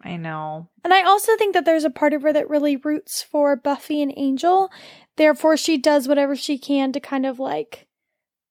I 0.04 0.18
know. 0.18 0.70
And 0.84 0.94
I 0.94 1.04
also 1.04 1.36
think 1.38 1.54
that 1.54 1.66
there's 1.66 1.84
a 1.84 1.90
part 1.90 2.14
of 2.14 2.24
her 2.24 2.34
that 2.34 2.50
really 2.50 2.76
roots 2.76 3.22
for 3.22 3.56
Buffy 3.56 4.02
and 4.02 4.14
Angel. 4.18 4.70
Therefore, 5.18 5.58
she 5.58 5.78
does 5.78 6.08
whatever 6.08 6.36
she 6.36 6.58
can 6.58 6.92
to 6.94 7.00
kind 7.00 7.26
of 7.26 7.40
like 7.40 7.88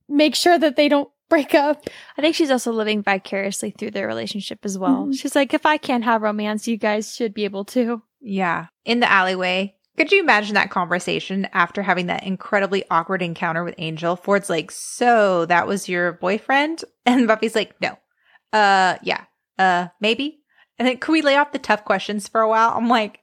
make 0.09 0.35
sure 0.35 0.59
that 0.59 0.77
they 0.77 0.89
don't 0.89 1.11
break 1.29 1.55
up. 1.55 1.85
I 2.17 2.23
think 2.23 2.35
she's 2.35 2.51
also 2.51 2.73
living 2.73 3.03
vicariously 3.03 3.71
through 3.71 3.93
their 3.93 4.07
relationship 4.07 4.61
as 4.65 4.79
well. 4.79 5.07
Mhm. 5.07 5.19
She's 5.19 5.35
like, 5.35 5.55
if 5.55 5.65
I 5.67 5.77
can't 5.77 6.05
have 6.05 6.23
romance, 6.23 6.69
you 6.69 6.77
guys 6.77 7.15
should 7.15 7.35
be 7.35 7.45
able 7.45 7.65
to. 7.67 8.03
Yeah. 8.21 8.67
In 8.85 9.01
the 9.01 9.11
alleyway. 9.11 9.75
Could 10.01 10.13
you 10.13 10.21
imagine 10.21 10.55
that 10.55 10.71
conversation 10.71 11.47
after 11.53 11.83
having 11.83 12.07
that 12.07 12.23
incredibly 12.23 12.85
awkward 12.91 13.21
encounter 13.21 13.63
with 13.63 13.75
Angel? 13.77 14.17
Ford's 14.17 14.49
like, 14.49 14.71
So 14.71 15.45
that 15.45 15.67
was 15.67 15.91
your 15.91 16.15
boyfriend? 16.15 16.83
And 17.05 17.27
Buffy's 17.27 17.55
like, 17.55 17.79
No. 17.83 17.99
Uh, 18.51 18.97
yeah. 19.03 19.25
Uh, 19.59 19.89
maybe. 20.01 20.41
And 20.79 20.89
then 20.89 20.97
could 20.97 21.13
we 21.13 21.21
lay 21.21 21.37
off 21.37 21.53
the 21.53 21.59
tough 21.59 21.85
questions 21.85 22.29
for 22.29 22.41
a 22.41 22.49
while? 22.49 22.73
I'm 22.75 22.89
like, 22.89 23.21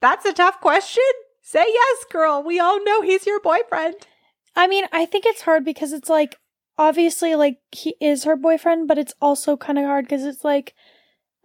That's 0.00 0.24
a 0.24 0.32
tough 0.32 0.60
question. 0.60 1.02
Say 1.42 1.64
yes, 1.66 2.04
girl. 2.12 2.44
We 2.44 2.60
all 2.60 2.84
know 2.84 3.02
he's 3.02 3.26
your 3.26 3.40
boyfriend. 3.40 3.96
I 4.54 4.68
mean, 4.68 4.84
I 4.92 5.06
think 5.06 5.26
it's 5.26 5.42
hard 5.42 5.64
because 5.64 5.92
it's 5.92 6.08
like 6.08 6.36
obviously 6.78 7.34
like 7.34 7.58
he 7.72 7.96
is 8.00 8.22
her 8.22 8.36
boyfriend, 8.36 8.86
but 8.86 8.98
it's 8.98 9.14
also 9.20 9.56
kind 9.56 9.80
of 9.80 9.84
hard 9.86 10.04
because 10.04 10.24
it's 10.24 10.44
like 10.44 10.74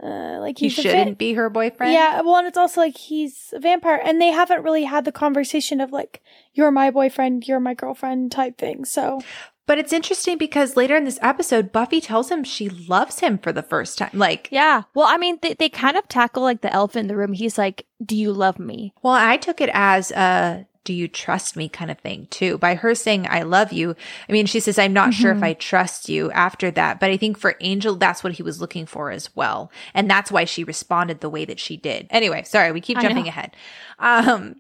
uh 0.02 0.38
like 0.40 0.58
He 0.58 0.70
shouldn't 0.70 1.18
be 1.18 1.34
her 1.34 1.50
boyfriend. 1.50 1.94
Yeah, 1.94 2.22
well, 2.22 2.38
and 2.38 2.48
it's 2.48 2.58
also 2.58 2.82
like 2.82 2.98
he's 2.98 3.54
a 3.54 3.60
vampire, 3.60 4.00
and 4.04 4.22
they 4.22 4.32
haven't 4.32 4.64
really 4.64 4.86
had 4.86 5.06
the 5.06 5.12
conversation 5.12 5.82
of 5.82 5.92
like, 5.92 6.22
you're 6.54 6.72
my 6.72 6.92
boyfriend, 6.92 7.48
you're 7.48 7.60
my 7.60 7.74
girlfriend 7.74 8.32
type 8.32 8.58
thing. 8.58 8.86
So, 8.86 9.22
But 9.66 9.78
it's 9.78 9.94
interesting 9.94 10.38
because 10.38 10.76
later 10.76 10.96
in 10.96 11.04
this 11.04 11.20
episode, 11.22 11.72
Buffy 11.72 12.02
tells 12.02 12.32
him 12.32 12.44
she 12.44 12.70
loves 12.70 13.20
him 13.20 13.38
for 13.38 13.52
the 13.52 13.62
first 13.62 13.98
time. 13.98 14.12
Like, 14.14 14.48
Yeah. 14.52 14.84
Well, 14.96 15.08
I 15.08 15.18
mean, 15.18 15.38
they, 15.42 15.54
they 15.54 15.70
kind 15.70 15.96
of 15.98 16.08
tackle 16.08 16.44
like 16.44 16.62
the 16.62 16.74
elephant 16.74 17.04
in 17.04 17.08
the 17.08 17.18
room. 17.18 17.34
He's 17.34 17.58
like, 17.58 17.86
do 18.04 18.16
you 18.16 18.32
love 18.32 18.58
me? 18.58 18.94
Well, 19.04 19.14
I 19.14 19.38
took 19.38 19.62
it 19.62 19.70
as 19.74 20.12
a 20.12 20.66
do 20.86 20.94
you 20.94 21.08
trust 21.08 21.56
me 21.56 21.70
kind 21.70 21.92
of 21.92 22.00
thing 22.00 22.28
too. 22.32 22.58
By 22.58 22.76
her 22.76 22.96
saying 22.96 23.28
I 23.30 23.44
love 23.44 23.72
you, 23.72 23.96
I 24.28 24.32
mean 24.32 24.46
she 24.46 24.60
says 24.60 24.80
I'm 24.80 24.94
not 24.94 25.14
sure 25.14 25.32
if 25.32 25.40
Mhm. 25.40 25.44
I 25.44 25.54
trust 25.54 26.10
you 26.10 26.32
after 26.32 26.72
that, 26.72 27.00
but 27.00 27.12
I 27.12 27.18
think 27.18 27.38
for 27.38 27.56
Angel 27.60 27.96
that's 27.96 28.24
what 28.24 28.34
he 28.34 28.44
was 28.44 28.62
looking 28.62 28.86
for 28.86 29.12
as 29.12 29.36
well. 29.36 29.72
And 29.94 30.10
that's 30.10 30.32
why 30.32 30.46
she 30.46 30.64
responded 30.64 31.20
the 31.20 31.30
way 31.30 31.46
that 31.46 31.60
she 31.60 31.78
did. 31.78 32.08
Anyway, 32.10 32.44
sorry, 32.44 32.72
we 32.72 32.82
keep 32.82 33.00
jumping 33.00 33.28
ahead. 33.28 33.56
Um 34.00 34.56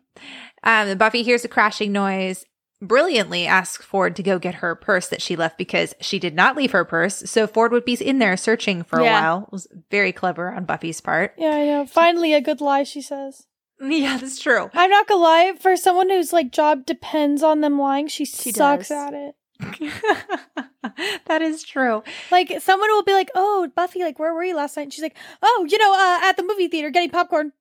um 0.64 0.98
Buffy 0.98 1.24
hears 1.24 1.46
a 1.46 1.48
crashing 1.48 1.92
noise 1.92 2.46
brilliantly 2.82 3.46
asks 3.46 3.86
Ford 3.86 4.16
to 4.16 4.24
go 4.24 4.40
get 4.40 4.56
her 4.56 4.74
purse 4.74 5.10
that 5.10 5.22
she 5.22 5.36
left 5.36 5.58
because 5.58 5.94
she 6.00 6.18
did 6.18 6.34
not 6.34 6.56
leave 6.56 6.72
her 6.72 6.86
purse. 6.86 7.24
So 7.30 7.46
Ford 7.46 7.74
would 7.74 7.84
be 7.84 7.96
in 7.96 8.20
there 8.20 8.38
searching 8.38 8.84
for 8.84 9.00
a 9.00 9.04
while. 9.22 9.44
It 9.48 9.52
was 9.52 9.68
very 9.92 10.14
clever 10.14 10.54
on 10.54 10.64
Buffy's 10.64 11.02
part. 11.02 11.34
Yeah, 11.38 11.62
yeah. 11.62 11.84
Finally, 11.86 12.34
a 12.34 12.40
good 12.40 12.62
lie, 12.62 12.84
she 12.84 13.02
says. 13.02 13.48
Yeah, 13.82 14.18
that's 14.18 14.40
true. 14.40 14.70
I'm 14.74 14.90
not 14.90 15.08
gonna 15.08 15.22
lie, 15.22 15.54
for 15.60 15.78
someone 15.78 16.10
whose 16.10 16.34
like 16.34 16.52
job 16.52 16.86
depends 16.86 17.42
on 17.44 17.62
them 17.62 17.80
lying, 17.80 18.08
she, 18.10 18.26
She 18.26 18.52
sucks 18.52 18.90
does. 18.90 18.92
at 18.92 19.14
it. 19.14 19.36
that 21.28 21.42
is 21.42 21.64
true. 21.64 22.04
Like 22.32 22.54
someone 22.62 22.90
will 22.90 23.04
be 23.04 23.14
like, 23.14 23.30
"Oh, 23.36 23.70
Buffy, 23.76 24.00
like 24.04 24.20
where 24.20 24.34
were 24.34 24.44
you 24.44 24.56
last 24.56 24.76
night?" 24.78 24.84
And 24.84 24.94
she's 24.94 25.02
like, 25.04 25.18
"Oh, 25.42 25.66
you 25.70 25.78
know, 25.78 25.94
uh, 25.94 26.28
at 26.30 26.38
the 26.38 26.44
movie 26.44 26.68
theater 26.68 26.90
getting 26.90 27.10
popcorn." 27.10 27.52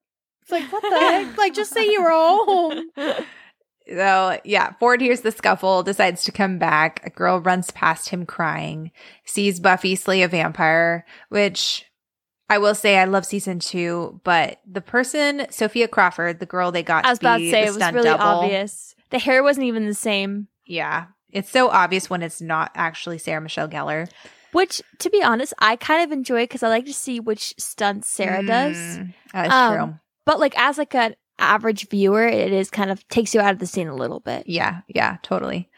It's 0.43 0.51
like, 0.51 0.73
what 0.73 0.83
the 0.83 0.99
heck? 0.99 1.37
Like, 1.39 1.55
just 1.55 1.73
say 1.73 1.85
you 1.85 2.03
were 2.03 2.11
home. 2.11 2.91
So, 3.87 4.39
yeah, 4.45 4.73
Ford 4.81 5.01
hears 5.01 5.21
the 5.23 5.31
scuffle, 5.33 5.83
decides 5.83 6.25
to 6.25 6.33
come 6.33 6.59
back. 6.59 7.01
A 7.07 7.11
girl 7.11 7.41
runs 7.41 7.71
past 7.71 8.09
him 8.11 8.27
crying, 8.27 8.91
sees 9.25 9.61
Buffy 9.61 9.95
slay 9.97 10.23
a 10.23 10.29
vampire, 10.29 11.05
which 11.31 11.85
I 12.51 12.59
will 12.59 12.75
say 12.75 12.97
I 12.99 13.05
love 13.05 13.27
season 13.27 13.59
two, 13.59 14.21
but 14.25 14.61
the 14.67 14.81
person, 14.81 15.47
Sophia 15.51 15.87
Crawford, 15.89 16.41
the 16.41 16.47
girl 16.47 16.73
they 16.73 16.83
got 16.83 17.05
I 17.05 17.11
was 17.11 17.19
to 17.19 17.25
about 17.27 17.39
be 17.39 17.45
to 17.47 17.51
say 17.51 17.63
it 17.67 17.75
was 17.75 17.93
really 17.93 18.03
double, 18.09 18.25
obvious. 18.25 18.95
The 19.11 19.19
hair 19.19 19.43
wasn't 19.43 19.67
even 19.67 19.87
the 19.87 19.95
same. 19.95 20.49
Yeah. 20.65 21.07
It's 21.31 21.51
so 21.51 21.69
obvious 21.69 22.09
when 22.09 22.23
it's 22.23 22.41
not 22.41 22.71
actually 22.75 23.19
Sarah 23.19 23.41
Michelle 23.41 23.69
Gellar. 23.69 24.09
Which, 24.53 24.81
to 25.01 25.11
be 25.11 25.23
honest, 25.23 25.53
I 25.59 25.77
kind 25.77 26.03
of 26.03 26.11
enjoy 26.11 26.45
because 26.45 26.63
I 26.63 26.69
like 26.69 26.87
to 26.87 26.95
see 26.95 27.21
which 27.21 27.53
stunts 27.59 28.09
Sarah 28.09 28.43
does. 28.43 28.77
Mm, 28.77 29.15
That's 29.35 29.53
Um, 29.53 29.75
true. 29.75 29.95
But 30.25 30.41
like 30.41 30.59
as 30.59 30.79
like 30.79 30.95
an 30.95 31.17
average 31.39 31.89
viewer, 31.91 32.27
it 32.27 32.51
is 32.53 32.71
kind 32.71 32.91
of 32.91 33.07
takes 33.09 33.35
you 33.35 33.41
out 33.43 33.53
of 33.53 33.59
the 33.59 33.67
scene 33.67 33.89
a 33.89 33.95
little 33.95 34.21
bit. 34.21 34.47
Yeah, 34.47 34.81
yeah, 34.89 35.19
totally. 35.23 35.69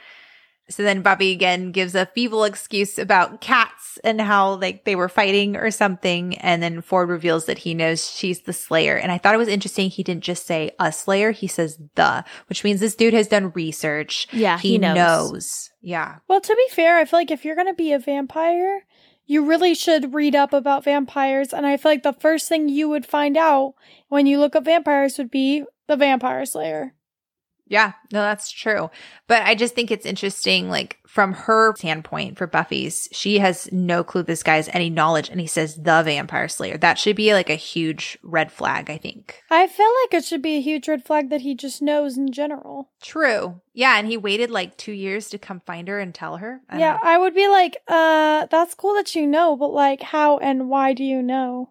So 0.70 0.82
then 0.82 1.02
Buffy 1.02 1.32
again 1.32 1.72
gives 1.72 1.94
a 1.94 2.06
feeble 2.06 2.44
excuse 2.44 2.98
about 2.98 3.40
cats 3.40 3.98
and 4.04 4.20
how 4.20 4.54
like 4.54 4.84
they 4.84 4.96
were 4.96 5.08
fighting 5.08 5.56
or 5.56 5.70
something. 5.70 6.38
And 6.38 6.62
then 6.62 6.80
Ford 6.80 7.08
reveals 7.08 7.46
that 7.46 7.58
he 7.58 7.74
knows 7.74 8.10
she's 8.10 8.42
the 8.42 8.52
Slayer. 8.52 8.96
And 8.96 9.12
I 9.12 9.18
thought 9.18 9.34
it 9.34 9.38
was 9.38 9.48
interesting. 9.48 9.90
He 9.90 10.02
didn't 10.02 10.24
just 10.24 10.46
say 10.46 10.70
a 10.78 10.92
Slayer. 10.92 11.32
He 11.32 11.46
says 11.46 11.78
the, 11.96 12.24
which 12.48 12.64
means 12.64 12.80
this 12.80 12.94
dude 12.94 13.14
has 13.14 13.28
done 13.28 13.50
research. 13.50 14.26
Yeah, 14.32 14.58
He, 14.58 14.70
he, 14.70 14.78
knows. 14.78 14.96
knows. 14.96 15.70
Yeah. 15.82 16.16
Well, 16.28 16.40
to 16.40 16.54
be 16.54 16.74
fair, 16.74 16.98
I 16.98 17.04
feel 17.04 17.20
like 17.20 17.30
if 17.30 17.44
you're 17.44 17.56
gonna 17.56 17.74
be 17.74 17.92
a 17.92 17.98
vampire, 17.98 18.84
you 19.26 19.44
really 19.44 19.74
should 19.74 20.14
read 20.14 20.34
up 20.34 20.52
about 20.52 20.84
vampires. 20.84 21.52
And 21.52 21.64
I 21.66 21.76
feel 21.76 21.92
like 21.92 22.02
the 22.02 22.12
first 22.12 22.48
thing 22.48 22.68
you 22.68 22.88
would 22.88 23.06
find 23.06 23.36
out 23.36 23.74
when 24.08 24.26
you 24.26 24.38
look 24.40 24.56
up 24.56 24.64
vampires 24.64 25.18
would 25.18 25.30
be 25.30 25.64
the 25.86 25.96
Vampire 25.96 26.44
Slayer. 26.44 26.94
Yeah, 27.70 27.92
no, 28.12 28.20
that's 28.20 28.50
true. 28.50 28.90
But 29.28 29.44
I 29.44 29.54
just 29.54 29.76
think 29.76 29.92
it's 29.92 30.04
interesting, 30.04 30.68
like 30.68 30.98
from 31.06 31.32
her 31.32 31.72
standpoint 31.76 32.36
for 32.36 32.48
Buffy's, 32.48 33.08
she 33.12 33.38
has 33.38 33.70
no 33.70 34.02
clue 34.02 34.24
this 34.24 34.42
guy 34.42 34.56
has 34.56 34.68
any 34.72 34.90
knowledge 34.90 35.28
and 35.28 35.40
he 35.40 35.46
says 35.46 35.76
the 35.76 36.02
vampire 36.02 36.48
slayer. 36.48 36.76
That 36.76 36.98
should 36.98 37.14
be 37.14 37.32
like 37.32 37.48
a 37.48 37.54
huge 37.54 38.18
red 38.24 38.50
flag, 38.50 38.90
I 38.90 38.96
think. 38.96 39.40
I 39.50 39.68
feel 39.68 39.88
like 40.02 40.14
it 40.14 40.24
should 40.24 40.42
be 40.42 40.56
a 40.56 40.60
huge 40.60 40.88
red 40.88 41.04
flag 41.04 41.30
that 41.30 41.42
he 41.42 41.54
just 41.54 41.80
knows 41.80 42.18
in 42.18 42.32
general. 42.32 42.90
True. 43.00 43.60
Yeah, 43.72 43.96
and 43.98 44.08
he 44.08 44.16
waited 44.16 44.50
like 44.50 44.76
two 44.76 44.92
years 44.92 45.28
to 45.30 45.38
come 45.38 45.60
find 45.60 45.86
her 45.86 46.00
and 46.00 46.12
tell 46.12 46.38
her. 46.38 46.60
I 46.68 46.80
yeah, 46.80 46.94
know. 46.94 46.98
I 47.04 47.18
would 47.18 47.34
be 47.36 47.46
like, 47.46 47.76
uh, 47.86 48.46
that's 48.46 48.74
cool 48.74 48.94
that 48.94 49.14
you 49.14 49.28
know, 49.28 49.56
but 49.56 49.68
like, 49.68 50.02
how 50.02 50.38
and 50.38 50.68
why 50.68 50.92
do 50.92 51.04
you 51.04 51.22
know? 51.22 51.70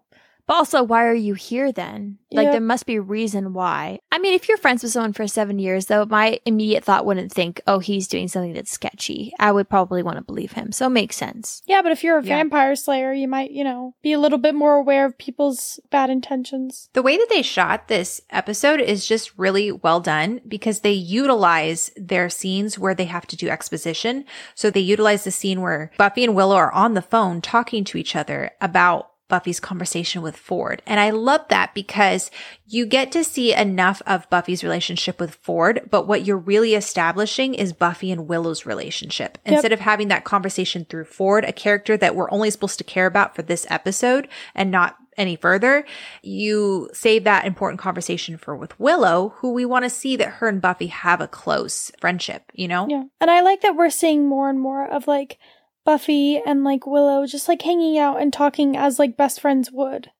But 0.50 0.56
also, 0.56 0.82
why 0.82 1.04
are 1.04 1.14
you 1.14 1.34
here 1.34 1.70
then? 1.70 2.18
Like, 2.32 2.46
Yeah. 2.46 2.50
there 2.50 2.60
must 2.60 2.84
be 2.84 2.96
a 2.96 3.00
reason 3.00 3.52
why. 3.52 4.00
I 4.10 4.18
mean, 4.18 4.34
if 4.34 4.48
you're 4.48 4.58
friends 4.58 4.82
with 4.82 4.90
someone 4.90 5.12
for 5.12 5.28
seven 5.28 5.60
years, 5.60 5.86
though, 5.86 6.04
my 6.06 6.40
immediate 6.44 6.82
thought 6.82 7.06
wouldn't 7.06 7.30
think, 7.30 7.60
oh, 7.68 7.78
he's 7.78 8.08
doing 8.08 8.26
something 8.26 8.52
that's 8.54 8.72
sketchy. 8.72 9.32
I 9.38 9.52
would 9.52 9.68
probably 9.68 10.02
want 10.02 10.16
to 10.16 10.24
believe 10.24 10.50
him. 10.52 10.72
So 10.72 10.86
it 10.86 10.90
makes 10.90 11.14
sense. 11.14 11.62
Yeah, 11.66 11.82
but 11.82 11.92
if 11.92 12.02
you're 12.02 12.18
a 12.18 12.22
Yeah. 12.24 12.34
vampire 12.38 12.74
slayer, 12.74 13.12
you 13.12 13.28
might, 13.28 13.52
you 13.52 13.62
know, 13.62 13.94
be 14.02 14.12
a 14.12 14.18
little 14.18 14.38
bit 14.38 14.56
more 14.56 14.74
aware 14.74 15.04
of 15.06 15.16
people's 15.18 15.78
bad 15.88 16.10
intentions. 16.10 16.88
The 16.94 17.02
way 17.02 17.16
that 17.16 17.28
they 17.30 17.42
shot 17.42 17.86
this 17.86 18.20
episode 18.30 18.80
is 18.80 19.06
just 19.06 19.30
really 19.38 19.70
well 19.70 20.00
done 20.00 20.40
because 20.48 20.80
they 20.80 20.90
utilize 20.90 21.92
their 21.96 22.28
scenes 22.28 22.76
where 22.76 22.94
they 22.96 23.04
have 23.04 23.28
to 23.28 23.36
do 23.36 23.48
exposition. 23.48 24.24
So 24.56 24.68
they 24.68 24.80
utilize 24.80 25.22
the 25.22 25.30
scene 25.30 25.60
where 25.60 25.92
Buffy 25.96 26.24
and 26.24 26.34
Willow 26.34 26.56
are 26.56 26.72
on 26.72 26.94
the 26.94 27.02
phone 27.02 27.40
talking 27.40 27.84
to 27.84 27.98
each 27.98 28.16
other 28.16 28.50
about 28.60 29.09
Buffy's 29.30 29.60
conversation 29.60 30.20
with 30.20 30.36
Ford. 30.36 30.82
And 30.86 31.00
I 31.00 31.08
love 31.08 31.40
that 31.48 31.72
because 31.72 32.30
you 32.66 32.84
get 32.84 33.10
to 33.12 33.24
see 33.24 33.54
enough 33.54 34.02
of 34.06 34.28
Buffy's 34.28 34.62
relationship 34.62 35.18
with 35.18 35.36
Ford, 35.36 35.88
but 35.90 36.06
what 36.06 36.26
you're 36.26 36.36
really 36.36 36.74
establishing 36.74 37.54
is 37.54 37.72
Buffy 37.72 38.10
and 38.12 38.28
Willow's 38.28 38.66
relationship. 38.66 39.38
Yep. 39.46 39.54
Instead 39.54 39.72
of 39.72 39.80
having 39.80 40.08
that 40.08 40.24
conversation 40.24 40.84
through 40.84 41.04
Ford, 41.04 41.44
a 41.46 41.52
character 41.52 41.96
that 41.96 42.14
we're 42.14 42.30
only 42.30 42.50
supposed 42.50 42.76
to 42.78 42.84
care 42.84 43.06
about 43.06 43.34
for 43.34 43.40
this 43.40 43.66
episode 43.70 44.28
and 44.54 44.70
not 44.70 44.96
any 45.16 45.36
further, 45.36 45.84
you 46.22 46.88
save 46.92 47.24
that 47.24 47.44
important 47.44 47.80
conversation 47.80 48.36
for 48.36 48.56
with 48.56 48.78
Willow, 48.80 49.34
who 49.38 49.52
we 49.52 49.64
want 49.64 49.84
to 49.84 49.90
see 49.90 50.16
that 50.16 50.34
her 50.34 50.48
and 50.48 50.60
Buffy 50.60 50.86
have 50.88 51.20
a 51.20 51.28
close 51.28 51.90
friendship, 52.00 52.50
you 52.54 52.68
know? 52.68 52.86
Yeah. 52.88 53.04
And 53.20 53.30
I 53.30 53.42
like 53.42 53.60
that 53.62 53.76
we're 53.76 53.90
seeing 53.90 54.26
more 54.26 54.48
and 54.48 54.60
more 54.60 54.86
of 54.86 55.06
like 55.06 55.38
Buffy 55.84 56.38
and 56.38 56.64
like 56.64 56.86
Willow 56.86 57.26
just 57.26 57.48
like 57.48 57.62
hanging 57.62 57.98
out 57.98 58.20
and 58.20 58.32
talking 58.32 58.76
as 58.76 58.98
like 58.98 59.16
best 59.16 59.40
friends 59.40 59.70
would. 59.72 60.10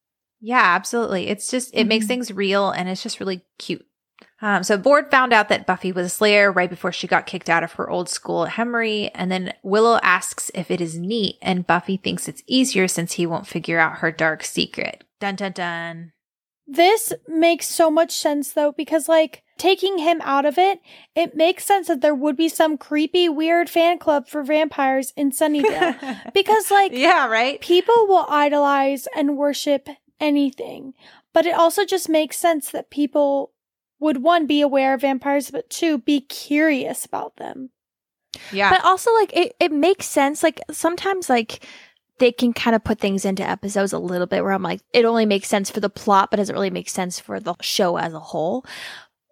Yeah, 0.41 0.63
absolutely. 0.63 1.29
It's 1.29 1.51
just, 1.51 1.71
it 1.75 1.87
makes 1.87 2.07
Mhm. 2.07 2.09
things 2.09 2.33
real 2.33 2.71
and 2.71 2.89
it's 2.89 3.03
just 3.03 3.21
really 3.21 3.43
cute. 3.59 3.85
Um, 4.43 4.63
so 4.63 4.81
Ford 4.81 5.11
found 5.11 5.35
out 5.35 5.51
that 5.51 5.67
Buffy 5.67 5.93
was 5.93 6.07
a 6.07 6.11
Slayer 6.11 6.51
right 6.51 6.71
before 6.71 6.93
she 6.93 7.07
got 7.07 7.27
kicked 7.27 7.51
out 7.51 7.63
of 7.63 7.73
her 7.75 7.91
old 7.91 8.09
school 8.09 8.47
at 8.47 8.53
Hemery. 8.55 9.11
And 9.15 9.31
then 9.31 9.53
Willow 9.63 9.99
asks 10.03 10.51
if 10.55 10.71
it 10.71 10.81
is 10.81 10.99
neat 10.99 11.37
and 11.43 11.67
Buffy 11.67 11.99
thinks 11.99 12.27
it's 12.27 12.43
easier 12.47 12.89
since 12.89 13.13
he 13.15 13.27
won't 13.27 13.47
figure 13.47 13.79
out 13.79 13.99
her 13.99 14.11
dark 14.11 14.43
secret. 14.45 15.05
Dun 15.21 15.37
dun 15.37 15.53
dun. 15.53 16.13
This 16.73 17.13
makes 17.27 17.67
so 17.67 17.91
much 17.91 18.13
sense 18.13 18.53
though, 18.53 18.71
because 18.71 19.09
like 19.09 19.43
taking 19.59 19.99
him 19.99 20.21
out 20.23 20.47
of 20.47 20.57
it, 20.57 20.81
it 21.17 21.35
makes 21.35 21.65
sense 21.65 21.89
that 21.89 22.01
there 22.01 22.15
would 22.15 22.37
be 22.37 22.49
some 22.49 22.79
creepy, 22.79 23.29
weird 23.29 23.69
fan 23.69 23.99
club 23.99 24.29
for 24.29 24.45
vampires 24.45 25.13
in 25.17 25.33
Sunnydale. 25.33 26.33
because 26.33 26.71
like 26.71 26.93
yeah, 26.93 27.27
right? 27.27 27.61
people 27.61 28.07
will 28.07 28.25
idolize 28.29 29.09
and 29.17 29.37
worship 29.37 29.89
anything, 30.21 30.95
but 31.35 31.45
it 31.45 31.55
also 31.55 31.85
just 31.85 32.09
makes 32.09 32.39
sense 32.39 32.71
that 32.71 32.89
people 32.89 33.53
would 33.99 34.23
one 34.23 34.47
be 34.47 34.61
aware 34.61 34.95
of 34.95 35.01
vampires, 35.01 35.51
but 35.51 35.71
two 35.71 35.99
be 35.99 36.21
curious 36.21 37.05
about 37.05 37.37
them. 37.37 37.71
Yeah. 38.53 38.71
But 38.71 38.85
also, 38.85 39.13
like, 39.15 39.33
it, 39.37 39.55
it 39.59 39.73
makes 39.73 40.07
sense. 40.07 40.43
Like, 40.43 40.61
sometimes, 40.71 41.29
like, 41.29 41.67
they 42.21 42.31
can 42.31 42.53
kind 42.53 42.77
of 42.77 42.85
put 42.85 43.01
things 43.01 43.25
into 43.25 43.43
episodes 43.43 43.93
a 43.93 43.99
little 43.99 44.27
bit 44.27 44.45
where 44.45 44.53
I'm 44.53 44.63
like, 44.63 44.81
it 44.93 45.05
only 45.05 45.27
makes 45.27 45.49
sense 45.49 45.71
for 45.71 45.81
the 45.81 45.91
plot, 45.91 46.31
but 46.31 46.37
doesn't 46.37 46.55
really 46.55 46.71
make 46.71 46.89
sense 46.89 47.19
for 47.19 47.41
the 47.41 47.55
show 47.61 47.97
as 47.97 48.15
a 48.15 48.21
whole. 48.21 48.65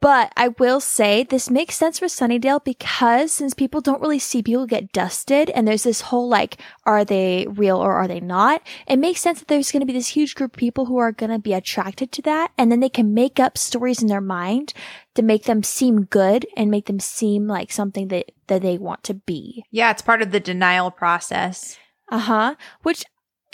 But 0.01 0.33
I 0.37 0.49
will 0.49 0.79
say 0.79 1.25
this 1.25 1.51
makes 1.51 1.75
sense 1.75 1.99
for 1.99 2.07
Sunnydale 2.07 2.63
because 2.65 3.33
since 3.33 3.53
people 3.53 3.81
don't 3.81 4.01
really 4.01 4.21
see 4.21 4.45
people 4.45 4.67
get 4.67 4.93
dusted 4.93 5.51
and 5.51 5.67
there's 5.67 5.83
this 5.83 6.03
whole 6.03 6.29
like, 6.29 6.59
are 6.87 7.05
they 7.05 7.47
real 7.49 7.79
or 7.79 7.95
are 7.95 8.07
they 8.07 8.21
not? 8.21 8.63
It 8.87 8.99
makes 8.99 9.21
sense 9.21 9.41
that 9.41 9.49
there's 9.49 9.73
going 9.73 9.81
to 9.81 9.87
be 9.87 9.93
this 9.93 10.09
huge 10.09 10.37
group 10.37 10.55
of 10.55 10.59
people 10.59 10.87
who 10.87 10.99
are 10.99 11.11
going 11.11 11.33
to 11.33 11.41
be 11.41 11.53
attracted 11.53 12.13
to 12.13 12.23
that. 12.23 12.53
And 12.57 12.71
then 12.71 12.79
they 12.79 12.89
can 12.89 13.13
make 13.13 13.41
up 13.41 13.59
stories 13.59 14.01
in 14.01 14.07
their 14.07 14.21
mind 14.21 14.73
to 15.17 15.23
make 15.23 15.45
them 15.45 15.65
seem 15.65 16.05
good 16.05 16.47
and 16.57 16.71
make 16.71 16.87
them 16.87 17.01
seem 17.01 17.49
like 17.49 17.73
something 17.73 18.07
that, 18.09 18.31
that 18.47 18.63
they 18.63 18.79
want 18.79 19.03
to 19.05 19.15
be. 19.15 19.65
yeah, 19.73 19.91
it's 19.91 20.03
part 20.03 20.23
of 20.23 20.31
the 20.31 20.41
denial 20.41 20.93
process. 20.93 21.77
Uh 22.11 22.19
huh. 22.19 22.55
Which 22.83 23.05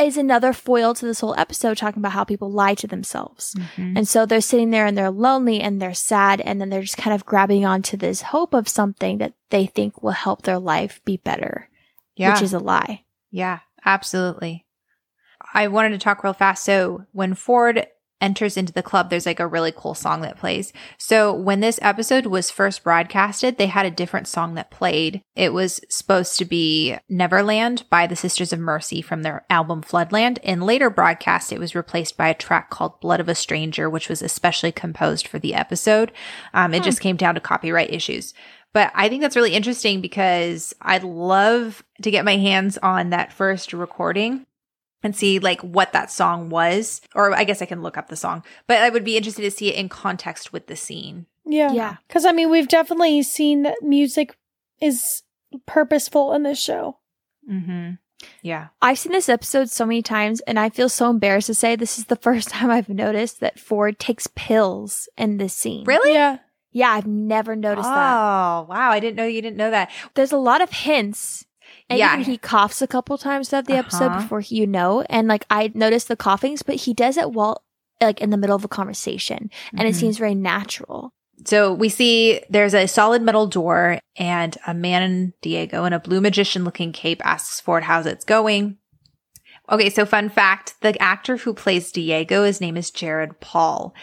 is 0.00 0.16
another 0.16 0.52
foil 0.52 0.92
to 0.94 1.06
this 1.06 1.20
whole 1.20 1.34
episode 1.38 1.76
talking 1.76 2.00
about 2.00 2.12
how 2.12 2.24
people 2.24 2.50
lie 2.50 2.74
to 2.74 2.86
themselves. 2.88 3.54
And 3.76 4.08
so 4.08 4.26
they're 4.26 4.40
sitting 4.40 4.70
there 4.70 4.86
and 4.86 4.98
they're 4.98 5.10
lonely 5.10 5.60
and 5.60 5.80
they're 5.80 5.94
sad 5.94 6.40
and 6.40 6.60
then 6.60 6.68
they're 6.68 6.82
just 6.82 6.96
kind 6.96 7.14
of 7.14 7.24
grabbing 7.24 7.64
onto 7.64 7.96
this 7.96 8.22
hope 8.22 8.54
of 8.54 8.68
something 8.68 9.18
that 9.18 9.34
they 9.50 9.66
think 9.66 10.02
will 10.02 10.10
help 10.10 10.42
their 10.42 10.58
life 10.58 11.00
be 11.04 11.16
better, 11.18 11.68
Yeah. 12.16 12.32
which 12.32 12.42
is 12.42 12.52
a 12.52 12.58
lie. 12.58 13.04
Yeah, 13.30 13.60
absolutely. 13.84 14.66
I 15.52 15.68
wanted 15.68 15.90
to 15.90 15.98
talk 15.98 16.24
real 16.24 16.32
fast. 16.32 16.64
So 16.64 17.04
when 17.12 17.34
Ford 17.34 17.86
enters 18.20 18.56
into 18.56 18.72
the 18.72 18.82
club, 18.82 19.10
there's 19.10 19.26
like 19.26 19.40
a 19.40 19.46
really 19.46 19.72
cool 19.74 19.94
song 19.94 20.20
that 20.22 20.38
plays. 20.38 20.72
So 20.98 21.32
when 21.32 21.60
this 21.60 21.78
episode 21.82 22.26
was 22.26 22.50
first 22.50 22.82
broadcasted, 22.82 23.58
they 23.58 23.66
had 23.66 23.86
a 23.86 23.90
different 23.90 24.28
song 24.28 24.54
that 24.54 24.70
played. 24.70 25.22
It 25.34 25.52
was 25.52 25.80
supposed 25.88 26.38
to 26.38 26.44
be 26.44 26.96
Neverland 27.08 27.84
by 27.90 28.06
the 28.06 28.16
Sisters 28.16 28.52
of 28.52 28.60
Mercy 28.60 29.02
from 29.02 29.22
their 29.22 29.44
album 29.50 29.82
Floodland. 29.82 30.38
In 30.42 30.60
later 30.60 30.90
broadcast, 30.90 31.52
it 31.52 31.58
was 31.58 31.74
replaced 31.74 32.16
by 32.16 32.28
a 32.28 32.34
track 32.34 32.70
called 32.70 33.00
Blood 33.00 33.20
of 33.20 33.28
a 33.28 33.34
Stranger, 33.34 33.90
which 33.90 34.08
was 34.08 34.22
especially 34.22 34.72
composed 34.72 35.28
for 35.28 35.38
the 35.38 35.54
episode. 35.54 36.12
Um, 36.52 36.74
it 36.74 36.82
just 36.82 37.00
came 37.00 37.16
down 37.16 37.34
to 37.34 37.40
copyright 37.40 37.92
issues. 37.92 38.34
But 38.72 38.90
I 38.94 39.08
think 39.08 39.22
that's 39.22 39.36
really 39.36 39.54
interesting 39.54 40.00
because 40.00 40.74
I'd 40.82 41.04
love 41.04 41.84
to 42.02 42.10
get 42.10 42.24
my 42.24 42.36
hands 42.36 42.76
on 42.78 43.10
that 43.10 43.32
first 43.32 43.72
recording 43.72 44.46
and 45.04 45.14
see 45.14 45.38
like 45.38 45.60
what 45.60 45.92
that 45.92 46.10
song 46.10 46.48
was. 46.50 47.00
Or 47.14 47.32
I 47.32 47.44
guess 47.44 47.62
I 47.62 47.66
can 47.66 47.82
look 47.82 47.96
up 47.96 48.08
the 48.08 48.16
song, 48.16 48.42
but 48.66 48.78
I 48.78 48.88
would 48.88 49.04
be 49.04 49.16
interested 49.16 49.42
to 49.42 49.50
see 49.50 49.68
it 49.68 49.76
in 49.76 49.88
context 49.88 50.52
with 50.52 50.66
the 50.66 50.74
scene. 50.74 51.26
Yeah. 51.44 51.72
Yeah. 51.72 51.96
Because 52.08 52.24
I 52.24 52.32
mean, 52.32 52.50
we've 52.50 52.66
definitely 52.66 53.22
seen 53.22 53.62
that 53.62 53.82
music 53.82 54.36
is 54.80 55.22
purposeful 55.66 56.32
in 56.32 56.42
this 56.42 56.60
show. 56.60 56.98
Mm-hmm. 57.48 57.92
Yeah. 58.42 58.68
I've 58.80 58.98
seen 58.98 59.12
this 59.12 59.28
episode 59.28 59.68
so 59.68 59.84
many 59.84 60.00
times, 60.02 60.40
and 60.40 60.58
I 60.58 60.70
feel 60.70 60.88
so 60.88 61.10
embarrassed 61.10 61.48
to 61.48 61.54
say 61.54 61.76
this 61.76 61.98
is 61.98 62.06
the 62.06 62.16
first 62.24 62.48
time 62.48 62.70
I've 62.70 62.88
noticed 62.88 63.40
that 63.40 63.60
Ford 63.60 63.98
takes 63.98 64.26
pills 64.34 65.08
in 65.16 65.36
this 65.36 65.54
scene. 65.54 65.84
Really? 65.84 66.14
Yeah. 66.14 66.38
Yeah, 66.72 66.90
I've 66.90 67.06
never 67.06 67.54
noticed 67.54 67.88
that. 67.88 68.14
oh, 68.16 68.66
wow. 68.68 68.90
I 68.90 68.98
didn't 68.98 69.16
know 69.16 69.26
you 69.26 69.40
didn't 69.40 69.58
know 69.58 69.70
that. 69.70 69.92
There's 70.14 70.32
a 70.32 70.36
lot 70.36 70.60
of 70.60 70.72
hints. 70.72 71.46
And 71.90 71.98
Yeah. 71.98 72.22
he 72.22 72.38
coughs 72.38 72.80
a 72.82 72.86
couple 72.86 73.18
times 73.18 73.48
throughout 73.50 73.66
the 73.66 73.74
episode 73.74 74.12
Uh-huh. 74.12 74.20
before 74.22 74.40
he, 74.40 74.56
you 74.56 74.66
know, 74.66 75.02
and 75.10 75.28
like 75.28 75.44
I 75.50 75.70
noticed 75.74 76.08
the 76.08 76.16
coughings, 76.16 76.62
but 76.62 76.76
he 76.76 76.94
does 76.94 77.16
it 77.16 77.32
while 77.32 77.62
like 78.00 78.20
in 78.20 78.30
the 78.30 78.36
middle 78.36 78.56
of 78.56 78.64
a 78.64 78.68
conversation, 78.68 79.50
and 79.76 79.86
it 79.88 79.94
Mhm. 79.94 79.98
seems 80.00 80.18
very 80.18 80.34
natural. 80.34 81.12
So 81.46 81.72
we 81.72 81.88
see 81.88 82.40
there's 82.50 82.74
a 82.74 82.86
solid 82.86 83.22
metal 83.22 83.46
door 83.46 83.98
and 84.16 84.56
a 84.66 84.72
man, 84.74 85.32
Diego, 85.42 85.84
in 85.84 85.92
a 85.92 86.00
blue 86.00 86.20
magician 86.20 86.64
looking 86.64 86.92
cape 86.92 87.20
asks 87.24 87.60
Ford 87.60 87.84
how's 87.84 88.06
it's 88.06 88.24
going. 88.24 88.78
Okay, 89.70 89.88
so 89.90 90.04
fun 90.04 90.28
fact 90.28 90.74
the 90.80 91.00
actor 91.00 91.36
who 91.38 91.54
plays 91.54 91.90
Diego, 91.92 92.44
his 92.44 92.60
name 92.60 92.76
is 92.76 92.90
Jarrad 92.90 93.40
Paul. 93.40 93.94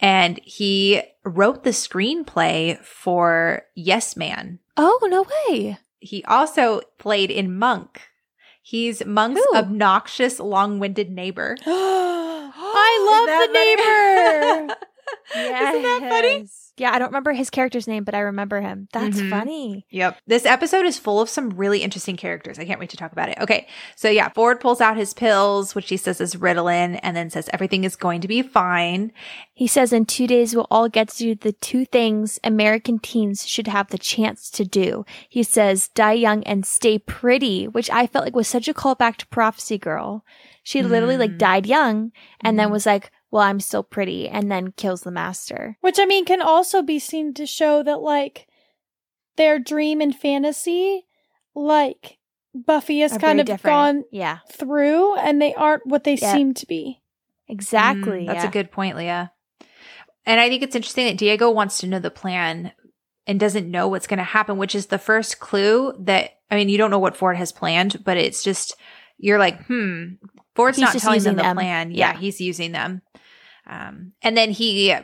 And 0.00 0.38
he 0.44 1.02
wrote 1.24 1.64
the 1.64 1.70
screenplay 1.70 2.78
for 2.84 3.62
Yes 3.74 4.16
Man. 4.16 4.58
Oh 4.76 4.98
no 5.10 5.24
way! 5.48 5.78
He 6.00 6.24
also 6.24 6.82
played 6.98 7.30
in 7.30 7.58
Monk. 7.58 8.02
He's 8.62 9.04
Monk's 9.04 9.40
Who? 9.50 9.56
obnoxious, 9.56 10.40
long 10.40 10.78
winded 10.78 11.10
neighbor. 11.10 11.56
I 11.66 12.98
love 13.08 13.48
the 13.48 13.52
neighbor. 13.52 14.74
Isn't 15.34 15.82
that 15.82 16.06
funny? 16.08 16.46
Yeah, 16.78 16.92
I 16.92 16.98
don't 16.98 17.08
remember 17.08 17.32
his 17.32 17.48
character's 17.48 17.88
name, 17.88 18.04
but 18.04 18.14
I 18.14 18.18
remember 18.20 18.60
him. 18.60 18.86
That's 18.92 19.18
Mhm. 19.18 19.30
funny. 19.30 19.86
Yep. 19.88 20.18
This 20.26 20.44
episode 20.44 20.84
is 20.84 20.98
full 20.98 21.22
of 21.22 21.30
some 21.30 21.50
really 21.50 21.82
interesting 21.82 22.16
characters. 22.18 22.58
I 22.58 22.66
can't 22.66 22.78
wait 22.78 22.90
to 22.90 22.98
talk 22.98 23.12
about 23.12 23.30
it. 23.30 23.38
Okay. 23.40 23.66
So 23.96 24.10
yeah, 24.10 24.28
Ford 24.28 24.60
pulls 24.60 24.82
out 24.82 24.98
his 24.98 25.14
pills, 25.14 25.74
which 25.74 25.88
he 25.88 25.96
says 25.96 26.20
is 26.20 26.34
Ritalin, 26.34 27.00
and 27.02 27.16
then 27.16 27.30
says 27.30 27.48
everything 27.50 27.84
is 27.84 27.96
going 27.96 28.20
to 28.20 28.28
be 28.28 28.42
fine. 28.42 29.10
He 29.54 29.66
says 29.66 29.90
in 29.90 30.04
two 30.04 30.26
days 30.26 30.54
we'll 30.54 30.66
all 30.70 30.90
get 30.90 31.08
to 31.08 31.16
do 31.16 31.34
the 31.34 31.52
two 31.52 31.86
things 31.86 32.38
American 32.44 32.98
teens 32.98 33.46
should 33.48 33.68
have 33.68 33.88
the 33.88 33.96
chance 33.98 34.50
to 34.50 34.64
do. 34.66 35.06
He 35.30 35.42
says 35.42 35.88
die 35.88 36.12
young 36.12 36.42
and 36.44 36.66
stay 36.66 36.98
pretty, 36.98 37.66
which 37.66 37.88
I 37.90 38.06
felt 38.06 38.26
like 38.26 38.36
was 38.36 38.48
such 38.48 38.68
a 38.68 38.74
callback 38.74 39.16
to 39.16 39.26
Prophecy 39.28 39.78
Girl. 39.78 40.26
She 40.62 40.82
literally 40.82 41.16
like 41.16 41.30
Mm. 41.32 41.38
died 41.38 41.64
young 41.66 42.12
and 42.42 42.58
then 42.58 42.68
Mhm. 42.68 42.72
was 42.72 42.84
like, 42.84 43.10
well, 43.36 43.44
I'm 43.44 43.60
still 43.60 43.82
pretty 43.82 44.28
and 44.28 44.50
then 44.50 44.72
kills 44.72 45.02
the 45.02 45.10
master. 45.10 45.76
Which 45.82 45.98
I 46.00 46.06
mean 46.06 46.24
can 46.24 46.40
also 46.42 46.82
be 46.82 46.98
seen 46.98 47.34
to 47.34 47.46
show 47.46 47.82
that 47.82 48.00
like 48.00 48.46
their 49.36 49.58
dream 49.58 50.00
and 50.00 50.14
fantasy, 50.16 51.04
like 51.54 52.18
Buffy 52.54 53.00
has 53.00 53.12
Are 53.12 53.18
kind 53.18 53.38
of 53.40 53.46
different. 53.46 53.72
gone 53.74 54.04
Yeah, 54.10 54.38
through 54.50 55.16
and 55.16 55.40
they 55.42 55.52
aren't 55.54 55.86
what 55.86 56.04
they 56.04 56.14
Yep. 56.14 56.34
seem 56.34 56.54
to 56.54 56.66
be. 56.66 57.02
exactly. 57.48 58.22
Mm, 58.24 58.26
that's 58.26 58.42
yeah. 58.44 58.48
a 58.48 58.52
good 58.52 58.70
point, 58.72 58.96
Leah. 58.96 59.32
And 60.24 60.40
I 60.40 60.48
think 60.48 60.62
it's 60.62 60.74
interesting 60.74 61.06
that 61.06 61.18
Diego 61.18 61.50
wants 61.50 61.78
to 61.78 61.86
know 61.86 61.98
the 62.00 62.10
plan 62.10 62.72
and 63.26 63.38
doesn't 63.38 63.70
know 63.70 63.86
what's 63.88 64.06
going 64.08 64.18
to 64.18 64.24
happen, 64.24 64.56
which 64.56 64.74
is 64.74 64.86
the 64.86 64.98
first 64.98 65.38
clue 65.38 65.92
that, 66.00 66.30
I 66.50 66.56
mean, 66.56 66.68
you 66.68 66.78
don't 66.78 66.90
know 66.90 66.98
what 66.98 67.16
Ford 67.16 67.36
has 67.36 67.52
planned, 67.52 68.02
but 68.04 68.16
it's 68.16 68.42
just, 68.42 68.74
you're 69.18 69.38
like, 69.38 69.64
hmm, 69.66 70.14
Ford's 70.56 70.78
He's 70.78 70.82
not 70.94 70.98
telling 70.98 71.22
them 71.22 71.36
the 71.36 71.42
them. 71.42 71.56
plan. 71.56 71.90
Yeah, 71.92 72.12
Yeah. 72.14 72.18
he's 72.18 72.40
using 72.40 72.72
them. 72.72 73.02
Um, 73.66 74.12
and 74.22 74.36
then 74.36 74.50
he, 74.50 74.94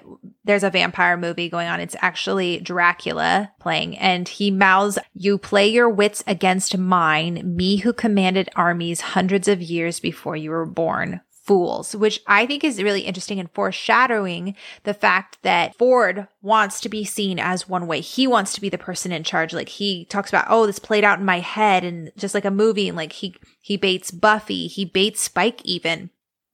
there's 0.45 0.63
a 0.63 0.71
vampire 0.71 1.17
movie 1.17 1.49
going 1.49 1.69
on. 1.69 1.81
It's 1.81 1.97
actually 2.01 2.61
Dracula 2.61 3.51
playing, 3.61 3.99
and 3.99 4.29
he 4.29 4.51
mouths, 4.51 4.99
You 5.15 5.39
play 5.39 5.69
your 5.69 5.89
wits 5.89 6.23
against 6.27 6.79
mine, 6.79 7.57
me 7.57 7.79
who 7.79 7.93
commanded 7.93 8.49
armies 8.55 9.01
hundreds 9.01 9.49
of 9.49 9.61
years 9.61 10.01
before 10.01 10.37
you 10.37 10.51
were 10.51 10.67
born. 10.67 11.21
Fools, 11.45 11.97
which 11.97 12.21
I 12.29 12.47
think 12.47 12.63
is 12.63 12.85
really 12.85 13.01
interesting 13.01 13.41
and 13.41 13.51
foreshadowing 13.51 14.55
the 14.85 14.95
fact 14.95 15.39
that 15.43 15.75
Ford 15.75 16.29
wants 16.41 16.81
to 16.83 16.89
be 16.89 17.05
seen 17.05 17.41
as 17.41 17.69
one 17.69 17.89
way. 17.89 18.01
He 18.01 18.29
wants 18.29 18.53
to 18.53 18.61
be 18.61 18.69
the 18.69 18.79
person 18.79 19.11
in 19.11 19.25
charge. 19.25 19.53
Like 19.53 19.69
he 19.69 20.05
talks 20.05 20.31
about, 20.31 20.47
oh, 20.49 20.67
this 20.67 20.79
played 20.79 21.03
out 21.03 21.19
in 21.19 21.25
my 21.25 21.41
head 21.41 21.83
and 21.83 22.13
just 22.17 22.33
like 22.33 22.45
a 22.45 22.51
movie. 22.53 22.87
And 22.87 22.97
like 22.97 23.11
he, 23.11 23.35
he 23.61 23.77
baits 23.77 24.13
Buffy, 24.13 24.69
he 24.69 24.85
baits 24.85 25.21
Spike 25.21 25.61
even. 25.65 26.11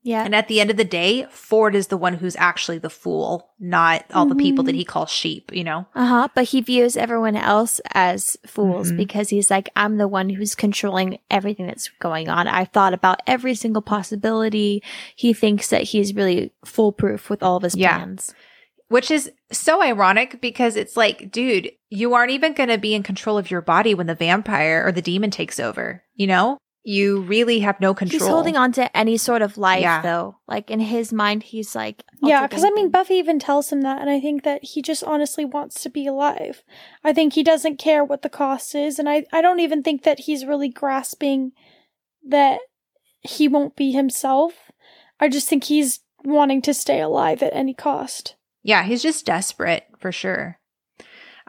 Yeah. 0.09 0.23
And 0.25 0.33
at 0.33 0.47
the 0.47 0.59
end 0.59 0.71
of 0.71 0.77
the 0.77 0.83
day, 0.83 1.27
Ford 1.29 1.75
is 1.75 1.87
the 1.87 1.97
one 1.97 2.15
who's 2.15 2.35
actually 2.37 2.79
the 2.79 2.89
fool, 2.89 3.51
not 3.59 4.05
all 4.11 4.25
the 4.25 4.33
people 4.35 4.63
that 4.63 4.73
he 4.73 4.83
calls 4.83 5.11
sheep, 5.11 5.51
you 5.53 5.63
know? 5.63 5.85
Uh 5.93 6.05
huh. 6.07 6.27
But 6.33 6.45
he 6.45 6.61
views 6.61 6.97
everyone 6.97 7.35
else 7.35 7.79
as 7.93 8.35
fools 8.47 8.91
Mhm. 8.91 8.97
because 8.97 9.29
he's 9.29 9.51
like, 9.51 9.69
I'm 9.75 9.97
the 9.97 10.07
one 10.07 10.29
who's 10.29 10.55
controlling 10.55 11.19
everything 11.29 11.67
that's 11.67 11.89
going 11.99 12.27
on. 12.27 12.47
I've 12.47 12.69
thought 12.69 12.93
about 12.95 13.19
every 13.27 13.53
single 13.53 13.83
possibility. 13.83 14.81
He 15.15 15.31
thinks 15.33 15.69
that 15.69 15.83
he's 15.83 16.15
really 16.15 16.51
foolproof 16.65 17.29
with 17.29 17.43
all 17.43 17.57
of 17.57 17.63
his 17.63 17.75
Yeah. 17.75 17.97
plans. 17.97 18.33
Which 18.87 19.11
is 19.11 19.31
so 19.51 19.83
ironic 19.83 20.41
because 20.41 20.75
it's 20.75 20.97
like, 20.97 21.29
dude, 21.31 21.69
you 21.91 22.15
aren't 22.15 22.31
even 22.31 22.53
going 22.53 22.69
to 22.69 22.79
be 22.79 22.95
in 22.95 23.03
control 23.03 23.37
of 23.37 23.51
your 23.51 23.61
body 23.61 23.93
when 23.93 24.07
the 24.07 24.15
vampire 24.15 24.83
or 24.83 24.91
the 24.91 25.03
demon 25.03 25.29
takes 25.29 25.59
over, 25.59 26.01
you 26.15 26.25
know? 26.25 26.57
You 26.83 27.21
really 27.21 27.59
have 27.59 27.79
no 27.81 27.93
control. 27.93 28.19
He's 28.19 28.27
holding 28.27 28.55
on 28.55 28.71
to 28.73 28.95
any 28.97 29.17
sort 29.17 29.41
of 29.41 29.57
life, 29.57 29.81
Yeah. 29.81 30.01
though. 30.01 30.37
Like 30.47 30.71
in 30.71 30.79
his 30.79 31.11
mind, 31.11 31.43
he's 31.43 31.75
like, 31.75 32.03
yeah, 32.21 32.47
because 32.47 32.63
I 32.63 32.69
mean. 32.71 32.89
Buffy 32.89 33.15
even 33.15 33.37
tells 33.37 33.71
him 33.71 33.81
that, 33.81 33.99
and 34.01 34.09
I 34.09 34.19
think 34.19 34.43
that 34.43 34.63
he 34.63 34.81
just 34.81 35.03
honestly 35.03 35.45
wants 35.45 35.83
to 35.83 35.89
be 35.89 36.07
alive. 36.07 36.63
I 37.03 37.11
think 37.13 37.33
he 37.33 37.43
doesn't 37.43 37.77
care 37.79 38.03
what 38.03 38.21
the 38.21 38.29
cost 38.29 38.73
is, 38.75 38.97
and 38.97 39.09
I, 39.09 39.25
I 39.31 39.41
don't 39.41 39.59
even 39.59 39.83
think 39.83 40.03
that 40.03 40.21
he's 40.21 40.45
really 40.45 40.69
grasping 40.69 41.51
that 42.25 42.59
he 43.21 43.47
won't 43.47 43.75
be 43.75 43.91
himself. 43.91 44.71
I 45.19 45.27
just 45.27 45.49
think 45.49 45.65
he's 45.65 45.99
wanting 46.23 46.61
to 46.63 46.73
stay 46.73 47.01
alive 47.01 47.43
at 47.43 47.53
any 47.53 47.73
cost. 47.73 48.35
Yeah, 48.63 48.83
he's 48.83 49.03
just 49.03 49.25
desperate 49.25 49.83
for 49.99 50.11
sure. 50.11 50.58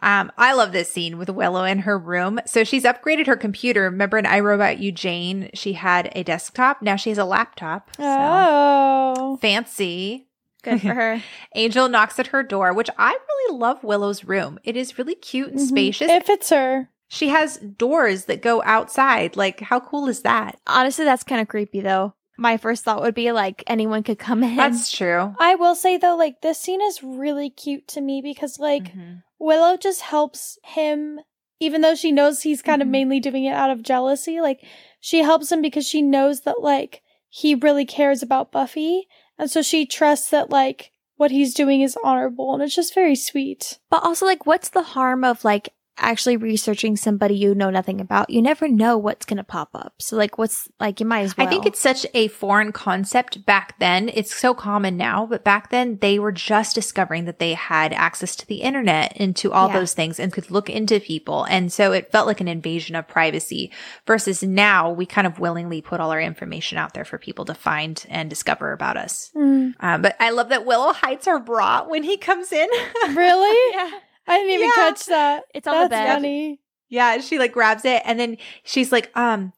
Um, 0.01 0.31
I 0.37 0.53
love 0.53 0.71
this 0.71 0.91
scene 0.91 1.17
with 1.17 1.29
Willow 1.29 1.63
in 1.63 1.79
her 1.79 1.97
room. 1.97 2.39
So 2.45 2.63
she's 2.63 2.83
upgraded 2.83 3.27
her 3.27 3.35
computer. 3.35 3.83
Remember 3.83 4.17
in 4.17 4.25
I 4.25 4.39
Robot 4.39 4.79
You 4.79 4.91
Jane, 4.91 5.49
she 5.53 5.73
had 5.73 6.11
a 6.15 6.23
desktop. 6.23 6.81
Now 6.81 6.95
she 6.95 7.09
has 7.09 7.17
a 7.19 7.25
laptop. 7.25 7.91
So 7.97 8.03
Oh. 8.03 9.37
fancy. 9.41 10.27
good 10.63 10.79
for 10.81 10.93
her. 10.93 11.21
Angel 11.55 11.89
knocks 11.89 12.19
at 12.19 12.27
her 12.27 12.43
door, 12.43 12.71
which 12.73 12.89
I 12.97 13.11
really 13.11 13.57
love 13.59 13.83
Willow's 13.83 14.23
room. 14.25 14.59
It 14.63 14.77
is 14.77 14.97
really 14.97 15.15
cute 15.15 15.49
and 15.49 15.59
Mhm. 15.59 15.67
spacious. 15.67 16.09
It 16.11 16.25
fits 16.25 16.49
her. 16.51 16.89
she 17.13 17.27
has 17.29 17.57
doors 17.57 18.25
that 18.25 18.41
go 18.41 18.61
outside. 18.63 19.35
Like, 19.35 19.59
how 19.59 19.79
cool 19.81 20.07
is 20.07 20.21
that? 20.21 20.57
Honestly, 20.65 21.03
that's 21.03 21.23
kind 21.25 21.41
of 21.41 21.47
creepy, 21.49 21.81
though. 21.81 22.13
My 22.37 22.55
first 22.57 22.83
thought 22.85 23.01
would 23.01 23.13
be 23.15 23.31
like 23.33 23.63
anyone 23.67 24.01
could 24.03 24.17
come 24.17 24.43
in. 24.43 24.55
That's 24.55 24.89
true. 24.91 25.35
I 25.39 25.55
will 25.55 25.75
say 25.75 25.97
though, 25.97 26.15
like 26.15 26.41
this 26.41 26.57
scene 26.57 26.81
is 26.81 27.03
really 27.03 27.49
cute 27.49 27.87
to 27.89 28.01
me 28.01 28.21
because 28.23 28.57
like 28.59 28.93
Mhm. 28.95 29.23
Willow 29.41 29.75
just 29.75 30.01
helps 30.01 30.59
him, 30.63 31.19
even 31.59 31.81
though 31.81 31.95
she 31.95 32.11
knows 32.11 32.43
he's 32.43 32.61
kind 32.61 32.81
of 32.81 32.87
Mhm. 32.87 32.91
mainly 32.91 33.19
doing 33.19 33.45
it 33.45 33.55
out 33.55 33.71
of 33.71 33.81
jealousy. 33.81 34.39
Like, 34.39 34.63
she 34.99 35.19
helps 35.19 35.51
him 35.51 35.61
because 35.61 35.85
she 35.87 36.01
knows 36.01 36.41
that, 36.41 36.61
like, 36.61 37.01
he 37.27 37.55
really 37.55 37.85
cares 37.85 38.21
about 38.21 38.51
Buffy. 38.51 39.07
And 39.39 39.49
so 39.49 39.61
she 39.63 39.85
trusts 39.85 40.29
that, 40.29 40.51
like, 40.51 40.91
what 41.17 41.31
he's 41.31 41.53
doing 41.55 41.81
is 41.81 41.97
honorable. 42.03 42.53
And 42.53 42.61
it's 42.61 42.75
just 42.75 42.93
very 42.93 43.15
sweet. 43.15 43.79
But 43.89 44.03
also, 44.03 44.25
like, 44.25 44.45
what's 44.45 44.69
the 44.69 44.83
harm 44.83 45.23
of 45.23 45.43
like 45.43 45.73
actually 45.97 46.37
researching 46.37 46.95
somebody 46.95 47.35
you 47.35 47.53
know 47.53 47.69
nothing 47.69 48.01
about? 48.01 48.29
You 48.29 48.41
never 48.41 48.67
know 48.67 48.97
what's 48.97 49.25
gonna 49.25 49.43
pop 49.43 49.69
up. 49.73 49.93
So, 49.99 50.15
like, 50.15 50.37
what's 50.37 50.67
like 50.79 50.99
you 50.99 51.05
might 51.05 51.21
as 51.21 51.37
well. 51.37 51.47
I 51.47 51.49
think 51.49 51.65
it's 51.65 51.79
such 51.79 52.05
a 52.13 52.27
foreign 52.29 52.71
concept 52.71 53.45
back 53.45 53.77
then. 53.79 54.09
It's 54.13 54.35
so 54.35 54.53
common 54.53 54.97
now, 54.97 55.25
but 55.25 55.43
back 55.43 55.69
then 55.69 55.97
they 56.01 56.17
were 56.19 56.31
just 56.31 56.75
discovering 56.75 57.25
that 57.25 57.39
they 57.39 57.53
had 57.53 57.93
access 57.93 58.35
to 58.37 58.47
the 58.47 58.61
internet 58.61 59.13
and 59.17 59.35
to 59.37 59.51
all 59.51 59.67
Yeah. 59.67 59.79
those 59.79 59.93
things 59.93 60.19
and 60.19 60.33
could 60.33 60.49
look 60.49 60.69
into 60.69 60.99
people. 60.99 61.43
And 61.45 61.71
so 61.71 61.91
it 61.91 62.11
felt 62.11 62.27
like 62.27 62.41
an 62.41 62.47
invasion 62.47 62.95
of 62.95 63.07
privacy 63.07 63.71
versus 64.07 64.41
now 64.43 64.89
we 64.91 65.05
kind 65.05 65.27
of 65.27 65.39
willingly 65.39 65.81
put 65.81 65.99
all 65.99 66.11
our 66.11 66.21
information 66.21 66.77
out 66.77 66.93
there 66.93 67.05
for 67.05 67.17
people 67.17 67.45
to 67.45 67.53
find 67.53 68.05
and 68.09 68.29
discover 68.29 68.71
about 68.71 68.97
us. 68.97 69.31
Mm. 69.35 69.73
Um, 69.79 70.01
but 70.01 70.15
I 70.19 70.31
love 70.31 70.49
that 70.49 70.65
Willow 70.65 70.93
hides 70.93 71.25
her 71.25 71.39
bra 71.39 71.85
when 71.87 72.03
he 72.03 72.17
comes 72.17 72.51
in. 72.51 72.69
Really? 73.13 73.73
yeah. 73.75 73.89
I 74.31 74.37
didn't 74.37 74.51
even 74.53 74.67
Yeah. 74.67 74.75
catch 74.75 75.05
that. 75.07 75.43
It's 75.53 75.67
on 75.67 75.73
the 75.83 75.89
That's 75.89 76.07
bed. 76.07 76.13
funny. 76.15 76.59
Yeah, 76.89 77.19
she 77.19 77.39
like 77.39 77.51
grabs 77.53 77.85
it 77.85 78.01
and 78.05 78.19
then 78.19 78.37
she's 78.63 78.91
like, 78.91 79.11
um, 79.17 79.53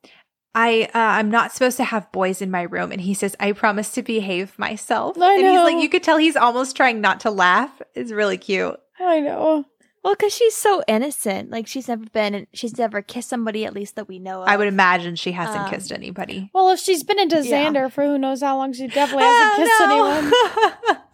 I 0.55 0.83
uh, 0.93 0.99
I'm 0.99 1.31
not 1.31 1.51
supposed 1.51 1.77
to 1.77 1.83
have 1.83 2.11
boys 2.11 2.39
in 2.41 2.51
my 2.51 2.61
room, 2.61 2.91
and 2.91 3.01
he 3.01 3.15
says, 3.15 3.35
"I 3.39 3.53
promise 3.53 3.89
to 3.93 4.03
behave 4.03 4.57
myself." 4.59 5.17
I 5.19 5.33
and 5.33 5.47
he's 5.47 5.59
like, 5.61 5.81
you 5.81 5.89
could 5.89 6.03
tell 6.03 6.17
he's 6.17 6.35
almost 6.35 6.75
trying 6.75 7.01
not 7.01 7.21
to 7.21 7.31
laugh. 7.31 7.81
It's 7.95 8.11
really 8.11 8.37
cute. 8.37 8.79
I 8.99 9.19
know. 9.19 9.65
Well, 10.03 10.13
because 10.13 10.31
she's 10.31 10.53
so 10.53 10.83
innocent. 10.87 11.49
Like 11.49 11.65
she's 11.65 11.87
never 11.87 12.05
been, 12.05 12.45
she's 12.53 12.77
never 12.77 13.01
kissed 13.01 13.29
somebody 13.29 13.65
at 13.65 13.73
least 13.73 13.95
that 13.95 14.07
we 14.07 14.19
know 14.19 14.43
of. 14.43 14.47
I 14.47 14.57
would 14.57 14.67
imagine 14.67 15.15
she 15.15 15.31
hasn't 15.31 15.63
Um, 15.63 15.69
kissed 15.71 15.91
anybody. 15.91 16.51
Well, 16.53 16.69
if 16.69 16.79
she's 16.79 17.03
been 17.03 17.17
into 17.19 17.41
Yeah. 17.43 17.65
Xander 17.71 17.91
for 17.91 18.03
who 18.03 18.19
knows 18.19 18.41
how 18.41 18.57
long, 18.57 18.73
she 18.73 18.85
definitely 18.87 19.23
hasn't 19.27 19.55
kissed 19.67 19.81
anyone. 19.81 20.31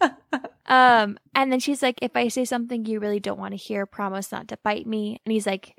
anyone. 0.02 0.16
Um, 0.70 1.18
and 1.34 1.52
then 1.52 1.60
she's 1.60 1.82
like, 1.82 1.98
"If 2.00 2.12
I 2.14 2.28
say 2.28 2.46
something 2.46 2.86
you 2.86 3.00
really 3.00 3.20
don't 3.20 3.38
want 3.38 3.52
to 3.52 3.56
hear, 3.58 3.84
promise 3.84 4.32
not 4.32 4.48
to 4.48 4.58
bite 4.62 4.86
me." 4.86 5.20
And 5.26 5.32
he's 5.32 5.46
like, 5.46 5.76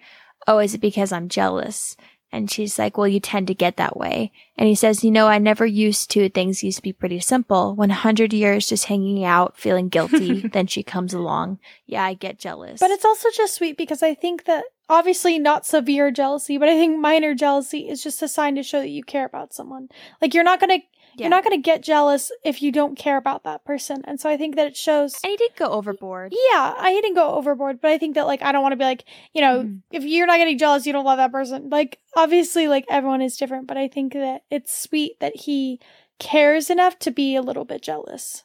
Oh, 0.47 0.59
is 0.59 0.73
it 0.73 0.81
because 0.81 1.11
I'm 1.11 1.29
jealous? 1.29 1.95
And 2.33 2.49
she's 2.49 2.79
like, 2.79 2.97
Well, 2.97 3.07
you 3.07 3.19
tend 3.19 3.47
to 3.47 3.53
get 3.53 3.77
that 3.77 3.97
way. 3.97 4.31
And 4.57 4.67
he 4.67 4.75
says, 4.75 5.03
You 5.03 5.11
know, 5.11 5.27
I 5.27 5.37
never 5.37 5.65
used 5.65 6.09
to. 6.11 6.29
Things 6.29 6.63
used 6.63 6.77
to 6.77 6.83
be 6.83 6.93
pretty 6.93 7.19
simple. 7.19 7.75
Hundred 7.91 8.33
years 8.33 8.67
just 8.67 8.85
hanging 8.85 9.25
out, 9.25 9.57
feeling 9.57 9.89
guilty, 9.89 10.47
then 10.53 10.67
she 10.67 10.81
comes 10.81 11.13
along. 11.13 11.59
Yeah, 11.85 12.03
I 12.03 12.13
get 12.13 12.39
jealous. 12.39 12.79
But 12.79 12.91
it's 12.91 13.05
also 13.05 13.29
just 13.35 13.55
sweet 13.55 13.77
because 13.77 14.01
I 14.01 14.13
think 14.13 14.45
that 14.45 14.63
obviously 14.87 15.39
not 15.39 15.65
severe 15.65 16.09
jealousy, 16.09 16.57
but 16.57 16.69
I 16.69 16.75
think 16.75 16.99
minor 16.99 17.35
jealousy 17.35 17.89
is 17.89 18.01
just 18.01 18.21
a 18.21 18.27
sign 18.27 18.55
to 18.55 18.63
show 18.63 18.79
that 18.79 18.89
you 18.89 19.03
care 19.03 19.25
about 19.25 19.53
someone. 19.53 19.89
Like 20.21 20.33
you're 20.33 20.45
not 20.45 20.61
gonna 20.61 20.79
Yeah. 21.15 21.23
you're 21.25 21.29
not 21.29 21.43
gonna 21.43 21.57
get 21.57 21.81
jealous 21.83 22.31
if 22.43 22.61
you 22.61 22.71
don't 22.71 22.95
care 22.97 23.17
about 23.17 23.43
that 23.43 23.63
person. 23.65 24.01
And 24.05 24.19
so 24.19 24.29
I 24.29 24.37
think 24.37 24.55
that 24.55 24.67
it 24.67 24.77
shows 24.77 25.15
and 25.23 25.31
he 25.31 25.37
did 25.37 25.51
go 25.55 25.65
overboard. 25.67 26.33
Yeah, 26.33 26.73
I 26.77 26.91
didn't 26.91 27.15
go 27.15 27.35
overboard, 27.35 27.81
but 27.81 27.91
I 27.91 27.97
think 27.97 28.15
that 28.15 28.27
like 28.27 28.41
I 28.41 28.51
don't 28.51 28.61
want 28.63 28.73
to 28.73 28.77
be 28.77 28.83
like, 28.85 29.03
you 29.33 29.41
know, 29.41 29.63
Mhm. 29.63 29.81
if 29.91 30.03
you're 30.03 30.27
not 30.27 30.37
getting 30.37 30.57
jealous, 30.57 30.85
you 30.85 30.93
don't 30.93 31.05
love 31.05 31.17
that 31.17 31.31
person. 31.31 31.69
Like 31.69 31.99
obviously 32.15 32.67
like 32.67 32.85
everyone 32.89 33.21
is 33.21 33.37
different, 33.37 33.67
but 33.67 33.77
I 33.77 33.87
think 33.87 34.13
that 34.13 34.43
it's 34.49 34.73
sweet 34.75 35.19
that 35.19 35.35
he 35.35 35.79
cares 36.19 36.69
enough 36.69 36.97
to 36.99 37.11
be 37.11 37.35
a 37.35 37.41
little 37.41 37.65
bit 37.65 37.81
jealous. 37.81 38.43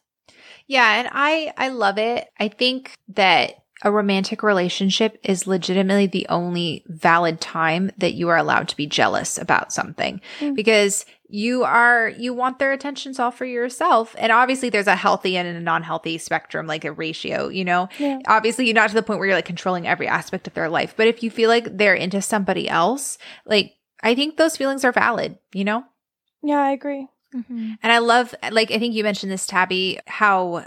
Yeah, 0.67 0.99
and 1.01 1.09
I 1.13 1.53
I 1.57 1.69
love 1.69 1.99
it. 1.99 2.29
I 2.39 2.49
think 2.49 2.93
that 3.09 3.63
a 3.85 3.93
romantic 3.93 4.43
relationship 4.43 5.19
is 5.23 5.47
legitimately 5.47 6.07
the 6.07 6.27
only 6.31 6.83
valid 6.87 7.41
time 7.43 7.91
that 7.99 8.15
you 8.15 8.31
are 8.31 8.37
allowed 8.39 8.69
to 8.69 8.77
be 8.77 8.87
jealous 8.87 9.37
about 9.37 9.71
something 9.71 10.19
Mm. 10.41 10.55
because 10.57 11.05
you 11.29 11.65
are 11.65 12.09
you 12.17 12.33
want 12.33 12.59
their 12.59 12.71
attentions 12.73 13.19
all 13.19 13.31
for 13.33 13.45
yourself 13.45 14.15
and 14.19 14.31
obviously 14.31 14.69
there's 14.71 14.87
a 14.87 14.95
healthy 14.95 15.37
and 15.37 15.49
a 15.49 15.61
non-healthy 15.61 16.19
spectrum 16.19 16.67
like 16.67 16.85
a 16.85 16.93
ratio 16.93 17.49
you 17.49 17.65
know 17.65 17.89
Yeah. 17.99 18.19
obviously 18.29 18.67
you're 18.67 18.75
not 18.75 18.89
to 18.91 18.95
the 18.95 19.03
point 19.03 19.19
where 19.19 19.27
you're 19.29 19.37
like 19.37 19.45
controlling 19.45 19.87
every 19.89 20.07
aspect 20.07 20.47
of 20.47 20.55
their 20.55 20.69
life 20.69 20.95
but 20.97 21.09
if 21.09 21.23
you 21.25 21.31
feel 21.31 21.49
like 21.49 21.77
they're 21.77 21.95
into 21.95 22.23
somebody 22.23 22.69
else 22.69 23.19
like 23.45 23.75
i 24.05 24.15
think 24.15 24.37
those 24.37 24.57
feelings 24.57 24.85
are 24.85 24.93
valid 24.93 25.39
you 25.53 25.65
know 25.65 25.85
Yeah, 26.43 26.61
I 26.63 26.71
agree. 26.71 27.09
Mm-hmm. 27.35 27.73
and 27.83 27.93
I 27.93 27.99
love, 27.99 28.35
like, 28.53 28.71
I 28.71 28.79
think 28.79 28.95
you 28.95 29.03
mentioned 29.03 29.33
this, 29.33 29.47
Tabby, 29.49 29.99
how 30.07 30.67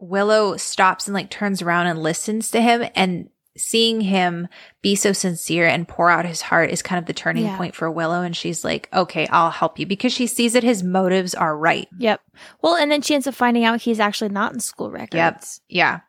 Willow 0.00 0.56
stops 0.56 1.06
and 1.06 1.14
like 1.14 1.30
turns 1.30 1.62
around 1.62 1.86
and 1.86 2.02
listens 2.02 2.50
to 2.50 2.60
him 2.60 2.84
and 2.96 3.30
seeing 3.56 4.00
him 4.00 4.48
be 4.82 4.94
so 4.94 5.12
sincere 5.12 5.66
and 5.66 5.86
pour 5.88 6.08
out 6.10 6.24
his 6.24 6.40
heart 6.42 6.70
is 6.70 6.82
kind 6.82 6.98
of 6.98 7.06
the 7.06 7.12
turning 7.12 7.44
Yeah. 7.44 7.56
point 7.56 7.74
for 7.74 7.90
Willow. 7.90 8.22
And 8.22 8.36
she's 8.36 8.64
like, 8.64 8.88
okay, 8.92 9.26
I'll 9.28 9.50
help 9.50 9.78
you 9.78 9.86
because 9.86 10.12
she 10.12 10.26
sees 10.26 10.52
that 10.52 10.62
his 10.62 10.82
motives 10.82 11.34
are 11.34 11.56
right. 11.56 11.88
Yep. 11.98 12.20
Well, 12.62 12.76
and 12.76 12.90
then 12.90 13.02
she 13.02 13.14
ends 13.14 13.26
up 13.26 13.34
finding 13.34 13.64
out 13.64 13.82
he's 13.82 14.00
actually 14.00 14.30
not 14.30 14.52
in 14.52 14.60
school 14.60 14.90
records. 14.90 15.14
Yep. 15.14 15.42
Yeah. 15.68 16.00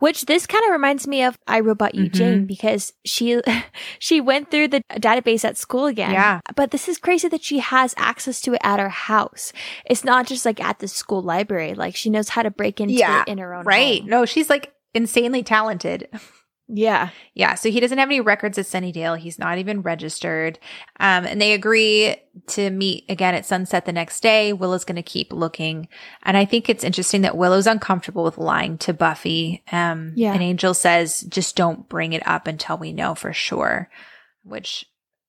Which 0.00 0.24
this 0.24 0.46
kind 0.46 0.64
of 0.64 0.70
reminds 0.72 1.06
me 1.06 1.22
of 1.24 1.38
I 1.46 1.60
Robot 1.60 1.94
You 1.94 2.04
Mhm. 2.08 2.12
Jane 2.14 2.46
because 2.46 2.94
she 3.04 3.40
she 3.98 4.18
went 4.20 4.50
through 4.50 4.68
the 4.68 4.82
database 4.92 5.44
at 5.44 5.58
school 5.58 5.84
again. 5.86 6.12
Yeah. 6.12 6.40
But 6.56 6.70
this 6.70 6.88
is 6.88 6.96
crazy 6.96 7.28
that 7.28 7.44
she 7.44 7.58
has 7.58 7.94
access 7.98 8.40
to 8.42 8.54
it 8.54 8.60
at 8.64 8.80
her 8.80 8.88
house. 8.88 9.52
It's 9.84 10.02
not 10.02 10.26
just 10.26 10.46
like 10.46 10.58
at 10.58 10.78
the 10.78 10.88
school 10.88 11.20
library. 11.22 11.74
Like 11.74 11.94
she 11.96 12.08
knows 12.08 12.30
how 12.30 12.42
to 12.42 12.50
break 12.50 12.80
into 12.80 12.94
Yeah, 12.94 13.22
it 13.22 13.28
in 13.28 13.36
her 13.38 13.52
own 13.54 13.66
Right. 13.66 14.00
home. 14.00 14.08
No, 14.08 14.24
she's 14.24 14.48
like 14.48 14.72
insanely 14.94 15.42
talented. 15.42 16.08
Yeah. 16.72 17.10
Yeah, 17.34 17.54
so 17.54 17.70
he 17.70 17.80
doesn't 17.80 17.98
have 17.98 18.08
any 18.08 18.20
records 18.20 18.58
at 18.58 18.66
Sunnydale. 18.66 19.18
He's 19.18 19.38
not 19.38 19.58
even 19.58 19.82
registered. 19.82 20.58
Um, 20.98 21.24
and 21.24 21.40
they 21.40 21.52
agree 21.52 22.16
to 22.48 22.70
meet 22.70 23.04
again 23.08 23.34
at 23.34 23.44
sunset 23.46 23.84
the 23.86 23.92
next 23.92 24.20
day. 24.20 24.52
Willow's 24.52 24.84
going 24.84 24.96
to 24.96 25.02
keep 25.02 25.32
looking. 25.32 25.88
And 26.22 26.36
I 26.36 26.44
think 26.44 26.68
it's 26.68 26.84
interesting 26.84 27.22
that 27.22 27.36
Willow's 27.36 27.66
uncomfortable 27.66 28.22
with 28.24 28.38
lying 28.38 28.78
to 28.78 28.92
Buffy. 28.94 29.62
Um, 29.72 30.12
Yeah. 30.14 30.32
and 30.32 30.42
Angel 30.42 30.74
says, 30.74 31.22
just 31.22 31.56
don't 31.56 31.88
bring 31.88 32.12
it 32.12 32.26
up 32.26 32.46
until 32.46 32.78
we 32.78 32.92
know 32.92 33.14
for 33.14 33.32
sure, 33.32 33.90
which 34.44 34.86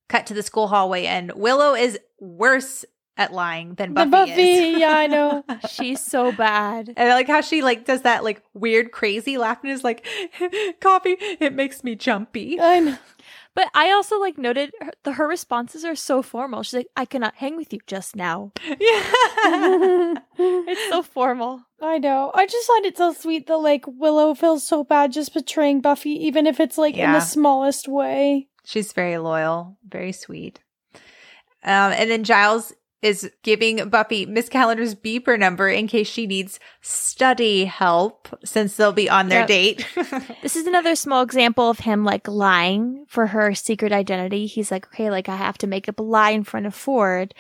cut 0.09 0.27
to 0.27 0.33
the 0.33 0.43
school 0.43 0.67
hallway 0.67 1.05
and 1.05 1.31
Willow 1.33 1.73
is 1.73 1.97
worse 2.19 2.85
at 3.17 3.33
lying 3.33 3.75
than 3.75 3.93
Buffy, 3.93 4.05
The 4.05 4.11
Buffy, 4.11 4.51
is. 4.51 4.77
yeah, 4.79 4.93
I 4.93 5.07
know. 5.07 5.43
She's 5.69 6.03
so 6.03 6.31
bad. 6.31 6.93
And 6.95 7.09
I 7.09 7.13
like 7.13 7.27
how 7.27 7.41
she 7.41 7.61
like 7.61 7.85
does 7.85 8.01
that 8.01 8.23
like 8.23 8.41
weird 8.53 8.91
crazy 8.91 9.37
laugh 9.37 9.59
and 9.63 9.71
is 9.71 9.83
like, 9.83 10.07
coffee, 10.81 11.17
it 11.19 11.53
makes 11.53 11.83
me 11.83 11.95
jumpy. 11.95 12.59
I 12.59 12.79
know. 12.79 12.97
But 13.53 13.69
I 13.73 13.91
also 13.91 14.17
like 14.17 14.37
noted 14.37 14.71
her, 14.79 14.91
the, 15.03 15.13
her 15.13 15.27
responses 15.27 15.83
are 15.83 15.95
so 15.95 16.21
formal. 16.21 16.63
She's 16.63 16.73
like, 16.73 16.87
I 16.95 17.03
cannot 17.03 17.35
hang 17.35 17.57
with 17.57 17.73
you 17.73 17.79
just 17.85 18.15
now. 18.15 18.53
Yeah. 18.65 20.15
It's 20.37 20.89
so 20.89 21.03
formal. 21.03 21.61
I 21.81 21.97
know. 21.97 22.31
I 22.33 22.45
just 22.45 22.67
find 22.67 22.85
it 22.85 22.97
so 22.97 23.11
sweet 23.11 23.47
that 23.47 23.57
like 23.57 23.83
Willow 23.87 24.33
feels 24.35 24.65
so 24.65 24.85
bad 24.85 25.11
just 25.11 25.33
betraying 25.33 25.81
Buffy, 25.81 26.11
even 26.11 26.47
if 26.47 26.61
it's 26.61 26.77
like 26.77 26.95
in 26.95 27.11
the 27.11 27.19
smallest 27.19 27.89
way. 27.89 28.47
She's 28.63 28.93
very 28.93 29.17
loyal, 29.17 29.77
very 29.85 30.13
sweet. 30.13 30.61
Um, 31.63 31.91
and 31.93 32.09
then 32.09 32.23
Giles 32.23 32.73
is 33.01 33.31
giving 33.43 33.89
Buffy 33.89 34.25
Miss 34.25 34.47
Calendar's 34.47 34.93
beeper 34.93 35.37
number 35.39 35.67
in 35.67 35.87
case 35.87 36.07
she 36.07 36.27
needs 36.27 36.59
study 36.81 37.65
help 37.65 38.27
since 38.45 38.75
they'll 38.75 38.91
be 38.91 39.09
on 39.09 39.27
their 39.29 39.39
Yep. 39.41 39.47
date. 39.47 39.87
This 40.41 40.55
is 40.55 40.67
another 40.67 40.95
small 40.95 41.21
example 41.23 41.69
of 41.69 41.79
him 41.79 42.03
like 42.03 42.27
lying 42.27 43.05
for 43.07 43.27
her 43.27 43.53
secret 43.55 43.91
identity. 43.91 44.45
He's 44.45 44.71
like, 44.71 44.85
okay, 44.87 45.09
like 45.09 45.29
I 45.29 45.35
have 45.35 45.57
to 45.59 45.67
make 45.67 45.87
up 45.89 45.99
a 45.99 46.03
lie 46.03 46.31
in 46.31 46.43
front 46.43 46.65
of 46.65 46.75
Ford. 46.75 47.33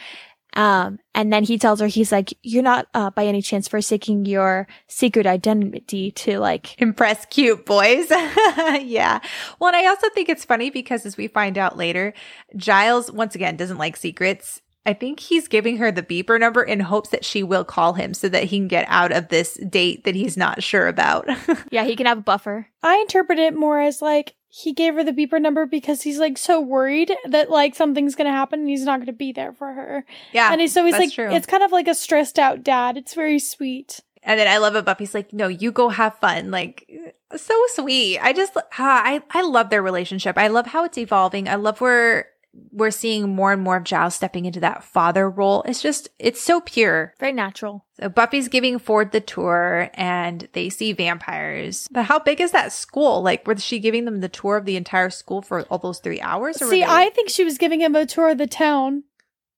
Um, 0.53 0.99
and 1.15 1.31
then 1.31 1.43
he 1.43 1.57
tells 1.57 1.79
her, 1.79 1.87
he's 1.87 2.11
like, 2.11 2.33
you're 2.43 2.61
not, 2.63 2.87
uh, 2.93 3.09
by 3.11 3.25
any 3.25 3.41
chance 3.41 3.69
forsaking 3.69 4.25
your 4.25 4.67
secret 4.87 5.25
identity 5.25 6.11
to 6.11 6.39
like, 6.39 6.75
Impress 6.81 7.25
cute 7.27 7.65
boys. 7.65 8.09
yeah. 8.09 9.19
Well, 9.59 9.69
and 9.73 9.77
I 9.77 9.87
also 9.87 10.09
think 10.09 10.27
it's 10.27 10.43
funny 10.43 10.69
because 10.69 11.05
as 11.05 11.15
we 11.15 11.27
find 11.27 11.57
out 11.57 11.77
later, 11.77 12.13
Giles, 12.57 13.09
once 13.11 13.33
again, 13.33 13.55
doesn't 13.55 13.77
like 13.77 13.95
secrets. 13.95 14.61
I 14.85 14.93
think 14.93 15.19
he's 15.19 15.47
giving 15.47 15.77
her 15.77 15.91
the 15.91 16.01
beeper 16.01 16.39
number 16.39 16.63
in 16.63 16.79
hopes 16.79 17.09
that 17.09 17.23
she 17.23 17.43
will 17.43 17.63
call 17.63 17.93
him 17.93 18.13
so 18.13 18.27
that 18.29 18.45
he 18.45 18.57
can 18.57 18.67
get 18.67 18.85
out 18.87 19.11
of 19.11 19.27
this 19.27 19.53
date 19.69 20.05
that 20.05 20.15
he's 20.15 20.35
not 20.35 20.63
sure 20.63 20.87
about. 20.87 21.27
yeah, 21.71 21.83
he 21.83 21.95
can 21.95 22.07
have 22.07 22.19
a 22.19 22.21
buffer. 22.21 22.67
I 22.81 22.97
interpret 22.97 23.37
it 23.37 23.55
more 23.55 23.79
as 23.79 24.01
like 24.01 24.33
he 24.47 24.73
gave 24.73 24.95
her 24.95 25.03
the 25.03 25.13
beeper 25.13 25.39
number 25.39 25.65
because 25.67 26.01
he's 26.01 26.17
like 26.17 26.37
so 26.37 26.59
worried 26.59 27.11
that 27.25 27.51
like 27.51 27.75
something's 27.75 28.15
gonna 28.15 28.31
happen 28.31 28.61
and 28.61 28.69
he's 28.69 28.83
not 28.83 28.99
gonna 28.99 29.13
be 29.13 29.31
there 29.31 29.53
for 29.53 29.71
her. 29.71 30.03
yeah. 30.33 30.51
and 30.51 30.59
he's, 30.59 30.73
so 30.73 30.83
he's 30.83 30.93
like, 30.93 31.11
true. 31.11 31.31
it's 31.31 31.45
kind 31.45 31.63
of 31.63 31.71
like 31.71 31.87
a 31.87 31.95
stressed 31.95 32.39
out 32.39 32.63
dad. 32.63 32.97
It's 32.97 33.13
very 33.13 33.39
sweet. 33.39 34.01
And 34.23 34.39
then 34.39 34.47
I 34.47 34.57
love 34.57 34.75
it. 34.75 34.85
Buffy's 34.85 35.13
like, 35.13 35.33
no, 35.33 35.47
you 35.47 35.71
go 35.71 35.89
have 35.89 36.17
fun. 36.19 36.51
Like, 36.51 36.87
so 37.35 37.59
sweet. 37.69 38.19
I 38.19 38.33
just, 38.33 38.55
ah, 38.55 39.01
I, 39.03 39.21
I 39.31 39.41
love 39.41 39.69
their 39.69 39.81
relationship. 39.81 40.37
I 40.37 40.47
love 40.47 40.67
how 40.67 40.83
it's 40.85 40.97
evolving. 40.97 41.47
I 41.47 41.55
love 41.55 41.81
where 41.81 42.27
we're 42.71 42.91
seeing 42.91 43.29
more 43.33 43.53
and 43.53 43.61
more 43.61 43.77
of 43.77 43.83
Giles 43.85 44.15
stepping 44.15 44.45
into 44.45 44.59
that 44.59 44.83
father 44.83 45.29
role. 45.29 45.63
It's 45.63 45.81
just, 45.81 46.09
it's 46.19 46.41
so 46.41 46.59
pure. 46.61 47.13
Very 47.19 47.31
natural. 47.31 47.85
So 47.99 48.09
Buffy's 48.09 48.47
giving 48.49 48.77
Ford 48.77 49.11
the 49.13 49.21
tour 49.21 49.89
and 49.93 50.47
they 50.53 50.69
see 50.69 50.91
vampires. 50.93 51.87
But 51.91 52.05
how 52.05 52.19
big 52.19 52.41
is 52.41 52.51
that 52.51 52.73
school? 52.73 53.21
Like, 53.21 53.47
was 53.47 53.63
she 53.63 53.79
giving 53.79 54.03
them 54.05 54.19
the 54.19 54.27
tour 54.29 54.57
of 54.57 54.65
the 54.65 54.75
entire 54.75 55.09
school 55.09 55.41
for 55.41 55.61
all 55.63 55.77
those 55.77 55.99
three 55.99 56.19
hours? 56.19 56.61
Or 56.61 56.65
See, 56.69 56.81
they- 56.81 56.85
I 56.85 57.09
think 57.11 57.29
she 57.29 57.43
was 57.45 57.57
giving 57.57 57.79
him 57.81 57.95
a 57.95 58.05
tour 58.05 58.29
of 58.31 58.37
the 58.37 58.47
town. 58.47 59.03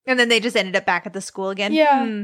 and 0.05 0.19
then 0.19 0.29
they 0.29 0.39
just 0.39 0.55
ended 0.57 0.75
up 0.75 0.85
back 0.85 1.05
at 1.07 1.13
the 1.13 1.21
school 1.21 1.49
again. 1.49 1.73
Yeah. 1.73 2.05
Hmm. 2.05 2.21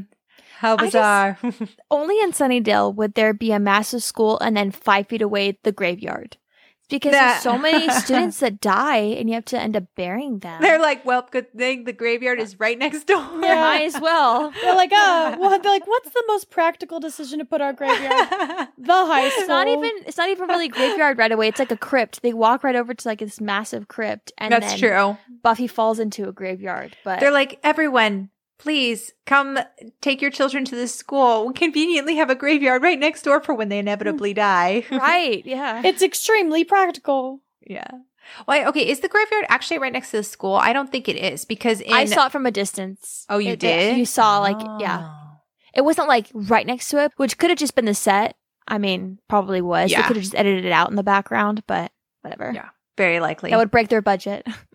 How 0.58 0.74
I 0.74 0.78
just- 0.78 0.94
bizarre. 0.94 1.38
Only 1.90 2.20
in 2.20 2.32
Sunnydale 2.32 2.94
would 2.94 3.14
there 3.16 3.34
be 3.34 3.52
a 3.54 3.60
massive 3.60 4.04
school 4.04 4.38
and 4.40 4.56
then 4.56 4.70
five 4.72 5.08
feet 5.08 5.22
away 5.22 5.58
the 5.64 5.72
graveyard. 5.72 6.38
It's 6.92 6.96
because 6.96 7.12
That- 7.12 7.34
there's 7.34 7.44
so 7.44 7.58
many 7.60 7.88
students 8.02 8.40
that 8.40 8.60
die 8.60 8.98
and 8.98 9.30
you 9.30 9.36
have 9.36 9.46
to 9.46 9.60
end 9.60 9.78
up 9.78 9.84
burying 9.96 10.40
them. 10.40 10.60
They're 10.60 10.80
like, 10.82 11.06
well, 11.06 11.28
good 11.30 11.54
thing 11.56 11.84
the 11.84 11.94
graveyard 11.94 12.40
is 12.40 12.60
right 12.60 12.78
next 12.78 13.04
door. 13.06 13.20
Yeah. 13.42 13.62
Might 13.62 13.84
as 13.84 14.02
well. 14.02 14.52
They're 14.62 14.76
like, 14.76 14.90
oh, 14.94 15.38
well, 15.40 15.50
they're 15.52 15.72
like, 15.72 15.86
what's 15.88 16.10
the 16.10 16.24
most 16.28 16.50
practical 16.50 17.00
decision 17.00 17.40
to 17.40 17.46
put 17.46 17.62
our 17.62 17.74
graveyard? 17.74 18.28
The 18.78 18.94
high 18.94 19.30
school. 19.30 19.40
It's 19.42 19.48
not 19.48 19.68
even 19.68 19.92
it's 20.08 20.18
not 20.18 20.30
even 20.30 20.48
really 20.48 20.68
graveyard 20.68 21.18
right 21.18 21.32
away. 21.32 21.48
It's 21.48 21.60
like 21.60 21.72
a 21.72 21.78
crypt. 21.78 22.22
They 22.22 22.34
walk 22.34 22.64
right 22.64 22.76
over 22.76 22.94
to 22.94 23.08
like 23.08 23.20
this 23.20 23.40
massive 23.40 23.88
crypt 23.88 24.32
and 24.38 24.52
That's 24.52 24.80
then 24.80 24.80
true. 24.80 25.18
Buffy 25.44 25.68
falls 25.68 26.00
into 26.00 26.28
a 26.28 26.32
graveyard. 26.32 26.98
But 27.04 27.20
They're 27.20 27.32
like, 27.32 27.60
everyone, 27.64 28.30
please 28.60 29.14
come 29.26 29.58
take 30.02 30.22
your 30.22 30.30
children 30.30 30.66
to 30.66 30.76
this 30.76 30.94
school. 30.94 31.48
We 31.48 31.54
conveniently 31.54 32.16
have 32.18 32.30
a 32.30 32.36
graveyard 32.36 32.84
right 32.84 33.00
next 33.00 33.24
door 33.24 33.42
for 33.42 33.56
when 33.56 33.70
they 33.70 33.80
inevitably 33.80 34.34
die. 34.36 34.86
right, 34.92 35.44
yeah. 35.46 35.82
It's 35.84 36.04
extremely 36.04 36.64
practical. 36.64 37.42
yeah. 37.66 37.90
Why? 38.46 38.64
Okay, 38.66 38.88
is 38.88 39.00
the 39.00 39.08
graveyard 39.08 39.46
actually 39.50 39.80
right 39.80 39.92
next 39.92 40.12
to 40.12 40.18
the 40.18 40.24
school? 40.24 40.54
I 40.54 40.72
don't 40.72 40.92
think 40.92 41.10
it 41.10 41.16
is 41.16 41.46
because 41.46 41.82
in 41.82 41.92
I 41.92 42.06
saw 42.06 42.28
it 42.28 42.32
from 42.32 42.46
a 42.46 42.52
distance. 42.52 43.26
Oh, 43.28 43.40
you 43.40 43.54
It- 43.54 43.60
did? 43.60 43.98
You 43.98 44.06
saw 44.06 44.38
like 44.40 44.60
yeah. 44.80 45.10
Oh. 45.10 45.26
It 45.74 45.82
wasn't 45.82 46.08
like 46.08 46.28
right 46.34 46.68
next 46.68 46.90
to 46.90 47.04
it, 47.04 47.12
which 47.18 47.40
could 47.40 47.50
have 47.50 47.58
just 47.58 47.74
been 47.74 47.86
the 47.86 47.96
set. 47.96 48.36
I 48.68 48.78
mean, 48.78 49.18
probably 49.28 49.62
was. 49.62 49.90
They 49.90 49.96
could 50.04 50.16
have 50.16 50.24
just 50.24 50.36
edited 50.36 50.66
it 50.66 50.72
out 50.72 50.92
in 50.92 50.96
the 50.96 51.02
background, 51.04 51.64
but 51.66 51.92
whatever. 52.22 52.52
Yeah. 52.54 52.70
Very 52.98 53.20
likely. 53.20 53.50
That 53.50 53.58
would 53.58 53.72
break 53.72 53.88
their 53.88 54.02
budget. 54.02 54.46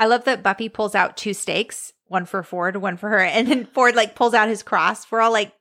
I 0.00 0.06
love 0.06 0.24
that 0.24 0.42
Buffy 0.42 0.68
pulls 0.68 0.94
out 0.94 1.16
two 1.16 1.34
stakes, 1.34 1.92
one 2.06 2.26
for 2.26 2.42
Ford, 2.42 2.76
one 2.76 2.96
for 2.96 3.08
her, 3.08 3.20
and 3.20 3.48
then 3.48 3.64
Ford 3.66 3.94
like 3.94 4.14
pulls 4.14 4.34
out 4.34 4.48
his 4.48 4.62
cross. 4.62 5.10
We're 5.10 5.20
all 5.20 5.32
like, 5.32 5.52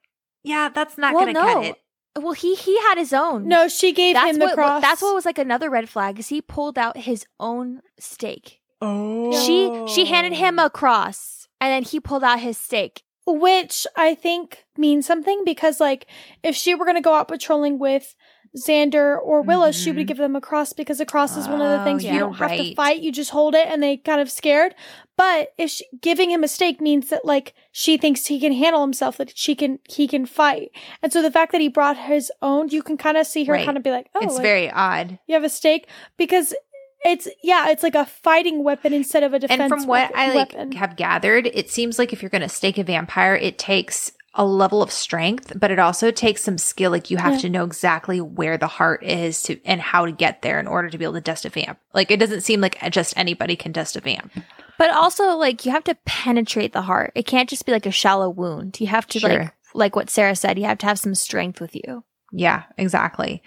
"Yeah, 0.43 0.69
that's 0.69 0.97
not 0.97 1.13
well, 1.13 1.25
going 1.25 1.35
to 1.35 1.41
no. 1.41 1.53
cut 1.53 1.65
it." 1.65 1.75
Well, 2.15 2.33
he 2.33 2.55
he 2.55 2.79
had 2.81 2.97
his 2.97 3.13
own. 3.13 3.47
No, 3.47 3.67
she 3.67 3.91
gave 3.91 4.15
that's 4.15 4.31
him 4.31 4.39
the 4.39 4.45
what, 4.45 4.55
cross. 4.55 4.81
That's 4.81 5.01
what 5.01 5.15
was 5.15 5.25
like 5.25 5.39
another 5.39 5.69
red 5.69 5.89
flag. 5.89 6.19
Is 6.19 6.27
he 6.27 6.41
pulled 6.41 6.77
out 6.77 6.95
his 6.97 7.25
own 7.39 7.81
stake? 7.99 8.61
Oh. 8.81 9.31
She 9.45 9.85
she 9.87 10.05
handed 10.05 10.33
him 10.33 10.59
a 10.59 10.69
cross, 10.69 11.47
and 11.59 11.71
then 11.71 11.83
he 11.83 11.99
pulled 11.99 12.23
out 12.23 12.39
his 12.39 12.57
stake. 12.57 13.03
which 13.25 13.87
I 13.95 14.15
think 14.15 14.65
means 14.77 15.05
something 15.05 15.43
because, 15.45 15.79
like, 15.79 16.07
if 16.43 16.55
she 16.55 16.75
were 16.75 16.85
going 16.85 16.97
to 16.97 17.01
go 17.01 17.13
out 17.15 17.27
patrolling 17.27 17.79
with 17.79 18.15
Xander 18.57 19.17
or 19.21 19.41
Willow, 19.41 19.71
she 19.71 19.91
would 19.91 20.05
Mhm. 20.05 20.07
give 20.07 20.17
them 20.17 20.35
a 20.35 20.41
cross 20.41 20.73
because 20.73 20.99
a 20.99 21.05
cross 21.05 21.35
is 21.35 21.47
one 21.47 21.61
of 21.61 21.69
the 21.69 21.81
Oh, 21.81 21.83
things 21.83 22.03
yeah, 22.03 22.13
you 22.13 22.19
don't 22.19 22.33
have 22.35 22.51
to 22.51 22.75
fight. 22.75 22.99
You 23.01 23.11
just 23.11 23.31
hold 23.31 23.55
it 23.55 23.67
and 23.67 23.81
they 23.81 23.97
kind 23.97 24.21
of 24.21 24.29
scared. 24.29 24.75
But 25.17 25.53
if 25.57 25.69
she, 25.71 25.85
giving 26.01 26.29
him 26.31 26.43
a 26.43 26.47
stake 26.47 26.79
means 26.81 27.09
that 27.09 27.25
like 27.25 27.53
she 27.71 27.97
thinks 27.97 28.27
he 28.27 28.39
can 28.39 28.53
handle 28.53 28.81
himself, 28.81 29.17
that 29.17 29.35
she 29.37 29.55
can 29.55 29.79
he 29.89 30.07
can 30.07 30.25
fight, 30.25 30.71
and 31.01 31.11
so 31.11 31.21
the 31.21 31.31
fact 31.31 31.51
that 31.51 31.61
he 31.61 31.67
brought 31.67 31.97
his 31.97 32.31
own, 32.41 32.69
you 32.69 32.81
can 32.83 32.97
kind 32.97 33.17
of 33.17 33.25
see 33.27 33.43
her 33.45 33.53
Right. 33.53 33.65
kind 33.65 33.77
of 33.77 33.83
be 33.83 33.91
like, 33.91 34.07
oh, 34.15 34.19
it's 34.21 34.35
like, 34.35 34.43
very 34.43 34.69
odd. 34.71 35.19
you 35.27 35.33
have 35.33 35.43
a 35.43 35.49
stake 35.49 35.87
because 36.17 36.53
it's 37.05 37.27
yeah, 37.43 37.69
it's 37.69 37.83
like 37.83 37.95
a 37.95 38.05
fighting 38.05 38.63
weapon 38.63 38.93
instead 38.93 39.23
of 39.23 39.33
a 39.33 39.39
defense. 39.39 39.59
and 39.59 39.69
from 39.69 39.85
what 39.87 40.11
weapon- 40.11 40.15
I 40.15 40.33
like 40.33 40.53
weapon. 40.53 40.71
have 40.73 40.95
gathered, 40.95 41.47
it 41.47 41.69
seems 41.69 41.99
like 41.99 42.13
if 42.13 42.21
you're 42.21 42.29
going 42.29 42.41
to 42.41 42.49
stake 42.49 42.77
a 42.77 42.83
vampire, 42.83 43.35
it 43.35 43.57
takes 43.57 44.13
a 44.35 44.45
level 44.45 44.81
of 44.81 44.91
strength, 44.91 45.53
but 45.55 45.69
it 45.69 45.77
also 45.79 46.09
takes 46.09 46.41
some 46.41 46.57
skill. 46.57 46.89
Like 46.91 47.11
you 47.11 47.17
have 47.17 47.33
Yeah. 47.33 47.39
to 47.39 47.49
know 47.49 47.63
exactly 47.65 48.19
where 48.19 48.57
the 48.57 48.67
heart 48.67 49.03
is 49.03 49.43
to 49.43 49.59
and 49.65 49.79
how 49.79 50.05
to 50.05 50.11
get 50.11 50.41
there 50.41 50.59
in 50.59 50.67
order 50.67 50.89
to 50.89 50.97
be 50.97 51.05
able 51.05 51.13
to 51.15 51.21
dust 51.21 51.45
a 51.45 51.49
vamp. 51.49 51.77
Like 51.93 52.09
it 52.09 52.19
doesn't 52.19 52.41
seem 52.41 52.59
like 52.61 52.77
just 52.91 53.13
anybody 53.15 53.55
can 53.55 53.71
dust 53.71 53.95
a 53.95 54.01
vamp. 54.01 54.31
But 54.79 54.89
also, 54.91 55.35
like 55.37 55.65
you 55.65 55.71
have 55.71 55.83
to 55.83 55.95
penetrate 56.05 56.73
the 56.73 56.81
heart. 56.81 57.11
It 57.13 57.27
can't 57.27 57.47
just 57.49 57.65
be 57.65 57.71
like 57.71 57.85
a 57.85 57.91
shallow 57.91 58.29
wound. 58.29 58.81
You 58.81 58.87
have 58.87 59.05
to 59.07 59.19
Sure. 59.19 59.29
like 59.29 59.53
like 59.75 59.95
what 59.95 60.09
Sarah 60.09 60.35
said. 60.35 60.57
You 60.57 60.65
have 60.65 60.77
to 60.79 60.85
have 60.87 60.99
some 60.99 61.15
strength 61.15 61.61
with 61.61 61.75
you. 61.75 62.03
Yeah, 62.35 62.63
exactly. 62.77 63.43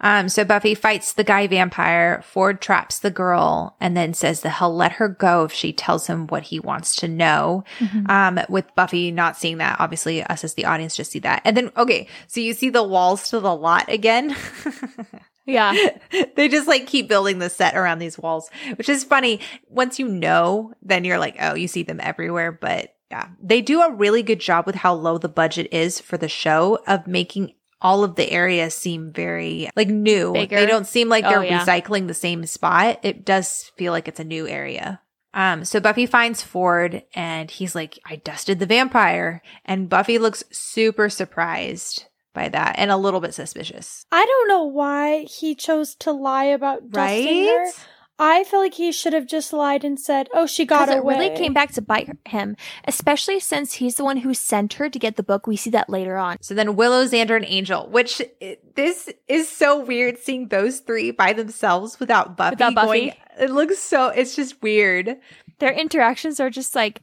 Um, 0.00 0.30
so 0.30 0.44
Buffy 0.44 0.74
fights 0.74 1.12
the 1.12 1.24
guy 1.24 1.46
vampire. 1.46 2.22
Ford 2.24 2.62
traps 2.62 2.98
the 2.98 3.10
girl 3.10 3.76
and 3.80 3.94
then 3.94 4.14
says 4.14 4.40
that 4.40 4.56
he'll 4.58 4.74
let 4.74 4.92
her 4.92 5.08
go 5.08 5.44
if 5.44 5.52
she 5.52 5.74
tells 5.74 6.06
him 6.06 6.26
what 6.28 6.44
he 6.44 6.58
wants 6.58 6.96
to 6.96 7.08
know. 7.08 7.64
Um, 8.08 8.40
with 8.48 8.74
Buffy 8.74 9.10
not 9.10 9.36
seeing 9.36 9.58
that, 9.58 9.78
obviously 9.78 10.22
us 10.22 10.42
as 10.42 10.54
the 10.54 10.64
audience 10.64 10.96
just 10.96 11.12
see 11.12 11.18
that. 11.18 11.42
And 11.44 11.54
then, 11.54 11.70
okay, 11.76 12.08
so 12.28 12.40
you 12.40 12.54
see 12.54 12.70
the 12.70 12.82
walls 12.82 13.28
to 13.28 13.40
the 13.40 13.54
lot 13.54 13.88
again. 13.90 14.34
Yeah. 15.46 15.74
they 16.36 16.48
just 16.48 16.68
like 16.68 16.86
keep 16.86 17.08
building 17.08 17.38
the 17.40 17.50
set 17.50 17.76
around 17.76 17.98
these 17.98 18.18
walls, 18.18 18.48
which 18.76 18.88
is 18.88 19.02
funny. 19.02 19.40
Once 19.68 19.98
you 19.98 20.06
know, 20.06 20.72
then 20.82 21.02
you're 21.04 21.18
like, 21.18 21.36
oh, 21.40 21.54
you 21.54 21.66
see 21.66 21.82
them 21.82 21.98
everywhere. 22.00 22.52
But 22.52 22.94
yeah, 23.10 23.28
they 23.42 23.60
do 23.60 23.80
a 23.82 23.92
really 23.92 24.22
good 24.22 24.38
job 24.38 24.66
with 24.66 24.76
how 24.76 24.94
low 24.94 25.18
the 25.18 25.28
budget 25.28 25.68
is 25.72 26.00
for 26.00 26.16
the 26.16 26.28
show 26.28 26.78
of 26.86 27.06
making 27.08 27.54
all 27.82 28.04
of 28.04 28.16
the 28.16 28.30
areas 28.30 28.74
seem 28.74 29.12
very 29.12 29.70
like 29.76 29.88
new. 29.88 30.32
Bigger? 30.32 30.56
They 30.56 30.66
don't 30.66 30.86
seem 30.86 31.08
like 31.08 31.24
Oh, 31.24 31.30
they're 31.30 31.44
yeah. 31.44 31.64
recycling 31.64 32.06
the 32.06 32.14
same 32.14 32.44
spot. 32.46 32.98
It 33.02 33.24
does 33.24 33.70
feel 33.76 33.92
like 33.92 34.08
it's 34.08 34.20
a 34.20 34.24
new 34.24 34.46
area. 34.46 35.00
Um, 35.32 35.64
so 35.64 35.78
Buffy 35.80 36.06
finds 36.06 36.42
Ford 36.42 37.04
and 37.14 37.50
he's 37.50 37.74
like, 37.74 37.98
I 38.04 38.16
dusted 38.16 38.58
the 38.58 38.66
vampire. 38.66 39.42
And 39.64 39.88
Buffy 39.88 40.18
looks 40.18 40.42
super 40.50 41.08
surprised 41.08 42.06
by 42.34 42.48
that 42.48 42.74
and 42.78 42.90
a 42.90 42.96
little 42.96 43.20
bit 43.20 43.34
suspicious. 43.34 44.04
I 44.10 44.24
don't 44.24 44.48
know 44.48 44.64
why 44.64 45.22
he 45.22 45.54
chose 45.54 45.94
to 45.96 46.12
lie 46.12 46.44
about 46.44 46.90
dusting 46.90 47.46
her. 47.46 47.66
Right? 48.20 48.40
I 48.40 48.44
feel 48.44 48.60
like 48.60 48.74
he 48.74 48.92
should 48.92 49.12
have 49.12 49.26
just 49.26 49.52
lied 49.52 49.84
and 49.84 49.98
said, 49.98 50.28
"Oh, 50.32 50.46
she 50.46 50.64
got 50.64 50.86
Because 50.86 50.96
it 50.96 50.98
away." 51.00 51.14
really 51.14 51.36
came 51.36 51.52
back 51.52 51.72
to 51.72 51.82
bite 51.82 52.16
him, 52.26 52.56
especially 52.86 53.40
since 53.40 53.74
he's 53.74 53.96
the 53.96 54.04
one 54.04 54.18
who 54.18 54.34
sent 54.34 54.74
her 54.74 54.88
to 54.88 54.98
get 54.98 55.16
the 55.16 55.22
book. 55.22 55.46
We 55.46 55.56
see 55.56 55.70
that 55.70 55.88
later 55.88 56.16
on. 56.16 56.38
So 56.42 56.54
then 56.54 56.76
Willow, 56.76 57.04
Xander, 57.04 57.36
and 57.36 57.44
Angel, 57.48 57.88
which 57.88 58.20
eh, 58.40 58.56
this 58.76 59.10
is 59.26 59.48
so 59.48 59.82
weird 59.84 60.18
seeing 60.18 60.48
those 60.48 60.80
three 60.80 61.10
by 61.10 61.32
themselves 61.32 61.98
without 61.98 62.36
Buffy. 62.36 62.56
Without 62.56 62.74
Buffy? 62.74 62.86
Going, 62.86 63.12
it 63.40 63.50
looks 63.50 63.78
so, 63.78 64.08
it's 64.08 64.36
just 64.36 64.62
weird. 64.62 65.16
Their 65.58 65.72
interactions 65.72 66.40
are 66.40 66.50
just 66.50 66.74
like 66.74 67.02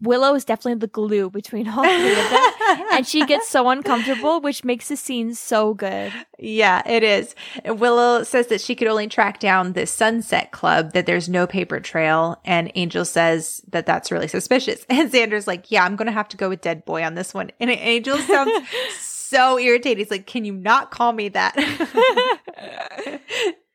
Willow 0.00 0.34
is 0.34 0.44
definitely 0.44 0.78
the 0.80 0.86
glue 0.88 1.30
between 1.30 1.68
all 1.68 1.84
three 1.84 2.10
of 2.10 2.30
them. 2.30 2.86
and 2.92 3.06
she 3.06 3.24
gets 3.26 3.48
so 3.48 3.68
uncomfortable, 3.68 4.40
which 4.40 4.64
makes 4.64 4.88
the 4.88 4.96
scene 4.96 5.34
so 5.34 5.74
good. 5.74 6.12
yeah, 6.38 6.82
it 6.86 7.02
is. 7.02 7.34
Willow 7.64 8.22
says 8.24 8.48
that 8.48 8.60
she 8.60 8.74
could 8.74 8.88
only 8.88 9.06
track 9.06 9.38
down 9.38 9.72
this 9.74 9.90
Sunset 9.90 10.50
Club, 10.50 10.92
that 10.92 11.06
there's 11.06 11.28
no 11.28 11.46
paper 11.46 11.80
trail. 11.80 12.40
And 12.44 12.72
Angel 12.74 13.04
says 13.04 13.62
that 13.68 13.86
that's 13.86 14.10
really 14.10 14.28
suspicious. 14.28 14.84
And 14.90 15.12
Xander's 15.12 15.46
like, 15.46 15.70
yeah, 15.70 15.84
I'm 15.84 15.94
going 15.96 16.06
to 16.06 16.12
have 16.12 16.28
to 16.30 16.36
go 16.36 16.48
with 16.48 16.60
Dead 16.60 16.84
Boy 16.84 17.04
on 17.04 17.14
this 17.14 17.32
one. 17.32 17.50
And 17.60 17.70
Angel 17.70 18.18
sounds 18.26 18.68
so 18.96 19.58
irritated. 19.58 19.98
He's 19.98 20.10
like, 20.10 20.26
can 20.26 20.44
you 20.44 20.52
not 20.54 20.90
call 20.90 21.12
me 21.12 21.28
that? 21.28 21.54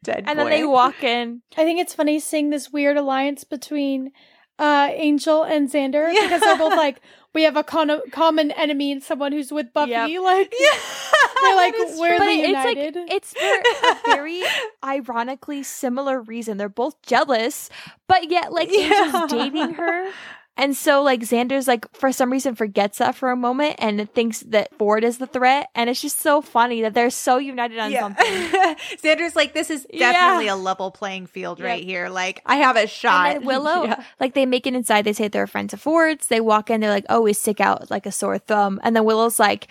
Dead 0.03 0.25
And 0.27 0.37
Boy. 0.37 0.43
then 0.43 0.49
they 0.49 0.65
walk 0.65 1.03
in. 1.03 1.41
I 1.57 1.63
think 1.63 1.79
it's 1.79 1.93
funny 1.93 2.19
seeing 2.19 2.49
this 2.49 2.71
weird 2.71 2.97
alliance 2.97 3.43
between 3.45 4.11
uh, 4.59 4.89
Angel 4.91 5.43
and 5.43 5.69
Xander 5.71 6.11
because 6.13 6.41
they're 6.41 6.57
both 6.57 6.75
like, 6.75 7.01
we 7.33 7.43
have 7.43 7.57
a 7.57 7.63
con- 7.63 8.01
common 8.11 8.51
enemy 8.51 8.91
and 8.91 9.01
someone 9.01 9.31
who's 9.31 9.51
with 9.51 9.73
Buffy. 9.73 9.91
Yep. 9.91 10.21
Like, 10.21 10.53
Yeah. 10.59 10.77
they're 11.41 11.55
like, 11.55 11.73
we're 11.97 12.17
But 12.19 12.25
the 12.25 12.31
it's 12.31 12.47
united. 12.47 12.95
like 12.95 13.11
it's 13.11 13.33
for 13.33 13.39
a 13.41 13.95
very 14.15 14.43
ironically 14.83 15.63
similar 15.63 16.21
reason. 16.21 16.57
They're 16.57 16.69
both 16.69 17.01
jealous, 17.01 17.69
but 18.07 18.29
yet 18.29 18.53
like 18.53 18.69
Yeah. 18.71 18.91
Angel's 19.05 19.31
dating 19.31 19.73
her. 19.75 20.11
And 20.55 20.75
so 20.77 21.01
like 21.01 21.21
Xander's 21.21 21.67
like 21.67 21.91
for 21.95 22.11
some 22.11 22.31
reason 22.31 22.53
forgets 22.53 22.99
that 22.99 23.15
for 23.15 23.31
a 23.31 23.35
moment 23.35 23.75
and 23.79 24.07
thinks 24.13 24.41
that 24.41 24.73
Ford 24.77 25.03
is 25.03 25.17
the 25.17 25.25
threat. 25.25 25.69
And 25.73 25.89
it's 25.89 26.01
just 26.01 26.19
so 26.19 26.41
funny 26.41 26.83
that 26.83 26.93
they're 26.93 27.09
so 27.09 27.37
united 27.37 27.79
on 27.79 27.91
something. 27.91 28.25
Xander's 29.03 29.35
like, 29.35 29.53
this 29.53 29.71
is 29.71 29.87
Yeah. 29.91 30.11
definitely 30.11 30.47
a 30.49 30.55
level 30.55 30.91
playing 30.91 31.25
field 31.25 31.57
Yep. 31.59 31.65
right 31.67 31.83
here. 31.83 32.07
Like, 32.07 32.41
I 32.45 32.57
have 32.57 32.75
a 32.75 32.85
shot. 32.85 33.43
Willow, 33.43 33.85
Yeah. 33.85 34.03
like 34.19 34.35
they 34.35 34.45
make 34.45 34.67
it 34.67 34.75
inside. 34.75 35.03
They 35.05 35.13
say 35.13 35.27
they're 35.27 35.47
friends 35.47 35.73
of 35.73 35.81
Ford's. 35.81 36.27
They 36.27 36.39
walk 36.39 36.69
in. 36.69 36.81
They're 36.81 36.89
like, 36.91 37.05
"Oh, 37.09 37.21
we 37.21 37.33
stick 37.33 37.59
out 37.59 37.89
like 37.89 38.05
a 38.05 38.11
sore 38.11 38.37
thumb." 38.37 38.79
And 38.83 38.95
then 38.95 39.05
Willow's 39.05 39.39
like, 39.39 39.67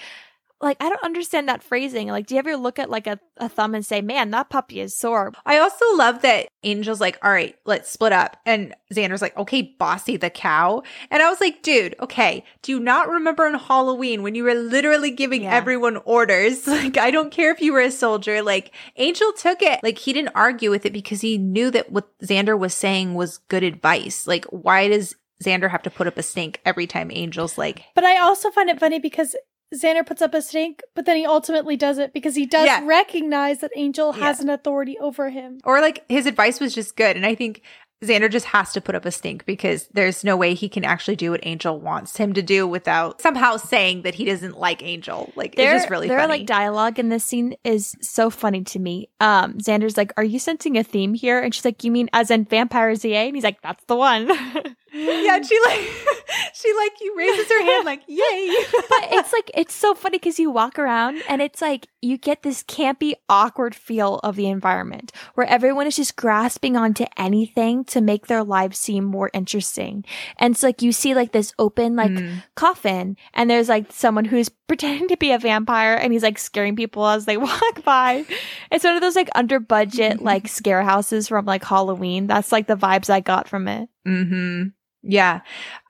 "Like 0.62 0.76
I 0.80 0.88
don't 0.88 1.04
understand 1.04 1.48
that 1.48 1.62
phrasing. 1.62 2.08
Like, 2.08 2.26
do 2.26 2.34
you 2.34 2.38
ever 2.38 2.56
look 2.56 2.78
at 2.78 2.88
like 2.88 3.06
a, 3.06 3.18
a 3.36 3.48
thumb 3.48 3.74
and 3.74 3.84
say, 3.84 4.00
"Man, 4.00 4.30
that 4.30 4.48
puppy 4.48 4.80
is 4.80 4.96
sore"?" 4.96 5.32
I 5.44 5.58
also 5.58 5.84
love 5.96 6.22
that 6.22 6.48
Angel's 6.64 7.00
like, 7.00 7.18
all 7.24 7.30
right, 7.32 7.56
let's 7.66 7.90
split 7.90 8.12
up. 8.12 8.36
And 8.46 8.74
Xander's 8.94 9.20
like, 9.22 9.36
okay, 9.36 9.62
Bossy 9.78 10.16
the 10.16 10.30
cow. 10.30 10.82
And 11.10 11.22
I 11.22 11.28
was 11.28 11.40
like, 11.40 11.62
dude, 11.62 11.96
okay, 12.00 12.44
do 12.62 12.70
you 12.72 12.78
not 12.78 13.08
remember 13.08 13.44
on 13.46 13.54
Halloween 13.54 14.22
when 14.22 14.34
you 14.36 14.44
were 14.44 14.54
literally 14.54 15.10
giving 15.10 15.42
Yeah. 15.42 15.54
everyone 15.54 15.96
orders? 16.04 16.66
Like, 16.72 16.96
I 16.96 17.10
don't 17.10 17.30
care 17.32 17.50
if 17.52 17.60
you 17.60 17.72
were 17.72 17.80
a 17.80 17.90
soldier. 17.90 18.42
Like, 18.42 18.72
Angel 18.96 19.32
took 19.32 19.60
it. 19.62 19.80
Like, 19.82 19.98
he 19.98 20.12
didn't 20.12 20.32
argue 20.36 20.70
with 20.70 20.86
it 20.86 20.92
because 20.92 21.20
he 21.20 21.36
knew 21.36 21.70
that 21.72 21.90
what 21.92 22.16
Xander 22.20 22.58
was 22.58 22.74
saying 22.74 23.14
was 23.14 23.38
good 23.48 23.62
advice. 23.64 24.26
Like, 24.26 24.44
why 24.46 24.88
does 24.88 25.14
Xander 25.42 25.70
have 25.70 25.82
to 25.82 25.90
put 25.90 26.06
up 26.06 26.16
a 26.18 26.22
stink 26.22 26.60
every 26.64 26.86
time 26.86 27.10
Angel's 27.12 27.58
like, 27.58 27.82
But 27.94 28.04
I 28.04 28.18
also 28.18 28.50
find 28.52 28.70
it 28.70 28.78
funny 28.80 29.00
because 29.00 29.34
Xander 29.74 30.04
puts 30.06 30.20
up 30.22 30.34
a 30.34 30.42
stink, 30.42 30.82
but 30.94 31.06
then 31.06 31.16
he 31.16 31.24
ultimately 31.26 31.76
does 31.76 31.98
it 31.98 32.12
because 32.12 32.34
he 32.34 32.46
does 32.46 32.66
Yeah. 32.66 32.80
recognize 32.84 33.60
that 33.60 33.70
Angel 33.76 34.14
Yeah. 34.16 34.24
has 34.26 34.40
an 34.40 34.48
authority 34.50 34.98
over 34.98 35.30
him. 35.30 35.60
or 35.64 35.80
like 35.80 36.04
his 36.08 36.26
advice 36.26 36.60
was 36.60 36.74
just 36.74 36.96
good. 36.96 37.16
And 37.16 37.24
I 37.26 37.34
think 37.34 37.62
Xander 38.02 38.28
just 38.28 38.46
has 38.46 38.72
to 38.72 38.80
put 38.80 38.96
up 38.96 39.04
a 39.04 39.12
stink 39.12 39.46
because 39.46 39.86
there's 39.92 40.24
no 40.24 40.36
way 40.36 40.54
he 40.54 40.68
can 40.68 40.84
actually 40.84 41.14
do 41.14 41.30
what 41.30 41.38
Angel 41.44 41.78
wants 41.78 42.16
him 42.16 42.32
to 42.32 42.42
do 42.42 42.66
without 42.66 43.20
somehow 43.20 43.56
saying 43.56 44.02
that 44.02 44.16
he 44.16 44.24
doesn't 44.24 44.58
like 44.58 44.82
Angel. 44.82 45.32
Like 45.36 45.54
Their, 45.54 45.74
it's 45.74 45.82
just 45.84 45.90
really 45.90 46.08
their 46.08 46.18
funny. 46.18 46.38
like 46.38 46.46
dialogue 46.46 46.98
in 46.98 47.10
this 47.10 47.22
scene 47.24 47.54
is 47.62 47.94
so 48.00 48.28
funny 48.28 48.64
to 48.64 48.80
me. 48.80 49.08
Um, 49.20 49.54
Xander's 49.58 49.96
like, 49.96 50.12
"Are 50.16 50.24
you 50.24 50.40
sensing 50.40 50.76
a 50.76 50.82
theme 50.82 51.14
here?" 51.14 51.38
And 51.38 51.54
she's 51.54 51.64
like, 51.64 51.84
"You 51.84 51.92
mean 51.92 52.10
as 52.12 52.32
in 52.32 52.44
Vampire 52.44 52.92
ZA?" 52.96 53.14
And 53.28 53.36
he's 53.36 53.44
like, 53.44 53.62
"That's 53.62 53.84
the 53.84 53.94
one." 53.94 54.26
yeah, 54.92 55.36
and 55.36 55.46
she 55.46 55.56
like 55.64 55.80
she 56.62 56.72
like 56.74 56.92
he 56.98 57.10
raises 57.16 57.48
her 57.48 57.62
hand 57.64 57.84
like 57.84 58.02
yay. 58.08 58.54
but 58.72 59.08
it's 59.12 59.32
like 59.32 59.50
it's 59.54 59.74
so 59.74 59.94
funny 59.94 60.18
because 60.18 60.38
you 60.38 60.50
walk 60.50 60.78
around 60.78 61.22
and 61.28 61.42
it's 61.42 61.60
like 61.60 61.88
you 62.00 62.16
get 62.18 62.42
this 62.42 62.62
campy, 62.64 63.14
awkward 63.28 63.74
feel 63.74 64.18
of 64.24 64.34
the 64.36 64.46
environment 64.48 65.12
where 65.34 65.46
everyone 65.46 65.86
is 65.86 65.96
just 65.96 66.16
grasping 66.16 66.76
onto 66.76 67.04
anything 67.16 67.84
to 67.84 68.00
make 68.00 68.26
their 68.26 68.42
lives 68.42 68.76
seem 68.78 69.04
more 69.04 69.30
interesting. 69.32 70.04
And 70.36 70.52
it's 70.54 70.62
like 70.62 70.82
you 70.82 70.92
see 70.92 71.14
like 71.14 71.32
this 71.32 71.52
open 71.58 71.96
like 71.96 72.10
Mm. 72.12 72.42
coffin 72.56 73.16
and 73.34 73.48
there's 73.48 73.68
like 73.68 73.90
someone 73.92 74.24
who's 74.26 74.48
pretending 74.68 75.08
to 75.08 75.16
be 75.16 75.32
a 75.32 75.38
vampire 75.38 75.94
and 75.94 76.12
he's 76.12 76.22
like 76.22 76.38
scaring 76.38 76.76
people 76.76 77.06
as 77.06 77.24
they 77.24 77.36
walk 77.48 77.84
by. 77.84 78.24
It's 78.70 78.84
one 78.84 78.94
of 78.96 79.00
those 79.00 79.16
like 79.16 79.30
under 79.34 79.60
budget 79.60 80.20
like 80.22 80.48
scare 80.48 80.82
houses 80.82 81.28
from 81.28 81.44
like 81.46 81.64
Halloween. 81.64 82.26
That's 82.26 82.52
like 82.52 82.66
the 82.66 82.76
vibes 82.76 83.08
I 83.10 83.20
got 83.20 83.48
from 83.48 83.68
it. 83.68 83.88
Mm-hmm. 84.06 84.68
Yeah. 85.04 85.40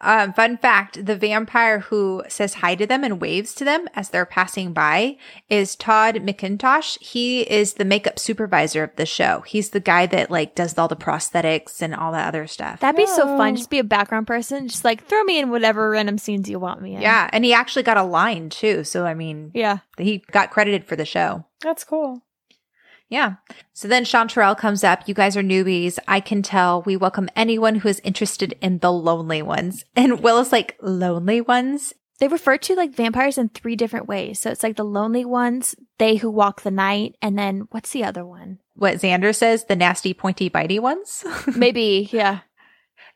Um, 0.01 0.33
fun 0.33 0.57
fact 0.57 1.05
the 1.05 1.15
vampire 1.17 1.81
who 1.81 2.23
says 2.29 2.55
hi 2.55 2.75
to 2.75 2.87
them 2.87 3.05
and 3.05 3.21
waves 3.21 3.53
to 3.55 3.65
them 3.65 3.87
as 3.95 4.09
they're 4.09 4.25
passing 4.25 4.73
by 4.73 5.19
is 5.51 5.77
Todd 5.77 6.15
McIntosh. 6.17 6.99
He 7.03 7.43
is 7.43 7.75
the 7.75 7.85
makeup 7.85 8.19
supervisor 8.19 8.83
of 8.83 8.97
the 8.97 9.05
show. 9.07 9.43
He's 9.47 9.71
the 9.71 9.81
guy 9.81 10.07
that 10.07 10.31
like 10.31 10.55
does 10.55 10.77
all 10.79 10.89
the 10.89 10.97
prosthetics 10.97 11.83
and 11.83 11.95
all 11.95 12.13
that 12.13 12.27
other 12.29 12.47
stuff. 12.47 12.81
That'd 12.81 12.97
be 12.97 13.07
so 13.07 13.27
fun. 13.37 13.57
Just 13.57 13.71
be 13.71 13.79
a 13.79 13.85
background 13.85 14.27
person. 14.27 14.67
Just 14.69 14.85
like 14.85 15.05
throw 15.07 15.23
me 15.25 15.39
in 15.39 15.51
whatever 15.51 15.91
random 15.91 16.17
scenes 16.19 16.49
you 16.49 16.59
want 16.59 16.81
me 16.81 16.95
in. 16.97 17.03
yeah. 17.03 17.29
And 17.33 17.45
he 17.45 17.53
actually 17.53 17.83
got 17.83 17.97
a 17.99 18.03
line 18.03 18.49
too. 18.49 18.83
So, 18.85 19.05
I 19.05 19.13
mean, 19.15 19.51
Yeah. 19.55 19.79
he 19.99 20.19
got 20.31 20.51
credited 20.51 20.85
for 20.87 20.97
the 20.97 21.05
show. 21.05 21.45
That's 21.61 21.85
cool. 21.85 22.23
Yeah. 23.13 23.35
So 23.75 23.89
then 23.89 24.05
Chanterelle 24.05 24.57
comes 24.57 24.83
up. 24.83 25.07
You 25.07 25.13
guys 25.13 25.37
are 25.37 25.43
newbies. 25.43 25.99
I 26.09 26.21
can 26.21 26.41
tell. 26.41 26.81
We 26.81 26.97
welcome 26.97 27.29
anyone 27.37 27.75
who 27.75 27.89
is 27.91 28.01
interested 28.03 28.57
in 28.63 28.79
the 28.79 28.91
lonely 28.91 29.43
ones. 29.43 29.85
And 29.95 30.21
Will 30.21 30.39
is 30.39 30.51
like, 30.51 30.79
lonely 30.81 31.43
ones? 31.43 31.93
They 32.21 32.29
refer 32.29 32.57
to 32.57 32.75
like 32.75 32.95
vampires 32.95 33.37
in 33.37 33.51
three 33.51 33.77
different 33.77 34.09
ways. 34.09 34.41
So 34.41 34.51
it's 34.51 34.63
like 34.63 34.77
the 34.77 34.85
lonely 34.85 35.27
ones, 35.27 35.75
they 35.99 36.17
who 36.17 36.31
walk 36.31 36.63
the 36.63 36.71
night, 36.71 37.17
and 37.21 37.39
then 37.39 37.67
what's 37.71 37.91
the 37.91 38.05
other 38.05 38.25
one? 38.25 38.61
What 38.75 38.95
Xander 38.95 39.35
says, 39.35 39.67
the 39.67 39.77
nasty, 39.77 40.15
pointy, 40.15 40.49
bitey 40.49 40.81
ones? 40.81 41.23
Maybe, 41.57 42.09
yeah. 42.13 42.41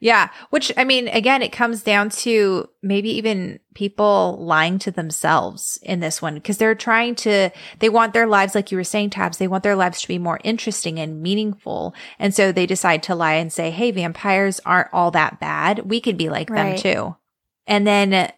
Yeah. 0.00 0.30
Which, 0.50 0.72
I 0.76 0.84
mean, 0.84 1.08
again, 1.08 1.42
it 1.42 1.52
comes 1.52 1.82
down 1.82 2.10
to 2.10 2.68
maybe 2.82 3.10
even 3.16 3.60
people 3.74 4.38
lying 4.40 4.78
to 4.80 4.90
themselves 4.90 5.78
in 5.82 6.00
this 6.00 6.20
one 6.20 6.34
because 6.34 6.58
they're 6.58 6.74
trying 6.74 7.14
to, 7.16 7.50
they 7.78 7.88
want 7.88 8.12
their 8.12 8.26
lives, 8.26 8.54
like 8.54 8.70
you 8.70 8.78
were 8.78 8.84
saying, 8.84 9.10
Tabs, 9.10 9.38
they 9.38 9.48
want 9.48 9.62
their 9.62 9.76
lives 9.76 10.00
to 10.02 10.08
be 10.08 10.18
more 10.18 10.40
interesting 10.44 10.98
and 10.98 11.22
meaningful. 11.22 11.94
And 12.18 12.34
so 12.34 12.52
they 12.52 12.66
decide 12.66 13.02
to 13.04 13.14
lie 13.14 13.34
and 13.34 13.52
say, 13.52 13.70
hey, 13.70 13.90
vampires 13.90 14.60
aren't 14.64 14.92
all 14.92 15.10
that 15.12 15.40
bad. 15.40 15.90
We 15.90 16.00
could 16.00 16.16
be 16.16 16.28
like 16.28 16.50
Right. 16.50 16.82
them 16.82 16.94
too. 16.94 17.16
And 17.66 17.86
then 17.86 18.32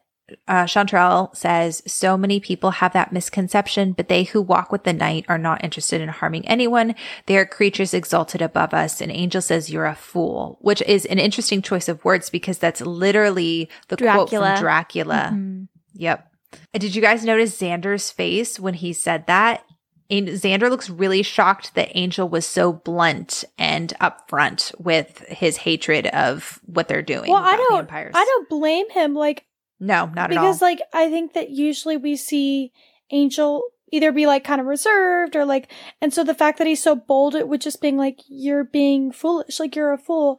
uh, 0.47 0.65
Chanterelle 0.65 1.35
says, 1.35 1.83
so 1.87 2.17
many 2.17 2.41
people 2.41 2.71
have 2.73 2.93
that 2.93 3.13
misconception, 3.13 3.93
but 3.93 4.09
they 4.09 4.25
who 4.25 4.43
walk 4.43 4.71
with 4.71 4.85
the 4.85 4.93
night 4.93 5.25
are 5.29 5.39
not 5.39 5.65
interested 5.65 6.01
in 6.01 6.09
harming 6.09 6.47
anyone. 6.47 6.95
They 7.27 7.37
are 7.39 7.47
creatures 7.47 7.95
exalted 7.95 8.43
above 8.43 8.75
us. 8.75 9.01
And 9.01 9.11
Angel 9.11 9.41
says, 9.41 9.71
you're 9.71 9.87
a 9.87 9.95
fool, 9.95 10.59
which 10.61 10.83
is 10.83 11.07
an 11.07 11.19
interesting 11.19 11.63
choice 11.63 11.89
of 11.89 12.05
words 12.05 12.31
because 12.31 12.59
that's 12.59 12.81
literally 12.81 13.69
the 13.89 13.97
quote 13.97 14.31
from 14.31 14.59
Dracula. 14.59 15.31
Mhm. 15.33 15.69
Yep. 15.95 16.27
Did 16.75 16.95
you 16.95 17.03
guys 17.03 17.25
notice 17.25 17.59
Xander's 17.61 18.11
face 18.11 18.59
when 18.61 18.75
he 18.75 18.93
said 18.93 19.27
that? 19.27 19.65
And 20.11 20.29
Xander 20.29 20.71
looks 20.71 20.89
really 20.89 21.23
shocked 21.23 21.75
that 21.75 21.91
Angel 21.95 22.27
was 22.27 22.47
so 22.47 22.73
blunt 22.73 23.45
and 23.59 23.93
upfront 24.01 24.73
with 24.81 25.19
his 25.29 25.59
hatred 25.59 26.07
of 26.07 26.59
what 26.65 26.89
they're 26.89 27.03
doing. 27.03 27.31
Well, 27.31 27.43
I 27.45 27.57
don't. 27.57 27.77
Vampires. 27.81 28.15
I 28.17 28.25
don't 28.25 28.49
blame 28.49 28.89
him. 28.89 29.13
Like 29.13 29.45
No, 29.81 30.07
not 30.07 30.29
because 30.29 30.31
at 30.31 30.39
all. 30.39 30.45
Because 30.47 30.63
like 30.63 30.81
I 30.93 31.11
think 31.11 31.35
that 31.35 31.51
usually 31.51 31.97
we 31.97 32.17
see 32.17 32.73
Angel 33.11 33.63
either 33.91 34.13
be 34.13 34.27
like 34.27 34.45
kind 34.45 34.61
of 34.61 34.67
reserved 34.67 35.35
or 35.35 35.45
like 35.47 35.71
and 36.03 36.13
so 36.13 36.23
the 36.23 36.35
fact 36.35 36.59
that 36.59 36.67
he's 36.67 36.83
so 36.83 36.95
bold 36.95 37.35
it 37.35 37.49
would 37.49 37.61
just 37.61 37.81
being 37.81 37.97
like 37.97 38.21
you're 38.29 38.65
being 38.65 39.11
foolish 39.11 39.59
like 39.59 39.75
you're 39.75 39.93
a 39.95 39.99
fool 39.99 40.39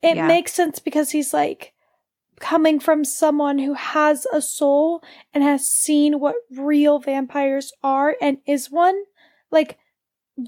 it 0.00 0.16
Yeah. 0.16 0.26
makes 0.26 0.54
sense 0.54 0.78
because 0.78 1.10
he's 1.10 1.34
like 1.34 1.74
coming 2.40 2.80
from 2.80 3.04
someone 3.04 3.58
who 3.58 3.74
has 3.74 4.24
a 4.32 4.40
soul 4.40 5.02
and 5.34 5.44
has 5.44 5.68
seen 5.68 6.18
what 6.18 6.36
real 6.56 6.98
vampires 6.98 7.72
are 7.82 8.16
and 8.22 8.38
is 8.46 8.70
one 8.70 8.96
like 9.50 9.76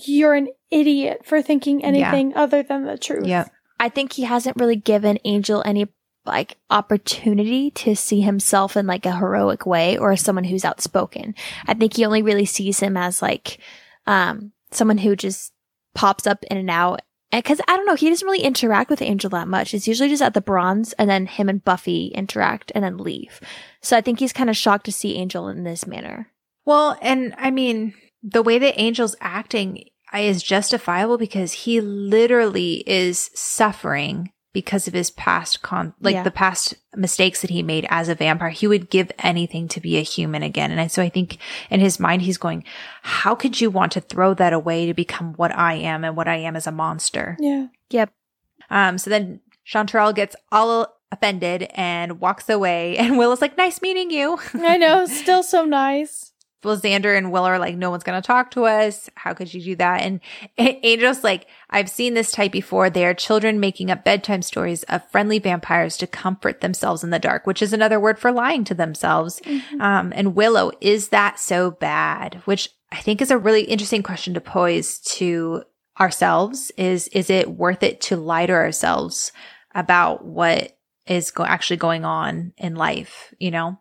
you're 0.07 0.33
an 0.35 0.49
idiot 0.71 1.21
for 1.27 1.43
thinking 1.43 1.85
anything 1.85 2.35
other 2.37 2.63
than 2.63 2.85
the 2.85 2.97
truth 2.97 3.27
Yeah. 3.27 3.49
I 3.79 3.89
think 3.91 4.13
he 4.15 4.23
hasn't 4.23 4.57
really 4.57 4.77
given 4.77 5.19
Angel 5.25 5.63
any 5.67 5.89
like 6.25 6.59
opportunity 6.69 7.71
to 7.71 7.97
see 7.97 8.21
himself 8.21 8.77
in 8.77 8.87
like 8.87 9.07
a 9.07 9.17
heroic 9.17 9.67
way 9.67 9.97
or 9.97 10.17
someone 10.17 10.45
who's 10.45 10.65
outspoken. 10.65 11.35
I 11.67 11.75
think 11.75 11.97
he 11.97 12.05
only 12.05 12.23
really 12.23 12.47
sees 12.47 12.81
him 12.81 12.97
as 12.97 13.23
like 13.23 13.59
um 14.07 14.53
someone 14.71 14.99
who 14.99 15.17
just 15.17 15.53
pops 15.95 16.27
up 16.27 16.45
in 16.45 16.57
and 16.57 16.71
out. 16.71 17.01
Because 17.33 17.61
I 17.69 17.77
don't 17.77 17.87
know, 17.87 17.95
he 17.95 18.09
doesn't 18.09 18.27
really 18.27 18.43
interact 18.43 18.91
with 18.91 19.01
Angel 19.01 19.31
that 19.31 19.47
much. 19.47 19.73
It's 19.73 19.87
usually 19.87 20.09
just 20.09 20.23
at 20.23 20.35
the 20.35 20.41
bronze, 20.41 20.93
and 20.95 21.09
then 21.09 21.27
him 21.27 21.49
and 21.49 21.65
Buffy 21.65 22.09
interact 22.09 22.73
and 22.75 22.83
then 22.83 22.99
leave. 22.99 23.41
So 23.81 23.97
I 23.97 24.01
think 24.01 24.19
he's 24.19 24.33
kind 24.33 24.51
of 24.51 24.57
shocked 24.57 24.87
to 24.87 24.93
see 24.93 25.15
Angel 25.15 25.47
in 25.47 25.63
this 25.63 25.87
manner. 25.87 26.29
Well, 26.65 26.99
and 27.01 27.33
I 27.39 27.53
mean, 27.53 27.95
the 28.21 28.43
way 28.43 28.59
that 28.59 28.77
Angel's 28.77 29.15
acting 29.21 29.85
is 30.13 30.43
justifiable 30.43 31.19
because 31.19 31.53
he 31.53 31.81
literally 31.81 32.83
is 32.85 33.31
suffering 33.35 34.33
because 34.53 34.89
of 34.89 34.95
his 34.95 35.11
past 35.11 35.63
con, 35.63 35.95
like 36.01 36.15
Yeah. 36.15 36.23
the 36.25 36.31
past 36.31 36.75
mistakes 36.97 37.41
that 37.41 37.51
he 37.51 37.63
made 37.63 37.87
as 37.89 38.09
a 38.09 38.15
vampire. 38.15 38.49
He 38.51 38.67
would 38.67 38.91
give 38.91 39.13
anything 39.21 39.69
to 39.69 39.81
be 39.81 39.97
a 39.97 40.03
human 40.03 40.43
again. 40.43 40.71
And 40.73 40.91
so 40.91 41.03
I 41.03 41.09
think 41.09 41.39
in 41.71 41.79
his 41.81 42.01
mind, 42.01 42.23
he's 42.23 42.39
going, 42.39 42.65
how 43.03 43.35
could 43.35 43.61
you 43.61 43.71
want 43.71 43.93
to 43.93 44.01
throw 44.01 44.35
that 44.35 44.53
away 44.53 44.87
to 44.87 44.95
become 44.95 45.35
what 45.35 45.55
I 45.57 45.75
am 45.75 46.03
and 46.05 46.17
what 46.17 46.27
I 46.29 46.37
am 46.37 46.57
as 46.57 46.67
a 46.67 46.73
monster? 46.73 47.37
yeah 47.41 47.67
Yep. 47.91 48.13
Um, 48.71 48.99
so 48.99 49.09
then 49.11 49.41
Chanterelle 49.67 50.15
gets 50.15 50.35
all 50.51 50.97
offended 51.13 51.69
and 51.75 52.21
walks 52.21 52.49
away. 52.49 52.97
And 52.99 53.19
Will 53.19 53.33
is 53.33 53.41
like, 53.41 53.57
nice 53.57 53.81
meeting 53.83 54.11
you. 54.11 54.39
i 54.55 54.77
know 54.77 55.07
still 55.23 55.43
so 55.43 55.65
nice 55.65 56.30
well, 56.63 56.79
Xander 56.79 57.17
and 57.17 57.33
Will 57.33 57.45
are 57.45 57.59
like, 57.59 57.77
no 57.77 57.91
one's 57.91 58.05
going 58.05 58.21
to 58.21 58.27
talk 58.27 58.51
to 58.53 58.65
us. 58.65 59.09
How 59.15 59.33
could 59.33 59.53
you 59.53 59.63
do 59.63 59.77
that? 59.77 60.03
And 60.03 60.21
Angel's 60.59 61.25
like, 61.25 61.47
I've 61.71 61.89
seen 61.89 62.15
this 62.15 62.33
type 62.33 62.53
before. 62.53 62.91
They 62.91 63.07
are 63.07 63.15
children 63.15 63.61
making 63.61 63.91
up 63.91 64.05
bedtime 64.05 64.43
stories 64.43 64.83
of 64.85 65.09
friendly 65.11 65.39
vampires 65.39 65.97
to 65.99 66.07
comfort 66.07 66.61
themselves 66.61 67.03
in 67.03 67.11
the 67.11 67.19
dark, 67.19 67.47
which 67.47 67.63
is 67.63 67.73
another 67.73 67.99
word 67.99 68.19
for 68.19 68.31
lying 68.31 68.65
to 68.65 68.75
themselves. 68.75 69.41
Um, 69.81 70.13
and 70.15 70.35
Willow, 70.35 70.73
is 70.81 71.09
that 71.09 71.39
so 71.39 71.71
bad? 71.71 72.43
Which 72.45 72.69
I 72.93 73.01
think 73.01 73.23
is 73.23 73.31
a 73.31 73.39
really 73.39 73.63
interesting 73.63 74.03
question 74.03 74.35
to 74.35 74.41
pose 74.41 74.99
to 74.99 75.63
ourselves 75.99 76.71
is, 76.77 77.09
is 77.09 77.31
it 77.31 77.51
worth 77.51 77.83
it 77.83 78.01
to 78.03 78.17
lie 78.17 78.47
to 78.47 78.53
ourselves 78.53 79.33
about 79.75 80.25
what 80.25 80.77
is 81.07 81.31
go- 81.31 81.45
actually 81.45 81.77
going 81.79 82.05
on 82.05 82.53
in 82.59 82.75
life? 82.75 83.33
You 83.39 83.51
know? 83.51 83.81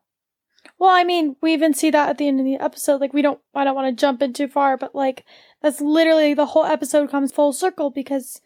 Well, 0.80 0.90
I 0.90 1.04
mean, 1.04 1.36
we 1.42 1.54
even 1.54 1.74
see 1.74 1.92
that 1.92 2.10
at 2.10 2.18
the 2.18 2.28
end 2.28 2.40
of 2.40 2.46
the 2.46 2.56
episode. 2.56 3.02
Like, 3.02 3.14
we 3.14 3.22
don't, 3.22 3.40
I 3.54 3.66
don't 3.66 3.76
want 3.76 3.96
to 3.96 4.02
jump 4.02 4.22
in 4.22 4.32
too 4.32 4.48
far, 4.48 4.78
but 4.78 4.96
like, 4.96 5.26
that's 5.62 5.82
literally 5.82 6.34
the 6.34 6.48
whole 6.48 6.64
episode 6.64 7.12
comes 7.12 7.34
full 7.34 7.52
circle 7.52 7.90
because 7.90 8.42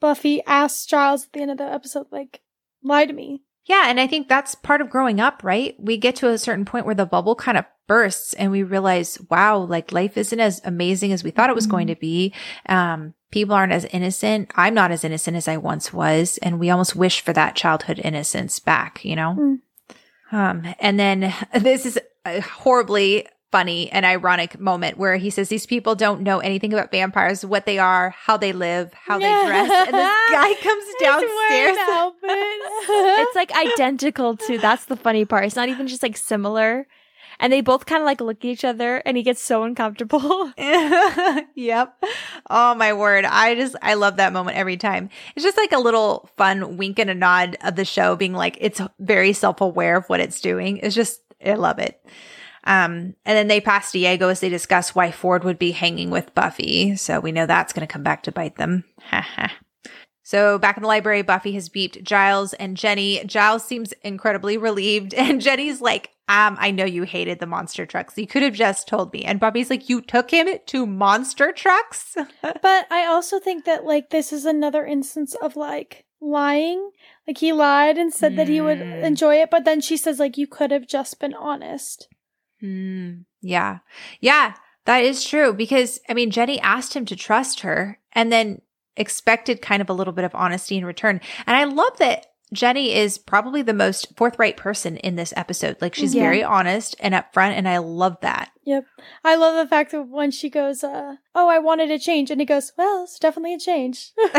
Buffy 0.00 0.42
asks 0.46 0.86
Giles 0.86 1.26
at 1.26 1.32
the 1.32 1.40
end 1.40 1.50
of 1.50 1.58
the 1.58 1.64
episode, 1.64 2.06
like, 2.10 2.40
lie 2.82 3.04
to 3.04 3.12
me. 3.12 3.42
Yeah, 3.66 3.84
and 3.86 4.00
I 4.00 4.06
think 4.06 4.28
that's 4.28 4.54
part 4.54 4.80
of 4.80 4.88
growing 4.88 5.20
up, 5.20 5.42
right? 5.42 5.74
We 5.78 5.96
get 5.96 6.16
to 6.16 6.28
a 6.28 6.38
certain 6.38 6.64
point 6.64 6.86
where 6.86 6.94
the 6.94 7.04
bubble 7.04 7.34
kind 7.34 7.58
of 7.58 7.64
bursts 7.88 8.32
and 8.34 8.50
we 8.50 8.62
realize, 8.62 9.18
wow, 9.28 9.58
like 9.58 9.92
life 9.92 10.16
isn't 10.16 10.40
as 10.40 10.60
amazing 10.64 11.12
as 11.12 11.24
we 11.24 11.30
thought 11.30 11.50
it 11.50 11.56
was 11.56 11.66
going 11.66 11.88
to 11.88 11.96
be. 11.96 12.32
Um, 12.68 13.14
people 13.30 13.54
aren't 13.54 13.72
as 13.72 13.84
innocent. 13.86 14.50
I'm 14.54 14.74
not 14.74 14.92
as 14.92 15.04
innocent 15.04 15.36
as 15.36 15.48
I 15.48 15.56
once 15.56 15.92
was. 15.92 16.38
And 16.38 16.60
we 16.60 16.70
almost 16.70 16.96
wish 16.96 17.20
for 17.20 17.32
that 17.32 17.56
childhood 17.56 18.00
innocence 18.02 18.60
back, 18.60 19.04
you 19.04 19.16
know? 19.16 19.36
Mm. 19.38 19.58
Um, 20.36 20.66
and 20.80 21.00
then 21.00 21.34
this 21.58 21.86
is 21.86 21.98
a 22.26 22.40
horribly 22.40 23.26
funny 23.52 23.90
and 23.90 24.04
ironic 24.04 24.60
moment 24.60 24.98
where 24.98 25.16
he 25.16 25.30
says 25.30 25.48
these 25.48 25.64
people 25.64 25.94
don't 25.94 26.20
know 26.20 26.40
anything 26.40 26.74
about 26.74 26.90
vampires, 26.90 27.46
what 27.46 27.64
they 27.64 27.78
are, 27.78 28.10
how 28.10 28.36
they 28.36 28.52
live, 28.52 28.92
how 28.92 29.18
they 29.18 29.46
dress. 29.46 29.70
And 29.70 29.94
this 29.94 30.12
guy 30.30 30.54
comes 30.62 30.84
downstairs. 31.00 31.76
it's 32.22 33.36
like 33.36 33.56
identical 33.56 34.36
to 34.36 34.58
that's 34.58 34.84
the 34.86 34.96
funny 34.96 35.24
part. 35.24 35.44
It's 35.46 35.56
not 35.56 35.70
even 35.70 35.86
just 35.86 36.02
like 36.02 36.18
similar. 36.18 36.86
And 37.38 37.52
they 37.52 37.60
both 37.60 37.86
kind 37.86 38.02
of 38.02 38.06
like 38.06 38.20
look 38.20 38.38
at 38.38 38.44
each 38.44 38.64
other 38.64 39.02
and 39.04 39.16
he 39.16 39.22
gets 39.22 39.42
so 39.42 39.62
uncomfortable. 39.62 40.52
yep. 41.54 42.04
Oh 42.48 42.74
my 42.74 42.92
word. 42.92 43.24
I 43.24 43.54
just 43.54 43.76
I 43.82 43.94
love 43.94 44.16
that 44.16 44.32
moment 44.32 44.56
every 44.56 44.76
time. 44.76 45.10
It's 45.34 45.44
just 45.44 45.56
like 45.56 45.72
a 45.72 45.78
little 45.78 46.28
fun 46.36 46.76
wink 46.76 46.98
and 46.98 47.10
a 47.10 47.14
nod 47.14 47.56
of 47.62 47.76
the 47.76 47.84
show 47.84 48.16
being 48.16 48.32
like 48.32 48.56
it's 48.60 48.80
very 48.98 49.32
self-aware 49.32 49.96
of 49.96 50.06
what 50.06 50.20
it's 50.20 50.40
doing. 50.40 50.78
It's 50.78 50.94
just 50.94 51.20
I 51.44 51.54
love 51.54 51.78
it. 51.78 52.00
Um 52.64 53.14
and 53.24 53.36
then 53.36 53.48
they 53.48 53.60
pass 53.60 53.92
Diego 53.92 54.28
as 54.28 54.40
they 54.40 54.48
discuss 54.48 54.94
why 54.94 55.10
Ford 55.10 55.44
would 55.44 55.58
be 55.58 55.72
hanging 55.72 56.10
with 56.10 56.34
Buffy. 56.34 56.96
So 56.96 57.20
we 57.20 57.32
know 57.32 57.46
that's 57.46 57.72
going 57.72 57.86
to 57.86 57.92
come 57.92 58.02
back 58.02 58.22
to 58.24 58.32
bite 58.32 58.56
them. 58.56 58.84
So 60.26 60.58
back 60.58 60.76
in 60.76 60.82
the 60.82 60.88
library, 60.88 61.22
Buffy 61.22 61.52
has 61.52 61.68
beeped 61.68 62.02
Giles 62.02 62.52
and 62.54 62.76
Jenny. 62.76 63.22
Giles 63.26 63.64
seems 63.64 63.92
incredibly 64.02 64.58
relieved, 64.58 65.14
and 65.24 65.40
Jenny's 65.40 65.80
like, 65.80 66.10
um, 66.28 66.56
I 66.58 66.72
know 66.72 66.84
you 66.84 67.04
hated 67.04 67.38
the 67.38 67.46
monster 67.46 67.86
trucks. 67.86 68.18
You 68.18 68.26
could 68.26 68.42
have 68.42 68.54
just 68.54 68.88
told 68.88 69.12
me. 69.12 69.22
And 69.22 69.38
Buffy's 69.38 69.70
like, 69.70 69.88
you 69.88 70.00
took 70.00 70.32
him 70.32 70.48
to 70.66 70.84
monster 70.84 71.52
trucks? 71.52 72.16
But 72.42 72.86
I 72.90 73.06
also 73.06 73.38
think 73.38 73.66
that, 73.66 73.84
like, 73.84 74.10
this 74.10 74.32
is 74.32 74.44
another 74.44 74.84
instance 74.84 75.36
of, 75.36 75.54
like, 75.54 76.06
lying. 76.20 76.90
Like, 77.28 77.38
he 77.38 77.52
lied 77.52 77.96
and 77.96 78.12
said 78.12 78.34
that 78.34 78.48
he 78.48 78.60
would 78.60 78.78
Mm. 78.80 79.04
enjoy 79.04 79.36
it, 79.36 79.50
but 79.50 79.64
then 79.64 79.80
she 79.80 79.96
says, 79.96 80.18
like, 80.18 80.36
you 80.36 80.48
could 80.48 80.72
have 80.72 80.88
just 80.88 81.20
been 81.20 81.34
honest. 81.34 82.08
Hmm. 82.58 83.18
Yeah. 83.42 83.78
Yeah, 84.20 84.54
that 84.86 85.04
is 85.04 85.24
true. 85.24 85.52
Because, 85.52 86.00
I 86.08 86.14
mean, 86.14 86.32
Jenny 86.32 86.58
asked 86.60 86.94
him 86.94 87.04
to 87.06 87.14
trust 87.14 87.60
her 87.60 88.00
and 88.12 88.32
then 88.32 88.62
expected 88.96 89.62
kind 89.62 89.80
of 89.82 89.88
a 89.90 89.92
little 89.94 90.12
bit 90.12 90.24
of 90.24 90.34
honesty 90.34 90.76
in 90.76 90.84
return. 90.84 91.20
And 91.46 91.56
I 91.56 91.64
love 91.64 91.98
that 91.98 92.26
Jenny 92.52 92.94
is 92.94 93.18
probably 93.18 93.60
the 93.62 93.74
most 93.74 94.16
forthright 94.16 94.56
person 94.56 94.96
in 94.98 95.16
this 95.16 95.32
episode. 95.36 95.76
Like 95.80 95.94
she's 95.96 96.14
Yeah. 96.14 96.22
very 96.22 96.44
honest 96.44 96.94
and 97.00 97.12
upfront, 97.12 97.52
and 97.54 97.68
I 97.68 97.78
love 97.78 98.18
that. 98.20 98.50
Yep. 98.64 98.84
I 99.24 99.34
love 99.36 99.56
the 99.56 99.68
fact 99.68 99.90
that 99.92 100.02
when 100.08 100.30
she 100.30 100.48
goes, 100.48 100.82
uh, 100.84 101.16
oh, 101.34 101.48
I 101.48 101.58
wanted 101.58 101.90
a 101.90 101.98
change. 101.98 102.30
And 102.30 102.40
he 102.40 102.44
goes, 102.46 102.72
well, 102.78 103.02
it's 103.04 103.18
definitely 103.18 103.54
a 103.54 103.58
change. 103.58 104.12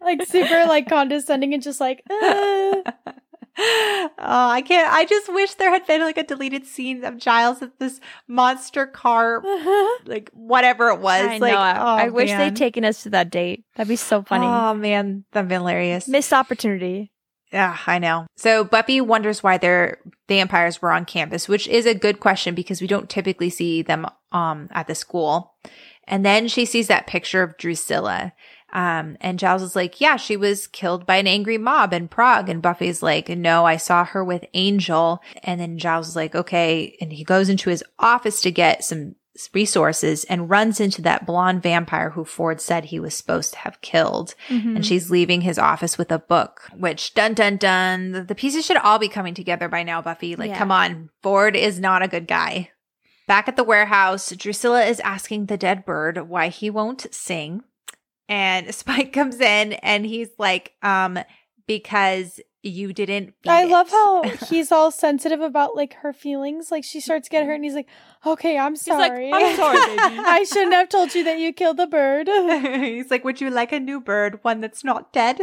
like 0.00 0.26
super 0.26 0.66
like 0.66 0.88
condescending 0.88 1.52
and 1.54 1.62
just 1.62 1.80
like, 1.80 2.02
uh. 2.10 2.76
oh, 3.56 4.14
I 4.18 4.62
can't. 4.62 4.92
I 4.92 5.04
just 5.04 5.32
wish 5.32 5.54
there 5.54 5.70
had 5.70 5.86
been 5.86 6.00
like 6.00 6.18
a 6.18 6.24
deleted 6.24 6.66
scene 6.66 7.04
of 7.04 7.18
Giles 7.18 7.62
at 7.62 7.78
this 7.78 8.00
monster 8.26 8.86
car, 8.86 9.42
like 10.04 10.30
whatever 10.32 10.88
it 10.88 11.00
was. 11.00 11.24
I 11.24 11.38
like, 11.38 11.52
know. 11.52 11.58
I, 11.58 11.78
oh, 11.78 12.04
I 12.06 12.08
wish 12.08 12.30
man. 12.30 12.40
they'd 12.40 12.56
taken 12.56 12.84
us 12.84 13.04
to 13.04 13.10
that 13.10 13.30
date. 13.30 13.64
That'd 13.76 13.88
be 13.88 13.96
so 13.96 14.22
funny. 14.22 14.46
Oh 14.46 14.74
man, 14.74 15.24
that'd 15.32 15.48
be 15.48 15.54
hilarious. 15.54 16.08
Missed 16.08 16.32
opportunity. 16.32 17.12
Yeah, 17.52 17.78
I 17.86 18.00
know. 18.00 18.26
So 18.36 18.64
Buffy 18.64 19.00
wonders 19.00 19.42
why 19.42 19.58
their 19.58 19.98
vampires 20.28 20.82
were 20.82 20.90
on 20.90 21.04
campus, 21.04 21.48
which 21.48 21.68
is 21.68 21.86
a 21.86 21.94
good 21.94 22.18
question 22.18 22.56
because 22.56 22.80
we 22.80 22.88
don't 22.88 23.08
typically 23.08 23.50
see 23.50 23.82
them 23.82 24.06
um 24.32 24.68
at 24.72 24.88
the 24.88 24.94
school. 24.94 25.54
And 26.06 26.24
then 26.24 26.48
she 26.48 26.64
sees 26.64 26.88
that 26.88 27.06
picture 27.06 27.42
of 27.42 27.56
Drusilla. 27.56 28.32
Um, 28.74 29.16
and 29.20 29.38
Giles 29.38 29.62
is 29.62 29.76
like, 29.76 30.00
yeah, 30.00 30.16
she 30.16 30.36
was 30.36 30.66
killed 30.66 31.06
by 31.06 31.16
an 31.16 31.26
angry 31.28 31.58
mob 31.58 31.92
in 31.92 32.08
Prague. 32.08 32.48
And 32.48 32.60
Buffy's 32.60 33.02
like, 33.02 33.28
no, 33.28 33.64
I 33.64 33.76
saw 33.76 34.04
her 34.04 34.24
with 34.24 34.44
Angel. 34.52 35.22
And 35.44 35.60
then 35.60 35.78
Giles 35.78 36.08
is 36.08 36.16
like, 36.16 36.34
okay. 36.34 36.96
And 37.00 37.12
he 37.12 37.22
goes 37.24 37.48
into 37.48 37.70
his 37.70 37.84
office 38.00 38.40
to 38.42 38.50
get 38.50 38.82
some 38.84 39.14
resources 39.52 40.24
and 40.24 40.48
runs 40.50 40.78
into 40.80 41.02
that 41.02 41.26
blonde 41.26 41.62
vampire 41.62 42.10
who 42.10 42.24
Ford 42.24 42.60
said 42.60 42.84
he 42.84 43.00
was 43.00 43.14
supposed 43.14 43.52
to 43.52 43.58
have 43.60 43.80
killed 43.80 44.34
Mm-hmm. 44.48 44.76
and 44.76 44.86
she's 44.86 45.10
leaving 45.10 45.40
his 45.40 45.58
office 45.58 45.98
with 45.98 46.12
a 46.12 46.18
book, 46.20 46.68
which 46.76 47.14
dun 47.14 47.34
dun 47.34 47.56
dun, 47.56 48.12
the, 48.12 48.22
the 48.22 48.34
pieces 48.36 48.64
should 48.64 48.76
all 48.76 48.98
be 49.00 49.08
coming 49.08 49.34
together 49.34 49.68
by 49.68 49.82
now, 49.82 50.00
Buffy. 50.02 50.36
Like, 50.36 50.50
Yeah. 50.50 50.58
come 50.58 50.70
on, 50.70 51.10
Ford 51.22 51.56
is 51.56 51.80
not 51.80 52.02
a 52.02 52.08
good 52.08 52.28
guy. 52.28 52.70
Back 53.26 53.48
at 53.48 53.56
the 53.56 53.64
warehouse, 53.64 54.30
Drusilla 54.36 54.84
is 54.84 55.00
asking 55.00 55.46
the 55.46 55.56
dead 55.56 55.84
bird 55.84 56.28
why 56.28 56.48
he 56.48 56.70
won't 56.70 57.12
sing. 57.12 57.62
And 58.28 58.74
Spike 58.74 59.12
comes 59.12 59.40
in 59.40 59.74
and 59.74 60.06
he's 60.06 60.30
like, 60.38 60.72
um, 60.82 61.18
because 61.66 62.40
you 62.62 62.92
didn't. 62.94 63.34
feed 63.42 63.50
I 63.50 63.64
love 63.64 63.90
how 63.90 64.22
he's 64.48 64.72
all 64.72 64.90
sensitive 64.90 65.40
about 65.40 65.76
like 65.76 65.94
her 65.94 66.12
feelings. 66.12 66.70
Like 66.70 66.82
she 66.84 67.00
starts 67.00 67.28
to 67.28 67.30
get 67.30 67.44
hurt 67.44 67.54
and 67.54 67.64
he's 67.64 67.74
like, 67.74 67.88
okay, 68.24 68.58
I'm 68.58 68.72
like, 68.72 68.80
sorry. 68.80 69.30
"I'm 69.32 69.56
sorry, 69.56 69.78
baby." 69.96 70.22
I 70.26 70.44
shouldn't 70.44 70.72
have 70.72 70.88
told 70.88 71.14
you 71.14 71.24
that 71.24 71.38
you 71.38 71.52
killed 71.52 71.76
the 71.76 71.86
bird. 71.86 72.28
he's 72.82 73.10
like, 73.10 73.24
would 73.24 73.40
you 73.40 73.50
like 73.50 73.72
a 73.72 73.80
new 73.80 74.00
bird, 74.00 74.38
one 74.42 74.60
that's 74.60 74.82
not 74.82 75.12
dead? 75.12 75.38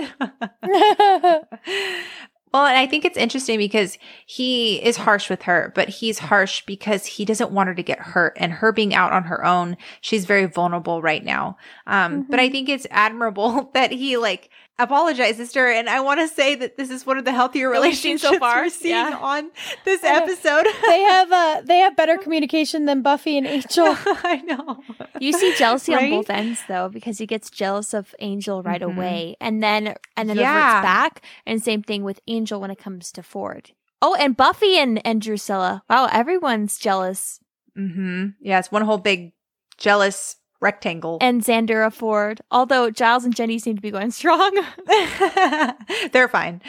Well, 2.54 2.66
and 2.66 2.78
I 2.78 2.86
think 2.86 3.06
it's 3.06 3.18
interesting 3.18 3.58
because 3.58 3.98
he 4.26 4.84
is 4.84 4.98
harsh 4.98 5.30
with 5.30 5.44
her, 5.44 5.72
but 5.74 5.88
he's 5.88 6.20
harsh 6.20 6.64
because 6.66 7.06
he 7.06 7.24
doesn't 7.24 7.52
want 7.52 7.68
her 7.68 7.76
to 7.76 7.84
get 7.84 8.00
hurt 8.00 8.34
and 8.36 8.52
her 8.52 8.74
being 8.74 8.94
out 8.94 9.14
on 9.14 9.24
her 9.24 9.46
own. 9.46 9.78
She's 10.02 10.26
very 10.26 10.46
vulnerable 10.46 11.02
right 11.02 11.24
now. 11.24 11.58
Um, 11.88 12.24
but 12.24 12.40
I 12.42 12.50
think 12.50 12.68
it's 12.68 12.88
admirable 12.92 13.72
that 13.74 13.92
he 13.92 14.18
like 14.18 14.50
apologizes 14.80 15.38
sister. 15.38 15.68
And 15.68 15.88
I 15.90 16.00
want 16.02 16.20
to 16.20 16.28
say 16.28 16.56
that 16.56 16.78
this 16.78 16.90
is 16.90 17.06
one 17.06 17.18
of 17.18 17.26
the 17.26 17.32
healthier 17.32 17.72
That 17.72 17.82
we've 17.82 17.96
seen 17.96 18.14
relationships 18.16 18.34
so 18.34 18.40
far. 18.40 18.64
we're 18.64 18.70
seeing 18.70 18.96
Yeah. 18.96 19.18
on 19.22 19.52
this 19.86 20.04
episode. 20.04 20.66
they 20.88 21.02
have 21.02 21.32
uh 21.32 21.62
they 21.64 21.78
have 21.80 21.96
better 21.96 22.18
communication 22.24 22.86
than 22.86 23.02
Buffy 23.02 23.38
and 23.38 23.46
Angel. 23.48 23.96
I 24.24 24.42
know. 24.46 24.82
You 25.20 25.34
see 25.34 25.54
jealousy 25.56 25.94
Right? 25.94 26.06
on 26.12 26.20
both 26.20 26.30
ends 26.30 26.62
though, 26.68 26.90
because 26.90 27.18
he 27.20 27.26
gets 27.26 27.50
jealous 27.50 27.94
of 27.94 28.16
Angel 28.20 28.64
right 28.64 28.82
Mhm. 28.82 28.96
away, 28.96 29.36
and 29.40 29.62
then 29.62 29.96
and 30.18 30.30
then 30.30 30.38
Yeah. 30.38 30.56
reverts 30.78 30.84
back. 30.84 31.22
And 31.46 31.62
same 31.62 31.84
thing 31.84 32.04
with 32.04 32.20
Angel 32.28 32.60
when 32.60 32.72
it 32.72 32.78
comes 32.80 33.12
to 33.14 33.24
Ford. 33.24 33.72
Oh, 34.02 34.16
and 34.16 34.36
Buffy 34.36 34.78
and 34.78 35.00
and 35.06 35.22
Drusilla. 35.22 35.84
Wow, 35.90 36.08
everyone's 36.12 36.80
jealous. 36.80 37.40
Mm-hmm. 37.78 38.30
Yeah, 38.42 38.60
it's 38.60 38.72
one 38.72 38.82
whole 38.82 38.98
big 38.98 39.34
jealous 39.78 40.36
rectangle. 40.62 41.18
And 41.22 41.42
Xandera 41.44 41.92
Ford. 41.92 42.42
Although 42.52 42.90
Giles 42.92 43.26
and 43.26 43.36
Jenny 43.36 43.60
seem 43.60 43.76
to 43.76 43.82
be 43.82 43.92
going 43.92 44.12
strong. 44.12 44.64
They're 46.12 46.28
fine. 46.28 46.62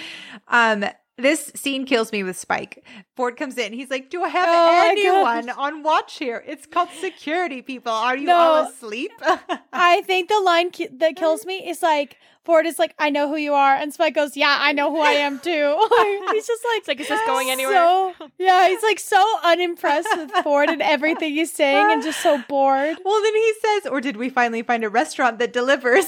Um, 0.48 0.84
this 1.18 1.52
scene 1.54 1.84
kills 1.84 2.10
me 2.10 2.22
with 2.22 2.38
Spike. 2.38 2.84
Ford 3.16 3.36
comes 3.36 3.58
in. 3.58 3.72
He's 3.74 3.90
like, 3.90 4.08
"Do 4.10 4.22
I 4.24 4.28
have 4.28 4.46
Oh 4.48 4.88
anyone 4.90 5.50
on 5.50 5.82
watch 5.82 6.18
here? 6.18 6.42
It's 6.46 6.66
called 6.66 6.88
security 7.00 7.60
people. 7.62 7.92
Are 7.92 8.16
you 8.16 8.26
No. 8.26 8.34
all 8.34 8.64
asleep?" 8.64 9.12
I 9.72 10.00
think 10.02 10.28
the 10.30 10.40
line 10.40 10.70
ki- 10.70 10.88
that 10.94 11.16
kills 11.16 11.44
me 11.44 11.68
is 11.68 11.82
like 11.82 12.16
Ford 12.44 12.66
is 12.66 12.78
like, 12.78 12.94
I 12.98 13.10
know 13.10 13.28
who 13.28 13.36
you 13.36 13.54
are, 13.54 13.74
and 13.74 13.94
Spike 13.94 14.14
goes, 14.14 14.36
Yeah, 14.36 14.56
I 14.60 14.72
know 14.72 14.90
who 14.90 15.00
I 15.00 15.12
am 15.12 15.38
too. 15.38 15.50
he's 16.32 16.46
just 16.46 16.64
like, 16.64 16.78
It's 16.78 16.88
like, 16.88 17.00
is 17.00 17.08
this 17.08 17.20
going 17.26 17.50
anywhere? 17.50 17.74
So 17.74 18.14
yeah, 18.38 18.68
he's 18.68 18.82
like 18.82 18.98
so 18.98 19.22
unimpressed 19.44 20.08
with 20.16 20.30
Ford 20.42 20.68
and 20.68 20.82
everything 20.82 21.34
he's 21.34 21.52
saying, 21.52 21.92
and 21.92 22.02
just 22.02 22.20
so 22.20 22.42
bored. 22.48 22.98
well, 23.04 23.22
then 23.22 23.34
he 23.34 23.52
says, 23.60 23.86
"Or 23.86 24.00
did 24.00 24.16
we 24.16 24.28
finally 24.28 24.62
find 24.62 24.84
a 24.84 24.88
restaurant 24.88 25.38
that 25.38 25.52
delivers?" 25.52 26.06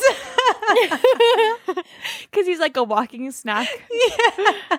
Because 2.31 2.47
he's 2.47 2.59
like 2.59 2.77
a 2.77 2.83
walking 2.83 3.31
snack. 3.31 3.69
Yeah. 3.91 4.79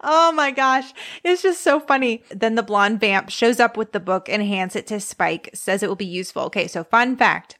Oh 0.00 0.32
my 0.32 0.50
gosh. 0.50 0.92
It's 1.22 1.42
just 1.42 1.62
so 1.62 1.80
funny. 1.80 2.22
Then 2.30 2.54
the 2.54 2.62
blonde 2.62 3.00
vamp 3.00 3.30
shows 3.30 3.60
up 3.60 3.76
with 3.76 3.92
the 3.92 4.00
book 4.00 4.28
and 4.28 4.42
hands 4.42 4.74
it 4.76 4.86
to 4.88 5.00
Spike, 5.00 5.50
says 5.54 5.82
it 5.82 5.88
will 5.88 5.96
be 5.96 6.06
useful. 6.06 6.44
Okay, 6.44 6.66
so 6.66 6.84
fun 6.84 7.16
fact. 7.16 7.58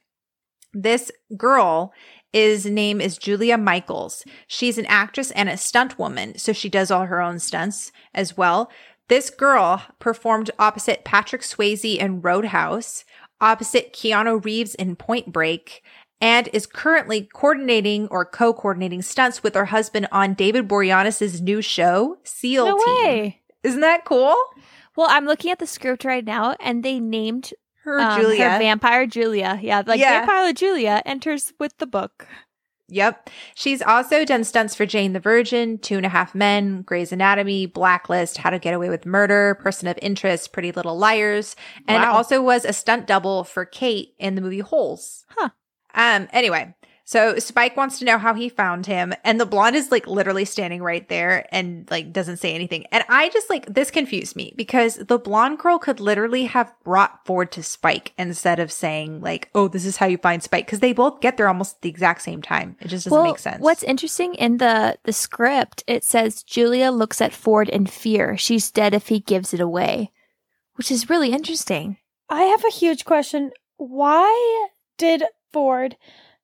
This 0.72 1.10
girl 1.36 1.93
is 2.35 2.66
name 2.66 3.01
is 3.01 3.16
Julia 3.16 3.56
Michaels. 3.56 4.24
She's 4.47 4.77
an 4.77 4.86
actress 4.86 5.31
and 5.31 5.48
a 5.48 5.56
stunt 5.56 5.98
woman, 5.98 6.36
so 6.36 6.52
she 6.52 6.69
does 6.69 6.90
all 6.90 7.06
her 7.06 7.23
own 7.23 7.39
stunts 7.39 7.93
as 8.12 8.36
well. 8.36 8.70
This 9.09 9.31
girl 9.31 9.82
performed 9.98 10.51
opposite 10.59 11.05
Patrick 11.05 11.43
Swayze 11.43 11.97
in 11.97 12.20
Roadhouse, 12.20 13.05
opposite 13.40 13.93
Keanu 13.93 14.44
Reeves 14.44 14.74
in 14.74 14.97
Point 14.97 15.32
Break, 15.32 15.82
and 16.20 16.48
is 16.52 16.66
currently 16.66 17.28
coordinating 17.35 18.09
or 18.09 18.24
co-coordinating 18.24 19.02
stunts 19.02 19.43
with 19.43 19.55
her 19.55 19.66
husband 19.66 20.09
on 20.11 20.35
David 20.35 20.66
Boreanaz's 20.66 21.40
new 21.40 21.61
show, 21.62 22.19
SEAL 22.24 22.66
No 22.66 22.78
Team. 22.78 23.05
way. 23.05 23.43
Isn't 23.62 23.81
that 23.81 24.05
cool? 24.05 24.36
Well, 24.97 25.09
I'm 25.11 25.27
looking 25.27 25.51
at 25.51 25.59
the 25.59 25.66
script 25.66 26.05
right 26.05 26.24
now, 26.24 26.56
and 26.61 26.82
they 26.82 26.98
named 27.01 27.52
Her 27.85 28.01
um, 28.01 28.20
Julia. 28.20 28.51
her 28.51 28.59
vampire 28.59 29.06
Julia. 29.06 29.59
Yeah, 29.62 29.82
like 29.86 30.01
Yeah. 30.01 30.20
vampire 30.20 30.52
Julia 30.52 31.02
enters 31.06 31.52
with 31.61 31.77
the 31.78 31.86
book. 31.86 32.27
Yep. 32.89 33.31
She's 33.55 33.81
also 33.81 34.27
done 34.27 34.44
stunts 34.44 34.74
for 34.74 34.85
Jane 34.85 35.15
the 35.15 35.20
Virgin, 35.20 35.78
Two 35.78 35.97
and 35.97 36.05
a 36.05 36.11
Half 36.11 36.35
Men, 36.35 36.82
Grey's 36.82 37.12
Anatomy, 37.12 37.65
Blacklist, 37.65 38.36
How 38.39 38.51
to 38.51 38.59
Get 38.59 38.74
Away 38.74 38.90
with 38.90 39.06
Murder, 39.06 39.55
Person 39.55 39.89
of 39.89 39.98
Interest, 40.02 40.52
Pretty 40.52 40.70
Little 40.70 40.97
Liars, 40.98 41.56
and 41.89 42.02
Wow. 42.02 42.12
also 42.15 42.43
was 42.43 42.65
a 42.66 42.74
stunt 42.74 43.06
double 43.06 43.43
for 43.44 43.65
Kate 43.65 44.15
in 44.19 44.35
the 44.35 44.43
movie 44.43 44.59
Holes. 44.59 45.24
Huh. 45.31 45.48
Um, 45.94 46.28
anyway, 46.32 46.74
so 47.06 47.39
Spike 47.39 47.76
wants 47.76 47.98
to 47.98 48.06
know 48.06 48.16
how 48.16 48.32
he 48.32 48.48
found 48.48 48.86
him, 48.86 49.12
and 49.24 49.39
the 49.39 49.44
blonde 49.44 49.76
is 49.76 49.93
like 49.93 50.06
literally 50.06 50.47
standing 50.47 50.82
right 50.82 51.06
there 51.10 51.47
and 51.52 51.86
like 51.90 52.14
doesn't 52.14 52.39
say 52.39 52.55
anything. 52.55 52.86
And 52.90 53.05
I 53.10 53.28
just 53.28 53.51
like 53.51 53.66
this 53.66 53.90
confused 53.90 54.35
me 54.35 54.55
because 54.56 54.97
the 54.97 55.18
blonde 55.18 55.59
girl 55.59 55.78
could 55.78 56.01
literally 56.01 56.47
have 56.47 56.72
brought 56.82 57.24
Ford 57.26 57.52
to 57.52 57.62
Spike 57.62 58.14
instead 58.16 58.59
of 58.59 58.72
saying 58.72 59.20
like, 59.20 59.51
"Oh, 59.55 59.68
this 59.68 59.85
is 59.85 59.98
how 59.98 60.06
you 60.06 60.16
find 60.16 60.43
Spike," 60.43 60.64
because 60.64 60.81
they 60.81 60.94
both 60.94 61.20
get 61.20 61.36
there 61.36 61.47
almost 61.47 61.76
at 61.76 61.82
the 61.82 61.90
exact 61.90 62.22
same 62.22 62.40
time. 62.40 62.76
It 62.81 62.89
just 62.89 63.05
doesn't 63.05 63.22
make 63.22 63.39
sense. 63.39 63.60
What's 63.60 63.82
interesting 63.82 64.35
in 64.36 64.56
the 64.56 64.97
the 65.05 65.12
script, 65.12 65.85
it 65.86 66.05
says 66.05 66.43
Julia 66.43 66.90
looks 66.90 67.20
at 67.20 67.35
Ford 67.35 67.68
in 67.68 67.85
fear. 67.85 68.39
She's 68.39 68.70
dead 68.70 68.94
if 68.94 69.09
he 69.09 69.20
gives 69.20 69.52
it 69.52 69.60
away, 69.60 70.10
which 70.76 70.90
is 70.90 71.10
really 71.10 71.32
interesting. 71.32 71.98
I 72.31 72.44
have 72.44 72.64
a 72.64 72.70
huge 72.70 73.05
question. 73.05 73.51
Why 73.76 74.68
did 74.97 75.22
Ford 75.52 75.97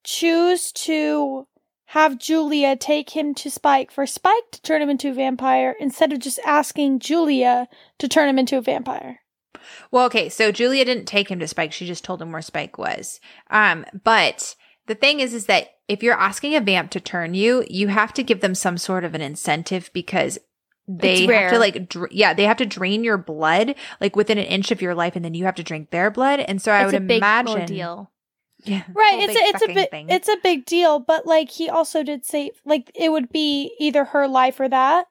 choose 0.05 0.73
to 0.73 1.47
have 1.87 2.19
Julia 2.19 2.77
take 2.77 3.11
him 3.11 3.35
to 3.35 3.51
Spike 3.51 3.91
for 3.91 4.07
Spike 4.07 4.51
to 4.53 4.63
turn 4.63 4.81
him 4.81 4.91
into 4.91 5.11
a 5.11 5.13
vampire 5.15 5.75
instead 5.81 6.13
of 6.13 6.21
just 6.21 6.39
asking 6.45 7.01
Julia 7.01 7.69
to 7.99 8.09
turn 8.09 8.29
him 8.29 8.39
into 8.39 8.57
a 8.57 8.63
vampire? 8.63 9.21
Well, 9.91 10.07
okay, 10.07 10.29
so 10.29 10.53
Julia 10.53 10.85
didn't 10.85 11.07
take 11.07 11.31
him 11.31 11.41
to 11.41 11.49
Spike. 11.49 11.73
She 11.73 11.87
just 11.87 12.05
told 12.05 12.23
him 12.23 12.31
where 12.31 12.43
Spike 12.43 12.79
was. 12.79 13.21
Um, 13.51 13.85
but 14.05 14.55
the 14.87 14.95
thing 14.95 15.21
is, 15.21 15.35
is 15.35 15.47
that 15.47 15.71
if 15.89 16.03
you're 16.03 16.19
asking 16.19 16.55
a 16.55 16.61
vamp 16.61 16.91
to 16.93 17.01
turn 17.01 17.35
you, 17.35 17.65
you 17.69 17.89
have 17.89 18.13
to 18.15 18.23
give 18.23 18.41
them 18.41 18.55
some 18.55 18.79
sort 18.79 19.05
of 19.05 19.15
an 19.15 19.21
incentive 19.21 19.91
because 19.93 20.39
they 20.87 21.27
have 21.27 21.53
to 21.53 21.59
like, 21.59 21.89
dr- 21.89 22.13
yeah, 22.13 22.35
they 22.35 22.45
have 22.45 22.57
to 22.59 22.67
drain 22.67 23.03
your 23.03 23.19
blood 23.19 23.75
like 24.01 24.15
within 24.17 24.39
an 24.39 24.45
inch 24.45 24.71
of 24.71 24.81
your 24.81 24.95
life, 24.95 25.17
and 25.17 25.25
then 25.25 25.35
you 25.35 25.45
have 25.45 25.57
to 25.57 25.65
drink 25.65 25.91
their 25.91 26.11
blood. 26.11 26.41
And 26.41 26.63
so 26.63 26.71
I 26.73 26.87
would 26.87 26.95
a 26.95 27.01
big 27.01 27.19
imagine, 27.19 27.61
ordeal. 27.61 28.11
Yeah, 28.65 28.83
Right, 28.93 29.19
it's 29.29 29.35
a, 29.35 29.43
it's 29.43 29.63
a 29.63 29.75
big 29.75 29.91
thing. 29.91 30.09
it's 30.11 30.29
a 30.29 30.37
big 30.43 30.65
deal, 30.65 30.99
but 30.99 31.27
like 31.27 31.51
he 31.51 31.69
also 31.69 32.03
did 32.03 32.25
say 32.25 32.51
like 32.65 32.91
it 32.95 33.11
would 33.11 33.31
be 33.31 33.75
either 33.79 34.05
her 34.07 34.27
life 34.29 34.59
or 34.61 34.69
that. 34.69 35.07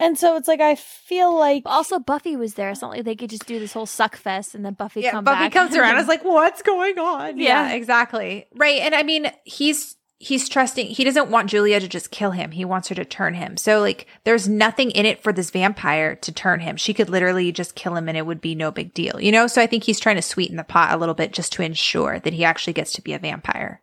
And 0.00 0.16
so 0.16 0.36
it's 0.36 0.46
like 0.46 0.60
I 0.60 0.76
feel 0.76 1.36
like 1.36 1.64
But 1.64 1.70
also, 1.70 1.98
Buffy 1.98 2.36
was 2.36 2.54
there. 2.54 2.70
It's 2.70 2.80
not 2.82 2.92
like 2.92 3.04
they 3.04 3.16
could 3.16 3.30
just 3.30 3.46
do 3.46 3.58
this 3.58 3.72
whole 3.72 3.84
suck 3.86 4.14
fest 4.16 4.54
and 4.54 4.64
then 4.64 4.74
Buffy 4.74 5.00
yeah, 5.00 5.20
Buffy 5.20 5.24
back. 5.24 5.52
comes 5.52 5.74
around. 5.74 5.96
I 5.96 5.98
was 5.98 6.06
like, 6.14 6.24
what's 6.24 6.62
going 6.62 6.98
on? 7.00 7.36
Yeah. 7.38 7.68
Yeah. 7.68 7.74
exactly. 7.74 8.46
Right. 8.54 8.80
And 8.80 8.94
I 8.94 9.02
mean, 9.02 9.30
he's 9.44 9.96
he's 10.20 10.48
trusting 10.48 10.88
he 10.88 11.04
doesn't 11.04 11.30
want 11.30 11.48
Julia 11.48 11.78
to 11.78 11.88
just 11.88 12.10
kill 12.10 12.32
him. 12.32 12.50
He 12.50 12.64
wants 12.64 12.88
her 12.88 12.94
to 12.96 13.04
turn 13.04 13.34
him. 13.34 13.56
So 13.56 13.80
like 13.80 14.06
there's 14.24 14.48
nothing 14.48 14.90
in 14.90 15.06
it 15.06 15.22
for 15.22 15.32
this 15.32 15.50
vampire 15.50 16.16
to 16.16 16.32
turn 16.32 16.60
him. 16.60 16.76
She 16.76 16.92
could 16.92 17.08
literally 17.08 17.52
just 17.52 17.76
kill 17.76 17.94
him 17.94 18.08
and 18.08 18.18
it 18.18 18.26
would 18.26 18.40
be 18.40 18.54
no 18.54 18.70
big 18.70 18.92
deal. 18.94 19.20
You 19.20 19.30
know? 19.30 19.46
So 19.46 19.62
I 19.62 19.66
think 19.66 19.84
he's 19.84 20.00
trying 20.00 20.16
to 20.16 20.22
sweeten 20.22 20.56
the 20.56 20.64
pot 20.64 20.92
a 20.92 20.96
little 20.96 21.14
bit 21.14 21.32
just 21.32 21.52
to 21.52 21.62
ensure 21.62 22.18
that 22.18 22.32
he 22.32 22.44
actually 22.44 22.72
gets 22.72 22.92
to 22.94 23.02
be 23.02 23.12
a 23.12 23.18
vampire. 23.18 23.80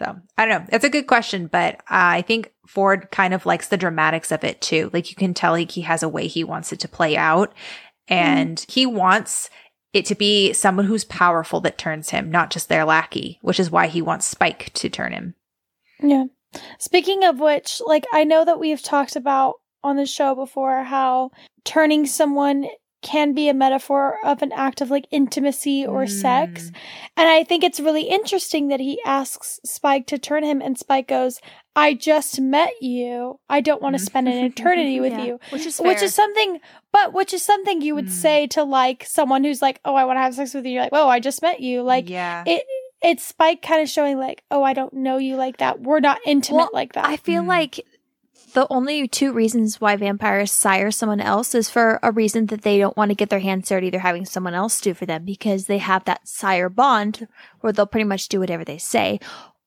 So 0.00 0.16
I 0.36 0.46
don't 0.46 0.60
know. 0.60 0.66
That's 0.70 0.84
a 0.84 0.90
good 0.90 1.08
question, 1.08 1.48
but 1.48 1.76
uh, 1.76 2.18
I 2.18 2.22
think 2.22 2.52
Ford 2.66 3.08
kind 3.10 3.34
of 3.34 3.46
likes 3.46 3.68
the 3.68 3.76
dramatics 3.76 4.30
of 4.30 4.44
it 4.44 4.60
too. 4.60 4.90
Like 4.92 5.10
you 5.10 5.16
can 5.16 5.34
tell 5.34 5.52
like 5.52 5.72
he 5.72 5.80
has 5.82 6.02
a 6.02 6.08
way 6.08 6.26
he 6.26 6.44
wants 6.44 6.72
it 6.72 6.80
to 6.80 6.88
play 6.88 7.16
out 7.16 7.52
and 8.08 8.58
mm. 8.58 8.70
he 8.70 8.86
wants 8.86 9.50
it 9.92 10.04
to 10.06 10.14
be 10.14 10.52
someone 10.52 10.86
who's 10.86 11.04
powerful 11.04 11.60
that 11.60 11.78
turns 11.78 12.10
him, 12.10 12.30
not 12.30 12.50
just 12.50 12.68
their 12.68 12.84
lackey, 12.84 13.38
which 13.42 13.58
is 13.58 13.70
why 13.70 13.86
he 13.86 14.02
wants 14.02 14.26
Spike 14.26 14.70
to 14.74 14.88
turn 14.88 15.12
him. 15.12 15.34
Yeah. 16.00 16.24
Speaking 16.78 17.24
of 17.24 17.40
which, 17.40 17.80
like, 17.84 18.06
I 18.12 18.24
know 18.24 18.44
that 18.44 18.60
we've 18.60 18.82
talked 18.82 19.16
about 19.16 19.56
on 19.82 19.96
the 19.96 20.06
show 20.06 20.34
before 20.34 20.82
how 20.82 21.30
turning 21.64 22.06
someone 22.06 22.66
can 23.00 23.32
be 23.32 23.48
a 23.48 23.54
metaphor 23.54 24.18
of 24.24 24.42
an 24.42 24.52
act 24.52 24.80
of 24.80 24.90
like 24.90 25.06
intimacy 25.10 25.86
or 25.86 26.04
mm. 26.04 26.10
sex. 26.10 26.70
And 27.16 27.28
I 27.28 27.44
think 27.44 27.62
it's 27.62 27.80
really 27.80 28.02
interesting 28.02 28.68
that 28.68 28.80
he 28.80 29.00
asks 29.04 29.60
Spike 29.64 30.06
to 30.08 30.18
turn 30.18 30.42
him, 30.44 30.60
and 30.60 30.78
Spike 30.78 31.08
goes, 31.08 31.40
I 31.76 31.94
just 31.94 32.40
met 32.40 32.72
you. 32.80 33.38
I 33.48 33.60
don't 33.60 33.80
want 33.80 33.96
to 33.96 34.02
spend 34.02 34.26
an 34.26 34.44
eternity 34.44 34.98
with 34.98 35.12
yeah, 35.12 35.24
you. 35.24 35.40
Which 35.50 35.64
is 35.64 35.76
fair. 35.76 35.86
Which 35.86 36.02
is 36.02 36.14
something 36.14 36.58
but 36.92 37.12
which 37.12 37.32
is 37.32 37.42
something 37.42 37.80
you 37.80 37.94
would 37.94 38.06
mm. 38.06 38.10
say 38.10 38.46
to 38.48 38.64
like 38.64 39.04
someone 39.04 39.44
who's 39.44 39.62
like, 39.62 39.80
Oh, 39.84 39.94
I 39.94 40.04
want 40.04 40.16
to 40.16 40.22
have 40.22 40.34
sex 40.34 40.54
with 40.54 40.66
you. 40.66 40.72
You're 40.72 40.82
like, 40.82 40.92
Whoa, 40.92 41.08
I 41.08 41.20
just 41.20 41.40
met 41.40 41.60
you. 41.60 41.82
Like 41.82 42.10
yeah. 42.10 42.42
it 42.46 42.64
it's 43.00 43.24
Spike 43.24 43.62
kind 43.62 43.80
of 43.80 43.88
showing 43.88 44.18
like, 44.18 44.42
Oh, 44.50 44.64
I 44.64 44.72
don't 44.72 44.92
know 44.92 45.18
you 45.18 45.36
like 45.36 45.58
that. 45.58 45.80
We're 45.80 46.00
not 46.00 46.18
intimate 46.26 46.56
well, 46.56 46.70
like 46.72 46.94
that. 46.94 47.06
I 47.06 47.16
feel 47.16 47.44
mm. 47.44 47.48
like 47.48 47.86
the 48.54 48.66
only 48.70 49.08
two 49.08 49.32
reasons 49.32 49.80
why 49.80 49.96
vampires 49.96 50.52
sire 50.52 50.90
someone 50.90 51.20
else 51.20 51.54
is 51.54 51.68
for 51.68 51.98
a 52.02 52.12
reason 52.12 52.46
that 52.46 52.62
they 52.62 52.78
don't 52.78 52.96
want 52.96 53.10
to 53.10 53.14
get 53.14 53.30
their 53.30 53.40
hands 53.40 53.68
dirty. 53.68 53.90
They're 53.90 54.00
having 54.00 54.24
someone 54.24 54.54
else 54.54 54.80
do 54.80 54.94
for 54.94 55.06
them 55.06 55.24
because 55.24 55.66
they 55.66 55.78
have 55.78 56.04
that 56.04 56.26
sire 56.26 56.68
bond 56.68 57.28
where 57.60 57.72
they'll 57.72 57.86
pretty 57.86 58.04
much 58.04 58.28
do 58.28 58.40
whatever 58.40 58.64
they 58.64 58.78
say. 58.78 59.20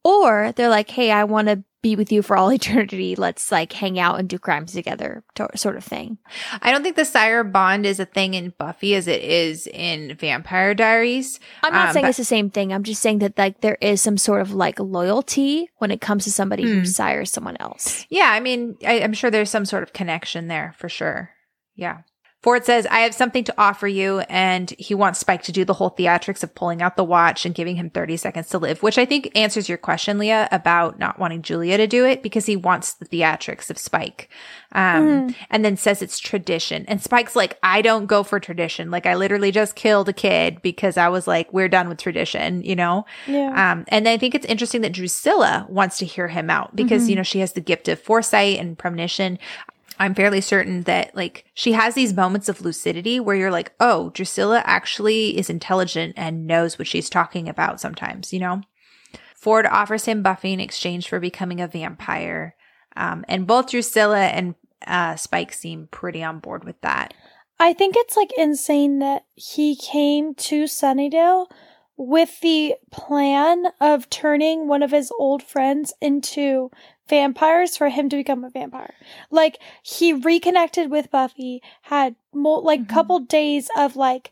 Or 0.03 0.51
they're 0.55 0.69
like, 0.69 0.89
hey, 0.89 1.11
I 1.11 1.23
want 1.25 1.47
to 1.47 1.63
be 1.81 1.95
with 1.95 2.11
you 2.11 2.21
for 2.21 2.37
all 2.37 2.51
eternity. 2.53 3.15
Let's 3.15 3.51
like 3.51 3.73
hang 3.73 3.99
out 3.99 4.19
and 4.19 4.29
do 4.29 4.37
crimes 4.37 4.73
together, 4.73 5.23
to- 5.35 5.49
sort 5.55 5.77
of 5.77 5.83
thing. 5.83 6.17
I 6.61 6.71
don't 6.71 6.83
think 6.83 6.95
the 6.95 7.05
sire 7.05 7.43
bond 7.43 7.85
is 7.85 7.99
a 7.99 8.05
thing 8.05 8.33
in 8.33 8.53
Buffy 8.57 8.95
as 8.95 9.07
it 9.07 9.21
is 9.21 9.67
in 9.67 10.15
Vampire 10.15 10.73
Diaries. 10.73 11.39
I'm 11.63 11.73
not 11.73 11.89
um, 11.89 11.93
saying 11.93 12.03
but- 12.03 12.09
it's 12.09 12.17
the 12.17 12.23
same 12.23 12.49
thing. 12.49 12.73
I'm 12.73 12.83
just 12.83 13.01
saying 13.01 13.19
that 13.19 13.37
like 13.37 13.61
there 13.61 13.77
is 13.81 14.01
some 14.01 14.17
sort 14.17 14.41
of 14.41 14.53
like 14.53 14.79
loyalty 14.79 15.69
when 15.77 15.91
it 15.91 16.01
comes 16.01 16.23
to 16.25 16.31
somebody 16.31 16.63
mm. 16.63 16.73
who 16.73 16.79
hmm. 16.79 16.85
sires 16.85 17.31
someone 17.31 17.57
else. 17.59 18.05
Yeah, 18.09 18.29
I 18.31 18.39
mean, 18.39 18.77
I, 18.85 19.01
I'm 19.01 19.13
sure 19.13 19.31
there's 19.31 19.49
some 19.49 19.65
sort 19.65 19.83
of 19.83 19.93
connection 19.93 20.47
there 20.47 20.75
for 20.77 20.89
sure. 20.89 21.31
Yeah. 21.75 22.01
Ford 22.41 22.65
says, 22.65 22.87
I 22.87 23.01
have 23.01 23.13
something 23.13 23.43
to 23.43 23.53
offer 23.57 23.87
you. 23.87 24.19
And 24.21 24.71
he 24.79 24.95
wants 24.95 25.19
Spike 25.19 25.43
to 25.43 25.51
do 25.51 25.63
the 25.63 25.75
whole 25.75 25.91
theatrics 25.91 26.41
of 26.41 26.55
pulling 26.55 26.81
out 26.81 26.97
the 26.97 27.03
watch 27.03 27.45
and 27.45 27.53
giving 27.53 27.75
him 27.75 27.91
30 27.91 28.17
seconds 28.17 28.49
to 28.49 28.57
live, 28.57 28.81
which 28.81 28.97
I 28.97 29.05
think 29.05 29.31
answers 29.35 29.69
your 29.69 29.77
question, 29.77 30.17
Leah, 30.17 30.49
about 30.51 30.97
not 30.97 31.19
wanting 31.19 31.43
Julia 31.43 31.77
to 31.77 31.85
do 31.85 32.05
it 32.05 32.23
because 32.23 32.47
he 32.47 32.55
wants 32.55 32.93
the 32.93 33.05
theatrics 33.05 33.69
of 33.69 33.77
Spike. 33.77 34.29
Um, 34.73 35.29
mm. 35.29 35.35
and 35.49 35.65
then 35.65 35.75
says 35.77 36.01
it's 36.01 36.17
tradition. 36.17 36.85
And 36.87 37.01
Spike's 37.01 37.35
like, 37.35 37.59
I 37.61 37.81
don't 37.81 38.05
go 38.05 38.23
for 38.23 38.39
tradition. 38.39 38.89
Like 38.89 39.05
I 39.05 39.15
literally 39.15 39.51
just 39.51 39.75
killed 39.75 40.07
a 40.09 40.13
kid 40.13 40.61
because 40.61 40.97
I 40.97 41.09
was 41.09 41.27
like, 41.27 41.51
we're 41.51 41.67
done 41.67 41.89
with 41.89 41.99
tradition, 41.99 42.63
you 42.63 42.75
know? 42.75 43.05
Yeah. 43.27 43.71
Um, 43.71 43.83
and 43.89 44.07
I 44.07 44.17
think 44.17 44.33
it's 44.33 44.45
interesting 44.45 44.81
that 44.81 44.93
Drusilla 44.93 45.67
wants 45.69 45.97
to 45.99 46.05
hear 46.05 46.29
him 46.29 46.49
out 46.49 46.75
because, 46.75 47.03
mm-hmm. 47.03 47.09
you 47.09 47.15
know, 47.17 47.23
she 47.23 47.39
has 47.39 47.53
the 47.53 47.61
gift 47.61 47.87
of 47.89 47.99
foresight 47.99 48.59
and 48.59 48.77
premonition. 48.77 49.37
I'm 50.01 50.15
fairly 50.15 50.41
certain 50.41 50.81
that 50.83 51.15
like 51.15 51.45
she 51.53 51.73
has 51.73 51.93
these 51.93 52.11
moments 52.11 52.49
of 52.49 52.59
lucidity 52.59 53.19
where 53.19 53.35
you're 53.35 53.51
like, 53.51 53.71
oh, 53.79 54.09
Drusilla 54.09 54.63
actually 54.65 55.37
is 55.37 55.47
intelligent 55.47 56.15
and 56.17 56.47
knows 56.47 56.79
what 56.79 56.87
she's 56.87 57.07
talking 57.07 57.47
about 57.47 57.79
sometimes, 57.79 58.33
you 58.33 58.39
know? 58.39 58.63
Ford 59.35 59.67
offers 59.67 60.05
him 60.05 60.23
Buffy 60.23 60.53
in 60.53 60.59
exchange 60.59 61.07
for 61.07 61.19
becoming 61.19 61.61
a 61.61 61.67
vampire. 61.67 62.55
Um, 62.97 63.23
and 63.27 63.45
both 63.45 63.69
Drusilla 63.69 64.23
and 64.23 64.55
uh, 64.87 65.17
Spike 65.17 65.53
seem 65.53 65.87
pretty 65.91 66.23
on 66.23 66.39
board 66.39 66.63
with 66.63 66.81
that. 66.81 67.13
I 67.59 67.73
think 67.73 67.93
it's 67.95 68.17
like 68.17 68.31
insane 68.35 68.97
that 68.99 69.25
he 69.35 69.75
came 69.75 70.33
to 70.33 70.63
Sunnydale 70.63 71.45
with 71.95 72.39
the 72.41 72.73
plan 72.91 73.65
of 73.79 74.09
turning 74.09 74.67
one 74.67 74.81
of 74.81 74.89
his 74.89 75.11
old 75.19 75.43
friends 75.43 75.93
into 76.01 76.71
vampires 77.09 77.77
for 77.77 77.89
him 77.89 78.09
to 78.09 78.15
become 78.15 78.43
a 78.43 78.49
vampire. 78.49 78.93
Like 79.29 79.59
he 79.83 80.13
reconnected 80.13 80.89
with 80.89 81.11
Buffy, 81.11 81.61
had 81.83 82.15
mo- 82.33 82.59
like 82.59 82.81
mm-hmm. 82.81 82.93
couple 82.93 83.19
days 83.19 83.69
of 83.77 83.95
like 83.95 84.31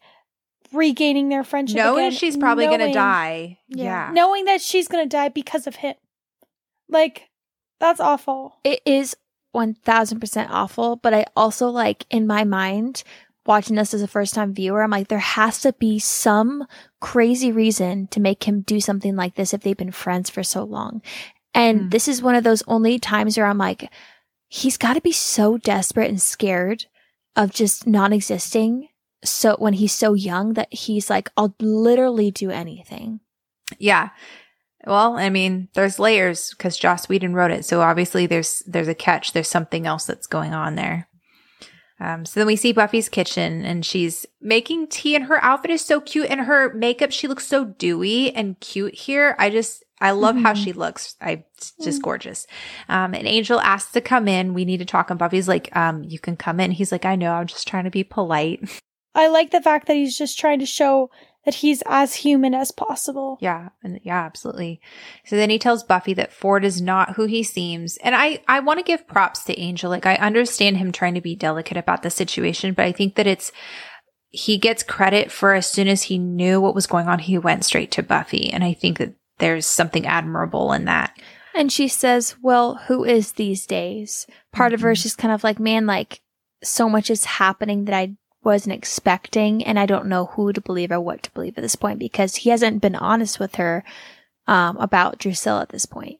regaining 0.71 1.29
their 1.29 1.43
friendship. 1.43 1.77
Knowing 1.77 2.07
again, 2.07 2.17
she's 2.17 2.37
probably 2.37 2.65
knowing, 2.65 2.79
gonna 2.79 2.93
die. 2.93 3.57
Yeah. 3.67 3.83
yeah. 3.83 4.11
Knowing 4.13 4.45
that 4.45 4.61
she's 4.61 4.87
gonna 4.87 5.05
die 5.05 5.29
because 5.29 5.67
of 5.67 5.77
him. 5.77 5.95
Like, 6.87 7.29
that's 7.79 7.99
awful. 7.99 8.57
It 8.63 8.81
is 8.85 9.15
1000% 9.55 10.47
awful, 10.49 10.95
but 10.95 11.13
I 11.13 11.25
also 11.35 11.69
like 11.69 12.05
in 12.09 12.27
my 12.27 12.43
mind, 12.43 13.03
watching 13.45 13.75
this 13.75 13.93
as 13.93 14.01
a 14.01 14.07
first 14.07 14.33
time 14.33 14.53
viewer, 14.53 14.83
I'm 14.83 14.91
like, 14.91 15.07
there 15.07 15.19
has 15.19 15.61
to 15.61 15.73
be 15.73 15.99
some 15.99 16.65
crazy 16.99 17.51
reason 17.51 18.07
to 18.07 18.19
make 18.19 18.43
him 18.43 18.61
do 18.61 18.79
something 18.79 19.15
like 19.15 19.35
this 19.35 19.53
if 19.53 19.61
they've 19.61 19.77
been 19.77 19.91
friends 19.91 20.29
for 20.29 20.43
so 20.43 20.63
long. 20.63 21.01
And 21.53 21.81
mm. 21.81 21.91
this 21.91 22.07
is 22.07 22.21
one 22.21 22.35
of 22.35 22.43
those 22.43 22.63
only 22.67 22.99
times 22.99 23.37
where 23.37 23.47
I'm 23.47 23.57
like, 23.57 23.91
he's 24.47 24.77
got 24.77 24.93
to 24.93 25.01
be 25.01 25.11
so 25.11 25.57
desperate 25.57 26.09
and 26.09 26.21
scared 26.21 26.85
of 27.35 27.51
just 27.51 27.87
non 27.87 28.13
existing. 28.13 28.89
So 29.23 29.55
when 29.59 29.73
he's 29.73 29.93
so 29.93 30.13
young 30.13 30.53
that 30.53 30.73
he's 30.73 31.09
like, 31.09 31.29
I'll 31.35 31.55
literally 31.59 32.31
do 32.31 32.49
anything. 32.49 33.19
Yeah. 33.77 34.09
Well, 34.85 35.17
I 35.17 35.29
mean, 35.29 35.67
there's 35.73 35.99
layers 35.99 36.51
because 36.51 36.77
Joss 36.77 37.09
Whedon 37.09 37.33
wrote 37.33 37.51
it. 37.51 37.65
So 37.65 37.81
obviously 37.81 38.25
there's, 38.27 38.63
there's 38.65 38.87
a 38.87 38.95
catch. 38.95 39.33
There's 39.33 39.49
something 39.49 39.85
else 39.85 40.05
that's 40.05 40.27
going 40.27 40.53
on 40.53 40.75
there. 40.75 41.09
Um, 41.99 42.25
so 42.25 42.39
then 42.39 42.47
we 42.47 42.55
see 42.55 42.71
Buffy's 42.71 43.09
kitchen 43.09 43.65
and 43.65 43.85
she's 43.85 44.25
making 44.39 44.87
tea 44.87 45.15
and 45.15 45.25
her 45.25 45.43
outfit 45.43 45.71
is 45.71 45.83
so 45.83 45.99
cute 45.99 46.29
and 46.29 46.41
her 46.41 46.73
makeup, 46.73 47.11
she 47.11 47.27
looks 47.27 47.45
so 47.45 47.65
dewy 47.65 48.33
and 48.33 48.57
cute 48.61 48.95
here. 48.95 49.35
I 49.37 49.49
just, 49.49 49.83
I 50.01 50.11
love 50.11 50.35
mm-hmm. 50.35 50.45
how 50.45 50.53
she 50.53 50.71
looks. 50.71 51.15
I 51.21 51.43
just 51.81 52.01
gorgeous. 52.01 52.47
Um, 52.87 53.13
and 53.13 53.27
Angel 53.27 53.59
asks 53.59 53.91
to 53.93 54.01
come 54.01 54.27
in. 54.27 54.53
We 54.53 54.65
need 54.65 54.77
to 54.77 54.85
talk. 54.85 55.09
And 55.09 55.19
Buffy's 55.19 55.47
like, 55.47 55.75
um, 55.75 56.03
you 56.03 56.19
can 56.19 56.37
come 56.37 56.59
in. 56.59 56.71
He's 56.71 56.91
like, 56.91 57.05
I 57.05 57.15
know. 57.15 57.33
I'm 57.33 57.47
just 57.47 57.67
trying 57.67 57.83
to 57.83 57.91
be 57.91 58.03
polite. 58.03 58.81
I 59.15 59.27
like 59.27 59.51
the 59.51 59.61
fact 59.61 59.87
that 59.87 59.95
he's 59.95 60.17
just 60.17 60.39
trying 60.39 60.59
to 60.59 60.65
show 60.65 61.09
that 61.45 61.55
he's 61.55 61.81
as 61.87 62.15
human 62.15 62.53
as 62.53 62.71
possible. 62.71 63.37
Yeah, 63.41 63.69
and 63.83 63.99
yeah, 64.03 64.23
absolutely. 64.23 64.81
So 65.25 65.35
then 65.35 65.49
he 65.49 65.57
tells 65.57 65.83
Buffy 65.83 66.13
that 66.13 66.31
Ford 66.31 66.63
is 66.63 66.81
not 66.81 67.15
who 67.15 67.25
he 67.25 67.43
seems. 67.43 67.97
And 67.97 68.15
I 68.15 68.43
I 68.47 68.59
want 68.59 68.79
to 68.79 68.85
give 68.85 69.07
props 69.07 69.43
to 69.45 69.59
Angel. 69.59 69.89
Like 69.89 70.05
I 70.05 70.15
understand 70.15 70.77
him 70.77 70.91
trying 70.91 71.15
to 71.15 71.21
be 71.21 71.35
delicate 71.35 71.77
about 71.77 72.03
the 72.03 72.09
situation, 72.09 72.73
but 72.73 72.85
I 72.85 72.91
think 72.91 73.15
that 73.15 73.27
it's 73.27 73.51
he 74.29 74.57
gets 74.57 74.83
credit 74.83 75.31
for 75.31 75.53
as 75.53 75.69
soon 75.69 75.87
as 75.87 76.03
he 76.03 76.19
knew 76.19 76.61
what 76.61 76.75
was 76.75 76.85
going 76.85 77.07
on, 77.07 77.19
he 77.19 77.37
went 77.37 77.65
straight 77.65 77.91
to 77.91 78.03
Buffy. 78.03 78.51
And 78.51 78.63
I 78.63 78.73
think 78.73 78.99
that 78.99 79.15
there's 79.39 79.65
something 79.65 80.05
admirable 80.05 80.71
in 80.73 80.85
that. 80.85 81.17
And 81.55 81.71
she 81.71 81.87
says, 81.87 82.35
Well, 82.41 82.75
who 82.87 83.03
is 83.03 83.33
these 83.33 83.65
days? 83.65 84.27
Part 84.51 84.69
mm-hmm. 84.69 84.75
of 84.75 84.81
her 84.81 84.91
is 84.91 84.99
mm-hmm. 84.99 85.03
just 85.03 85.17
kind 85.17 85.33
of 85.33 85.43
like, 85.43 85.59
Man, 85.59 85.85
like 85.85 86.21
so 86.63 86.89
much 86.89 87.09
is 87.09 87.25
happening 87.25 87.85
that 87.85 87.95
I 87.95 88.15
wasn't 88.43 88.75
expecting, 88.75 89.63
and 89.65 89.77
I 89.77 89.85
don't 89.85 90.07
know 90.07 90.27
who 90.27 90.53
to 90.53 90.61
believe 90.61 90.91
or 90.91 91.01
what 91.01 91.23
to 91.23 91.31
believe 91.31 91.57
at 91.57 91.61
this 91.61 91.75
point 91.75 91.99
because 91.99 92.37
he 92.37 92.49
hasn't 92.49 92.81
been 92.81 92.95
honest 92.95 93.39
with 93.39 93.55
her 93.55 93.83
um, 94.47 94.77
about 94.77 95.17
Drusilla 95.17 95.61
at 95.61 95.69
this 95.69 95.85
point. 95.85 96.19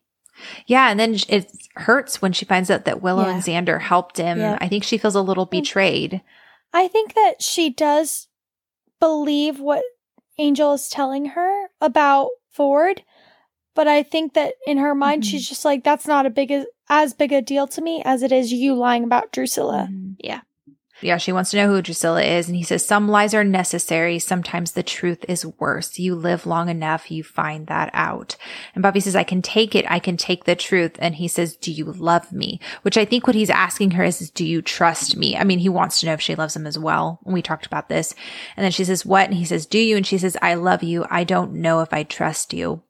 Yeah, 0.65 0.89
and 0.89 0.99
then 0.99 1.17
it 1.27 1.51
hurts 1.75 2.21
when 2.21 2.31
she 2.31 2.45
finds 2.45 2.71
out 2.71 2.85
that 2.85 3.01
Willow 3.01 3.23
yeah. 3.23 3.33
and 3.33 3.43
Xander 3.43 3.81
helped 3.81 4.17
him. 4.17 4.39
Yeah. 4.39 4.57
I 4.61 4.67
think 4.67 4.83
she 4.83 4.97
feels 4.97 5.15
a 5.15 5.21
little 5.21 5.45
betrayed. 5.45 6.21
I 6.73 6.87
think 6.87 7.13
that 7.13 7.41
she 7.41 7.69
does 7.69 8.27
believe 8.99 9.59
what 9.59 9.83
Angel 10.37 10.73
is 10.73 10.87
telling 10.87 11.25
her 11.25 11.67
about 11.81 12.29
Ford, 12.51 13.03
but 13.75 13.87
I 13.87 14.03
think 14.03 14.33
that 14.33 14.55
in 14.65 14.77
her 14.77 14.95
mind 14.95 15.23
mm-hmm. 15.23 15.29
she's 15.29 15.47
just 15.47 15.65
like 15.65 15.83
that's 15.83 16.07
not 16.07 16.25
a 16.25 16.29
big 16.29 16.53
as 16.89 17.13
big 17.13 17.31
a 17.31 17.41
deal 17.41 17.67
to 17.67 17.81
me 17.81 18.01
as 18.03 18.23
it 18.23 18.31
is 18.31 18.51
you 18.51 18.75
lying 18.75 19.03
about 19.03 19.31
Drusilla. 19.31 19.87
Mm-hmm. 19.89 20.13
Yeah. 20.19 20.41
Yeah, 21.01 21.17
she 21.17 21.31
wants 21.31 21.51
to 21.51 21.57
know 21.57 21.67
who 21.67 21.81
Drusilla 21.81 22.21
is. 22.23 22.47
And 22.47 22.55
he 22.55 22.63
says, 22.63 22.85
Some 22.85 23.07
lies 23.07 23.33
are 23.33 23.43
necessary. 23.43 24.19
Sometimes 24.19 24.71
the 24.71 24.83
truth 24.83 25.23
is 25.27 25.45
worse. 25.45 25.97
You 25.97 26.15
live 26.15 26.45
long 26.45 26.69
enough, 26.69 27.11
you 27.11 27.23
find 27.23 27.67
that 27.67 27.89
out. 27.93 28.35
And 28.75 28.81
Buffy 28.81 28.99
says, 28.99 29.15
I 29.15 29.23
can 29.23 29.41
take 29.41 29.75
it. 29.75 29.85
I 29.89 29.99
can 29.99 30.17
take 30.17 30.43
the 30.43 30.55
truth. 30.55 30.95
And 30.99 31.15
he 31.15 31.27
says, 31.27 31.55
Do 31.55 31.71
you 31.71 31.85
love 31.85 32.31
me? 32.31 32.59
Which 32.81 32.97
I 32.97 33.05
think 33.05 33.27
what 33.27 33.35
he's 33.35 33.49
asking 33.49 33.91
her 33.91 34.03
is, 34.03 34.29
Do 34.29 34.45
you 34.45 34.61
trust 34.61 35.15
me? 35.15 35.37
I 35.37 35.43
mean, 35.43 35.59
he 35.59 35.69
wants 35.69 35.99
to 35.99 36.05
know 36.05 36.13
if 36.13 36.21
she 36.21 36.35
loves 36.35 36.55
him 36.55 36.67
as 36.67 36.77
well. 36.77 37.19
We 37.23 37.41
talked 37.41 37.65
about 37.65 37.89
this. 37.89 38.13
And 38.57 38.63
then 38.63 38.71
she 38.71 38.83
says, 38.83 39.05
What? 39.05 39.27
And 39.29 39.35
he 39.35 39.45
says, 39.45 39.65
Do 39.65 39.79
you? 39.79 39.95
And 39.97 40.05
she 40.05 40.17
says, 40.17 40.37
I 40.41 40.55
love 40.55 40.83
you. 40.83 41.05
I 41.09 41.23
don't 41.23 41.53
know 41.53 41.81
if 41.81 41.93
I 41.93 42.03
trust 42.03 42.53
you. 42.53 42.83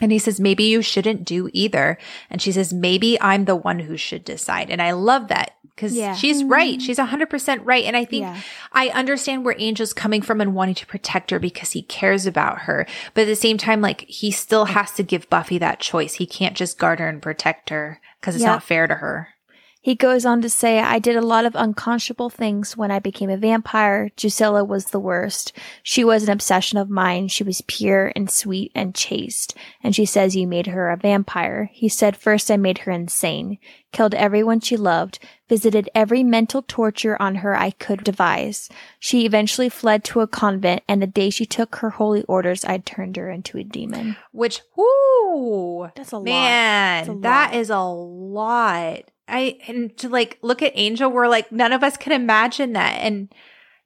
And 0.00 0.12
he 0.12 0.18
says, 0.18 0.40
maybe 0.40 0.64
you 0.64 0.82
shouldn't 0.82 1.24
do 1.24 1.50
either. 1.52 1.98
And 2.30 2.40
she 2.40 2.52
says, 2.52 2.72
maybe 2.72 3.20
I'm 3.20 3.44
the 3.44 3.56
one 3.56 3.80
who 3.80 3.96
should 3.96 4.24
decide. 4.24 4.70
And 4.70 4.80
I 4.80 4.92
love 4.92 5.28
that 5.28 5.56
because 5.74 5.94
Yeah. 5.94 6.14
she's 6.14 6.40
mm-hmm. 6.42 6.52
right. 6.52 6.82
She's 6.82 6.98
100% 6.98 7.60
right. 7.64 7.84
And 7.84 7.96
I 7.96 8.04
think 8.04 8.22
Yeah. 8.22 8.40
I 8.72 8.88
understand 8.90 9.44
where 9.44 9.58
Angel's 9.60 9.92
coming 9.92 10.22
from 10.22 10.40
and 10.40 10.54
wanting 10.54 10.74
to 10.76 10.86
protect 10.86 11.30
her 11.30 11.38
because 11.38 11.72
he 11.72 11.82
cares 11.82 12.26
about 12.26 12.60
her. 12.60 12.86
But 13.14 13.22
at 13.22 13.26
the 13.26 13.36
same 13.36 13.58
time, 13.58 13.80
like 13.80 14.02
he 14.08 14.30
still 14.30 14.66
has 14.66 14.92
to 14.92 15.02
give 15.02 15.28
Buffy 15.30 15.58
that 15.58 15.80
choice. 15.80 16.14
He 16.14 16.26
can't 16.26 16.56
just 16.56 16.78
guard 16.78 16.98
her 17.00 17.08
and 17.08 17.20
protect 17.22 17.70
her 17.70 18.00
because 18.20 18.34
it's 18.34 18.42
Yep. 18.42 18.50
not 18.50 18.62
fair 18.62 18.86
to 18.86 18.94
her. 18.96 19.28
He 19.82 19.94
goes 19.94 20.26
on 20.26 20.42
to 20.42 20.50
say, 20.50 20.78
I 20.78 20.98
did 20.98 21.16
a 21.16 21.22
lot 21.22 21.46
of 21.46 21.54
unconscionable 21.54 22.28
things 22.28 22.76
when 22.76 22.90
I 22.90 22.98
became 22.98 23.30
a 23.30 23.38
vampire. 23.38 24.10
Drusilla 24.14 24.62
was 24.62 24.86
the 24.86 25.00
worst. 25.00 25.52
She 25.82 26.04
was 26.04 26.22
an 26.24 26.30
obsession 26.30 26.76
of 26.76 26.90
mine. 26.90 27.28
She 27.28 27.42
was 27.44 27.62
pure 27.66 28.12
and 28.14 28.30
sweet 28.30 28.72
and 28.74 28.94
chaste. 28.94 29.56
And 29.82 29.96
she 29.96 30.04
says 30.04 30.36
you 30.36 30.46
made 30.46 30.66
her 30.66 30.90
a 30.90 30.98
vampire. 30.98 31.70
He 31.72 31.88
said, 31.88 32.14
first 32.14 32.50
I 32.50 32.58
made 32.58 32.78
her 32.78 32.92
insane, 32.92 33.56
killed 33.90 34.14
everyone 34.14 34.60
she 34.60 34.76
loved, 34.76 35.18
visited 35.48 35.88
every 35.94 36.22
mental 36.22 36.60
torture 36.60 37.16
on 37.20 37.36
her 37.36 37.56
I 37.56 37.70
could 37.70 38.04
devise. 38.04 38.68
She 38.98 39.24
eventually 39.24 39.70
fled 39.70 40.04
to 40.04 40.20
a 40.20 40.26
convent, 40.26 40.82
and 40.88 41.00
the 41.00 41.06
day 41.06 41.30
she 41.30 41.46
took 41.46 41.76
her 41.76 41.90
holy 41.90 42.22
orders, 42.24 42.66
I 42.66 42.78
turned 42.78 43.16
her 43.16 43.30
into 43.30 43.56
a 43.56 43.64
demon. 43.64 44.16
Which, 44.32 44.60
whoo, 44.76 45.88
That's 45.96 46.12
a 46.12 46.18
lot. 46.18 46.24
man, 46.24 47.06
That's 47.06 47.16
a 47.16 47.20
that 47.22 47.52
lot. 47.52 47.60
is 47.60 47.70
a 47.70 47.80
lot. 47.80 49.04
I 49.30 49.58
and 49.68 49.96
to 49.98 50.08
like 50.08 50.38
look 50.42 50.62
at 50.62 50.72
Angel, 50.74 51.10
we're 51.10 51.28
like 51.28 51.50
none 51.52 51.72
of 51.72 51.82
us 51.82 51.96
can 51.96 52.12
imagine 52.12 52.72
that, 52.74 52.98
and 53.00 53.32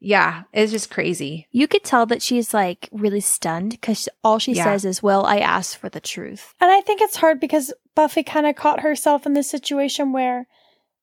yeah, 0.01 0.43
it's 0.53 0.73
just 0.73 0.91
crazy. 0.91 1.47
You 1.51 1.67
could 1.67 1.83
tell 1.85 2.05
that 2.07 2.21
she's 2.23 2.53
like 2.53 2.89
really 2.93 3.21
stunned 3.21 3.71
because 3.71 4.09
all 4.23 4.39
she 4.39 4.53
Yeah. 4.53 4.65
says 4.65 4.85
is, 4.85 5.03
Well, 5.03 5.25
I 5.25 5.39
asked 5.39 5.79
for 5.79 5.89
the 5.89 6.01
truth. 6.01 6.53
And 6.61 6.71
I 6.71 6.81
think 6.83 7.01
it's 7.01 7.17
hard 7.17 7.41
because 7.41 7.73
Buffy 7.95 8.23
kind 8.23 8.47
of 8.47 8.55
caught 8.57 8.81
herself 8.81 9.25
in 9.25 9.33
this 9.33 9.49
situation 9.51 10.13
where 10.13 10.47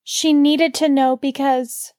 she 0.03 0.33
needed 0.33 0.73
to 0.75 0.89
know 0.89 1.15
because, 1.17 1.93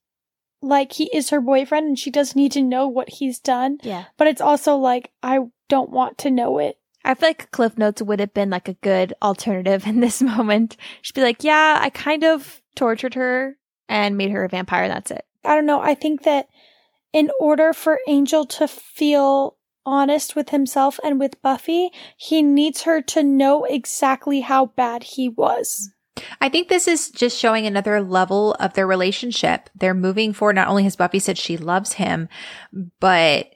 like, 0.61 0.93
he 0.93 1.11
is 1.17 1.31
her 1.31 1.41
boyfriend 1.41 1.87
and 1.89 1.99
she 1.99 2.11
does 2.11 2.37
need 2.37 2.53
to 2.53 2.63
know 2.63 2.87
what 2.87 3.09
he's 3.09 3.39
done. 3.41 3.79
Yeah. 3.83 4.05
But 4.17 4.29
it's 4.29 4.41
also 4.41 4.77
like, 4.77 5.11
I 5.23 5.41
don't 5.69 5.91
want 5.91 6.19
to 6.19 6.31
know 6.31 6.59
it. 6.59 6.79
I 7.05 7.15
feel 7.15 7.29
like 7.31 7.51
Cliff 7.51 7.77
Notes 7.77 8.03
would 8.03 8.21
have 8.21 8.35
been 8.35 8.51
like 8.51 8.69
a 8.69 8.75
good 8.75 9.15
alternative 9.23 9.87
in 9.87 10.01
this 10.01 10.23
moment. 10.23 10.77
She'd 11.03 11.15
be 11.15 11.23
like, 11.23 11.45
Yeah, 11.45 11.79
I 11.81 11.91
kind 11.91 12.25
of 12.25 12.61
tortured 12.75 13.15
her 13.15 13.57
and 13.89 14.17
made 14.17 14.31
her 14.31 14.45
a 14.45 14.49
vampire. 14.49 14.89
That's 14.89 15.11
it. 15.11 15.25
I 15.45 15.55
don't 15.55 15.67
know. 15.67 15.81
I 15.81 15.95
think 15.95 16.23
that 16.23 16.49
in 17.13 17.31
order 17.41 17.73
for 17.73 18.01
Angel 18.07 18.47
to 18.47 18.67
feel 18.67 19.57
honest 19.85 20.37
with 20.37 20.51
himself 20.51 20.99
and 21.03 21.19
with 21.19 21.43
Buffy, 21.43 21.91
he 22.17 22.43
needs 22.43 22.83
her 22.83 23.03
to 23.03 23.23
know 23.23 23.65
exactly 23.65 24.41
how 24.41 24.67
bad 24.67 25.03
he 25.03 25.29
was. 25.29 25.91
I 26.41 26.49
think 26.49 26.69
this 26.69 26.87
is 26.87 27.11
just 27.11 27.39
showing 27.39 27.67
another 27.67 28.01
level 28.03 28.55
of 28.55 28.75
their 28.75 28.87
relationship. 28.87 29.71
They're 29.75 29.95
moving 29.95 30.33
forward. 30.33 30.57
Not 30.57 30.69
only 30.69 30.85
has 30.85 30.97
Buffy 30.97 31.19
said 31.19 31.39
she 31.39 31.57
loves 31.57 31.95
him, 31.95 32.29
but 33.01 33.47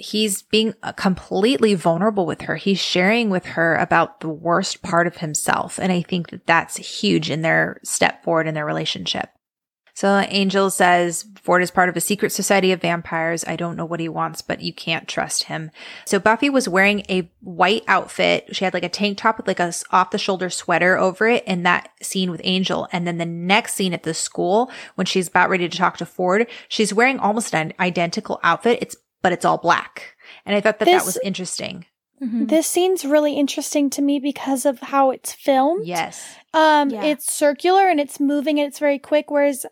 he's 0.00 0.42
being 0.42 0.74
uh, 0.82 0.92
completely 0.92 1.74
vulnerable 1.74 2.26
with 2.26 2.42
her. 2.42 2.56
He's 2.56 2.80
sharing 2.80 3.30
with 3.30 3.44
her 3.44 3.76
about 3.76 4.20
the 4.20 4.28
worst 4.28 4.82
part 4.82 5.06
of 5.06 5.18
himself. 5.18 5.78
And 5.78 5.92
I 5.92 6.02
think 6.02 6.30
that 6.30 6.46
that's 6.46 6.76
huge 6.76 7.30
in 7.30 7.42
their 7.42 7.80
step 7.84 8.24
forward 8.24 8.46
in 8.46 8.54
their 8.54 8.66
relationship. 8.66 9.28
So 9.92 10.24
Angel 10.30 10.70
says 10.70 11.26
Ford 11.42 11.62
is 11.62 11.70
part 11.70 11.90
of 11.90 11.96
a 11.96 12.00
secret 12.00 12.32
society 12.32 12.72
of 12.72 12.80
vampires. 12.80 13.44
I 13.46 13.56
don't 13.56 13.76
know 13.76 13.84
what 13.84 14.00
he 14.00 14.08
wants, 14.08 14.40
but 14.40 14.62
you 14.62 14.72
can't 14.72 15.06
trust 15.06 15.44
him. 15.44 15.70
So 16.06 16.18
Buffy 16.18 16.48
was 16.48 16.66
wearing 16.66 17.04
a 17.10 17.30
white 17.40 17.84
outfit. 17.86 18.56
She 18.56 18.64
had 18.64 18.72
like 18.72 18.84
a 18.84 18.88
tank 18.88 19.18
top 19.18 19.36
with 19.36 19.46
like 19.46 19.60
a 19.60 19.74
off 19.90 20.10
the 20.10 20.16
shoulder 20.16 20.48
sweater 20.48 20.96
over 20.96 21.28
it 21.28 21.44
in 21.44 21.64
that 21.64 21.90
scene 22.00 22.30
with 22.30 22.40
Angel. 22.44 22.88
And 22.92 23.06
then 23.06 23.18
the 23.18 23.26
next 23.26 23.74
scene 23.74 23.92
at 23.92 24.04
the 24.04 24.14
school 24.14 24.70
when 24.94 25.04
she's 25.04 25.28
about 25.28 25.50
ready 25.50 25.68
to 25.68 25.76
talk 25.76 25.98
to 25.98 26.06
Ford, 26.06 26.46
she's 26.68 26.94
wearing 26.94 27.18
almost 27.18 27.54
an 27.54 27.74
identical 27.78 28.40
outfit. 28.42 28.78
It's, 28.80 28.96
but 29.22 29.32
it's 29.32 29.44
all 29.44 29.58
black. 29.58 30.16
And 30.46 30.54
I 30.56 30.60
thought 30.60 30.78
that 30.78 30.86
that 30.86 31.04
was 31.04 31.18
interesting. 31.24 31.86
This 32.22 32.66
scene's 32.66 33.06
really 33.06 33.32
interesting 33.34 33.88
to 33.90 34.02
me 34.02 34.18
because 34.18 34.66
of 34.66 34.78
how 34.80 35.10
it's 35.10 35.32
filmed. 35.32 35.86
Yes. 35.86 36.22
Um, 36.52 36.90
Yeah. 36.90 37.04
it's 37.04 37.32
circular 37.32 37.88
and 37.88 37.98
it's 37.98 38.20
moving 38.20 38.60
and 38.60 38.68
it's 38.68 38.78
very 38.78 38.98
quick, 38.98 39.30
whereas 39.30 39.64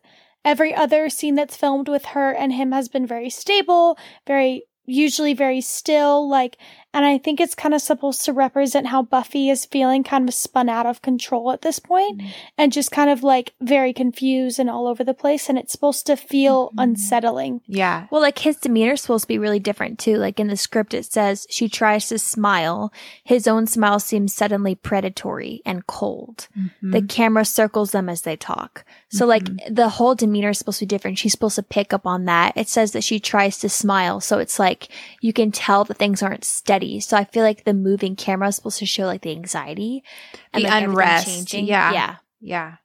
every 0.47 0.75
other 0.75 1.11
scene 1.11 1.35
that's 1.35 1.57
filmed 1.57 1.89
with 1.89 2.07
her 2.07 2.31
and 2.33 2.55
him 2.55 2.73
has 2.73 2.89
been 2.89 3.07
very 3.07 3.29
stable, 3.29 3.99
very 4.27 4.63
usually 4.87 5.35
very 5.35 5.61
still, 5.61 6.27
like 6.27 6.57
and 6.95 7.05
I 7.05 7.19
think 7.19 7.41
it's 7.41 7.55
kind 7.55 7.75
of 7.75 7.81
supposed 7.83 8.25
to 8.25 8.33
represent 8.33 8.87
how 8.89 9.03
Buffy 9.03 9.51
is 9.51 9.67
feeling 9.67 10.03
kind 10.05 10.29
of 10.29 10.35
spun 10.35 10.69
out 10.69 10.87
of 10.87 11.03
control 11.03 11.53
at 11.53 11.63
this 11.63 11.79
point 11.79 12.19
Mhm. 12.19 12.31
and 12.57 12.73
just 12.73 12.91
kind 12.91 13.11
of 13.11 13.23
like 13.23 13.53
very 13.61 13.93
confused 13.93 14.59
and 14.59 14.71
all 14.71 14.87
over 14.87 15.05
the 15.05 15.15
place 15.15 15.49
and 15.49 15.59
it's 15.59 15.73
supposed 15.73 16.07
to 16.07 16.17
feel 16.17 16.69
Mhm. 16.71 16.83
unsettling. 16.85 17.61
Yeah. 17.67 18.07
Well, 18.11 18.23
like 18.23 18.39
his 18.39 18.57
demeanor 18.57 18.93
is 18.93 19.03
supposed 19.03 19.25
to 19.25 19.29
be 19.29 19.39
really 19.39 19.61
different 19.61 19.99
too. 19.99 20.17
Like 20.17 20.41
in 20.41 20.49
the 20.49 20.57
script, 20.57 20.95
it 20.95 21.05
says 21.05 21.47
she 21.51 21.69
tries 21.69 22.09
to 22.09 22.19
smile. 22.19 22.93
His 23.23 23.47
own 23.47 23.67
smile 23.67 24.01
seems 24.01 24.33
suddenly 24.35 24.75
predatory 24.75 25.61
and 25.67 25.87
cold. 25.87 26.49
The 26.83 27.03
camera 27.03 27.45
circles 27.45 27.91
them 27.93 28.09
as 28.09 28.23
they 28.23 28.37
talk. 28.37 28.85
So 29.11 29.27
like 29.27 29.45
the 29.71 29.89
whole 29.91 30.15
demeanor 30.15 30.51
is 30.51 30.59
supposed 30.59 30.79
to 30.81 30.85
be 30.87 30.89
different. 30.89 31.19
She's 31.19 31.33
supposed 31.33 31.57
to 31.57 31.63
pick 31.63 31.93
up 31.93 32.07
on 32.07 32.25
that. 32.27 32.57
It 32.57 32.69
says 32.69 32.93
that 32.93 33.05
she 33.05 33.21
tries 33.21 33.59
to 33.59 33.69
smile. 33.69 34.21
So 34.21 34.39
it's 34.39 34.59
like 34.59 34.89
you 35.21 35.33
can 35.33 35.53
tell 35.53 35.85
that 35.85 35.99
things 35.99 36.23
aren't 36.23 36.45
steady. 36.45 36.78
So 37.01 37.17
I 37.17 37.25
feel 37.25 37.43
like 37.43 37.65
the 37.65 37.75
moving 37.75 38.17
camera 38.17 38.49
is 38.49 38.57
supposed 38.57 38.79
to 38.79 38.87
show 38.87 39.05
like 39.05 39.23
the 39.23 39.31
anxiety 39.31 40.03
The 40.55 40.63
like, 40.63 40.83
unrest. 40.83 41.53
Yeah. 41.55 41.93
Yeah. 41.93 42.17
Yeah. 42.41 42.77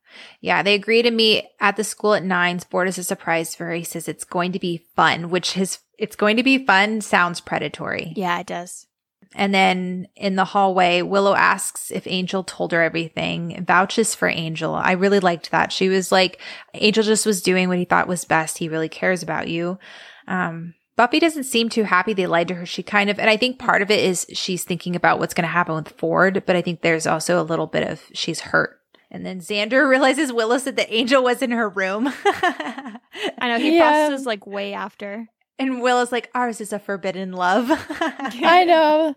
Yeah. 0.42 0.64
They 0.64 0.76
agree 0.76 1.02
to 1.02 1.12
meet 1.12 1.46
at 1.60 1.76
the 1.76 1.84
school 1.84 2.14
at 2.14 2.24
nine. 2.24 2.60
Ford 2.60 2.88
is 2.88 2.98
a 2.98 3.04
surprise 3.04 3.56
for 3.56 3.66
her. 3.66 3.74
He 3.74 3.84
says 3.84 4.08
it's 4.08 4.26
going 4.26 4.52
to 4.52 4.60
be 4.60 4.86
fun, 4.96 5.30
which 5.30 5.54
his 5.54 5.80
it's 5.98 6.16
going 6.16 6.38
to 6.38 6.44
be 6.44 6.66
fun 6.66 7.02
sounds 7.02 7.40
predatory. 7.40 8.14
Yeah, 8.16 8.40
it 8.40 8.48
does. 8.48 8.88
And 9.36 9.54
then 9.54 10.08
in 10.16 10.36
the 10.36 10.46
hallway, 10.46 11.02
Willow 11.02 11.34
asks 11.34 11.92
if 11.92 12.06
Angel 12.08 12.44
told 12.44 12.72
her 12.72 12.82
everything, 12.82 13.64
vouches 13.66 14.14
for 14.14 14.28
Angel. 14.28 14.74
I 14.76 14.92
really 14.92 15.20
liked 15.20 15.52
that. 15.52 15.72
She 15.72 15.90
was 15.90 16.12
like, 16.12 16.40
Angel 16.74 17.04
just 17.04 17.26
was 17.26 17.42
doing 17.42 17.68
what 17.68 17.80
he 17.80 17.86
thought 17.86 18.08
was 18.08 18.26
best. 18.26 18.58
He 18.58 18.70
really 18.70 18.90
cares 18.90 19.24
about 19.24 19.48
you. 19.48 19.80
Um, 20.28 20.76
Buffy 20.96 21.20
doesn't 21.20 21.46
seem 21.46 21.70
too 21.70 21.84
happy 21.84 22.14
they 22.14 22.28
lied 22.28 22.48
to 22.50 22.54
her. 22.56 22.66
She 22.66 22.84
kind 22.84 23.10
of, 23.10 23.18
and 23.20 23.30
I 23.30 23.36
think 23.38 23.58
part 23.60 23.82
of 23.82 23.90
it 23.90 24.04
is 24.04 24.28
she's 24.34 24.64
thinking 24.64 24.96
about 24.96 25.18
what's 25.20 25.34
going 25.34 25.44
to 25.44 25.48
happen 25.48 25.76
with 25.76 25.90
Ford, 25.90 26.44
but 26.46 26.56
I 26.56 26.62
think 26.62 26.82
there's 26.82 27.08
also 27.08 27.42
a 27.42 27.44
little 27.44 27.68
bit 27.68 27.88
of 27.90 28.04
she's 28.14 28.42
hurt. 28.42 28.80
And 29.10 29.26
then 29.26 29.40
Xander 29.40 29.90
realizes 29.90 30.32
Willow 30.32 30.58
said 30.60 30.76
that 30.76 30.94
Angel 30.94 31.24
was 31.24 31.42
in 31.42 31.52
her 31.52 31.68
room. 31.70 32.08
I 32.26 33.00
know 33.42 33.58
he 33.60 33.76
Yeah. 33.78 34.08
processes 34.08 34.26
like 34.28 34.46
way 34.46 34.74
after. 34.74 35.28
and 35.60 35.82
Willow's 35.82 36.12
like, 36.12 36.30
ours 36.36 36.62
is 36.62 36.74
a 36.74 36.80
forbidden 36.80 37.32
love. 37.34 37.70
I 37.90 38.64
know. 38.66 39.16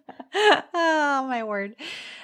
oh 0.74 1.26
my 1.28 1.42
word. 1.44 1.76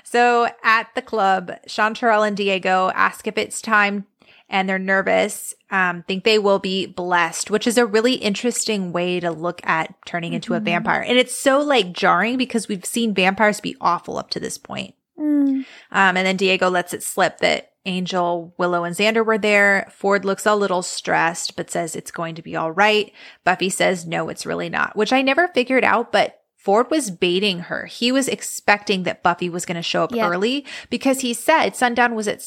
So 0.04 0.48
at 0.62 0.88
the 0.94 1.02
club, 1.02 1.52
Chanterelle 1.66 2.26
and 2.26 2.36
Diego 2.36 2.90
ask 2.94 3.26
if 3.26 3.38
it's 3.38 3.60
time 3.62 4.06
and 4.52 4.68
they're 4.68 4.78
nervous, 4.78 5.54
um, 5.70 6.04
think 6.06 6.22
they 6.22 6.38
will 6.38 6.58
be 6.60 6.86
blessed, 6.86 7.50
which 7.50 7.66
is 7.66 7.78
a 7.78 7.86
really 7.86 8.14
interesting 8.14 8.92
way 8.92 9.18
to 9.18 9.30
look 9.32 9.60
at 9.64 9.94
turning 10.06 10.34
into 10.34 10.54
a 10.54 10.60
Mhm. 10.60 10.64
vampire. 10.64 11.00
And 11.00 11.18
it's 11.18 11.34
so 11.36 11.58
like 11.58 11.92
jarring 11.92 12.36
because 12.36 12.68
we've 12.68 12.84
seen 12.84 13.14
vampires 13.14 13.60
be 13.60 13.76
awful 13.80 14.18
up 14.18 14.30
to 14.30 14.40
this 14.40 14.58
point. 14.58 14.94
Mm. 15.18 15.64
Um, 15.90 16.16
and 16.16 16.26
then 16.26 16.36
Diego 16.36 16.68
lets 16.70 16.92
it 16.92 17.02
slip 17.02 17.38
that 17.38 17.70
Angel, 17.84 18.54
Willow, 18.58 18.84
and 18.84 18.94
Xander 18.94 19.26
were 19.26 19.38
there. 19.38 19.88
Ford 19.90 20.24
looks 20.24 20.46
a 20.46 20.54
little 20.54 20.82
stressed, 20.82 21.56
but 21.56 21.70
says 21.70 21.96
it's 21.96 22.12
going 22.12 22.36
to 22.36 22.42
be 22.42 22.54
all 22.54 22.70
right. 22.70 23.10
Buffy 23.44 23.70
says, 23.70 24.06
no, 24.06 24.28
it's 24.28 24.46
really 24.46 24.68
not, 24.68 24.94
which 24.94 25.12
I 25.12 25.22
never 25.22 25.48
figured 25.48 25.82
out, 25.82 26.12
but 26.12 26.42
Ford 26.56 26.92
was 26.92 27.10
baiting 27.10 27.58
her. 27.60 27.86
He 27.86 28.12
was 28.12 28.28
expecting 28.28 29.02
that 29.02 29.24
Buffy 29.24 29.50
was 29.50 29.66
going 29.66 29.76
to 29.76 29.82
show 29.82 30.04
up 30.04 30.12
early 30.14 30.64
because 30.90 31.20
he 31.22 31.34
said 31.34 31.74
sundown 31.74 32.14
was 32.14 32.28
at 32.28 32.40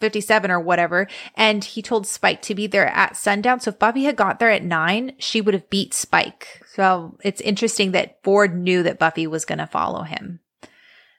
657 0.00 0.50
or 0.50 0.60
whatever. 0.60 1.06
And 1.34 1.62
he 1.62 1.82
told 1.82 2.06
Spike 2.06 2.42
to 2.42 2.54
be 2.54 2.66
there 2.66 2.86
at 2.88 3.16
sundown. 3.16 3.60
So 3.60 3.70
if 3.70 3.78
Buffy 3.78 4.04
had 4.04 4.16
got 4.16 4.38
there 4.38 4.50
at 4.50 4.64
nine, 4.64 5.12
she 5.18 5.40
would 5.40 5.54
have 5.54 5.68
beat 5.68 5.92
Spike. 5.92 6.62
So 6.74 7.18
it's 7.22 7.40
interesting 7.42 7.92
that 7.92 8.22
Ford 8.22 8.56
knew 8.56 8.82
that 8.82 8.98
Buffy 8.98 9.26
was 9.26 9.44
going 9.44 9.58
to 9.58 9.66
follow 9.66 10.02
him. 10.02 10.40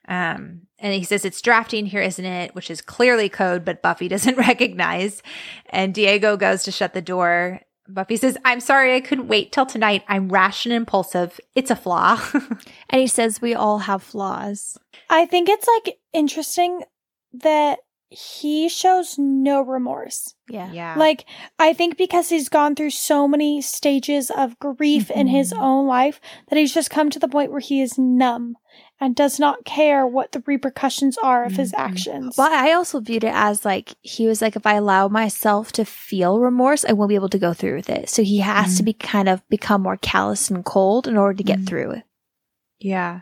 Um, 0.08 0.64
and 0.80 0.94
he 0.94 1.04
says 1.04 1.24
it's 1.24 1.42
drafting 1.42 1.86
here, 1.86 2.02
isn't 2.02 2.26
it? 2.26 2.56
Which 2.56 2.72
is 2.72 2.82
clearly 2.82 3.30
code, 3.30 3.64
but 3.64 3.84
Buffy 3.84 4.08
doesn't 4.10 4.38
recognize. 4.38 5.22
And 5.70 5.94
Diego 5.94 6.36
goes 6.36 6.64
to 6.64 6.72
shut 6.72 6.94
the 6.94 7.02
door. 7.02 7.62
Buffy 7.88 8.16
says, 8.16 8.38
I'm 8.46 8.62
sorry 8.62 8.96
I 8.96 9.02
couldn't 9.02 9.28
wait 9.28 9.52
till 9.52 9.66
tonight. 9.66 10.04
I'm 10.08 10.30
rash 10.30 10.66
and 10.66 10.74
impulsive. 10.74 11.40
It's 11.56 11.72
a 11.72 11.76
flaw. 11.76 12.22
And 12.90 13.00
he 13.00 13.08
says 13.08 13.42
we 13.42 13.56
all 13.56 13.80
have 13.80 14.04
flaws. 14.04 14.78
I 15.10 15.26
think 15.26 15.48
it's 15.48 15.66
like 15.66 15.98
interesting 16.12 16.84
that 17.34 17.80
he 18.14 18.68
shows 18.68 19.18
no 19.18 19.62
remorse. 19.62 20.36
Yeah. 20.50 20.70
yeah. 20.74 20.96
Like, 20.98 21.26
I 21.58 21.72
think 21.72 21.98
because 21.98 22.28
he's 22.28 22.50
gone 22.50 22.76
through 22.76 22.90
so 22.90 23.26
many 23.26 23.62
stages 23.62 24.30
of 24.30 24.60
grief 24.60 25.10
in 25.10 25.28
his 25.28 25.54
Mhm. 25.54 25.62
own 25.62 25.88
life 25.88 26.20
that 26.50 26.60
he's 26.60 26.74
just 26.74 26.90
come 26.90 27.10
to 27.10 27.20
the 27.20 27.30
point 27.30 27.52
where 27.52 27.62
he 27.62 27.82
is 27.82 27.98
numb. 27.98 28.58
and 29.04 29.16
does 29.16 29.40
not 29.40 29.66
care 29.66 30.06
what 30.06 30.32
the 30.32 30.44
repercussions 30.46 31.18
are 31.24 31.44
of 31.44 31.54
his 31.54 31.72
Mhm. 31.72 31.80
actions. 31.80 32.36
But 32.38 32.52
I 32.52 32.72
also 32.74 33.00
viewed 33.00 33.24
it 33.24 33.34
as 33.34 33.66
like 33.66 33.96
he 34.02 34.28
was 34.28 34.44
like, 34.44 34.56
if 34.56 34.66
I 34.68 34.76
allow 34.76 35.08
myself 35.08 35.72
to 35.74 35.86
feel 35.86 36.40
remorse, 36.40 36.86
I 36.86 36.94
won't 36.94 37.10
be 37.10 37.16
able 37.16 37.30
to 37.30 37.40
go 37.40 37.52
through 37.52 37.78
with 37.78 37.90
it. 37.90 38.10
So 38.10 38.22
he 38.24 38.38
has 38.42 38.78
to 38.78 38.84
be 38.84 38.94
kind 38.94 39.28
of 39.28 39.42
become 39.50 39.82
more 39.82 39.98
callous 39.98 40.52
and 40.52 40.64
cold 40.64 41.08
in 41.08 41.18
order 41.18 41.36
to 41.36 41.44
get 41.44 41.62
Mhm. 41.62 41.68
through 41.68 41.92
it. 41.94 42.04
Yeah. 42.80 43.22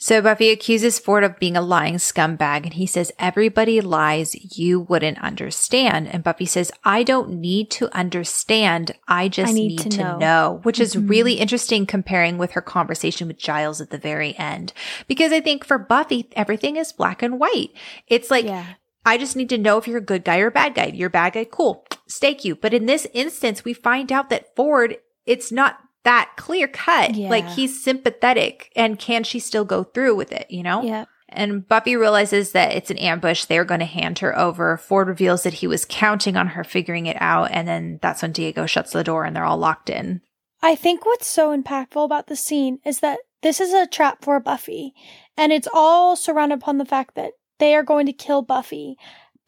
So 0.00 0.22
Buffy 0.22 0.50
accuses 0.50 1.00
Ford 1.00 1.24
of 1.24 1.40
being 1.40 1.56
a 1.56 1.60
lying 1.60 1.96
scumbag 1.96 2.62
and 2.62 2.74
he 2.74 2.86
says, 2.86 3.10
everybody 3.18 3.80
lies. 3.80 4.56
You 4.56 4.78
wouldn't 4.80 5.20
understand. 5.20 6.06
And 6.06 6.22
Buffy 6.22 6.46
says, 6.46 6.70
I 6.84 7.02
don't 7.02 7.40
need 7.40 7.68
to 7.72 7.92
understand. 7.92 8.92
I 9.08 9.26
just 9.28 9.52
need 9.54 9.70
need, 9.70 9.78
to 9.80 9.88
to, 9.90 9.98
know." 9.98 10.18
know. 10.18 10.60
which 10.62 10.78
is 10.78 10.94
Mhm. 10.94 11.10
really 11.10 11.32
interesting 11.34 11.84
comparing 11.84 12.38
with 12.38 12.52
her 12.52 12.60
conversation 12.60 13.26
with 13.26 13.38
Giles 13.38 13.80
at 13.80 13.90
the 13.90 13.98
very 13.98 14.38
end. 14.38 14.72
Because 15.08 15.32
I 15.32 15.40
think 15.40 15.64
for 15.64 15.78
Buffy, 15.78 16.28
everything 16.36 16.76
is 16.76 16.92
black 16.92 17.20
and 17.20 17.40
white. 17.40 17.70
It's 18.06 18.30
like, 18.30 18.44
yeah. 18.44 18.64
I 19.04 19.18
just 19.18 19.34
need 19.34 19.48
to 19.48 19.58
know 19.58 19.78
if 19.78 19.88
you're 19.88 19.98
a 19.98 20.00
good 20.00 20.22
guy 20.22 20.38
or 20.38 20.46
a 20.46 20.52
bad 20.52 20.74
guy. 20.74 20.92
You're 20.94 21.08
a 21.08 21.10
bad 21.10 21.32
guy, 21.32 21.44
cool, 21.44 21.84
stake 22.06 22.44
you. 22.44 22.54
But 22.54 22.72
in 22.72 22.86
this 22.86 23.08
instance, 23.14 23.64
we 23.64 23.72
find 23.72 24.12
out 24.12 24.30
that 24.30 24.54
Ford, 24.54 24.98
it's 25.26 25.50
not 25.50 25.78
that 26.04 26.30
clear 26.36 26.68
cut. 26.68 27.14
Yeah. 27.14 27.28
Like 27.28 27.48
he's 27.48 27.82
sympathetic, 27.82 28.72
and 28.76 28.98
can 28.98 29.24
she 29.24 29.38
still 29.38 29.64
go 29.64 29.84
through 29.84 30.14
with 30.16 30.32
it? 30.32 30.50
You 30.50 30.62
know. 30.62 30.82
Yeah. 30.82 31.04
And 31.30 31.68
Buffy 31.68 31.94
realizes 31.94 32.52
that 32.52 32.72
it's 32.72 32.90
an 32.90 32.96
ambush. 32.96 33.44
They're 33.44 33.64
going 33.64 33.80
to 33.80 33.86
hand 33.86 34.20
her 34.20 34.36
over. 34.38 34.78
Ford 34.78 35.08
reveals 35.08 35.42
that 35.42 35.54
he 35.54 35.66
was 35.66 35.84
counting 35.86 36.36
on 36.36 36.48
her 36.48 36.64
figuring 36.64 37.04
it 37.04 37.18
out, 37.20 37.50
and 37.50 37.68
then 37.68 37.98
that's 38.00 38.22
when 38.22 38.32
Diego 38.32 38.64
shuts 38.64 38.92
the 38.92 39.04
door 39.04 39.24
and 39.24 39.36
they're 39.36 39.44
all 39.44 39.58
locked 39.58 39.90
in. 39.90 40.22
I 40.62 40.74
think 40.74 41.04
what's 41.04 41.26
so 41.26 41.56
impactful 41.56 42.02
about 42.02 42.28
the 42.28 42.36
scene 42.36 42.78
is 42.84 43.00
that 43.00 43.18
this 43.42 43.60
is 43.60 43.72
a 43.72 43.86
trap 43.86 44.24
for 44.24 44.40
Buffy, 44.40 44.94
and 45.36 45.52
it's 45.52 45.68
all 45.72 46.16
surrounded 46.16 46.56
upon 46.56 46.78
the 46.78 46.86
fact 46.86 47.14
that 47.14 47.32
they 47.58 47.74
are 47.74 47.82
going 47.82 48.06
to 48.06 48.12
kill 48.12 48.42
Buffy. 48.42 48.96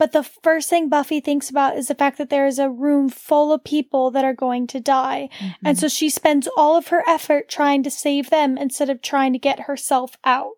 But 0.01 0.13
the 0.13 0.23
first 0.23 0.71
thing 0.71 0.89
Buffy 0.89 1.21
thinks 1.21 1.51
about 1.51 1.77
is 1.77 1.89
the 1.89 1.95
fact 1.95 2.17
that 2.17 2.31
there 2.31 2.47
is 2.47 2.59
a 2.59 2.71
room 2.71 3.11
full 3.11 3.53
of 3.53 3.63
people 3.63 4.11
that 4.13 4.25
are 4.25 4.33
going 4.33 4.67
to 4.69 4.81
die. 4.81 5.29
And 5.63 5.79
so 5.79 5.89
she 5.89 6.09
spends 6.09 6.49
all 6.57 6.75
of 6.75 6.89
her 6.89 7.05
effort 7.07 7.51
trying 7.51 7.83
to 7.83 7.91
save 7.91 8.31
them 8.31 8.57
instead 8.57 8.89
of 8.89 9.03
trying 9.03 9.35
to 9.35 9.39
get 9.39 9.61
herself 9.61 10.17
out. 10.25 10.53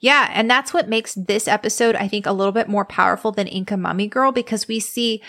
Yeah, 0.00 0.30
and 0.32 0.50
that's 0.50 0.72
what 0.72 0.88
makes 0.88 1.12
this 1.12 1.46
episode, 1.46 1.94
I 1.94 2.08
think, 2.08 2.24
a 2.24 2.32
little 2.32 2.52
bit 2.52 2.66
more 2.66 2.86
powerful 2.86 3.32
than 3.32 3.48
Inca 3.48 3.76
Mummy 3.76 4.06
Girl 4.06 4.32
because 4.32 4.66
we 4.66 4.80
see 4.80 5.20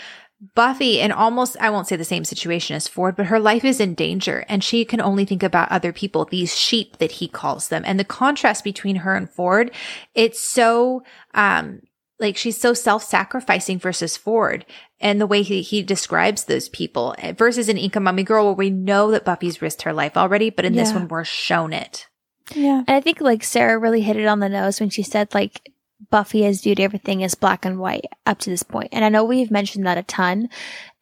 Buffy 0.54 1.00
in 1.00 1.12
almost, 1.12 1.58
I 1.60 1.68
won't 1.68 1.88
say 1.88 1.96
the 1.96 2.04
same 2.04 2.24
situation 2.24 2.74
as 2.74 2.88
Ford, 2.88 3.16
but 3.16 3.26
her 3.26 3.38
life 3.38 3.66
is 3.66 3.80
in 3.80 3.94
danger 3.94 4.46
and 4.48 4.64
she 4.64 4.86
can 4.86 5.02
only 5.02 5.26
think 5.26 5.42
about 5.42 5.70
other 5.70 5.92
people, 5.92 6.24
these 6.24 6.56
sheep 6.56 6.96
that 6.98 7.12
he 7.12 7.28
calls 7.28 7.68
them. 7.68 7.82
And 7.84 8.00
the 8.00 8.04
contrast 8.04 8.64
between 8.64 8.96
her 8.96 9.14
and 9.14 9.28
Ford, 9.28 9.70
it's 10.14 10.40
so, 10.40 11.02
um, 11.34 11.82
like 12.18 12.36
she's 12.36 12.58
so 12.58 12.72
self-sacrificing 12.74 13.78
versus 13.78 14.16
Ford 14.16 14.64
and 15.00 15.20
the 15.20 15.26
way 15.26 15.42
he, 15.42 15.62
he 15.62 15.82
describes 15.82 16.44
those 16.44 16.68
people 16.68 17.14
versus 17.36 17.68
an 17.68 17.76
Inca 17.76 18.00
Mummy 18.00 18.22
Girl 18.22 18.46
where 18.46 18.54
we 18.54 18.70
know 18.70 19.10
that 19.10 19.24
Buffy's 19.24 19.60
risked 19.60 19.82
her 19.82 19.92
life 19.92 20.16
already, 20.16 20.50
but 20.50 20.64
in 20.64 20.74
this 20.74 20.92
one 20.92 21.08
we're 21.08 21.24
shown 21.24 21.72
it. 21.72 22.08
Yeah. 22.54 22.84
And 22.86 22.96
I 22.96 23.00
think 23.00 23.20
like 23.20 23.42
Sarah 23.42 23.78
really 23.78 24.00
hit 24.00 24.16
it 24.16 24.26
on 24.26 24.40
the 24.40 24.48
nose 24.48 24.80
when 24.80 24.90
she 24.90 25.02
said 25.02 25.34
like 25.34 25.72
Buffy 26.10 26.42
has 26.42 26.62
viewed 26.62 26.80
everything 26.80 27.22
as 27.22 27.34
black 27.34 27.64
and 27.64 27.78
white 27.78 28.06
up 28.24 28.38
to 28.40 28.50
this 28.50 28.62
point. 28.62 28.88
And 28.92 29.04
I 29.04 29.08
know 29.08 29.24
we've 29.24 29.50
mentioned 29.50 29.86
that 29.86 29.98
a 29.98 30.02
ton 30.02 30.48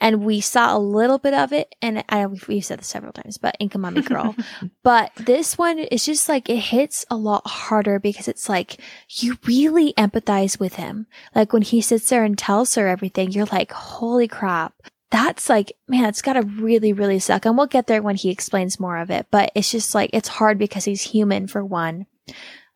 and 0.00 0.24
we 0.24 0.40
saw 0.40 0.76
a 0.76 0.78
little 0.78 1.18
bit 1.18 1.34
of 1.34 1.52
it. 1.52 1.74
And 1.80 2.04
I 2.08 2.22
know 2.22 2.28
we've, 2.28 2.48
we've 2.48 2.64
said 2.64 2.80
this 2.80 2.88
several 2.88 3.12
times, 3.12 3.38
but 3.38 3.56
Inca 3.58 3.78
Mummy 3.78 4.02
Girl. 4.02 4.34
but 4.82 5.12
this 5.16 5.56
one 5.56 5.78
is 5.78 6.04
just 6.04 6.28
like 6.28 6.48
it 6.48 6.56
hits 6.56 7.04
a 7.10 7.16
lot 7.16 7.46
harder 7.46 7.98
because 7.98 8.28
it's 8.28 8.48
like 8.48 8.80
you 9.08 9.38
really 9.46 9.92
empathize 9.94 10.58
with 10.58 10.74
him. 10.74 11.06
Like 11.34 11.52
when 11.52 11.62
he 11.62 11.80
sits 11.80 12.08
there 12.08 12.24
and 12.24 12.36
tells 12.36 12.74
her 12.74 12.88
everything, 12.88 13.32
you're 13.32 13.46
like, 13.46 13.72
holy 13.72 14.28
crap. 14.28 14.74
That's 15.10 15.48
like, 15.48 15.72
man, 15.86 16.06
it's 16.06 16.22
gotta 16.22 16.42
really, 16.42 16.92
really 16.92 17.20
suck. 17.20 17.46
And 17.46 17.56
we'll 17.56 17.66
get 17.66 17.86
there 17.86 18.02
when 18.02 18.16
he 18.16 18.30
explains 18.30 18.80
more 18.80 18.98
of 18.98 19.10
it. 19.10 19.26
But 19.30 19.52
it's 19.54 19.70
just 19.70 19.94
like, 19.94 20.10
it's 20.12 20.28
hard 20.28 20.58
because 20.58 20.84
he's 20.84 21.02
human 21.02 21.46
for 21.46 21.64
one. 21.64 22.06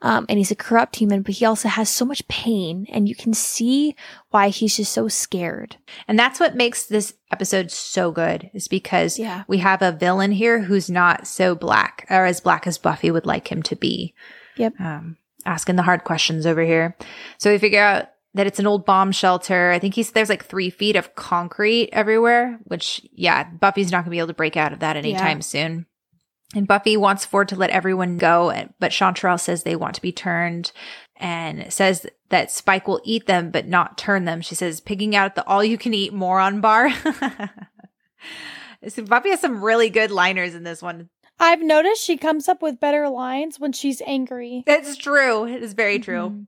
Um, 0.01 0.27
and 0.29 0.39
he's 0.39 0.53
a 0.53 0.57
corrupt 0.57 0.95
human, 0.97 1.23
but 1.23 1.35
he 1.35 1.45
also 1.45 1.69
has 1.69 1.89
so 1.91 2.05
much 2.05 2.27
pain 2.29 2.87
and 2.91 3.09
you 3.09 3.17
can 3.17 3.35
see 3.35 3.97
why 4.31 4.49
he's 4.51 4.77
just 4.77 4.93
so 4.93 5.09
scared. 5.09 5.77
And 6.07 6.17
that's 6.17 6.39
what 6.39 6.55
makes 6.55 6.85
this 6.87 7.15
episode 7.33 7.73
so 7.73 8.13
good 8.13 8.49
is 8.55 8.69
because 8.69 9.19
Yeah. 9.19 9.43
we 9.49 9.59
have 9.59 9.83
a 9.83 9.91
villain 9.91 10.31
here 10.31 10.61
who's 10.61 10.89
not 10.89 11.27
so 11.27 11.57
black 11.57 12.07
or 12.11 12.27
as 12.27 12.41
black 12.41 12.65
as 12.67 12.79
Buffy 12.79 13.11
would 13.11 13.27
like 13.27 13.51
him 13.51 13.61
to 13.65 13.75
be. 13.75 14.15
Yep. 14.57 14.75
Um, 14.81 15.17
asking 15.45 15.75
the 15.77 15.83
hard 15.83 16.05
questions 16.05 16.47
over 16.47 16.63
here. 16.63 16.97
So 17.39 17.51
we 17.51 17.59
figure 17.59 17.83
out 17.83 18.11
that 18.35 18.47
it's 18.47 18.61
an 18.61 18.67
old 18.69 18.85
bomb 18.87 19.11
shelter. 19.11 19.71
I 19.73 19.81
think 19.81 19.95
he's 19.95 20.13
there's 20.13 20.29
like 20.29 20.45
three 20.45 20.71
feet 20.71 20.95
of 20.95 21.17
concrete 21.17 21.89
everywhere, 21.93 22.61
which 22.65 23.01
yeah, 23.13 23.45
Buffy's 23.51 23.91
not 23.91 24.03
gonna 24.05 24.11
be 24.13 24.19
able 24.19 24.29
to 24.29 24.35
break 24.35 24.57
out 24.57 24.73
of 24.73 24.79
that 24.79 24.97
anytime 24.97 25.43
soon. 25.43 25.87
And 26.55 26.67
Buffy 26.67 26.97
wants 26.97 27.27
Ford 27.27 27.49
to 27.49 27.57
let 27.57 27.71
everyone 27.71 28.17
go, 28.17 28.51
but 28.81 28.91
Chanterelle 28.91 29.39
says 29.39 29.63
they 29.63 29.77
want 29.77 29.95
to 29.97 30.03
be 30.03 30.13
turned 30.13 30.73
and 31.17 31.71
says 31.71 32.07
that 32.31 32.51
Spike 32.51 32.89
will 32.89 33.03
eat 33.05 33.27
them 33.27 33.51
but 33.51 33.67
not 33.67 33.99
turn 33.99 34.25
them. 34.25 34.41
She 34.41 34.55
says, 34.55 34.81
pigging 34.81 35.15
out 35.15 35.27
at 35.27 35.35
the 35.35 35.47
all 35.47 35.63
you 35.63 35.77
can 35.77 35.93
eat 35.93 36.13
moron 36.13 36.61
bar. 36.63 36.91
so 38.89 39.03
Buffy 39.03 39.31
has 39.31 39.41
some 39.41 39.63
really 39.63 39.91
good 39.91 40.11
liners 40.11 40.55
in 40.55 40.63
this 40.63 40.81
one. 40.81 41.11
I've 41.39 41.63
noticed 41.63 42.03
she 42.03 42.17
comes 42.17 42.49
up 42.49 42.63
with 42.63 42.81
better 42.81 43.09
lines 43.09 43.61
when 43.61 43.73
she's 43.73 44.01
angry. 44.07 44.65
It's 44.67 44.97
true. 44.97 45.47
It 45.47 45.63
is 45.63 45.75
very 45.75 45.99
true. 45.99 46.47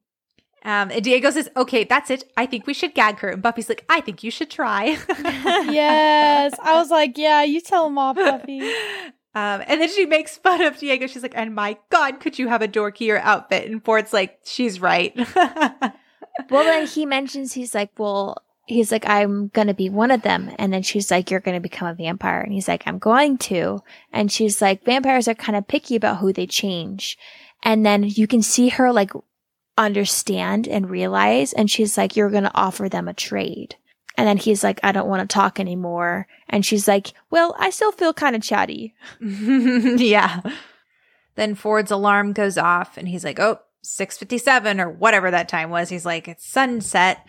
Um, 0.62 0.90
and 0.90 1.02
Diego 1.02 1.30
says, 1.30 1.48
okay, 1.56 1.84
that's 1.84 2.10
it. 2.10 2.24
I 2.36 2.46
think 2.46 2.66
we 2.66 2.74
should 2.74 2.94
gag 2.94 3.18
her. 3.20 3.30
And 3.30 3.42
Buffy's 3.42 3.68
like, 3.68 3.84
I 3.88 4.00
think 4.00 4.22
you 4.22 4.30
should 4.30 4.50
try. 4.50 4.98
yes. 5.08 6.54
I 6.62 6.74
was 6.74 6.90
like, 6.90 7.16
yeah, 7.16 7.42
you 7.42 7.60
tell 7.60 7.86
him 7.86 7.96
off, 7.98 8.16
Buffy. 8.16 8.60
Um, 9.34 9.62
and 9.66 9.80
then 9.80 9.88
she 9.88 10.06
makes 10.06 10.38
fun 10.38 10.60
of 10.60 10.78
Diego. 10.78 11.06
She's 11.06 11.22
like, 11.22 11.36
and 11.36 11.54
my 11.54 11.78
God, 11.90 12.18
could 12.20 12.38
you 12.38 12.48
have 12.48 12.62
a 12.62 12.68
dorkier 12.68 13.20
outfit? 13.20 13.70
And 13.70 13.84
Ford's 13.84 14.12
like, 14.12 14.40
she's 14.44 14.80
right. 14.80 15.16
Well, 16.48 16.64
then 16.64 16.86
he 16.86 17.06
mentions 17.06 17.52
he's 17.52 17.74
like, 17.74 17.90
well, 17.98 18.42
he's 18.66 18.92
like, 18.92 19.06
I'm 19.06 19.48
gonna 19.48 19.74
be 19.74 19.90
one 19.90 20.10
of 20.10 20.22
them, 20.22 20.50
and 20.58 20.72
then 20.72 20.82
she's 20.82 21.10
like, 21.10 21.30
you're 21.30 21.40
gonna 21.40 21.60
become 21.60 21.88
a 21.88 21.94
vampire, 21.94 22.40
and 22.40 22.52
he's 22.52 22.68
like, 22.68 22.84
I'm 22.86 22.98
going 22.98 23.38
to, 23.38 23.80
and 24.12 24.30
she's 24.30 24.62
like, 24.62 24.84
vampires 24.84 25.28
are 25.28 25.34
kind 25.34 25.56
of 25.56 25.68
picky 25.68 25.96
about 25.96 26.18
who 26.18 26.32
they 26.32 26.46
change, 26.46 27.18
and 27.62 27.84
then 27.84 28.04
you 28.04 28.26
can 28.26 28.42
see 28.42 28.68
her 28.70 28.92
like 28.92 29.12
understand 29.76 30.68
and 30.68 30.90
realize, 30.90 31.52
and 31.52 31.70
she's 31.70 31.98
like, 31.98 32.16
you're 32.16 32.30
gonna 32.30 32.52
offer 32.54 32.88
them 32.88 33.08
a 33.08 33.14
trade. 33.14 33.76
And 34.20 34.28
then 34.28 34.36
he's 34.36 34.62
like, 34.62 34.78
I 34.82 34.92
don't 34.92 35.08
want 35.08 35.26
to 35.26 35.32
talk 35.32 35.58
anymore. 35.58 36.26
And 36.50 36.62
she's 36.62 36.86
like, 36.86 37.14
Well, 37.30 37.56
I 37.58 37.70
still 37.70 37.90
feel 37.90 38.12
kind 38.12 38.36
of 38.36 38.42
chatty. 38.42 38.94
yeah. 39.20 40.42
Then 41.36 41.54
Ford's 41.54 41.90
alarm 41.90 42.34
goes 42.34 42.58
off 42.58 42.98
and 42.98 43.08
he's 43.08 43.24
like, 43.24 43.40
oh, 43.40 43.60
657 43.80 44.78
or 44.78 44.90
whatever 44.90 45.30
that 45.30 45.48
time 45.48 45.70
was. 45.70 45.88
He's 45.88 46.04
like, 46.04 46.28
it's 46.28 46.46
sunset. 46.46 47.24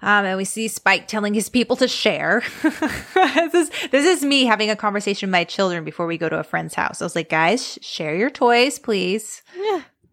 Um, 0.00 0.24
and 0.24 0.36
we 0.36 0.44
see 0.44 0.68
Spike 0.68 1.08
telling 1.08 1.34
his 1.34 1.48
people 1.48 1.74
to 1.74 1.88
share. 1.88 2.44
this, 2.62 3.54
is, 3.54 3.70
this 3.90 4.06
is 4.06 4.24
me 4.24 4.44
having 4.44 4.70
a 4.70 4.76
conversation 4.76 5.26
with 5.26 5.32
my 5.32 5.42
children 5.42 5.82
before 5.82 6.06
we 6.06 6.18
go 6.18 6.28
to 6.28 6.38
a 6.38 6.44
friend's 6.44 6.74
house. 6.74 7.02
I 7.02 7.04
was 7.04 7.16
like, 7.16 7.30
guys, 7.30 7.64
sh- 7.64 7.84
share 7.84 8.14
your 8.14 8.30
toys, 8.30 8.78
please. 8.78 9.42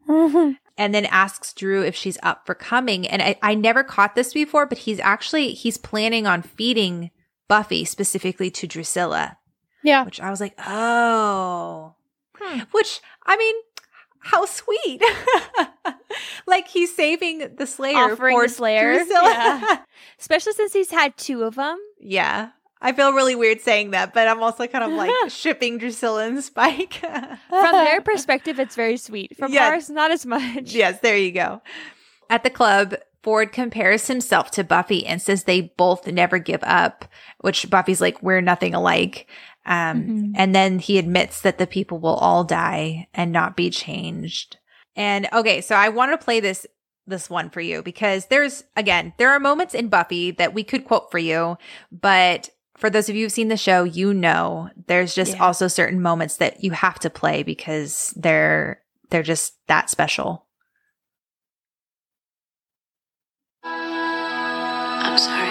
Mhm. 0.10 0.58
And 0.80 0.96
then 0.96 1.06
asks 1.06 1.54
Drew 1.54 1.84
if 1.84 1.96
she's 1.96 2.18
up 2.24 2.46
for 2.48 2.56
coming. 2.56 3.06
And 3.06 3.22
I, 3.22 3.36
I 3.44 3.54
never 3.54 3.84
caught 3.84 4.16
this 4.16 4.34
before, 4.34 4.66
but 4.66 4.80
he's 4.80 5.00
actually, 5.00 5.54
he's 5.54 5.78
planning 5.78 6.26
on 6.26 6.42
feeding 6.42 7.12
Buffy 7.48 7.86
specifically 7.86 8.50
to 8.52 8.66
Drusilla 8.66 9.38
yeah. 9.84 10.04
which 10.04 10.20
I 10.20 10.30
was 10.30 10.40
like, 10.40 10.54
oh, 10.66 11.96
Hmm. 12.36 12.60
which 12.72 13.02
I 13.26 13.36
mean, 13.38 13.56
how 14.20 14.46
sweet. 14.46 15.02
like 16.48 16.68
he's 16.68 16.96
saving 16.96 17.56
the 17.58 17.68
Slayer, 17.68 18.12
Offering 18.12 18.38
for 18.38 18.48
the 18.48 18.54
Slayer, 18.54 19.04
yeah. 19.04 19.80
Especially 20.20 20.54
since 20.54 20.74
he's 20.74 20.92
had 20.92 21.18
two 21.18 21.44
of 21.44 21.56
them. 21.56 21.78
yeah. 22.00 22.52
I 22.82 22.94
feel 22.94 23.12
really 23.14 23.36
weird 23.36 23.60
saying 23.62 23.92
that, 23.92 24.14
but 24.14 24.28
I'm 24.28 24.42
also 24.42 24.66
kind 24.68 24.84
of 24.86 24.92
like 24.92 25.12
shipping 25.30 25.78
Drusilla 25.78 26.26
and 26.28 26.42
Spike. 26.44 26.94
From 27.50 27.72
their 27.72 28.00
perspective, 28.02 28.60
it's 28.60 28.76
very 28.76 28.96
sweet. 28.98 29.36
From 29.38 29.52
Yeah. 29.52 29.68
ours, 29.68 29.90
not 29.90 30.12
as 30.12 30.26
much. 30.26 30.72
yes, 30.74 31.00
there 31.02 31.18
you 31.18 31.32
go. 31.32 31.62
At 32.30 32.44
the 32.44 32.50
club, 32.50 32.96
Ford 33.22 33.52
compares 33.52 34.08
himself 34.08 34.50
to 34.52 34.64
Buffy 34.64 35.06
and 35.06 35.22
says 35.22 35.44
they 35.44 35.74
both 35.76 36.08
never 36.08 36.40
give 36.40 36.64
up, 36.64 37.04
which 37.42 37.70
Buffy's 37.70 38.00
like, 38.00 38.22
we're 38.24 38.40
nothing 38.40 38.74
alike. 38.74 39.28
Um, 39.66 40.04
Mhm. 40.04 40.32
and 40.36 40.56
then 40.56 40.80
he 40.80 40.98
admits 40.98 41.42
that 41.42 41.58
the 41.58 41.68
people 41.68 42.00
will 42.00 42.16
all 42.16 42.46
die 42.46 43.08
and 43.14 43.32
not 43.34 43.58
be 43.58 43.70
changed. 43.70 44.58
And 44.96 45.28
okay, 45.34 45.60
so 45.60 45.76
I 45.76 45.90
want 45.90 46.12
to 46.14 46.24
play 46.24 46.40
this 46.40 46.66
this 47.06 47.30
one 47.30 47.50
for 47.50 47.60
you 47.60 47.82
because 47.82 48.28
there's 48.28 48.64
again, 48.78 49.14
there 49.18 49.32
are 49.32 49.40
moments 49.40 49.74
in 49.74 49.90
Buffy 49.90 50.32
that 50.32 50.54
we 50.54 50.64
could 50.64 50.86
quote 50.86 51.10
for 51.12 51.18
you, 51.18 51.58
but 51.92 52.50
for 52.80 52.90
those 52.90 53.10
of 53.10 53.16
you 53.16 53.26
who've 53.26 53.32
seen 53.32 53.50
the 53.50 53.58
show, 53.58 53.84
you 53.84 54.14
know 54.14 54.70
there's 54.88 55.14
just 55.14 55.34
yeah. 55.34 55.44
also 55.44 55.68
certain 55.68 56.02
moments 56.02 56.38
that 56.38 56.64
you 56.64 56.72
have 56.72 56.98
to 57.00 57.10
play 57.10 57.44
because 57.44 58.14
they're 58.16 58.82
they're 59.10 59.22
just 59.22 59.56
that 59.68 59.90
special. 59.90 60.46
I'm 63.64 65.18
sorry. 65.18 65.50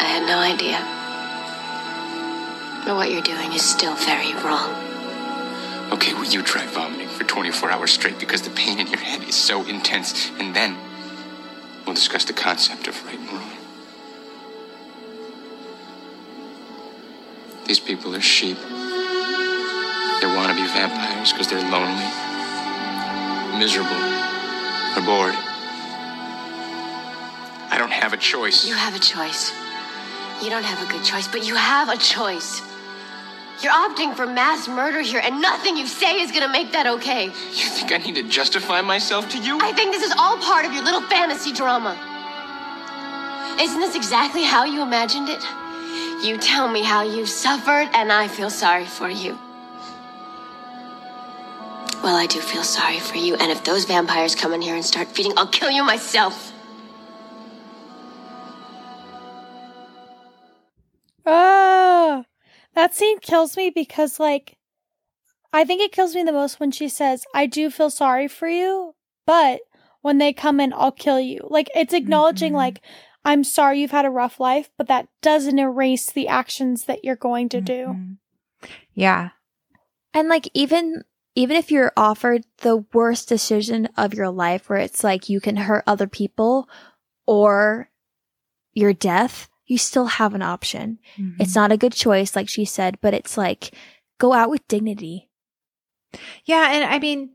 I 0.00 0.04
had 0.04 0.26
no 0.26 0.38
idea. 0.38 0.78
But 2.86 2.96
what 2.96 3.10
you're 3.12 3.20
doing 3.20 3.52
is 3.52 3.62
still 3.62 3.94
very 3.96 4.32
wrong. 4.42 4.72
Okay, 5.92 6.14
will 6.14 6.24
you 6.24 6.42
try 6.42 6.66
vomiting 6.68 7.08
for 7.08 7.24
24 7.24 7.70
hours 7.70 7.90
straight 7.90 8.18
because 8.18 8.40
the 8.40 8.50
pain 8.50 8.78
in 8.80 8.86
your 8.86 9.00
head 9.00 9.22
is 9.28 9.34
so 9.34 9.62
intense, 9.66 10.30
and 10.38 10.56
then 10.56 10.74
we'll 11.84 11.94
discuss 11.94 12.24
the 12.24 12.32
concept 12.32 12.88
of 12.88 13.04
right 13.04 13.18
and 13.18 13.28
wrong. 13.28 13.57
These 17.68 17.80
people 17.80 18.16
are 18.16 18.20
sheep. 18.22 18.56
They 18.56 20.26
want 20.26 20.48
to 20.48 20.54
be 20.56 20.66
vampires 20.72 21.32
because 21.32 21.48
they're 21.48 21.60
lonely, 21.60 22.08
miserable, 23.58 23.92
or 24.96 25.02
bored. 25.04 25.34
I 27.70 27.76
don't 27.76 27.92
have 27.92 28.14
a 28.14 28.16
choice. 28.16 28.66
You 28.66 28.74
have 28.74 28.96
a 28.96 28.98
choice. 28.98 29.52
You 30.42 30.48
don't 30.48 30.64
have 30.64 30.88
a 30.88 30.90
good 30.90 31.04
choice, 31.04 31.28
but 31.28 31.46
you 31.46 31.56
have 31.56 31.90
a 31.90 31.98
choice. 31.98 32.62
You're 33.62 33.72
opting 33.72 34.16
for 34.16 34.26
mass 34.26 34.66
murder 34.66 35.02
here, 35.02 35.20
and 35.22 35.42
nothing 35.42 35.76
you 35.76 35.86
say 35.86 36.22
is 36.22 36.32
gonna 36.32 36.48
make 36.48 36.72
that 36.72 36.86
okay. 36.86 37.26
You 37.26 37.68
think 37.68 37.92
I 37.92 37.98
need 37.98 38.14
to 38.14 38.22
justify 38.22 38.80
myself 38.80 39.28
to 39.32 39.38
you? 39.38 39.58
I 39.60 39.72
think 39.72 39.92
this 39.92 40.02
is 40.02 40.14
all 40.18 40.38
part 40.38 40.64
of 40.64 40.72
your 40.72 40.84
little 40.84 41.02
fantasy 41.02 41.52
drama. 41.52 41.98
Isn't 43.60 43.80
this 43.80 43.94
exactly 43.94 44.42
how 44.42 44.64
you 44.64 44.80
imagined 44.80 45.28
it? 45.28 45.44
You 46.22 46.36
tell 46.38 46.68
me 46.68 46.82
how 46.82 47.02
you've 47.02 47.28
suffered, 47.28 47.88
and 47.94 48.12
I 48.12 48.28
feel 48.28 48.50
sorry 48.50 48.84
for 48.84 49.08
you. 49.08 49.38
Well, 52.02 52.16
I 52.16 52.26
do 52.26 52.40
feel 52.40 52.62
sorry 52.62 53.00
for 53.00 53.16
you, 53.16 53.34
and 53.36 53.50
if 53.50 53.64
those 53.64 53.84
vampires 53.84 54.34
come 54.34 54.52
in 54.52 54.62
here 54.62 54.74
and 54.74 54.84
start 54.84 55.08
feeding, 55.08 55.32
I'll 55.36 55.46
kill 55.48 55.70
you 55.70 55.84
myself. 55.84 56.52
Ah, 61.26 62.24
that 62.74 62.94
scene 62.94 63.18
kills 63.20 63.56
me 63.56 63.70
because, 63.70 64.18
like, 64.18 64.56
I 65.52 65.64
think 65.64 65.80
it 65.82 65.92
kills 65.92 66.14
me 66.14 66.22
the 66.22 66.32
most 66.32 66.60
when 66.60 66.70
she 66.70 66.88
says, 66.88 67.24
I 67.34 67.46
do 67.46 67.70
feel 67.70 67.90
sorry 67.90 68.28
for 68.28 68.48
you, 68.48 68.94
but 69.26 69.60
when 70.00 70.18
they 70.18 70.32
come 70.32 70.60
in, 70.60 70.72
I'll 70.72 70.92
kill 70.92 71.20
you. 71.20 71.46
Like, 71.50 71.68
it's 71.74 71.94
acknowledging, 71.94 72.52
Mhm. 72.52 72.56
like, 72.56 72.80
I'm 73.24 73.44
sorry 73.44 73.80
you've 73.80 73.90
had 73.90 74.06
a 74.06 74.10
rough 74.10 74.40
life, 74.40 74.70
but 74.78 74.88
that 74.88 75.08
doesn't 75.22 75.58
erase 75.58 76.06
the 76.10 76.28
actions 76.28 76.84
that 76.84 77.04
you're 77.04 77.16
going 77.16 77.48
to 77.50 77.60
do. 77.60 77.86
Mhm. 77.88 78.16
Yeah. 78.94 79.30
And 80.14 80.28
like 80.28 80.48
even 80.54 81.02
even 81.34 81.56
if 81.56 81.70
you're 81.70 81.92
offered 81.96 82.44
the 82.58 82.84
worst 82.92 83.28
decision 83.28 83.88
of 83.96 84.12
your 84.14 84.30
life 84.30 84.68
where 84.68 84.78
it's 84.78 85.04
like 85.04 85.28
you 85.28 85.40
can 85.40 85.56
hurt 85.56 85.84
other 85.86 86.08
people 86.08 86.68
or 87.26 87.90
your 88.72 88.92
death, 88.92 89.48
you 89.66 89.78
still 89.78 90.06
have 90.06 90.34
an 90.34 90.42
option. 90.42 90.98
It's 91.38 91.54
not 91.54 91.70
a 91.70 91.76
good 91.76 91.92
choice 91.92 92.34
like 92.34 92.48
she 92.48 92.64
said, 92.64 92.98
but 93.00 93.14
it's 93.14 93.36
like 93.36 93.72
go 94.18 94.32
out 94.32 94.50
with 94.50 94.66
dignity. 94.66 95.28
Yeah, 96.44 96.72
and 96.72 96.84
I 96.84 96.98
mean, 96.98 97.34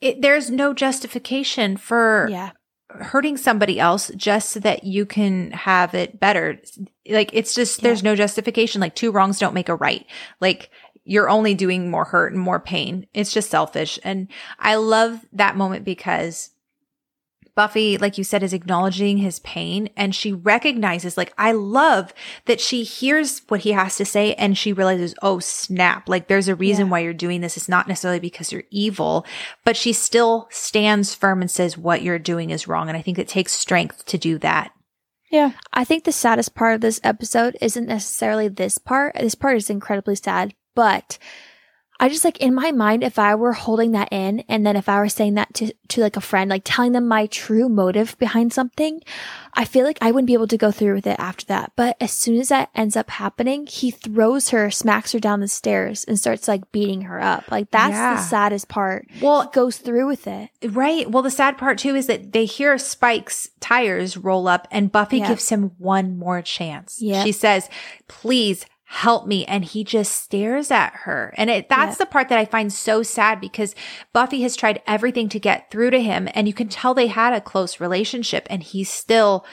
it, 0.00 0.20
there's 0.20 0.50
no 0.50 0.74
justification 0.74 1.76
for 1.76 2.26
Yeah. 2.30 2.50
Hurting 2.90 3.36
somebody 3.36 3.78
else 3.78 4.10
just 4.16 4.50
so 4.50 4.60
that 4.60 4.84
you 4.84 5.04
can 5.04 5.50
have 5.52 5.94
it 5.94 6.18
better. 6.18 6.60
Like 7.08 7.30
it's 7.32 7.54
just 7.54 7.82
there's 7.82 8.02
no 8.02 8.16
justification. 8.16 8.80
Like 8.80 8.94
two 8.94 9.10
wrongs 9.10 9.38
don't 9.38 9.54
make 9.54 9.68
a 9.68 9.74
right. 9.74 10.06
Like 10.40 10.70
you're 11.04 11.30
only 11.30 11.54
doing 11.54 11.90
more 11.90 12.04
hurt 12.04 12.32
and 12.32 12.40
more 12.40 12.60
pain. 12.60 13.06
It's 13.14 13.32
just 13.32 13.50
selfish. 13.50 13.98
And 14.04 14.28
I 14.58 14.76
love 14.76 15.24
that 15.32 15.56
moment 15.56 15.84
because 15.84 16.50
Buffy, 17.58 17.98
like 17.98 18.16
you 18.16 18.22
said, 18.22 18.44
is 18.44 18.52
acknowledging 18.52 19.18
his 19.18 19.40
pain 19.40 19.90
and 19.96 20.14
she 20.14 20.32
recognizes, 20.32 21.16
like, 21.16 21.32
I 21.36 21.50
love 21.50 22.14
that 22.44 22.60
she 22.60 22.84
hears 22.84 23.42
what 23.48 23.62
he 23.62 23.72
has 23.72 23.96
to 23.96 24.04
say 24.04 24.34
and 24.34 24.56
she 24.56 24.72
realizes, 24.72 25.12
oh, 25.22 25.40
snap. 25.40 26.08
Like, 26.08 26.28
there's 26.28 26.46
a 26.46 26.54
reason 26.54 26.86
Yeah. 26.86 26.92
why 26.92 26.98
you're 27.00 27.12
doing 27.12 27.40
this. 27.40 27.56
It's 27.56 27.68
not 27.68 27.88
necessarily 27.88 28.20
because 28.20 28.52
you're 28.52 28.62
evil, 28.70 29.26
but 29.64 29.76
she 29.76 29.92
still 29.92 30.46
stands 30.52 31.16
firm 31.16 31.40
and 31.40 31.50
says 31.50 31.76
what 31.76 32.02
you're 32.02 32.20
doing 32.20 32.50
is 32.50 32.68
wrong. 32.68 32.86
And 32.86 32.96
I 32.96 33.02
think 33.02 33.18
it 33.18 33.26
takes 33.26 33.50
strength 33.54 34.06
to 34.06 34.18
do 34.18 34.38
that. 34.38 34.70
Yeah. 35.28 35.50
I 35.72 35.82
think 35.82 36.04
the 36.04 36.12
saddest 36.12 36.54
part 36.54 36.76
of 36.76 36.80
this 36.80 37.00
episode 37.02 37.56
isn't 37.60 37.86
necessarily 37.88 38.46
this 38.46 38.78
part. 38.78 39.16
This 39.16 39.34
part 39.34 39.56
is 39.56 39.68
incredibly 39.68 40.14
sad, 40.14 40.54
but 40.76 41.18
I 42.00 42.08
just 42.08 42.24
like 42.24 42.38
in 42.38 42.54
my 42.54 42.70
mind, 42.70 43.02
if 43.02 43.18
I 43.18 43.34
were 43.34 43.52
holding 43.52 43.90
that 43.92 44.12
in 44.12 44.44
and 44.48 44.64
then 44.64 44.76
if 44.76 44.88
I 44.88 45.00
were 45.00 45.08
saying 45.08 45.34
that 45.34 45.52
to, 45.54 45.72
to 45.88 46.00
like 46.00 46.16
a 46.16 46.20
friend, 46.20 46.48
like 46.48 46.62
telling 46.64 46.92
them 46.92 47.08
my 47.08 47.26
true 47.26 47.68
motive 47.68 48.16
behind 48.18 48.52
something, 48.52 49.00
I 49.54 49.64
feel 49.64 49.84
like 49.84 49.98
I 50.00 50.12
wouldn't 50.12 50.28
be 50.28 50.34
able 50.34 50.46
to 50.46 50.56
go 50.56 50.70
through 50.70 50.94
with 50.94 51.08
it 51.08 51.18
after 51.18 51.44
that. 51.46 51.72
But 51.74 51.96
as 52.00 52.12
soon 52.12 52.38
as 52.38 52.50
that 52.50 52.70
ends 52.74 52.96
up 52.96 53.10
happening, 53.10 53.66
he 53.66 53.90
throws 53.90 54.50
her, 54.50 54.70
smacks 54.70 55.10
her 55.10 55.18
down 55.18 55.40
the 55.40 55.48
stairs 55.48 56.04
and 56.04 56.16
starts 56.18 56.46
like 56.46 56.70
beating 56.70 57.02
her 57.02 57.20
up. 57.20 57.50
Like 57.50 57.72
that's 57.72 57.92
Yeah. 57.94 58.14
the 58.14 58.22
saddest 58.22 58.68
part. 58.68 59.08
Well, 59.20 59.42
He 59.42 59.48
goes 59.52 59.78
through 59.78 60.06
with 60.06 60.28
it. 60.28 60.50
Right. 60.64 61.10
Well, 61.10 61.24
the 61.24 61.30
sad 61.32 61.58
part 61.58 61.78
too 61.78 61.96
is 61.96 62.06
that 62.06 62.32
they 62.32 62.44
hear 62.44 62.78
Spike's 62.78 63.48
tires 63.58 64.16
roll 64.16 64.46
up 64.46 64.68
and 64.70 64.92
Buffy 64.92 65.18
Yeah. 65.18 65.28
gives 65.28 65.48
him 65.48 65.72
one 65.78 66.16
more 66.16 66.42
chance. 66.42 67.02
Yeah. 67.02 67.24
She 67.24 67.32
says, 67.32 67.68
please 68.06 68.64
help 68.90 69.26
me. 69.26 69.44
And 69.44 69.66
he 69.66 69.84
just 69.84 70.16
stares 70.16 70.70
at 70.70 70.94
her. 71.04 71.34
And 71.36 71.50
it, 71.50 71.68
that's 71.68 71.92
Yep. 71.92 71.98
the 71.98 72.06
part 72.06 72.28
that 72.30 72.38
I 72.38 72.46
find 72.46 72.72
so 72.72 73.02
sad 73.02 73.38
because 73.38 73.74
Buffy 74.14 74.40
has 74.42 74.56
tried 74.56 74.80
everything 74.86 75.28
to 75.28 75.38
get 75.38 75.70
through 75.70 75.90
to 75.90 76.00
him. 76.00 76.26
And 76.32 76.48
you 76.48 76.54
can 76.54 76.68
tell 76.68 76.94
they 76.94 77.08
had 77.08 77.34
a 77.34 77.40
close 77.42 77.80
relationship 77.80 78.46
and 78.48 78.62
he's 78.62 78.88
still 78.88 79.44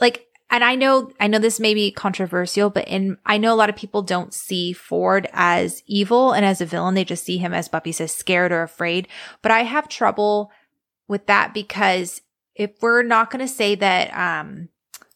like, 0.00 0.26
and 0.48 0.62
I 0.62 0.76
know, 0.76 1.10
I 1.18 1.26
know 1.26 1.40
this 1.40 1.58
may 1.58 1.74
be 1.74 1.90
controversial, 1.90 2.70
but 2.70 2.86
in, 2.86 3.18
I 3.26 3.36
know 3.36 3.52
a 3.52 3.56
lot 3.56 3.68
of 3.68 3.74
people 3.74 4.02
don't 4.02 4.32
see 4.32 4.72
Ford 4.72 5.28
as 5.32 5.82
evil 5.88 6.30
and 6.30 6.46
as 6.46 6.60
a 6.60 6.66
villain. 6.66 6.94
They 6.94 7.04
just 7.04 7.24
see 7.24 7.38
him 7.38 7.52
as 7.52 7.68
Buffy 7.68 7.90
says, 7.90 8.14
scared 8.14 8.52
or 8.52 8.62
afraid. 8.62 9.08
But 9.42 9.50
I 9.50 9.64
have 9.64 9.88
trouble 9.88 10.52
with 11.08 11.26
that 11.26 11.52
because 11.52 12.20
if 12.54 12.70
we're 12.80 13.02
not 13.02 13.32
going 13.32 13.44
to 13.44 13.52
say 13.52 13.74
that, 13.74 14.16
um, 14.16 14.68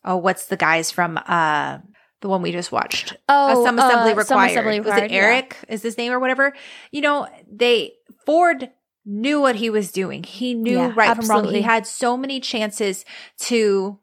oh, 0.05 0.16
what's 0.16 0.47
the 0.47 0.57
guys 0.57 0.90
from, 0.90 1.16
uh, 1.28 1.78
the 2.21 2.29
one 2.29 2.43
we 2.43 2.53
just 2.53 2.73
watched? 2.73 3.17
Oh, 3.29 3.63
Uh, 3.63 3.65
some 3.65 3.79
assembly 3.79 4.13
uh, 4.13 4.17
required. 4.17 4.27
Some 4.27 4.45
assembly 4.45 4.81
Was 4.81 4.87
required, 4.87 5.05
it 5.11 5.15
yeah. 5.15 5.23
Eric? 5.23 5.57
Is 5.69 5.83
his 5.83 5.97
name 5.99 6.13
or 6.13 6.19
whatever? 6.19 6.53
You 6.91 7.01
know, 7.01 7.29
they 7.51 7.95
Ford 8.27 8.71
knew 9.05 9.41
what 9.41 9.57
he 9.57 9.71
was 9.71 9.93
doing. 9.93 10.23
He 10.23 10.55
knew 10.55 10.79
Yeah, 10.79 10.93
right 10.95 11.17
from 11.17 11.27
wrong. 11.27 11.53
He 11.53 11.63
had 11.63 11.87
so 11.87 12.17
many 12.17 12.41
chances 12.41 13.05
to 13.39 13.99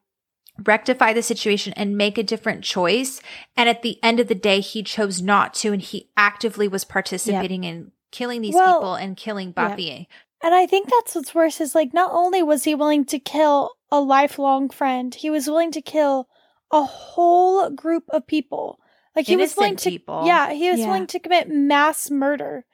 rectify 0.64 1.14
the 1.14 1.22
situation 1.22 1.73
and 1.73 1.98
make 1.98 2.18
a 2.18 2.23
different 2.23 2.64
choice. 2.64 3.22
And 3.56 3.69
at 3.69 3.84
the 3.84 4.03
end 4.03 4.19
of 4.19 4.27
the 4.27 4.35
day, 4.35 4.60
he 4.60 4.81
chose 4.81 5.22
not 5.22 5.53
to, 5.56 5.72
and 5.72 5.81
he 5.81 6.10
actively 6.18 6.68
was 6.68 6.84
participating 6.84 7.64
in 7.64 7.91
killing 8.11 8.41
these 8.41 8.56
Well, 8.56 8.80
people 8.80 8.95
and 8.95 9.15
killing 9.15 9.52
Buffy. 9.52 10.07
And 10.41 10.56
I 10.56 10.65
think 10.65 10.89
that's 10.89 11.15
what's 11.15 11.35
worse 11.35 11.61
is 11.61 11.76
like 11.76 11.94
not 11.94 12.11
only 12.14 12.44
was 12.44 12.64
he 12.64 12.76
willing 12.76 13.06
to 13.06 13.19
kill 13.19 13.72
a 13.91 13.99
lifelong 13.99 14.69
friend, 14.69 15.14
he 15.14 15.30
was 15.30 15.48
willing 15.48 15.72
to 15.72 15.81
kill 15.81 16.27
a 16.72 16.84
whole 16.84 17.69
group 17.69 18.03
of 18.10 18.27
people. 18.27 18.80
Like 19.15 19.26
he 19.26 19.35
was 19.35 19.52
Innocent 19.57 19.60
willing 19.60 19.76
to 19.77 19.89
people. 19.89 20.23
Yeah, 20.26 20.52
he 20.53 20.69
was 20.69 20.80
Yeah. 20.80 20.88
willing 20.88 21.07
to 21.07 21.19
commit 21.19 21.49
mass 21.49 22.11
murder 22.11 22.65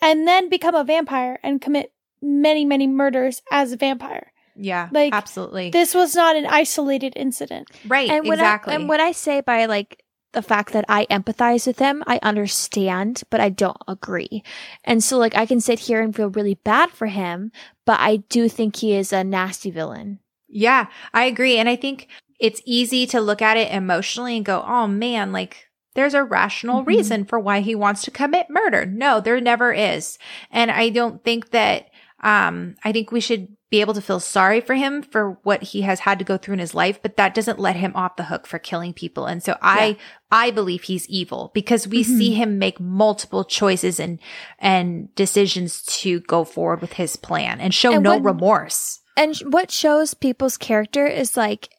and 0.00 0.26
then 0.28 0.48
become 0.48 0.74
a 0.74 0.84
vampire 0.84 1.38
and 1.42 1.60
commit 1.60 1.92
many, 2.20 2.64
many 2.64 2.86
murders 2.86 3.42
as 3.50 3.72
a 3.72 3.76
vampire. 3.76 4.32
Yeah, 4.58 4.88
Like, 4.90 5.12
absolutely. 5.14 5.70
This 5.70 5.94
was 5.94 6.14
not 6.14 6.34
an 6.36 6.46
isolated 6.46 7.12
incident. 7.14 7.70
right, 7.86 8.08
and 8.10 8.26
exactly. 8.26 8.72
I, 8.72 8.76
and 8.76 8.88
when 8.88 9.00
I 9.00 9.12
say 9.12 9.40
by 9.42 9.66
like 9.66 10.02
the 10.32 10.40
fact 10.42 10.72
that 10.72 10.84
I 10.88 11.06
empathize 11.06 11.66
with 11.66 11.78
him, 11.78 12.02
I 12.06 12.18
understand, 12.22 13.22
but 13.30 13.40
I 13.40 13.48
don't 13.50 13.76
agree. 13.88 14.42
And 14.84 15.02
so 15.04 15.18
like 15.18 15.34
I 15.36 15.46
can 15.46 15.60
sit 15.60 15.78
here 15.80 16.00
and 16.02 16.14
feel 16.14 16.28
really 16.30 16.54
bad 16.54 16.90
for 16.90 17.06
him, 17.06 17.52
but 17.84 18.00
I 18.00 18.16
do 18.28 18.48
think 18.48 18.76
he 18.76 18.94
is 18.94 19.12
a 19.12 19.24
nasty 19.24 19.70
villain. 19.70 20.20
Yeah, 20.48 20.86
I 21.14 21.24
agree. 21.24 21.58
And 21.58 21.68
I 21.68 21.76
think 21.76 22.08
it's 22.38 22.60
easy 22.64 23.06
to 23.08 23.20
look 23.20 23.40
at 23.42 23.56
it 23.56 23.72
emotionally 23.72 24.36
and 24.36 24.44
go, 24.44 24.64
oh 24.66 24.86
man, 24.86 25.32
like 25.32 25.68
there's 25.94 26.14
a 26.14 26.22
rational 26.24 26.82
Mhm. 26.82 26.86
reason 26.86 27.24
for 27.24 27.38
why 27.40 27.60
he 27.60 27.74
wants 27.74 28.02
to 28.02 28.10
commit 28.10 28.50
murder. 28.50 28.84
No, 28.84 29.20
there 29.20 29.40
never 29.40 29.72
is. 29.72 30.18
And 30.50 30.70
I 30.70 30.90
don't 30.90 31.24
think 31.24 31.50
that, 31.50 31.86
um, 32.22 32.76
I 32.84 32.92
think 32.92 33.10
we 33.10 33.20
should 33.20 33.48
be 33.70 33.80
able 33.80 33.94
to 33.94 34.00
feel 34.02 34.20
sorry 34.20 34.60
for 34.60 34.74
him 34.74 35.02
for 35.02 35.38
what 35.42 35.62
he 35.62 35.82
has 35.82 36.00
had 36.00 36.18
to 36.20 36.24
go 36.24 36.36
through 36.36 36.52
in 36.54 36.60
his 36.60 36.74
life, 36.74 37.00
but 37.02 37.16
that 37.16 37.34
doesn't 37.34 37.58
let 37.58 37.74
him 37.76 37.92
off 37.96 38.14
the 38.16 38.24
hook 38.24 38.46
for 38.46 38.58
killing 38.60 38.92
people. 38.92 39.26
And 39.26 39.42
so 39.42 39.56
I, 39.60 39.96
I 40.30 40.50
believe 40.52 40.82
he's 40.84 41.08
evil 41.08 41.50
because 41.52 41.88
we 41.88 42.02
Mhm. 42.04 42.18
see 42.18 42.32
him 42.34 42.58
make 42.58 42.78
multiple 42.78 43.42
choices 43.44 43.98
and, 43.98 44.20
and 44.58 45.12
decisions 45.16 45.82
to 45.82 46.20
go 46.20 46.44
forward 46.44 46.80
with 46.80 46.92
his 46.94 47.16
plan 47.16 47.60
and 47.60 47.74
show 47.74 47.94
And 47.94 48.04
no 48.04 48.18
remorse. 48.20 49.00
And 49.16 49.34
what 49.50 49.70
shows 49.70 50.14
people's 50.14 50.56
character 50.58 51.06
is 51.06 51.36
like 51.36 51.70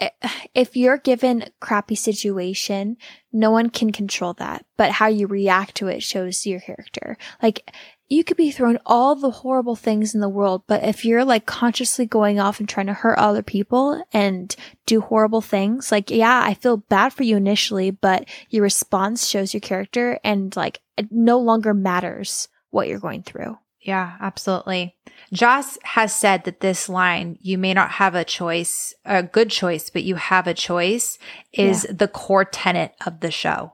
if 0.54 0.76
you're 0.76 0.98
given 0.98 1.44
crappy 1.60 1.94
situation, 1.94 2.96
no 3.32 3.50
one 3.50 3.70
can 3.70 3.92
control 3.92 4.32
that, 4.34 4.64
but 4.76 4.90
how 4.92 5.06
you 5.06 5.26
react 5.26 5.76
to 5.76 5.88
it 5.88 6.02
shows 6.02 6.46
your 6.46 6.60
character. 6.60 7.16
Like 7.42 7.70
you 8.08 8.24
could 8.24 8.36
be 8.36 8.50
thrown 8.50 8.78
all 8.84 9.14
the 9.14 9.30
horrible 9.30 9.76
things 9.76 10.14
in 10.14 10.20
the 10.20 10.28
world, 10.28 10.64
but 10.66 10.82
if 10.82 11.04
you're 11.04 11.24
like 11.24 11.46
consciously 11.46 12.06
going 12.06 12.40
off 12.40 12.58
and 12.58 12.68
trying 12.68 12.88
to 12.88 12.92
hurt 12.92 13.18
other 13.18 13.42
people 13.42 14.02
and 14.12 14.54
do 14.84 15.00
horrible 15.00 15.40
things, 15.40 15.92
like, 15.92 16.10
yeah, 16.10 16.42
I 16.44 16.54
feel 16.54 16.78
bad 16.78 17.12
for 17.12 17.22
you 17.22 17.36
initially, 17.36 17.92
but 17.92 18.28
your 18.48 18.64
response 18.64 19.28
shows 19.28 19.54
your 19.54 19.60
character 19.60 20.18
and 20.24 20.54
like 20.56 20.80
it 20.96 21.12
no 21.12 21.38
longer 21.38 21.72
matters 21.72 22.48
what 22.70 22.88
you're 22.88 22.98
going 22.98 23.22
through. 23.22 23.56
Yeah, 23.80 24.16
absolutely. 24.20 24.96
Joss 25.32 25.78
has 25.84 26.14
said 26.14 26.44
that 26.44 26.60
this 26.60 26.88
line, 26.88 27.38
you 27.40 27.56
may 27.56 27.72
not 27.72 27.92
have 27.92 28.14
a 28.14 28.24
choice, 28.24 28.94
a 29.04 29.22
good 29.22 29.50
choice, 29.50 29.88
but 29.88 30.02
you 30.02 30.16
have 30.16 30.46
a 30.46 30.54
choice 30.54 31.18
is 31.52 31.86
the 31.90 32.08
core 32.08 32.44
tenet 32.44 32.94
of 33.06 33.20
the 33.20 33.30
show. 33.30 33.72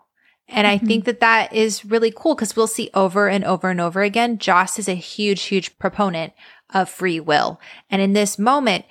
And 0.49 0.67
I 0.67 0.77
mm-hmm. 0.77 0.87
think 0.87 1.05
that 1.07 1.21
that 1.21 1.53
is 1.53 1.85
really 1.85 2.13
cool 2.15 2.35
because 2.35 2.55
we'll 2.55 2.69
see 2.69 2.91
over 2.95 3.29
and 3.29 3.45
over 3.45 3.69
and 3.69 3.81
over 3.81 4.03
again. 4.03 4.39
Joss 4.39 4.79
is 4.79 4.89
a 4.89 4.95
huge, 4.95 5.43
huge 5.45 5.77
proponent 5.79 6.35
of 6.73 6.89
free 6.89 7.19
will. 7.19 7.61
And 7.91 8.01
in 8.01 8.13
this 8.13 8.39
moment, 8.39 8.85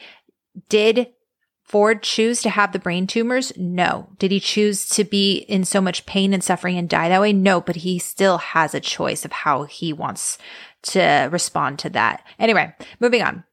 did 0.68 1.14
Ford 1.64 2.04
choose 2.04 2.42
to 2.42 2.50
have 2.50 2.74
the 2.74 2.80
brain 2.80 3.08
tumors? 3.08 3.54
No. 3.58 4.10
Did 4.20 4.32
he 4.32 4.40
choose 4.40 4.88
to 4.90 5.04
be 5.04 5.38
in 5.38 5.64
so 5.64 5.80
much 5.80 6.06
pain 6.06 6.34
and 6.34 6.44
suffering 6.44 6.78
and 6.78 6.90
die 6.90 7.10
that 7.10 7.22
way? 7.22 7.32
No, 7.32 7.62
but 7.62 7.78
he 7.78 8.00
still 8.00 8.38
has 8.38 8.76
a 8.76 8.82
choice 8.82 9.24
of 9.24 9.32
how 9.32 9.64
he 9.64 9.94
wants 9.94 10.38
to 10.86 11.30
respond 11.32 11.80
to 11.80 11.90
that. 11.92 12.24
Anyway, 12.40 12.74
moving 13.00 13.22
on. 13.22 13.44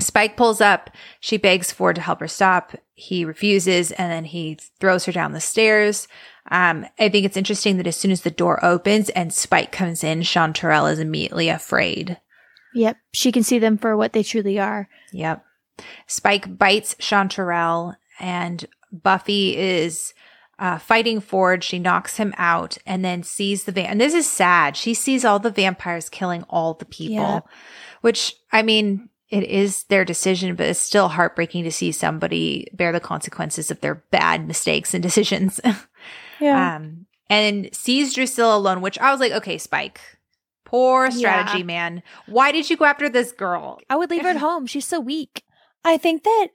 Spike 0.00 0.36
pulls 0.36 0.60
up. 0.60 0.90
She 1.20 1.36
begs 1.36 1.72
Ford 1.72 1.96
to 1.96 2.02
help 2.02 2.20
her 2.20 2.28
stop. 2.28 2.74
He 2.94 3.24
refuses 3.24 3.90
and 3.92 4.12
then 4.12 4.24
he 4.24 4.58
throws 4.80 5.04
her 5.06 5.12
down 5.12 5.32
the 5.32 5.40
stairs. 5.40 6.06
Um, 6.50 6.86
I 6.98 7.08
think 7.08 7.26
it's 7.26 7.36
interesting 7.36 7.76
that 7.76 7.86
as 7.86 7.96
soon 7.96 8.10
as 8.10 8.22
the 8.22 8.30
door 8.30 8.64
opens 8.64 9.10
and 9.10 9.32
Spike 9.32 9.72
comes 9.72 10.04
in, 10.04 10.20
Chanterelle 10.20 10.90
is 10.90 10.98
immediately 10.98 11.48
afraid. 11.48 12.18
Yep. 12.74 12.96
She 13.12 13.32
can 13.32 13.42
see 13.42 13.58
them 13.58 13.76
for 13.76 13.96
what 13.96 14.12
they 14.12 14.22
truly 14.22 14.58
are. 14.58 14.88
Yep. 15.12 15.44
Spike 16.06 16.58
bites 16.58 16.94
Chanterelle 16.96 17.96
and 18.20 18.66
Buffy 18.92 19.56
is 19.56 20.14
uh, 20.58 20.78
fighting 20.78 21.20
Ford. 21.20 21.62
She 21.62 21.78
knocks 21.78 22.16
him 22.16 22.34
out 22.36 22.78
and 22.86 23.04
then 23.04 23.22
sees 23.22 23.64
the 23.64 23.72
van. 23.72 23.86
And 23.86 24.00
this 24.00 24.14
is 24.14 24.30
sad. 24.30 24.76
She 24.76 24.94
sees 24.94 25.24
all 25.24 25.38
the 25.38 25.50
vampires 25.50 26.08
killing 26.08 26.42
all 26.50 26.74
the 26.74 26.84
people, 26.84 27.14
Yeah. 27.16 27.40
which 28.00 28.34
I 28.52 28.62
mean, 28.62 29.08
it 29.28 29.44
is 29.44 29.84
their 29.84 30.04
decision, 30.04 30.54
but 30.56 30.66
it's 30.66 30.78
still 30.80 31.08
heartbreaking 31.08 31.64
to 31.64 31.70
see 31.70 31.92
somebody 31.92 32.66
bear 32.72 32.92
the 32.92 33.00
consequences 33.00 33.70
of 33.70 33.80
their 33.80 33.96
bad 34.10 34.46
mistakes 34.48 34.94
and 34.94 35.02
decisions. 35.02 35.60
Yeah. 36.40 36.76
um, 36.76 37.06
and 37.30 37.68
sees 37.74 38.14
Drusilla 38.14 38.56
alone, 38.56 38.80
which 38.80 38.98
I 38.98 39.10
was 39.12 39.20
like, 39.20 39.32
okay, 39.32 39.58
Spike, 39.58 40.00
poor 40.64 41.10
strategy, 41.10 41.58
Yeah. 41.58 41.64
man. 41.64 42.02
Why 42.26 42.52
did 42.52 42.70
you 42.70 42.76
go 42.76 42.86
after 42.86 43.08
this 43.08 43.32
girl? 43.32 43.80
I 43.90 43.96
would 43.96 44.10
leave 44.10 44.22
her 44.22 44.28
at 44.30 44.36
home. 44.48 44.66
She's 44.66 44.86
so 44.86 44.98
weak. 44.98 45.44
I 45.84 45.98
think 45.98 46.24
that 46.24 46.48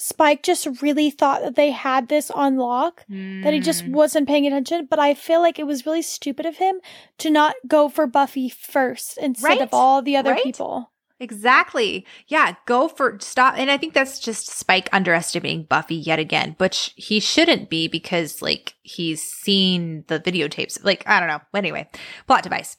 Spike 0.00 0.42
just 0.44 0.66
really 0.80 1.10
thought 1.10 1.42
that 1.42 1.56
they 1.56 1.70
had 1.72 2.08
this 2.08 2.30
on 2.30 2.56
lock, 2.56 3.04
that 3.08 3.52
he 3.52 3.58
just 3.60 3.84
Mm. 3.84 3.92
wasn't 3.92 4.28
paying 4.28 4.46
attention. 4.46 4.86
But 4.88 4.98
I 5.00 5.14
feel 5.14 5.40
like 5.40 5.58
it 5.58 5.66
was 5.66 5.84
really 5.86 6.02
stupid 6.02 6.46
of 6.46 6.58
him 6.58 6.80
to 7.18 7.30
not 7.30 7.56
go 7.66 7.88
for 7.88 8.06
Buffy 8.06 8.48
first 8.48 9.18
instead 9.18 9.44
Right? 9.48 9.60
of 9.60 9.70
all 9.72 10.00
the 10.02 10.16
other 10.16 10.32
Right? 10.32 10.44
people. 10.44 10.92
Exactly. 11.20 12.06
Yeah, 12.28 12.54
go 12.64 12.86
for 12.86 13.18
stop. 13.20 13.54
And 13.58 13.72
I 13.72 13.76
think 13.76 13.92
that's 13.92 14.20
just 14.20 14.46
Spike 14.46 14.88
underestimating 14.92 15.64
Buffy 15.64 15.96
yet 15.96 16.20
again, 16.20 16.54
but 16.58 16.74
sh- 16.74 16.90
he 16.94 17.18
shouldn't 17.18 17.68
be 17.68 17.88
because 17.88 18.40
like 18.40 18.74
he's 18.82 19.20
seen 19.20 20.04
the 20.06 20.20
videotapes. 20.20 20.78
Like, 20.84 21.02
I 21.08 21.18
don't 21.18 21.28
know. 21.28 21.40
Anyway, 21.56 21.88
plot 22.28 22.44
device. 22.44 22.76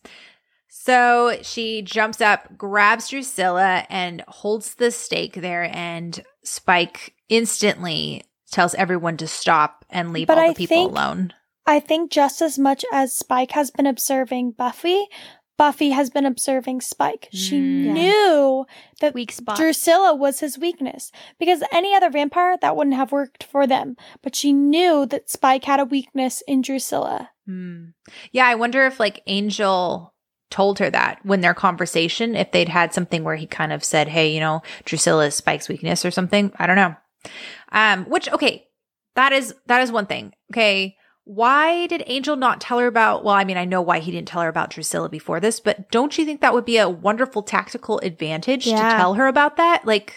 So 0.70 1.38
she 1.42 1.82
jumps 1.82 2.22
up, 2.22 2.58
grabs 2.58 3.10
Drusilla, 3.10 3.86
and 3.90 4.24
holds 4.28 4.76
the 4.76 4.92
stake 4.92 5.34
there. 5.34 5.70
And 5.76 6.24
Spike 6.44 7.14
instantly 7.30 8.24
tells 8.52 8.74
everyone 8.76 9.18
to 9.18 9.28
stop 9.28 9.86
and 9.90 10.12
leave 10.14 10.28
But 10.28 10.38
all 10.38 10.46
the 10.46 10.52
I 10.52 10.54
people 10.56 10.78
think- 10.78 10.92
alone. 10.92 11.34
I 11.66 11.80
think 11.80 12.10
just 12.10 12.42
as 12.42 12.58
much 12.58 12.84
as 12.92 13.16
Spike 13.16 13.52
has 13.52 13.70
been 13.70 13.86
observing 13.86 14.52
Buffy, 14.52 15.06
Buffy 15.56 15.90
has 15.92 16.10
been 16.10 16.26
observing 16.26 16.82
Spike. 16.82 17.28
She 17.34 17.60
Mm. 17.60 17.86
Yeah. 17.86 17.94
knew 17.94 18.66
that 19.02 19.14
Weak 19.14 19.32
spot. 19.32 19.58
Drusilla 19.58 20.16
was 20.16 20.40
his 20.40 20.58
weakness 20.58 21.12
because 21.38 21.62
any 21.72 21.94
other 21.94 22.10
vampire 22.10 22.58
that 22.62 22.76
wouldn't 22.76 22.96
have 22.96 23.12
worked 23.12 23.44
for 23.44 23.68
them. 23.68 23.98
But 24.24 24.36
she 24.36 24.52
knew 24.54 25.06
that 25.08 25.30
Spike 25.30 25.66
had 25.66 25.80
a 25.82 25.86
weakness 25.86 26.42
in 26.48 26.62
Drusilla. 26.62 27.32
Hmm. 27.46 27.88
Yeah, 28.32 28.48
I 28.48 28.56
wonder 28.56 28.86
if 28.88 29.00
like 29.00 29.22
Angel 29.28 30.14
told 30.50 30.80
her 30.80 30.90
that 30.90 31.20
when 31.24 31.42
their 31.42 31.54
conversation, 31.54 32.36
if 32.36 32.52
they'd 32.52 32.70
had 32.70 32.94
something 32.94 33.24
where 33.24 33.36
he 33.36 33.46
kind 33.48 33.72
of 33.72 33.84
said, 33.84 34.08
Hey, 34.08 34.34
you 34.34 34.40
know, 34.40 34.62
Drusilla 34.86 35.28
is 35.28 35.36
Spike's 35.36 35.70
weakness 35.70 36.04
or 36.06 36.12
something. 36.12 36.52
I 36.58 36.68
don't 36.68 36.76
know. 36.76 36.96
Um, 37.72 38.06
which, 38.06 38.30
okay, 38.30 38.66
that 39.16 39.32
is, 39.34 39.54
that 39.68 39.82
is 39.82 39.92
one 39.92 40.06
thing. 40.08 40.34
Okay. 40.52 40.96
Why 41.26 41.86
did 41.86 42.02
Angel 42.08 42.36
not 42.36 42.60
tell 42.60 42.80
her 42.80 42.88
about, 42.88 43.24
well, 43.24 43.36
I 43.36 43.44
mean, 43.44 43.58
I 43.58 43.66
know 43.66 43.84
why 43.84 44.00
he 44.00 44.12
didn't 44.12 44.28
tell 44.30 44.42
her 44.42 44.50
about 44.50 44.72
Drusilla 44.72 45.10
before 45.10 45.40
this, 45.40 45.60
but 45.60 45.92
don't 45.92 46.18
you 46.18 46.26
think 46.26 46.42
that 46.42 46.56
would 46.56 46.66
be 46.66 46.78
a 46.80 46.90
wonderful 46.90 47.44
tactical 47.44 48.00
advantage 48.00 48.64
to 48.64 48.72
tell 48.72 49.14
her 49.14 49.28
about 49.28 49.58
that? 49.58 49.86
Like, 49.86 50.16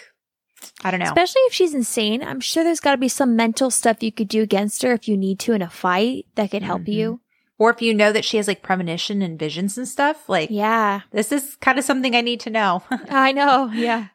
I 0.83 0.89
don't 0.89 0.99
know. 1.01 1.05
Especially 1.05 1.41
if 1.41 1.53
she's 1.53 1.75
insane. 1.75 2.23
I'm 2.23 2.39
sure 2.39 2.63
there's 2.63 2.79
got 2.79 2.93
to 2.93 2.97
be 2.97 3.09
some 3.09 3.35
mental 3.35 3.69
stuff 3.69 4.01
you 4.01 4.11
could 4.11 4.27
do 4.29 4.41
against 4.41 4.81
her 4.81 4.91
if 4.93 5.07
you 5.07 5.15
need 5.15 5.39
to 5.41 5.53
in 5.53 5.61
a 5.61 5.69
fight 5.69 6.25
that 6.33 6.49
could 6.49 6.63
help 6.63 6.83
Mhm. 6.83 6.93
you. 6.93 7.21
Or 7.59 7.69
if 7.69 7.81
you 7.81 7.93
know 7.93 8.11
that 8.11 8.25
she 8.25 8.37
has 8.37 8.47
like 8.47 8.61
premonition 8.63 9.21
and 9.21 9.37
visions 9.39 9.77
and 9.77 9.87
stuff, 9.87 10.27
like, 10.27 10.49
Yeah. 10.51 11.01
this 11.11 11.31
is 11.31 11.55
kind 11.61 11.77
of 11.79 11.85
something 11.85 12.15
I 12.15 12.21
need 12.21 12.39
to 12.41 12.49
know. 12.49 12.83
I 13.09 13.31
know. 13.31 13.69
Yeah. 13.73 14.07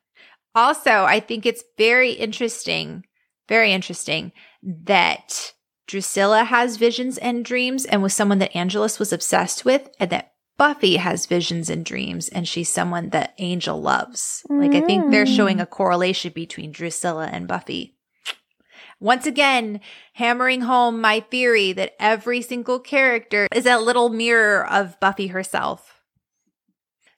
Also, 0.55 0.91
I 1.05 1.21
think 1.21 1.47
it's 1.47 1.63
very 1.77 2.13
interesting, 2.13 3.05
very 3.49 3.73
interesting 3.73 4.33
that 4.63 5.53
Drusilla 5.87 6.45
has 6.45 6.77
visions 6.77 7.17
and 7.19 7.45
dreams 7.45 7.85
and 7.85 8.03
was 8.03 8.13
someone 8.15 8.39
that 8.41 8.57
Angelus 8.57 8.99
was 8.99 9.13
obsessed 9.13 9.65
with, 9.65 9.89
and 10.01 10.11
that 10.11 10.33
Buffy 10.59 10.97
has 10.97 11.27
visions 11.27 11.71
and 11.71 11.85
dreams 11.85 12.29
and 12.29 12.49
she's 12.49 12.71
someone 12.73 13.11
that 13.11 13.35
Angel 13.39 13.81
loves. 13.81 14.43
Like, 14.51 14.73
I 14.75 14.81
think 14.81 15.11
they're 15.13 15.25
Mm. 15.25 15.37
showing 15.37 15.61
a 15.61 15.67
correlation 15.67 16.33
between 16.35 16.73
Drusilla 16.73 17.29
and 17.33 17.47
Buffy. 17.47 17.95
Once 19.01 19.27
again, 19.27 19.81
hammering 20.15 20.63
home 20.63 21.01
my 21.01 21.21
theory 21.21 21.73
that 21.73 21.95
every 22.01 22.43
single 22.43 22.81
character 22.81 23.47
is 23.55 23.67
a 23.67 23.79
little 23.79 24.09
mirror 24.09 24.67
of 24.69 24.99
Buffy 25.01 25.29
herself. 25.29 25.99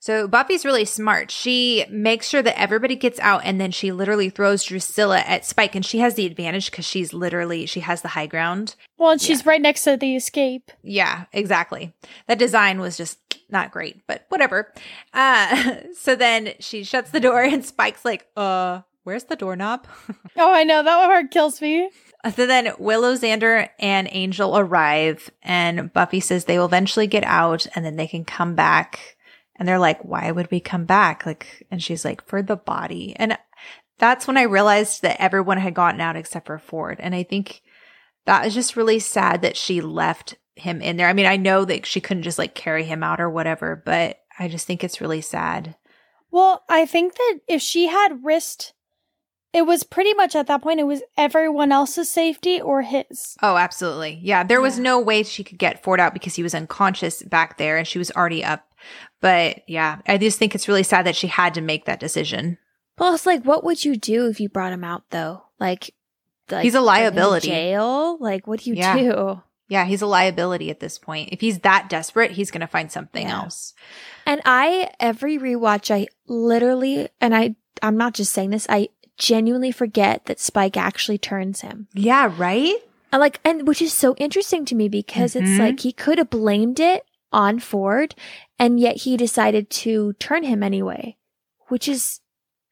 So 0.03 0.27
Buffy's 0.27 0.65
really 0.65 0.87
smart. 0.87 1.31
She 1.31 1.85
makes 1.91 2.27
sure 2.27 2.41
that 2.41 2.59
everybody 2.59 2.97
gets 2.97 3.21
out 3.21 3.43
and 3.45 3.61
then 3.61 3.71
she 3.71 3.93
literally 3.93 4.31
throws 4.31 4.65
Drusilla 4.65 5.19
at 5.19 5.45
Spike 5.45 5.75
and 5.75 5.85
she 5.85 5.99
has 5.99 6.15
the 6.15 6.25
advantage 6.25 6.71
because 6.71 6.87
she's 6.87 7.13
literally, 7.13 7.67
she 7.67 7.81
has 7.81 8.01
the 8.01 8.09
high 8.09 8.27
ground. 8.27 8.77
Well, 8.97 9.11
and 9.11 9.21
she's 9.21 9.45
right 9.45 9.61
next 9.61 9.85
to 9.85 9.99
the 9.99 10.17
escape. 10.17 10.71
Yeah, 10.83 11.27
exactly. 11.35 11.93
That 12.29 12.39
design 12.39 12.81
was 12.81 12.97
just 12.97 13.19
not 13.51 13.73
great, 13.73 14.01
but 14.07 14.25
whatever. 14.31 14.73
Uh, 15.13 15.75
so 15.99 16.17
then 16.17 16.55
she 16.61 16.83
shuts 16.83 17.11
the 17.11 17.21
door 17.21 17.43
and 17.43 17.65
Spike's 17.65 18.05
like, 18.05 18.27
uh, 18.39 18.81
where's 19.05 19.25
the 19.25 19.37
doorknob? 19.37 19.87
Oh, 20.37 20.55
I 20.55 20.63
know. 20.65 20.83
That 20.83 20.97
one 20.97 21.09
part 21.09 21.31
kills 21.31 21.61
me. 21.61 21.91
So 22.35 22.47
then 22.47 22.73
Willow, 22.79 23.15
Xander, 23.15 23.69
and 23.79 24.09
Angel 24.11 24.57
arrive, 24.57 25.31
and 25.43 25.93
Buffy 25.93 26.21
says 26.21 26.45
they 26.45 26.59
will 26.59 26.67
eventually 26.67 27.07
get 27.07 27.25
out 27.25 27.67
and 27.75 27.85
then 27.85 27.97
they 27.97 28.07
can 28.07 28.25
come 28.25 28.55
back. 28.55 29.17
And 29.57 29.69
they're 29.69 29.79
like, 29.79 30.03
why 30.03 30.31
would 30.31 30.51
we 30.51 30.61
come 30.61 30.87
back? 30.87 31.27
Like, 31.27 31.67
and 31.71 31.83
she's 31.83 32.05
like, 32.05 32.25
for 32.27 32.41
the 32.43 32.57
body. 32.57 33.15
And 33.17 33.37
that's 33.99 34.27
when 34.27 34.39
I 34.39 34.43
realized 34.43 35.03
that 35.03 35.21
everyone 35.21 35.59
had 35.59 35.75
gotten 35.75 36.01
out 36.01 36.17
except 36.17 36.47
for 36.47 36.59
Ford. 36.59 36.99
And 37.01 37.15
I 37.15 37.23
think 37.23 37.61
that 38.25 38.47
is 38.47 38.55
just 38.55 38.77
really 38.77 38.99
sad 38.99 39.43
that 39.43 39.57
she 39.57 39.81
left 39.83 40.37
him 40.57 40.81
in 40.81 40.97
there. 40.97 41.09
I 41.09 41.13
mean, 41.13 41.27
I 41.27 41.37
know 41.37 41.65
that 41.67 41.85
she 41.85 42.01
couldn't 42.01 42.23
just 42.23 42.39
like 42.39 42.55
carry 42.55 42.85
him 42.85 43.03
out 43.03 43.21
or 43.21 43.29
whatever, 43.29 43.83
but 43.85 44.21
I 44.39 44.49
just 44.49 44.67
think 44.67 44.83
it's 44.83 45.01
really 45.01 45.21
sad. 45.21 45.77
Well, 46.31 46.65
I 46.69 46.87
think 46.87 47.15
that 47.17 47.41
if 47.49 47.61
she 47.61 47.89
had 47.89 48.25
risked, 48.25 48.73
it 49.53 49.63
was 49.63 49.83
pretty 49.83 50.15
much 50.15 50.37
at 50.37 50.47
that 50.47 50.63
point, 50.63 50.81
it 50.81 50.85
was 50.85 51.03
everyone 51.17 51.73
else's 51.73 52.09
safety 52.09 52.61
or 52.61 52.83
his. 52.83 53.37
Oh, 53.43 53.57
absolutely. 53.57 54.19
Yeah. 54.23 54.45
There 54.45 54.61
was 54.61 54.77
Yeah. 54.77 54.85
no 54.85 55.01
way 55.01 55.23
she 55.23 55.43
could 55.45 55.59
get 55.59 55.83
Ford 55.83 56.01
out 56.01 56.13
because 56.15 56.35
he 56.37 56.43
was 56.43 56.55
unconscious 56.55 57.23
back 57.23 57.59
there 57.59 57.77
and 57.77 57.87
she 57.87 57.99
was 57.99 58.11
already 58.13 58.45
up. 58.45 58.67
But 59.21 59.63
yeah, 59.69 59.99
I 60.07 60.17
just 60.19 60.39
think 60.39 60.55
it's 60.55 60.69
really 60.69 60.83
sad 60.83 61.05
that 61.07 61.17
she 61.17 61.27
had 61.27 61.55
to 61.55 61.61
make 61.61 61.85
that 61.85 62.01
decision. 62.01 62.59
Plus, 62.97 63.27
like, 63.27 63.45
what 63.45 63.65
would 63.65 63.85
you 63.85 63.97
do 63.97 64.27
if 64.29 64.41
you 64.41 64.49
brought 64.49 64.73
him 64.73 64.85
out 64.85 65.05
though? 65.11 65.43
Like, 65.59 65.95
like 66.51 66.63
He's 66.65 66.75
a 66.75 66.79
put 66.79 66.83
in 66.83 66.87
liability. 66.87 67.49
Jail? 67.49 68.17
Like, 68.21 68.47
what 68.47 68.61
do 68.61 68.71
you 68.71 68.77
Yeah. 68.77 68.97
do? 68.97 69.43
Yeah, 69.69 69.85
he's 69.85 70.03
a 70.03 70.07
liability 70.07 70.69
at 70.71 70.81
this 70.81 70.99
point. 70.99 71.29
If 71.33 71.41
he's 71.41 71.61
that 71.61 71.89
desperate, 71.89 72.33
he's 72.33 72.51
going 72.51 72.61
to 72.63 72.67
find 72.67 72.91
something 72.91 73.29
Yeah. 73.29 73.43
else. 73.43 73.73
And 74.27 74.41
I 74.45 74.91
every 74.99 75.39
rewatch, 75.39 75.91
I 75.95 76.09
literally, 76.27 77.09
and 77.21 77.35
I, 77.37 77.55
I'm 77.83 77.97
not 77.97 78.15
just 78.15 78.33
saying 78.33 78.51
this. 78.51 78.67
I 78.69 78.89
genuinely 79.21 79.71
forget 79.71 80.25
that 80.25 80.41
Spike 80.41 80.77
actually 80.77 81.19
turns 81.19 81.61
him. 81.61 81.87
Yeah, 81.95 82.33
right? 82.37 82.75
And 83.13 83.21
like, 83.21 83.39
and 83.45 83.69
which 83.69 83.81
is 83.83 83.93
so 83.93 84.15
interesting 84.17 84.65
to 84.65 84.75
me 84.75 84.89
because 84.89 85.35
Mhm. 85.35 85.43
it's 85.43 85.59
like 85.61 85.81
he 85.81 85.93
could 85.93 86.19
have 86.19 86.31
blamed 86.31 86.81
it 86.81 87.05
on 87.33 87.61
Ford, 87.61 88.15
and 88.59 88.81
yet 88.81 88.99
he 89.03 89.17
decided 89.17 89.71
to 89.71 90.15
turn 90.15 90.43
him 90.43 90.63
anyway, 90.63 91.17
which 91.69 91.87
is 91.87 92.21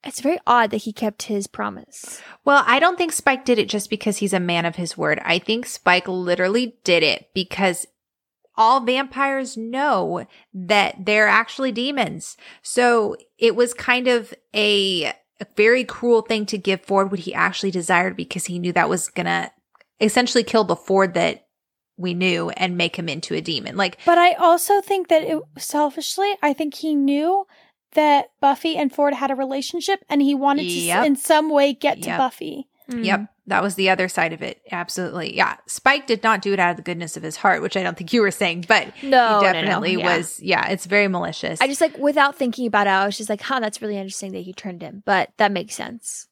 it's 0.05 0.21
very 0.21 0.39
odd 0.47 0.71
that 0.71 0.79
he 0.79 0.93
kept 0.93 1.25
his 1.25 1.49
promise. 1.49 2.23
Well, 2.45 2.63
I 2.67 2.79
don't 2.79 2.97
think 2.97 3.13
Spike 3.13 3.45
did 3.45 3.59
it 3.59 3.69
just 3.69 3.91
because 3.91 4.19
he's 4.19 4.33
a 4.33 4.39
man 4.41 4.65
of 4.65 4.77
his 4.77 4.97
word. 4.97 5.21
I 5.25 5.41
think 5.41 5.67
Spike 5.67 6.07
literally 6.07 6.77
did 6.85 7.03
it 7.03 7.31
because 7.35 7.85
all 8.57 8.81
vampires 8.81 9.57
know 9.57 10.25
that 10.55 11.05
they're 11.05 11.27
actually 11.29 11.73
demons. 11.73 12.37
So 12.63 13.17
it 13.39 13.57
was 13.57 13.75
kind 13.75 14.07
of 14.07 14.33
a, 14.55 15.13
a 15.41 15.47
very 15.57 15.85
cruel 15.85 16.23
thing 16.23 16.47
to 16.47 16.59
give 16.59 16.83
Ford 16.83 17.11
what 17.11 17.21
he 17.21 17.35
actually 17.35 17.71
desired 17.71 18.17
because 18.17 18.47
he 18.47 18.59
knew 18.59 18.73
that 18.73 18.89
was 18.89 19.09
gonna 19.09 19.53
essentially 20.01 20.45
kill 20.45 20.65
the 20.65 20.77
Ford 20.77 21.15
that 21.15 21.47
we 21.97 22.15
knew 22.15 22.51
and 22.51 22.77
make 22.77 22.97
him 22.97 23.09
into 23.09 23.35
a 23.35 23.41
demon. 23.41 23.77
Like, 23.77 23.99
But 24.07 24.19
I 24.19 24.35
also 24.35 24.81
think 24.81 25.09
that 25.09 25.23
it 25.23 25.41
selfishly, 25.59 26.37
I 26.43 26.53
think 26.53 26.75
he 26.75 26.95
knew 26.95 27.47
that 27.93 28.27
Buffy 28.41 28.77
and 28.77 28.93
Ford 28.93 29.15
had 29.15 29.31
a 29.31 29.35
relationship 29.35 30.05
and 30.09 30.23
he 30.23 30.35
wanted 30.35 30.67
Yep. 30.67 31.01
to 31.03 31.07
in 31.07 31.17
some 31.17 31.51
way 31.51 31.73
get 31.73 32.03
to 32.03 32.09
Yep. 32.09 32.19
Buffy. 32.89 33.03
Yep. 33.03 33.21
Mm. 33.21 33.29
That 33.49 33.63
was 33.63 33.75
the 33.77 33.91
other 33.91 34.09
side 34.09 34.33
of 34.33 34.43
it. 34.43 34.61
Absolutely. 34.71 35.37
Yeah. 35.37 35.57
Spike 35.67 36.07
did 36.07 36.23
not 36.23 36.43
do 36.43 36.53
it 36.53 36.59
out 36.59 36.71
of 36.71 36.77
the 36.77 36.83
goodness 36.83 37.17
of 37.17 37.23
his 37.23 37.37
heart, 37.37 37.63
which 37.63 37.77
I 37.77 37.83
don't 37.83 37.97
think 37.97 38.13
you 38.13 38.21
were 38.21 38.31
saying, 38.31 38.67
but 38.69 38.87
No, 39.03 39.03
he 39.03 39.11
no, 39.11 39.41
no, 39.41 39.53
definitely 39.53 39.95
yeah. 39.97 40.17
was. 40.17 40.41
Yeah. 40.41 40.69
It's 40.69 40.87
very 40.87 41.09
malicious. 41.09 41.61
I 41.61 41.67
just 41.67 41.81
like 41.81 41.97
without 41.99 42.37
thinking 42.37 42.67
about 42.67 42.87
it, 42.87 42.91
I 42.91 43.07
was 43.07 43.17
just 43.17 43.31
like, 43.31 43.41
huh, 43.41 43.61
that's 43.61 43.81
really 43.81 43.97
interesting 43.97 44.33
that 44.33 44.41
he 44.41 44.53
turned 44.53 44.83
him. 44.83 45.03
But 45.07 45.31
that 45.39 45.51
makes 45.51 45.75
sense. 45.75 46.28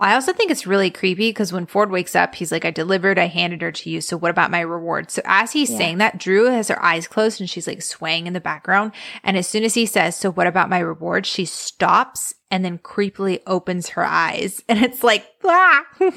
I 0.00 0.14
also 0.14 0.32
think 0.32 0.50
it's 0.50 0.66
really 0.66 0.90
creepy 0.90 1.30
because 1.30 1.52
when 1.52 1.66
Ford 1.66 1.90
wakes 1.90 2.16
up, 2.16 2.34
he's 2.34 2.50
like, 2.50 2.64
I 2.64 2.70
delivered, 2.70 3.18
I 3.18 3.26
handed 3.26 3.62
her 3.62 3.70
to 3.72 3.90
you. 3.90 4.00
So 4.00 4.16
what 4.16 4.30
about 4.30 4.50
my 4.50 4.60
reward? 4.60 5.10
So 5.10 5.20
as 5.24 5.52
he's 5.52 5.70
Yeah. 5.70 5.76
saying 5.78 5.98
that, 5.98 6.18
Drew 6.18 6.46
has 6.46 6.68
her 6.68 6.82
eyes 6.82 7.06
closed 7.06 7.40
and 7.40 7.50
she's 7.50 7.66
like 7.66 7.82
swaying 7.82 8.26
in 8.26 8.32
the 8.32 8.40
background. 8.40 8.92
And 9.22 9.36
as 9.36 9.46
soon 9.46 9.64
as 9.64 9.74
he 9.74 9.86
says, 9.86 10.16
So 10.16 10.30
what 10.30 10.46
about 10.46 10.70
my 10.70 10.78
reward? 10.78 11.26
She 11.26 11.44
stops 11.44 12.34
and 12.50 12.64
then 12.64 12.78
creepily 12.78 13.40
opens 13.46 13.90
her 13.90 14.04
eyes. 14.04 14.62
And 14.68 14.82
it's 14.82 15.02
like, 15.04 15.26
ah! 15.44 15.84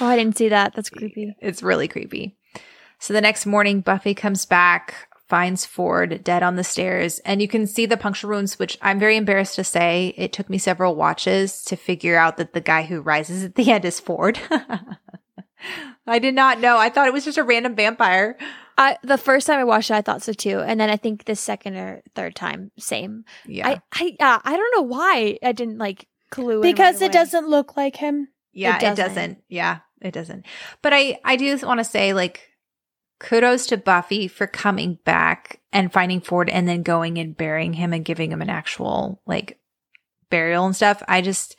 Oh, 0.00 0.06
I 0.06 0.16
didn't 0.16 0.38
see 0.38 0.48
that. 0.48 0.74
That's 0.74 0.88
creepy. 0.88 1.34
It's 1.40 1.62
really 1.62 1.86
creepy. 1.86 2.38
So 2.98 3.12
the 3.12 3.20
next 3.20 3.44
morning, 3.44 3.80
Buffy 3.82 4.14
comes 4.14 4.46
back, 4.46 5.08
finds 5.32 5.64
Ford 5.64 6.22
dead 6.22 6.42
on 6.42 6.56
the 6.56 6.62
stairs, 6.64 7.18
and 7.20 7.40
you 7.40 7.48
can 7.48 7.66
see 7.66 7.86
the 7.86 7.96
puncture 7.96 8.28
wounds, 8.28 8.58
which 8.58 8.76
I'm 8.82 8.98
very 8.98 9.16
embarrassed 9.16 9.54
to 9.56 9.64
say. 9.64 10.12
It 10.18 10.30
took 10.34 10.50
me 10.50 10.58
several 10.58 10.94
watches 10.94 11.64
to 11.64 11.74
figure 11.76 12.18
out 12.18 12.36
that 12.36 12.52
the 12.52 12.60
guy 12.60 12.82
who 12.82 13.00
rises 13.00 13.42
at 13.42 13.54
the 13.54 13.70
end 13.72 13.86
is 13.86 13.98
Ford. 13.98 14.38
I 16.06 16.18
did 16.18 16.34
not 16.34 16.60
know. 16.60 16.76
I 16.76 16.90
thought 16.90 17.06
it 17.06 17.14
was 17.14 17.24
just 17.24 17.38
a 17.38 17.42
random 17.44 17.74
vampire. 17.74 18.36
I 18.76 18.98
the 19.02 19.16
first 19.16 19.46
time 19.46 19.58
I 19.58 19.64
watched 19.64 19.90
it, 19.90 19.94
I 19.94 20.02
thought 20.02 20.22
so 20.22 20.34
too, 20.34 20.58
and 20.60 20.78
then 20.78 20.90
I 20.90 20.96
think 20.98 21.24
the 21.24 21.34
second 21.34 21.76
or 21.76 22.02
third 22.14 22.34
time, 22.34 22.70
same. 22.78 23.24
Yeah. 23.46 23.68
I 23.68 23.80
I 23.92 24.16
uh, 24.20 24.38
I 24.44 24.54
don't 24.54 24.74
know 24.76 24.82
why 24.82 25.38
I 25.42 25.52
didn't 25.52 25.78
like 25.78 26.08
clue 26.30 26.56
in 26.56 26.60
Because 26.62 26.96
right 26.96 27.02
it 27.10 27.14
away. 27.14 27.24
doesn't 27.24 27.48
look 27.48 27.74
like 27.76 27.96
him. 27.96 28.28
yeah, 28.52 28.74
it 28.76 28.82
it 28.82 28.86
doesn't. 28.96 29.06
doesn't. 29.06 29.38
Yeah, 29.48 29.78
it 30.02 30.12
doesn't. 30.12 30.44
But 30.82 30.92
I, 30.92 31.18
I 31.24 31.36
do 31.36 31.56
want 31.62 31.80
to 31.80 31.84
say, 31.84 32.12
like, 32.12 32.50
kudos 33.22 33.66
to 33.66 33.76
Buffy 33.76 34.28
for 34.28 34.46
coming 34.46 34.98
back 35.04 35.60
and 35.72 35.92
finding 35.92 36.20
Ford 36.20 36.50
and 36.50 36.68
then 36.68 36.82
going 36.82 37.18
and 37.18 37.36
burying 37.36 37.72
him 37.72 37.92
and 37.92 38.04
giving 38.04 38.32
him 38.32 38.42
an 38.42 38.50
actual, 38.50 39.22
like, 39.26 39.58
burial 40.28 40.66
and 40.66 40.74
stuff. 40.74 41.02
I 41.08 41.20
just, 41.22 41.56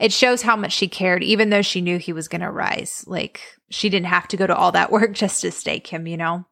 it 0.00 0.12
shows 0.12 0.42
how 0.42 0.56
much 0.56 0.72
she 0.72 0.88
cared, 0.88 1.22
even 1.22 1.50
though 1.50 1.62
she 1.62 1.82
knew 1.82 1.98
he 1.98 2.12
was 2.12 2.28
going 2.28 2.40
to 2.40 2.50
rise. 2.50 3.04
Like, 3.06 3.42
she 3.68 3.90
didn't 3.90 4.06
have 4.06 4.26
to 4.28 4.36
go 4.36 4.46
to 4.46 4.56
all 4.56 4.72
that 4.72 4.90
work 4.92 5.12
just 5.12 5.42
to 5.42 5.52
stake 5.52 5.86
him, 5.86 6.06
you 6.06 6.16
know? 6.16 6.46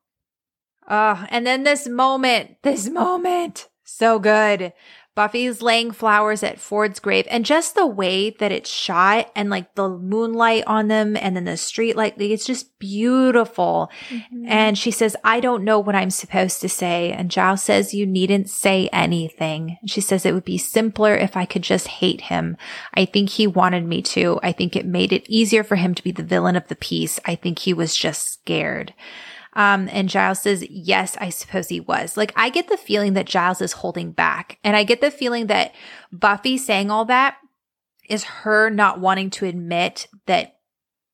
Oh, 0.89 1.25
and 1.31 1.47
then 1.47 1.63
this 1.63 1.89
moment, 1.89 2.57
this 2.63 2.89
moment, 2.89 3.69
so 3.85 4.19
good. 4.19 4.73
Buffy's 5.17 5.61
laying 5.61 5.91
flowers 5.91 6.43
at 6.43 6.61
Ford's 6.61 7.01
grave 7.01 7.27
and 7.29 7.45
just 7.45 7.75
the 7.75 7.87
way 7.87 8.31
that 8.31 8.53
it's 8.53 8.71
shot 8.71 9.31
and 9.35 9.51
like 9.51 9.75
the 9.75 9.89
moonlight 9.89 10.65
on 10.67 10.89
them 10.89 11.17
and 11.17 11.35
then 11.37 11.45
the 11.45 11.57
street 11.57 11.97
light, 11.97 12.19
like, 12.19 12.31
it's 12.31 12.47
just 12.47 12.79
beautiful. 12.79 13.91
Mm-hmm. 14.09 14.47
And 14.47 14.79
she 14.79 14.91
says, 14.91 15.17
I 15.25 15.41
don't 15.41 15.65
know 15.65 15.79
what 15.79 15.97
I'm 15.97 16.11
supposed 16.11 16.61
to 16.61 16.69
say. 16.69 17.13
And 17.13 17.31
Giles 17.31 17.63
says, 17.63 17.93
you 17.93 18.07
needn't 18.07 18.49
say 18.49 18.89
anything. 18.93 19.79
She 19.85 20.01
says, 20.01 20.25
it 20.25 20.33
would 20.33 20.45
be 20.45 20.59
simpler 20.59 21.17
if 21.17 21.37
I 21.37 21.45
could 21.45 21.63
just 21.63 21.89
hate 21.89 22.23
him. 22.23 22.57
I 22.95 23.05
think 23.05 23.31
he 23.31 23.47
wanted 23.47 23.85
me 23.85 24.03
to. 24.03 24.39
I 24.43 24.53
think 24.53 24.77
it 24.77 24.87
made 24.87 25.13
it 25.13 25.29
easier 25.29 25.65
for 25.65 25.77
him 25.77 25.95
to 25.95 26.05
be 26.05 26.13
the 26.13 26.23
villain 26.23 26.57
of 26.57 26.69
the 26.69 26.77
piece. 26.77 27.19
I 27.25 27.35
think 27.35 27.59
he 27.59 27.75
was 27.75 27.97
just 27.97 28.33
scared. 28.33 28.95
Um, 29.61 29.91
and 29.93 30.09
Giles 30.09 30.41
says, 30.41 30.65
yes, 30.71 31.19
I 31.21 31.29
suppose 31.29 31.69
he 31.69 31.81
was. 31.81 32.17
Like, 32.17 32.33
I 32.35 32.49
get 32.49 32.69
the 32.69 32.79
feeling 32.79 33.13
that 33.13 33.27
Giles 33.27 33.61
is 33.61 33.73
holding 33.73 34.11
back. 34.11 34.59
And 34.65 34.75
I 34.75 34.85
get 34.85 35.03
the 35.03 35.11
feeling 35.11 35.49
that 35.49 35.75
Buffy 36.11 36.57
saying 36.57 36.91
all 36.91 37.05
that 37.05 37.37
is 38.09 38.25
her 38.25 38.71
not 38.71 39.01
wanting 39.01 39.29
to 39.31 39.45
admit 39.45 40.07
that 40.25 40.57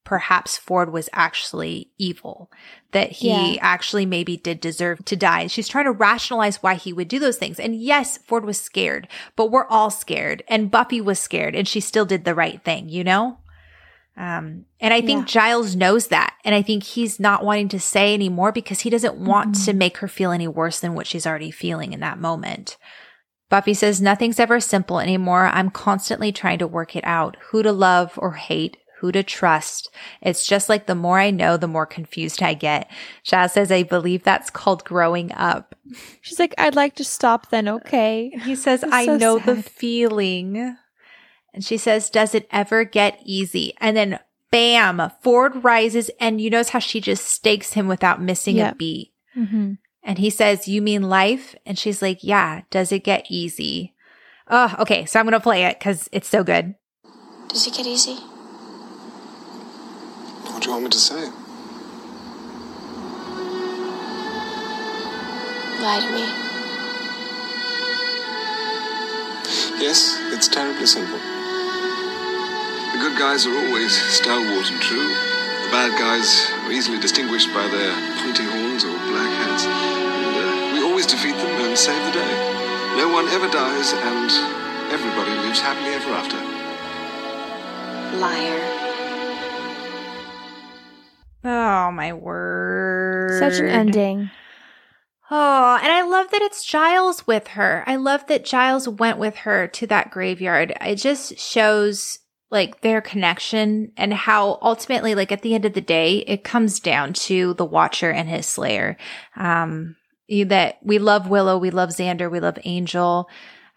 perhaps 0.04 0.56
Ford 0.56 0.92
was 0.92 1.08
actually 1.12 1.90
evil, 1.98 2.48
that 2.92 3.10
he 3.10 3.54
Yeah. 3.56 3.58
actually 3.62 4.06
maybe 4.06 4.36
did 4.36 4.60
deserve 4.60 5.04
to 5.06 5.16
die. 5.16 5.48
She's 5.48 5.66
trying 5.66 5.86
to 5.86 5.90
rationalize 5.90 6.62
why 6.62 6.74
he 6.76 6.92
would 6.92 7.08
do 7.08 7.18
those 7.18 7.38
things. 7.38 7.58
And 7.58 7.74
yes, 7.74 8.16
Ford 8.18 8.44
was 8.44 8.60
scared, 8.60 9.08
but 9.34 9.50
we're 9.50 9.66
all 9.66 9.90
scared. 9.90 10.44
And 10.46 10.70
Buffy 10.70 11.00
was 11.00 11.18
scared 11.18 11.56
and 11.56 11.66
she 11.66 11.80
still 11.80 12.04
did 12.04 12.24
the 12.24 12.36
right 12.36 12.62
thing, 12.62 12.88
you 12.88 13.02
know? 13.02 13.38
Um, 14.16 14.64
and 14.80 14.94
I 14.94 15.02
think 15.02 15.26
Giles 15.26 15.76
knows 15.76 16.08
that. 16.08 16.34
And 16.44 16.54
I 16.54 16.62
think 16.62 16.84
he's 16.84 17.20
not 17.20 17.44
wanting 17.44 17.68
to 17.68 17.80
say 17.80 18.14
anymore 18.14 18.50
because 18.50 18.80
he 18.80 18.90
doesn't 18.90 19.16
want 19.16 19.54
to 19.64 19.74
make 19.74 19.98
her 19.98 20.08
feel 20.08 20.30
any 20.30 20.48
worse 20.48 20.80
than 20.80 20.94
what 20.94 21.06
she's 21.06 21.26
already 21.26 21.50
feeling 21.50 21.92
in 21.92 22.00
that 22.00 22.18
moment. 22.18 22.78
Buffy 23.48 23.74
says, 23.74 24.00
Nothing's 24.00 24.40
ever 24.40 24.58
simple 24.58 25.00
anymore. 25.00 25.46
I'm 25.52 25.70
constantly 25.70 26.32
trying 26.32 26.58
to 26.58 26.66
work 26.66 26.96
it 26.96 27.04
out 27.04 27.36
who 27.50 27.62
to 27.62 27.72
love 27.72 28.14
or 28.16 28.32
hate, 28.32 28.78
who 29.00 29.12
to 29.12 29.22
trust. 29.22 29.90
It's 30.22 30.46
just 30.46 30.68
like 30.68 30.86
the 30.86 30.94
more 30.94 31.20
I 31.20 31.30
know, 31.30 31.56
the 31.56 31.68
more 31.68 31.86
confused 31.86 32.42
I 32.42 32.54
get. 32.54 32.90
Giles 33.22 33.52
says, 33.52 33.70
I 33.70 33.82
believe 33.82 34.22
that's 34.22 34.50
called 34.50 34.84
growing 34.84 35.30
up. 35.32 35.74
She's 36.22 36.38
like, 36.38 36.54
I'd 36.56 36.74
like 36.74 36.96
to 36.96 37.04
stop 37.04 37.50
then, 37.50 37.68
okay. 37.76 38.30
He 38.44 38.56
says, 38.56 38.82
I 38.82 39.04
so 39.04 39.16
know 39.16 39.38
the 39.38 39.62
feeling. 39.62 40.76
And 41.56 41.64
she 41.64 41.78
says, 41.78 42.10
Does 42.10 42.34
it 42.34 42.46
ever 42.52 42.84
get 42.84 43.18
easy? 43.24 43.72
And 43.80 43.96
then 43.96 44.20
bam, 44.50 45.10
Ford 45.22 45.64
rises 45.64 46.10
and 46.20 46.38
you 46.38 46.50
notice 46.50 46.68
how 46.68 46.78
she 46.78 47.00
just 47.00 47.26
stakes 47.26 47.72
him 47.72 47.88
without 47.88 48.20
missing 48.20 48.60
a 48.60 48.74
beat. 48.74 49.14
Mm-hmm. 49.34 49.72
And 50.02 50.18
he 50.18 50.28
says, 50.28 50.68
You 50.68 50.82
mean 50.82 51.08
life? 51.08 51.56
And 51.64 51.78
she's 51.78 52.02
like, 52.02 52.22
Yeah, 52.22 52.60
does 52.70 52.92
it 52.92 53.04
get 53.04 53.26
easy? 53.30 53.94
Oh, 54.48 54.74
okay. 54.80 55.06
So 55.06 55.18
I'm 55.18 55.24
going 55.24 55.32
to 55.32 55.40
play 55.40 55.64
it 55.64 55.78
because 55.78 56.10
it's 56.12 56.28
so 56.28 56.44
good. 56.44 56.74
Does 57.48 57.66
it 57.66 57.72
get 57.74 57.86
easy? 57.86 58.16
What 60.52 60.62
do 60.62 60.68
you 60.68 60.72
want 60.72 60.84
me 60.84 60.90
to 60.90 60.98
say? 60.98 61.30
Lie 65.80 66.00
to 66.00 66.12
me. 66.12 66.46
Yes, 69.82 70.18
it's 70.32 70.48
terribly 70.48 70.86
simple. 70.86 71.35
The 72.96 73.02
good 73.02 73.18
guys 73.18 73.44
are 73.46 73.54
always 73.54 73.92
stalwart 73.92 74.70
and 74.70 74.80
true. 74.80 75.08
The 75.08 75.68
bad 75.70 75.92
guys 75.98 76.50
are 76.64 76.72
easily 76.72 76.98
distinguished 76.98 77.52
by 77.52 77.68
their 77.68 77.92
pointy 78.24 78.44
horns 78.44 78.84
or 78.84 78.96
black 79.12 79.28
hats. 79.36 79.66
And 79.66 80.72
uh, 80.72 80.72
we 80.72 80.82
always 80.82 81.04
defeat 81.04 81.36
them 81.36 81.60
and 81.60 81.76
save 81.76 82.02
the 82.06 82.12
day. 82.12 82.34
No 82.96 83.12
one 83.12 83.28
ever 83.28 83.48
dies, 83.48 83.92
and 83.92 84.30
everybody 84.90 85.30
lives 85.46 85.60
happily 85.60 85.92
ever 85.92 86.08
after. 86.08 86.38
Liar. 88.16 88.62
Oh, 91.44 91.92
my 91.92 92.14
word. 92.14 93.40
Such 93.40 93.60
an 93.60 93.68
ending. 93.68 94.30
Oh, 95.30 95.78
and 95.82 95.92
I 95.92 96.00
love 96.00 96.30
that 96.30 96.40
it's 96.40 96.64
Giles 96.64 97.26
with 97.26 97.48
her. 97.48 97.84
I 97.86 97.96
love 97.96 98.26
that 98.28 98.46
Giles 98.46 98.88
went 98.88 99.18
with 99.18 99.36
her 99.36 99.66
to 99.68 99.86
that 99.88 100.10
graveyard. 100.10 100.72
It 100.80 100.94
just 100.96 101.38
shows 101.38 102.20
like 102.50 102.80
their 102.80 103.00
connection 103.00 103.92
and 103.96 104.12
how 104.12 104.58
ultimately, 104.62 105.14
like 105.14 105.32
at 105.32 105.42
the 105.42 105.54
end 105.54 105.64
of 105.64 105.72
the 105.72 105.80
day, 105.80 106.18
it 106.18 106.44
comes 106.44 106.80
down 106.80 107.12
to 107.12 107.54
the 107.54 107.64
Watcher 107.64 108.10
and 108.10 108.28
his 108.28 108.46
Slayer. 108.46 108.96
Um, 109.34 109.96
that 110.28 110.78
we 110.82 110.98
love 110.98 111.28
Willow, 111.28 111.58
we 111.58 111.70
love 111.70 111.90
Xander, 111.90 112.30
we 112.30 112.40
love 112.40 112.58
Angel, 112.64 113.28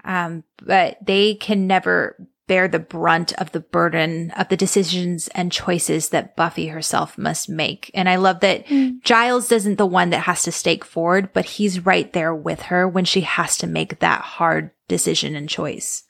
um, 0.03 0.43
but 0.61 0.97
they 1.05 1.35
can 1.35 1.67
never 1.67 2.15
bear 2.47 2.67
the 2.67 2.79
brunt 2.79 3.31
of 3.33 3.51
the 3.51 3.59
burden 3.59 4.31
of 4.31 4.49
the 4.49 4.57
decisions 4.57 5.27
and 5.29 5.51
choices 5.51 6.09
that 6.09 6.35
Buffy 6.35 6.67
herself 6.67 7.15
must 7.17 7.47
make. 7.47 7.91
And 7.93 8.09
I 8.09 8.15
love 8.15 8.39
that 8.39 8.65
Giles 9.03 9.51
isn't 9.51 9.77
the 9.77 9.85
one 9.85 10.09
that 10.09 10.21
has 10.21 10.41
to 10.43 10.51
stake 10.51 10.83
Ford, 10.83 11.29
but 11.31 11.45
he's 11.45 11.85
right 11.85 12.11
there 12.11 12.33
with 12.33 12.63
her 12.63 12.87
when 12.87 13.05
she 13.05 13.21
has 13.21 13.55
to 13.57 13.67
make 13.67 13.99
that 13.99 14.21
hard 14.21 14.71
decision 14.87 15.35
and 15.35 15.47
choice. 15.47 16.03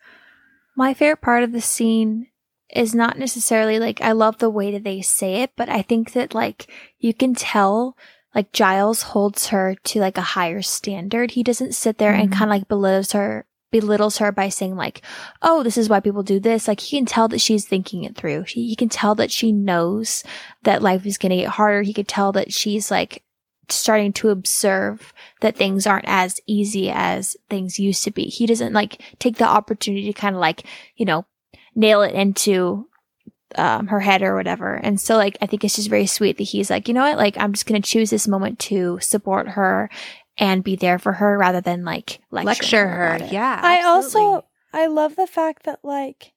My 0.78 0.94
favorite 0.94 1.22
part 1.22 1.44
of 1.44 1.52
the 1.52 1.60
scene 1.60 2.28
is 2.76 2.94
not 2.94 3.18
necessarily 3.18 3.80
like 3.80 4.02
I 4.02 4.12
love 4.12 4.38
the 4.38 4.50
way 4.50 4.72
that 4.72 4.84
they 4.84 5.02
say 5.02 5.42
it, 5.42 5.52
but 5.56 5.70
I 5.70 5.82
think 5.82 6.14
that 6.14 6.34
like 6.34 6.68
you 7.00 7.14
can 7.14 7.34
tell 7.34 7.98
like 8.36 8.52
Giles 8.52 9.02
holds 9.02 9.48
her 9.48 9.76
to 9.86 10.00
like 10.00 10.18
a 10.18 10.22
higher 10.38 10.62
standard. 10.62 11.32
He 11.32 11.44
doesn't 11.44 11.74
sit 11.74 11.98
there 11.98 12.14
and 12.14 12.30
Mhm. 12.30 12.34
kind 12.34 12.52
of 12.52 12.56
like 12.58 12.68
belittles 12.68 13.12
her 13.14 13.46
belittles 13.72 14.18
her 14.18 14.32
by 14.32 14.50
saying 14.50 14.76
like, 14.76 15.02
"Oh, 15.44 15.62
this 15.62 15.78
is 15.78 15.90
why 15.90 16.00
people 16.00 16.24
do 16.24 16.40
this." 16.40 16.68
Like 16.68 16.80
he 16.80 16.98
can 16.98 17.06
tell 17.06 17.28
that 17.28 17.42
she's 17.42 17.66
thinking 17.68 18.04
it 18.04 18.16
through. 18.16 18.46
She, 18.48 18.68
he 18.68 18.76
can 18.76 18.90
tell 18.90 19.14
that 19.16 19.32
she 19.32 19.52
knows 19.52 20.24
that 20.64 20.82
life 20.82 21.06
is 21.06 21.20
going 21.20 21.30
to 21.32 21.36
get 21.38 21.50
harder. 21.50 21.84
He 21.84 21.94
could 21.94 22.08
tell 22.08 22.32
that 22.32 22.52
she's 22.52 22.90
like 22.90 23.24
starting 23.68 24.12
to 24.14 24.30
observe 24.30 25.14
that 25.42 25.56
things 25.56 25.86
aren't 25.86 26.08
as 26.08 26.40
easy 26.48 26.90
as 26.90 27.38
things 27.50 27.78
used 27.78 28.04
to 28.06 28.12
be. 28.12 28.24
He 28.26 28.48
doesn't 28.48 28.74
like 28.74 29.02
take 29.20 29.38
the 29.38 29.48
opportunity 29.48 30.12
to 30.12 30.20
kind 30.20 30.36
of 30.36 30.42
like, 30.42 30.64
you 30.96 31.06
know, 31.06 31.26
nail 31.80 32.02
it 32.02 32.14
into 32.14 32.88
um, 33.56 33.88
her 33.88 34.00
head 34.00 34.22
or 34.22 34.36
whatever. 34.36 34.76
And 34.76 35.00
so 35.00 35.16
like 35.18 35.38
I 35.42 35.46
think 35.48 35.64
it's 35.64 35.76
just 35.78 35.90
very 35.90 36.06
sweet 36.06 36.38
that 36.38 36.44
he's 36.44 36.70
like, 36.70 36.88
you 36.88 36.94
know 36.94 37.02
what, 37.02 37.18
like 37.18 37.38
I'm 37.38 37.54
just 37.54 37.66
gonna 37.66 37.82
choose 37.82 38.10
this 38.10 38.28
moment 38.28 38.60
to 38.60 39.00
support 39.02 39.48
her 39.50 39.90
and 40.38 40.64
be 40.64 40.76
there 40.76 41.00
for 41.00 41.14
her 41.14 41.38
rather 41.38 41.62
than 41.62 41.84
like 41.84 42.20
lecture, 42.32 42.48
Lecture 42.48 42.88
her. 42.88 43.16
about 43.16 43.22
it. 43.30 43.34
Yeah. 43.34 43.60
I 43.64 43.80
absolutely. 43.80 44.22
also 44.36 44.46
I 44.74 44.86
love 44.88 45.16
the 45.16 45.26
fact 45.28 45.64
that 45.64 45.80
like 45.84 46.34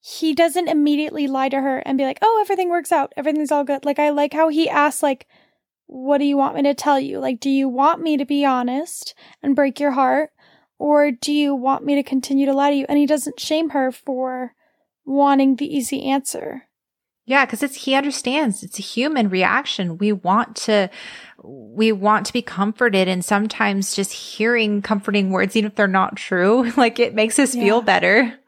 he 0.00 0.34
doesn't 0.34 0.68
immediately 0.68 1.26
lie 1.28 1.48
to 1.48 1.60
her 1.60 1.78
and 1.78 1.96
be 1.96 2.04
like, 2.04 2.18
"Oh, 2.22 2.38
everything 2.44 2.68
works 2.70 2.90
out. 2.92 3.12
Everything's 3.16 3.52
all 3.52 3.64
good." 3.64 3.84
Like 3.84 3.98
I 3.98 4.10
like 4.10 4.32
how 4.32 4.48
he 4.48 4.68
asks 4.68 5.02
like, 5.02 5.26
"What 5.86 6.18
do 6.18 6.24
you 6.24 6.36
want 6.36 6.56
me 6.56 6.62
to 6.64 6.74
tell 6.74 6.98
you? 7.00 7.18
Like 7.20 7.40
do 7.40 7.48
you 7.50 7.68
want 7.68 8.02
me 8.02 8.16
to 8.16 8.24
be 8.24 8.44
honest 8.44 9.14
and 9.42 9.54
break 9.56 9.78
your 9.80 9.92
heart 9.92 10.30
or 10.82 11.10
do 11.12 11.32
you 11.32 11.54
want 11.54 11.84
me 11.84 11.94
to 11.94 12.02
continue 12.02 12.46
to 12.46 12.52
lie 12.52 12.70
to 12.70 12.76
you?" 12.76 12.86
And 12.88 12.98
he 12.98 13.06
doesn't 13.06 13.38
shame 13.40 13.70
her 13.70 13.92
for 13.92 14.54
wanting 15.04 15.56
the 15.56 15.66
easy 15.76 16.04
answer. 16.04 16.64
Yeah, 17.24 17.44
because 17.44 17.62
it's 17.62 17.84
he 17.84 17.94
understands 17.94 18.62
it's 18.64 18.78
a 18.80 18.82
human 18.82 19.28
reaction. 19.28 19.96
We 19.98 20.10
want 20.12 20.56
to 20.66 20.90
we 21.42 21.92
want 21.92 22.26
to 22.26 22.32
be 22.32 22.42
comforted 22.42 23.06
and 23.08 23.24
sometimes 23.24 23.94
just 23.94 24.12
hearing 24.12 24.82
comforting 24.82 25.30
words, 25.30 25.54
even 25.56 25.70
if 25.70 25.76
they're 25.76 25.86
not 25.86 26.16
true, 26.16 26.70
like 26.76 26.98
it 26.98 27.14
makes 27.14 27.38
us 27.38 27.54
Yeah. 27.54 27.62
feel 27.64 27.82
better. 27.82 28.38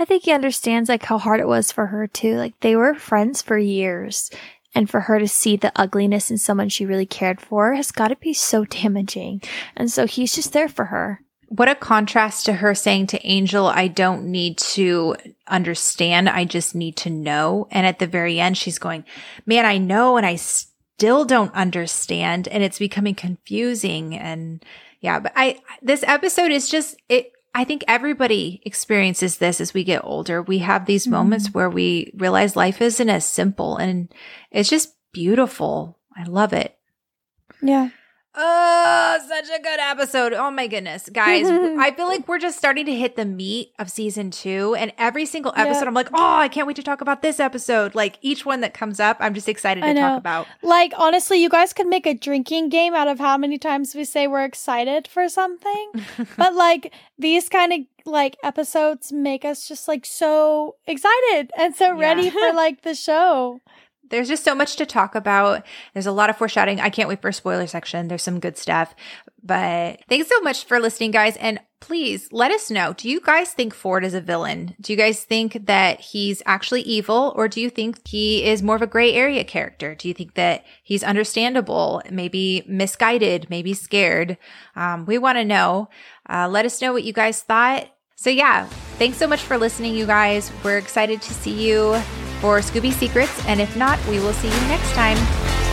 I 0.00 0.04
think 0.04 0.24
he 0.24 0.32
understands 0.32 0.88
like 0.88 1.04
how 1.04 1.18
hard 1.18 1.40
it 1.40 1.48
was 1.48 1.72
for 1.72 1.86
her 1.86 2.06
too. 2.06 2.36
Like 2.36 2.58
they 2.60 2.74
were 2.76 2.94
friends 2.94 3.40
for 3.42 3.56
years. 3.58 4.30
And 4.74 4.88
for 4.88 5.00
her 5.00 5.18
to 5.18 5.26
see 5.26 5.56
the 5.56 5.72
ugliness 5.74 6.30
in 6.30 6.38
someone 6.38 6.68
she 6.68 6.84
really 6.86 7.06
cared 7.06 7.40
for 7.40 7.74
has 7.74 7.90
got 7.90 8.08
to 8.08 8.16
be 8.16 8.34
so 8.34 8.64
damaging. 8.66 9.40
And 9.74 9.90
so 9.90 10.06
he's 10.06 10.34
just 10.34 10.52
there 10.52 10.68
for 10.68 10.84
her. 10.86 11.22
What 11.50 11.68
a 11.68 11.74
contrast 11.74 12.44
to 12.46 12.52
her 12.52 12.74
saying 12.74 13.08
to 13.08 13.26
Angel, 13.26 13.66
I 13.66 13.88
don't 13.88 14.26
need 14.26 14.58
to 14.58 15.16
understand. 15.46 16.28
I 16.28 16.44
just 16.44 16.74
need 16.74 16.96
to 16.98 17.10
know. 17.10 17.68
And 17.70 17.86
at 17.86 17.98
the 17.98 18.06
very 18.06 18.38
end, 18.38 18.58
she's 18.58 18.78
going, 18.78 19.04
man, 19.46 19.64
I 19.64 19.78
know. 19.78 20.18
And 20.18 20.26
I 20.26 20.36
still 20.36 21.24
don't 21.24 21.54
understand. 21.54 22.48
And 22.48 22.62
it's 22.62 22.78
becoming 22.78 23.14
confusing. 23.14 24.14
And 24.14 24.62
yeah, 25.00 25.20
but 25.20 25.32
I, 25.36 25.60
this 25.80 26.04
episode 26.06 26.50
is 26.50 26.68
just, 26.68 26.96
it, 27.08 27.32
I 27.54 27.64
think 27.64 27.82
everybody 27.88 28.60
experiences 28.64 29.38
this 29.38 29.60
as 29.60 29.72
we 29.72 29.84
get 29.84 30.04
older. 30.04 30.42
We 30.42 30.58
have 30.58 30.84
these 30.84 31.04
mm-hmm. 31.04 31.12
moments 31.12 31.54
where 31.54 31.70
we 31.70 32.12
realize 32.14 32.56
life 32.56 32.82
isn't 32.82 33.08
as 33.08 33.24
simple 33.24 33.76
and 33.76 34.12
it's 34.50 34.68
just 34.68 34.94
beautiful. 35.12 35.98
I 36.16 36.24
love 36.24 36.52
it. 36.52 36.76
Yeah. 37.62 37.88
Oh, 38.34 39.18
such 39.28 39.46
a 39.58 39.60
good 39.62 39.80
episode. 39.80 40.32
Oh 40.32 40.50
my 40.50 40.66
goodness. 40.66 41.08
Guys, 41.12 41.46
I 41.50 41.90
feel 41.92 42.06
like 42.06 42.28
we're 42.28 42.38
just 42.38 42.56
starting 42.58 42.86
to 42.86 42.94
hit 42.94 43.16
the 43.16 43.24
meat 43.24 43.72
of 43.78 43.90
season 43.90 44.30
two. 44.30 44.74
And 44.78 44.92
every 44.98 45.26
single 45.26 45.52
episode. 45.56 45.88
I'm 45.88 45.94
like, 45.94 46.10
oh, 46.12 46.36
I 46.36 46.48
can't 46.48 46.66
wait 46.66 46.76
to 46.76 46.82
talk 46.82 47.00
about 47.00 47.22
this 47.22 47.40
episode. 47.40 47.94
Like 47.94 48.18
each 48.20 48.46
one 48.46 48.60
that 48.60 48.74
comes 48.74 49.00
up, 49.00 49.16
I'm 49.20 49.34
just 49.34 49.48
excited 49.48 49.82
I 49.82 49.88
to 49.88 49.94
know. 49.94 50.00
talk 50.08 50.18
about. 50.18 50.46
Like 50.62 50.92
honestly, 50.96 51.42
you 51.42 51.48
guys 51.48 51.72
could 51.72 51.86
make 51.88 52.06
a 52.06 52.14
drinking 52.14 52.68
game 52.68 52.94
out 52.94 53.08
of 53.08 53.18
how 53.18 53.36
many 53.36 53.58
times 53.58 53.94
we 53.94 54.04
say 54.04 54.26
we're 54.28 54.44
excited 54.44 55.08
for 55.08 55.28
something. 55.28 55.90
but 56.36 56.54
like 56.54 56.92
these 57.18 57.48
kind 57.48 57.72
of 57.72 57.80
like 58.04 58.36
episodes 58.42 59.12
make 59.12 59.44
us 59.44 59.66
just 59.66 59.88
like 59.88 60.06
so 60.06 60.76
excited 60.86 61.50
and 61.58 61.74
so 61.74 61.86
Yeah. 61.98 62.00
ready 62.00 62.30
for 62.30 62.52
like 62.52 62.82
the 62.82 62.94
show. 62.94 63.60
There's 64.10 64.28
just 64.28 64.44
so 64.44 64.54
much 64.54 64.76
to 64.76 64.86
talk 64.86 65.14
about. 65.14 65.64
There's 65.94 66.06
a 66.06 66.12
lot 66.12 66.30
of 66.30 66.36
foreshadowing. 66.36 66.80
I 66.80 66.90
can't 66.90 67.08
wait 67.08 67.22
for 67.22 67.28
a 67.28 67.32
spoiler 67.32 67.66
section. 67.66 68.08
There's 68.08 68.22
some 68.22 68.40
good 68.40 68.56
stuff. 68.56 68.94
But 69.42 70.00
thanks 70.08 70.28
so 70.28 70.40
much 70.40 70.64
for 70.64 70.80
listening, 70.80 71.10
guys. 71.10 71.36
And 71.36 71.60
please 71.80 72.28
let 72.32 72.50
us 72.50 72.70
know. 72.70 72.92
Do 72.92 73.08
you 73.08 73.20
guys 73.20 73.52
think 73.52 73.72
Ford 73.72 74.04
is 74.04 74.14
a 74.14 74.20
villain? 74.20 74.74
Do 74.80 74.92
you 74.92 74.96
guys 74.96 75.24
think 75.24 75.66
that 75.66 76.00
he's 76.00 76.42
actually 76.44 76.82
evil 76.82 77.32
or 77.36 77.48
do 77.48 77.60
you 77.60 77.70
think 77.70 78.06
he 78.06 78.44
is 78.44 78.62
more 78.62 78.76
of 78.76 78.82
a 78.82 78.86
gray 78.86 79.14
area 79.14 79.44
character? 79.44 79.94
Do 79.94 80.08
you 80.08 80.14
think 80.14 80.34
that 80.34 80.64
he's 80.82 81.04
understandable, 81.04 82.02
maybe 82.10 82.64
misguided, 82.66 83.48
maybe 83.48 83.74
scared? 83.74 84.36
Um, 84.74 85.06
we 85.06 85.18
want 85.18 85.38
to 85.38 85.44
know. 85.44 85.88
Uh, 86.28 86.48
let 86.48 86.66
us 86.66 86.82
know 86.82 86.92
what 86.92 87.04
you 87.04 87.12
guys 87.12 87.42
thought. 87.42 87.88
So 88.16 88.30
yeah, 88.30 88.66
thanks 88.98 89.16
so 89.16 89.28
much 89.28 89.40
for 89.40 89.56
listening, 89.56 89.94
you 89.94 90.04
guys. 90.04 90.50
We're 90.64 90.78
excited 90.78 91.22
to 91.22 91.32
see 91.32 91.68
you 91.68 92.02
for 92.40 92.58
Scooby 92.58 92.92
Secrets. 92.92 93.44
And 93.46 93.60
if 93.60 93.76
not, 93.76 93.98
we 94.06 94.20
will 94.20 94.32
see 94.32 94.48
you 94.48 94.68
next 94.68 94.92
time. 94.92 95.67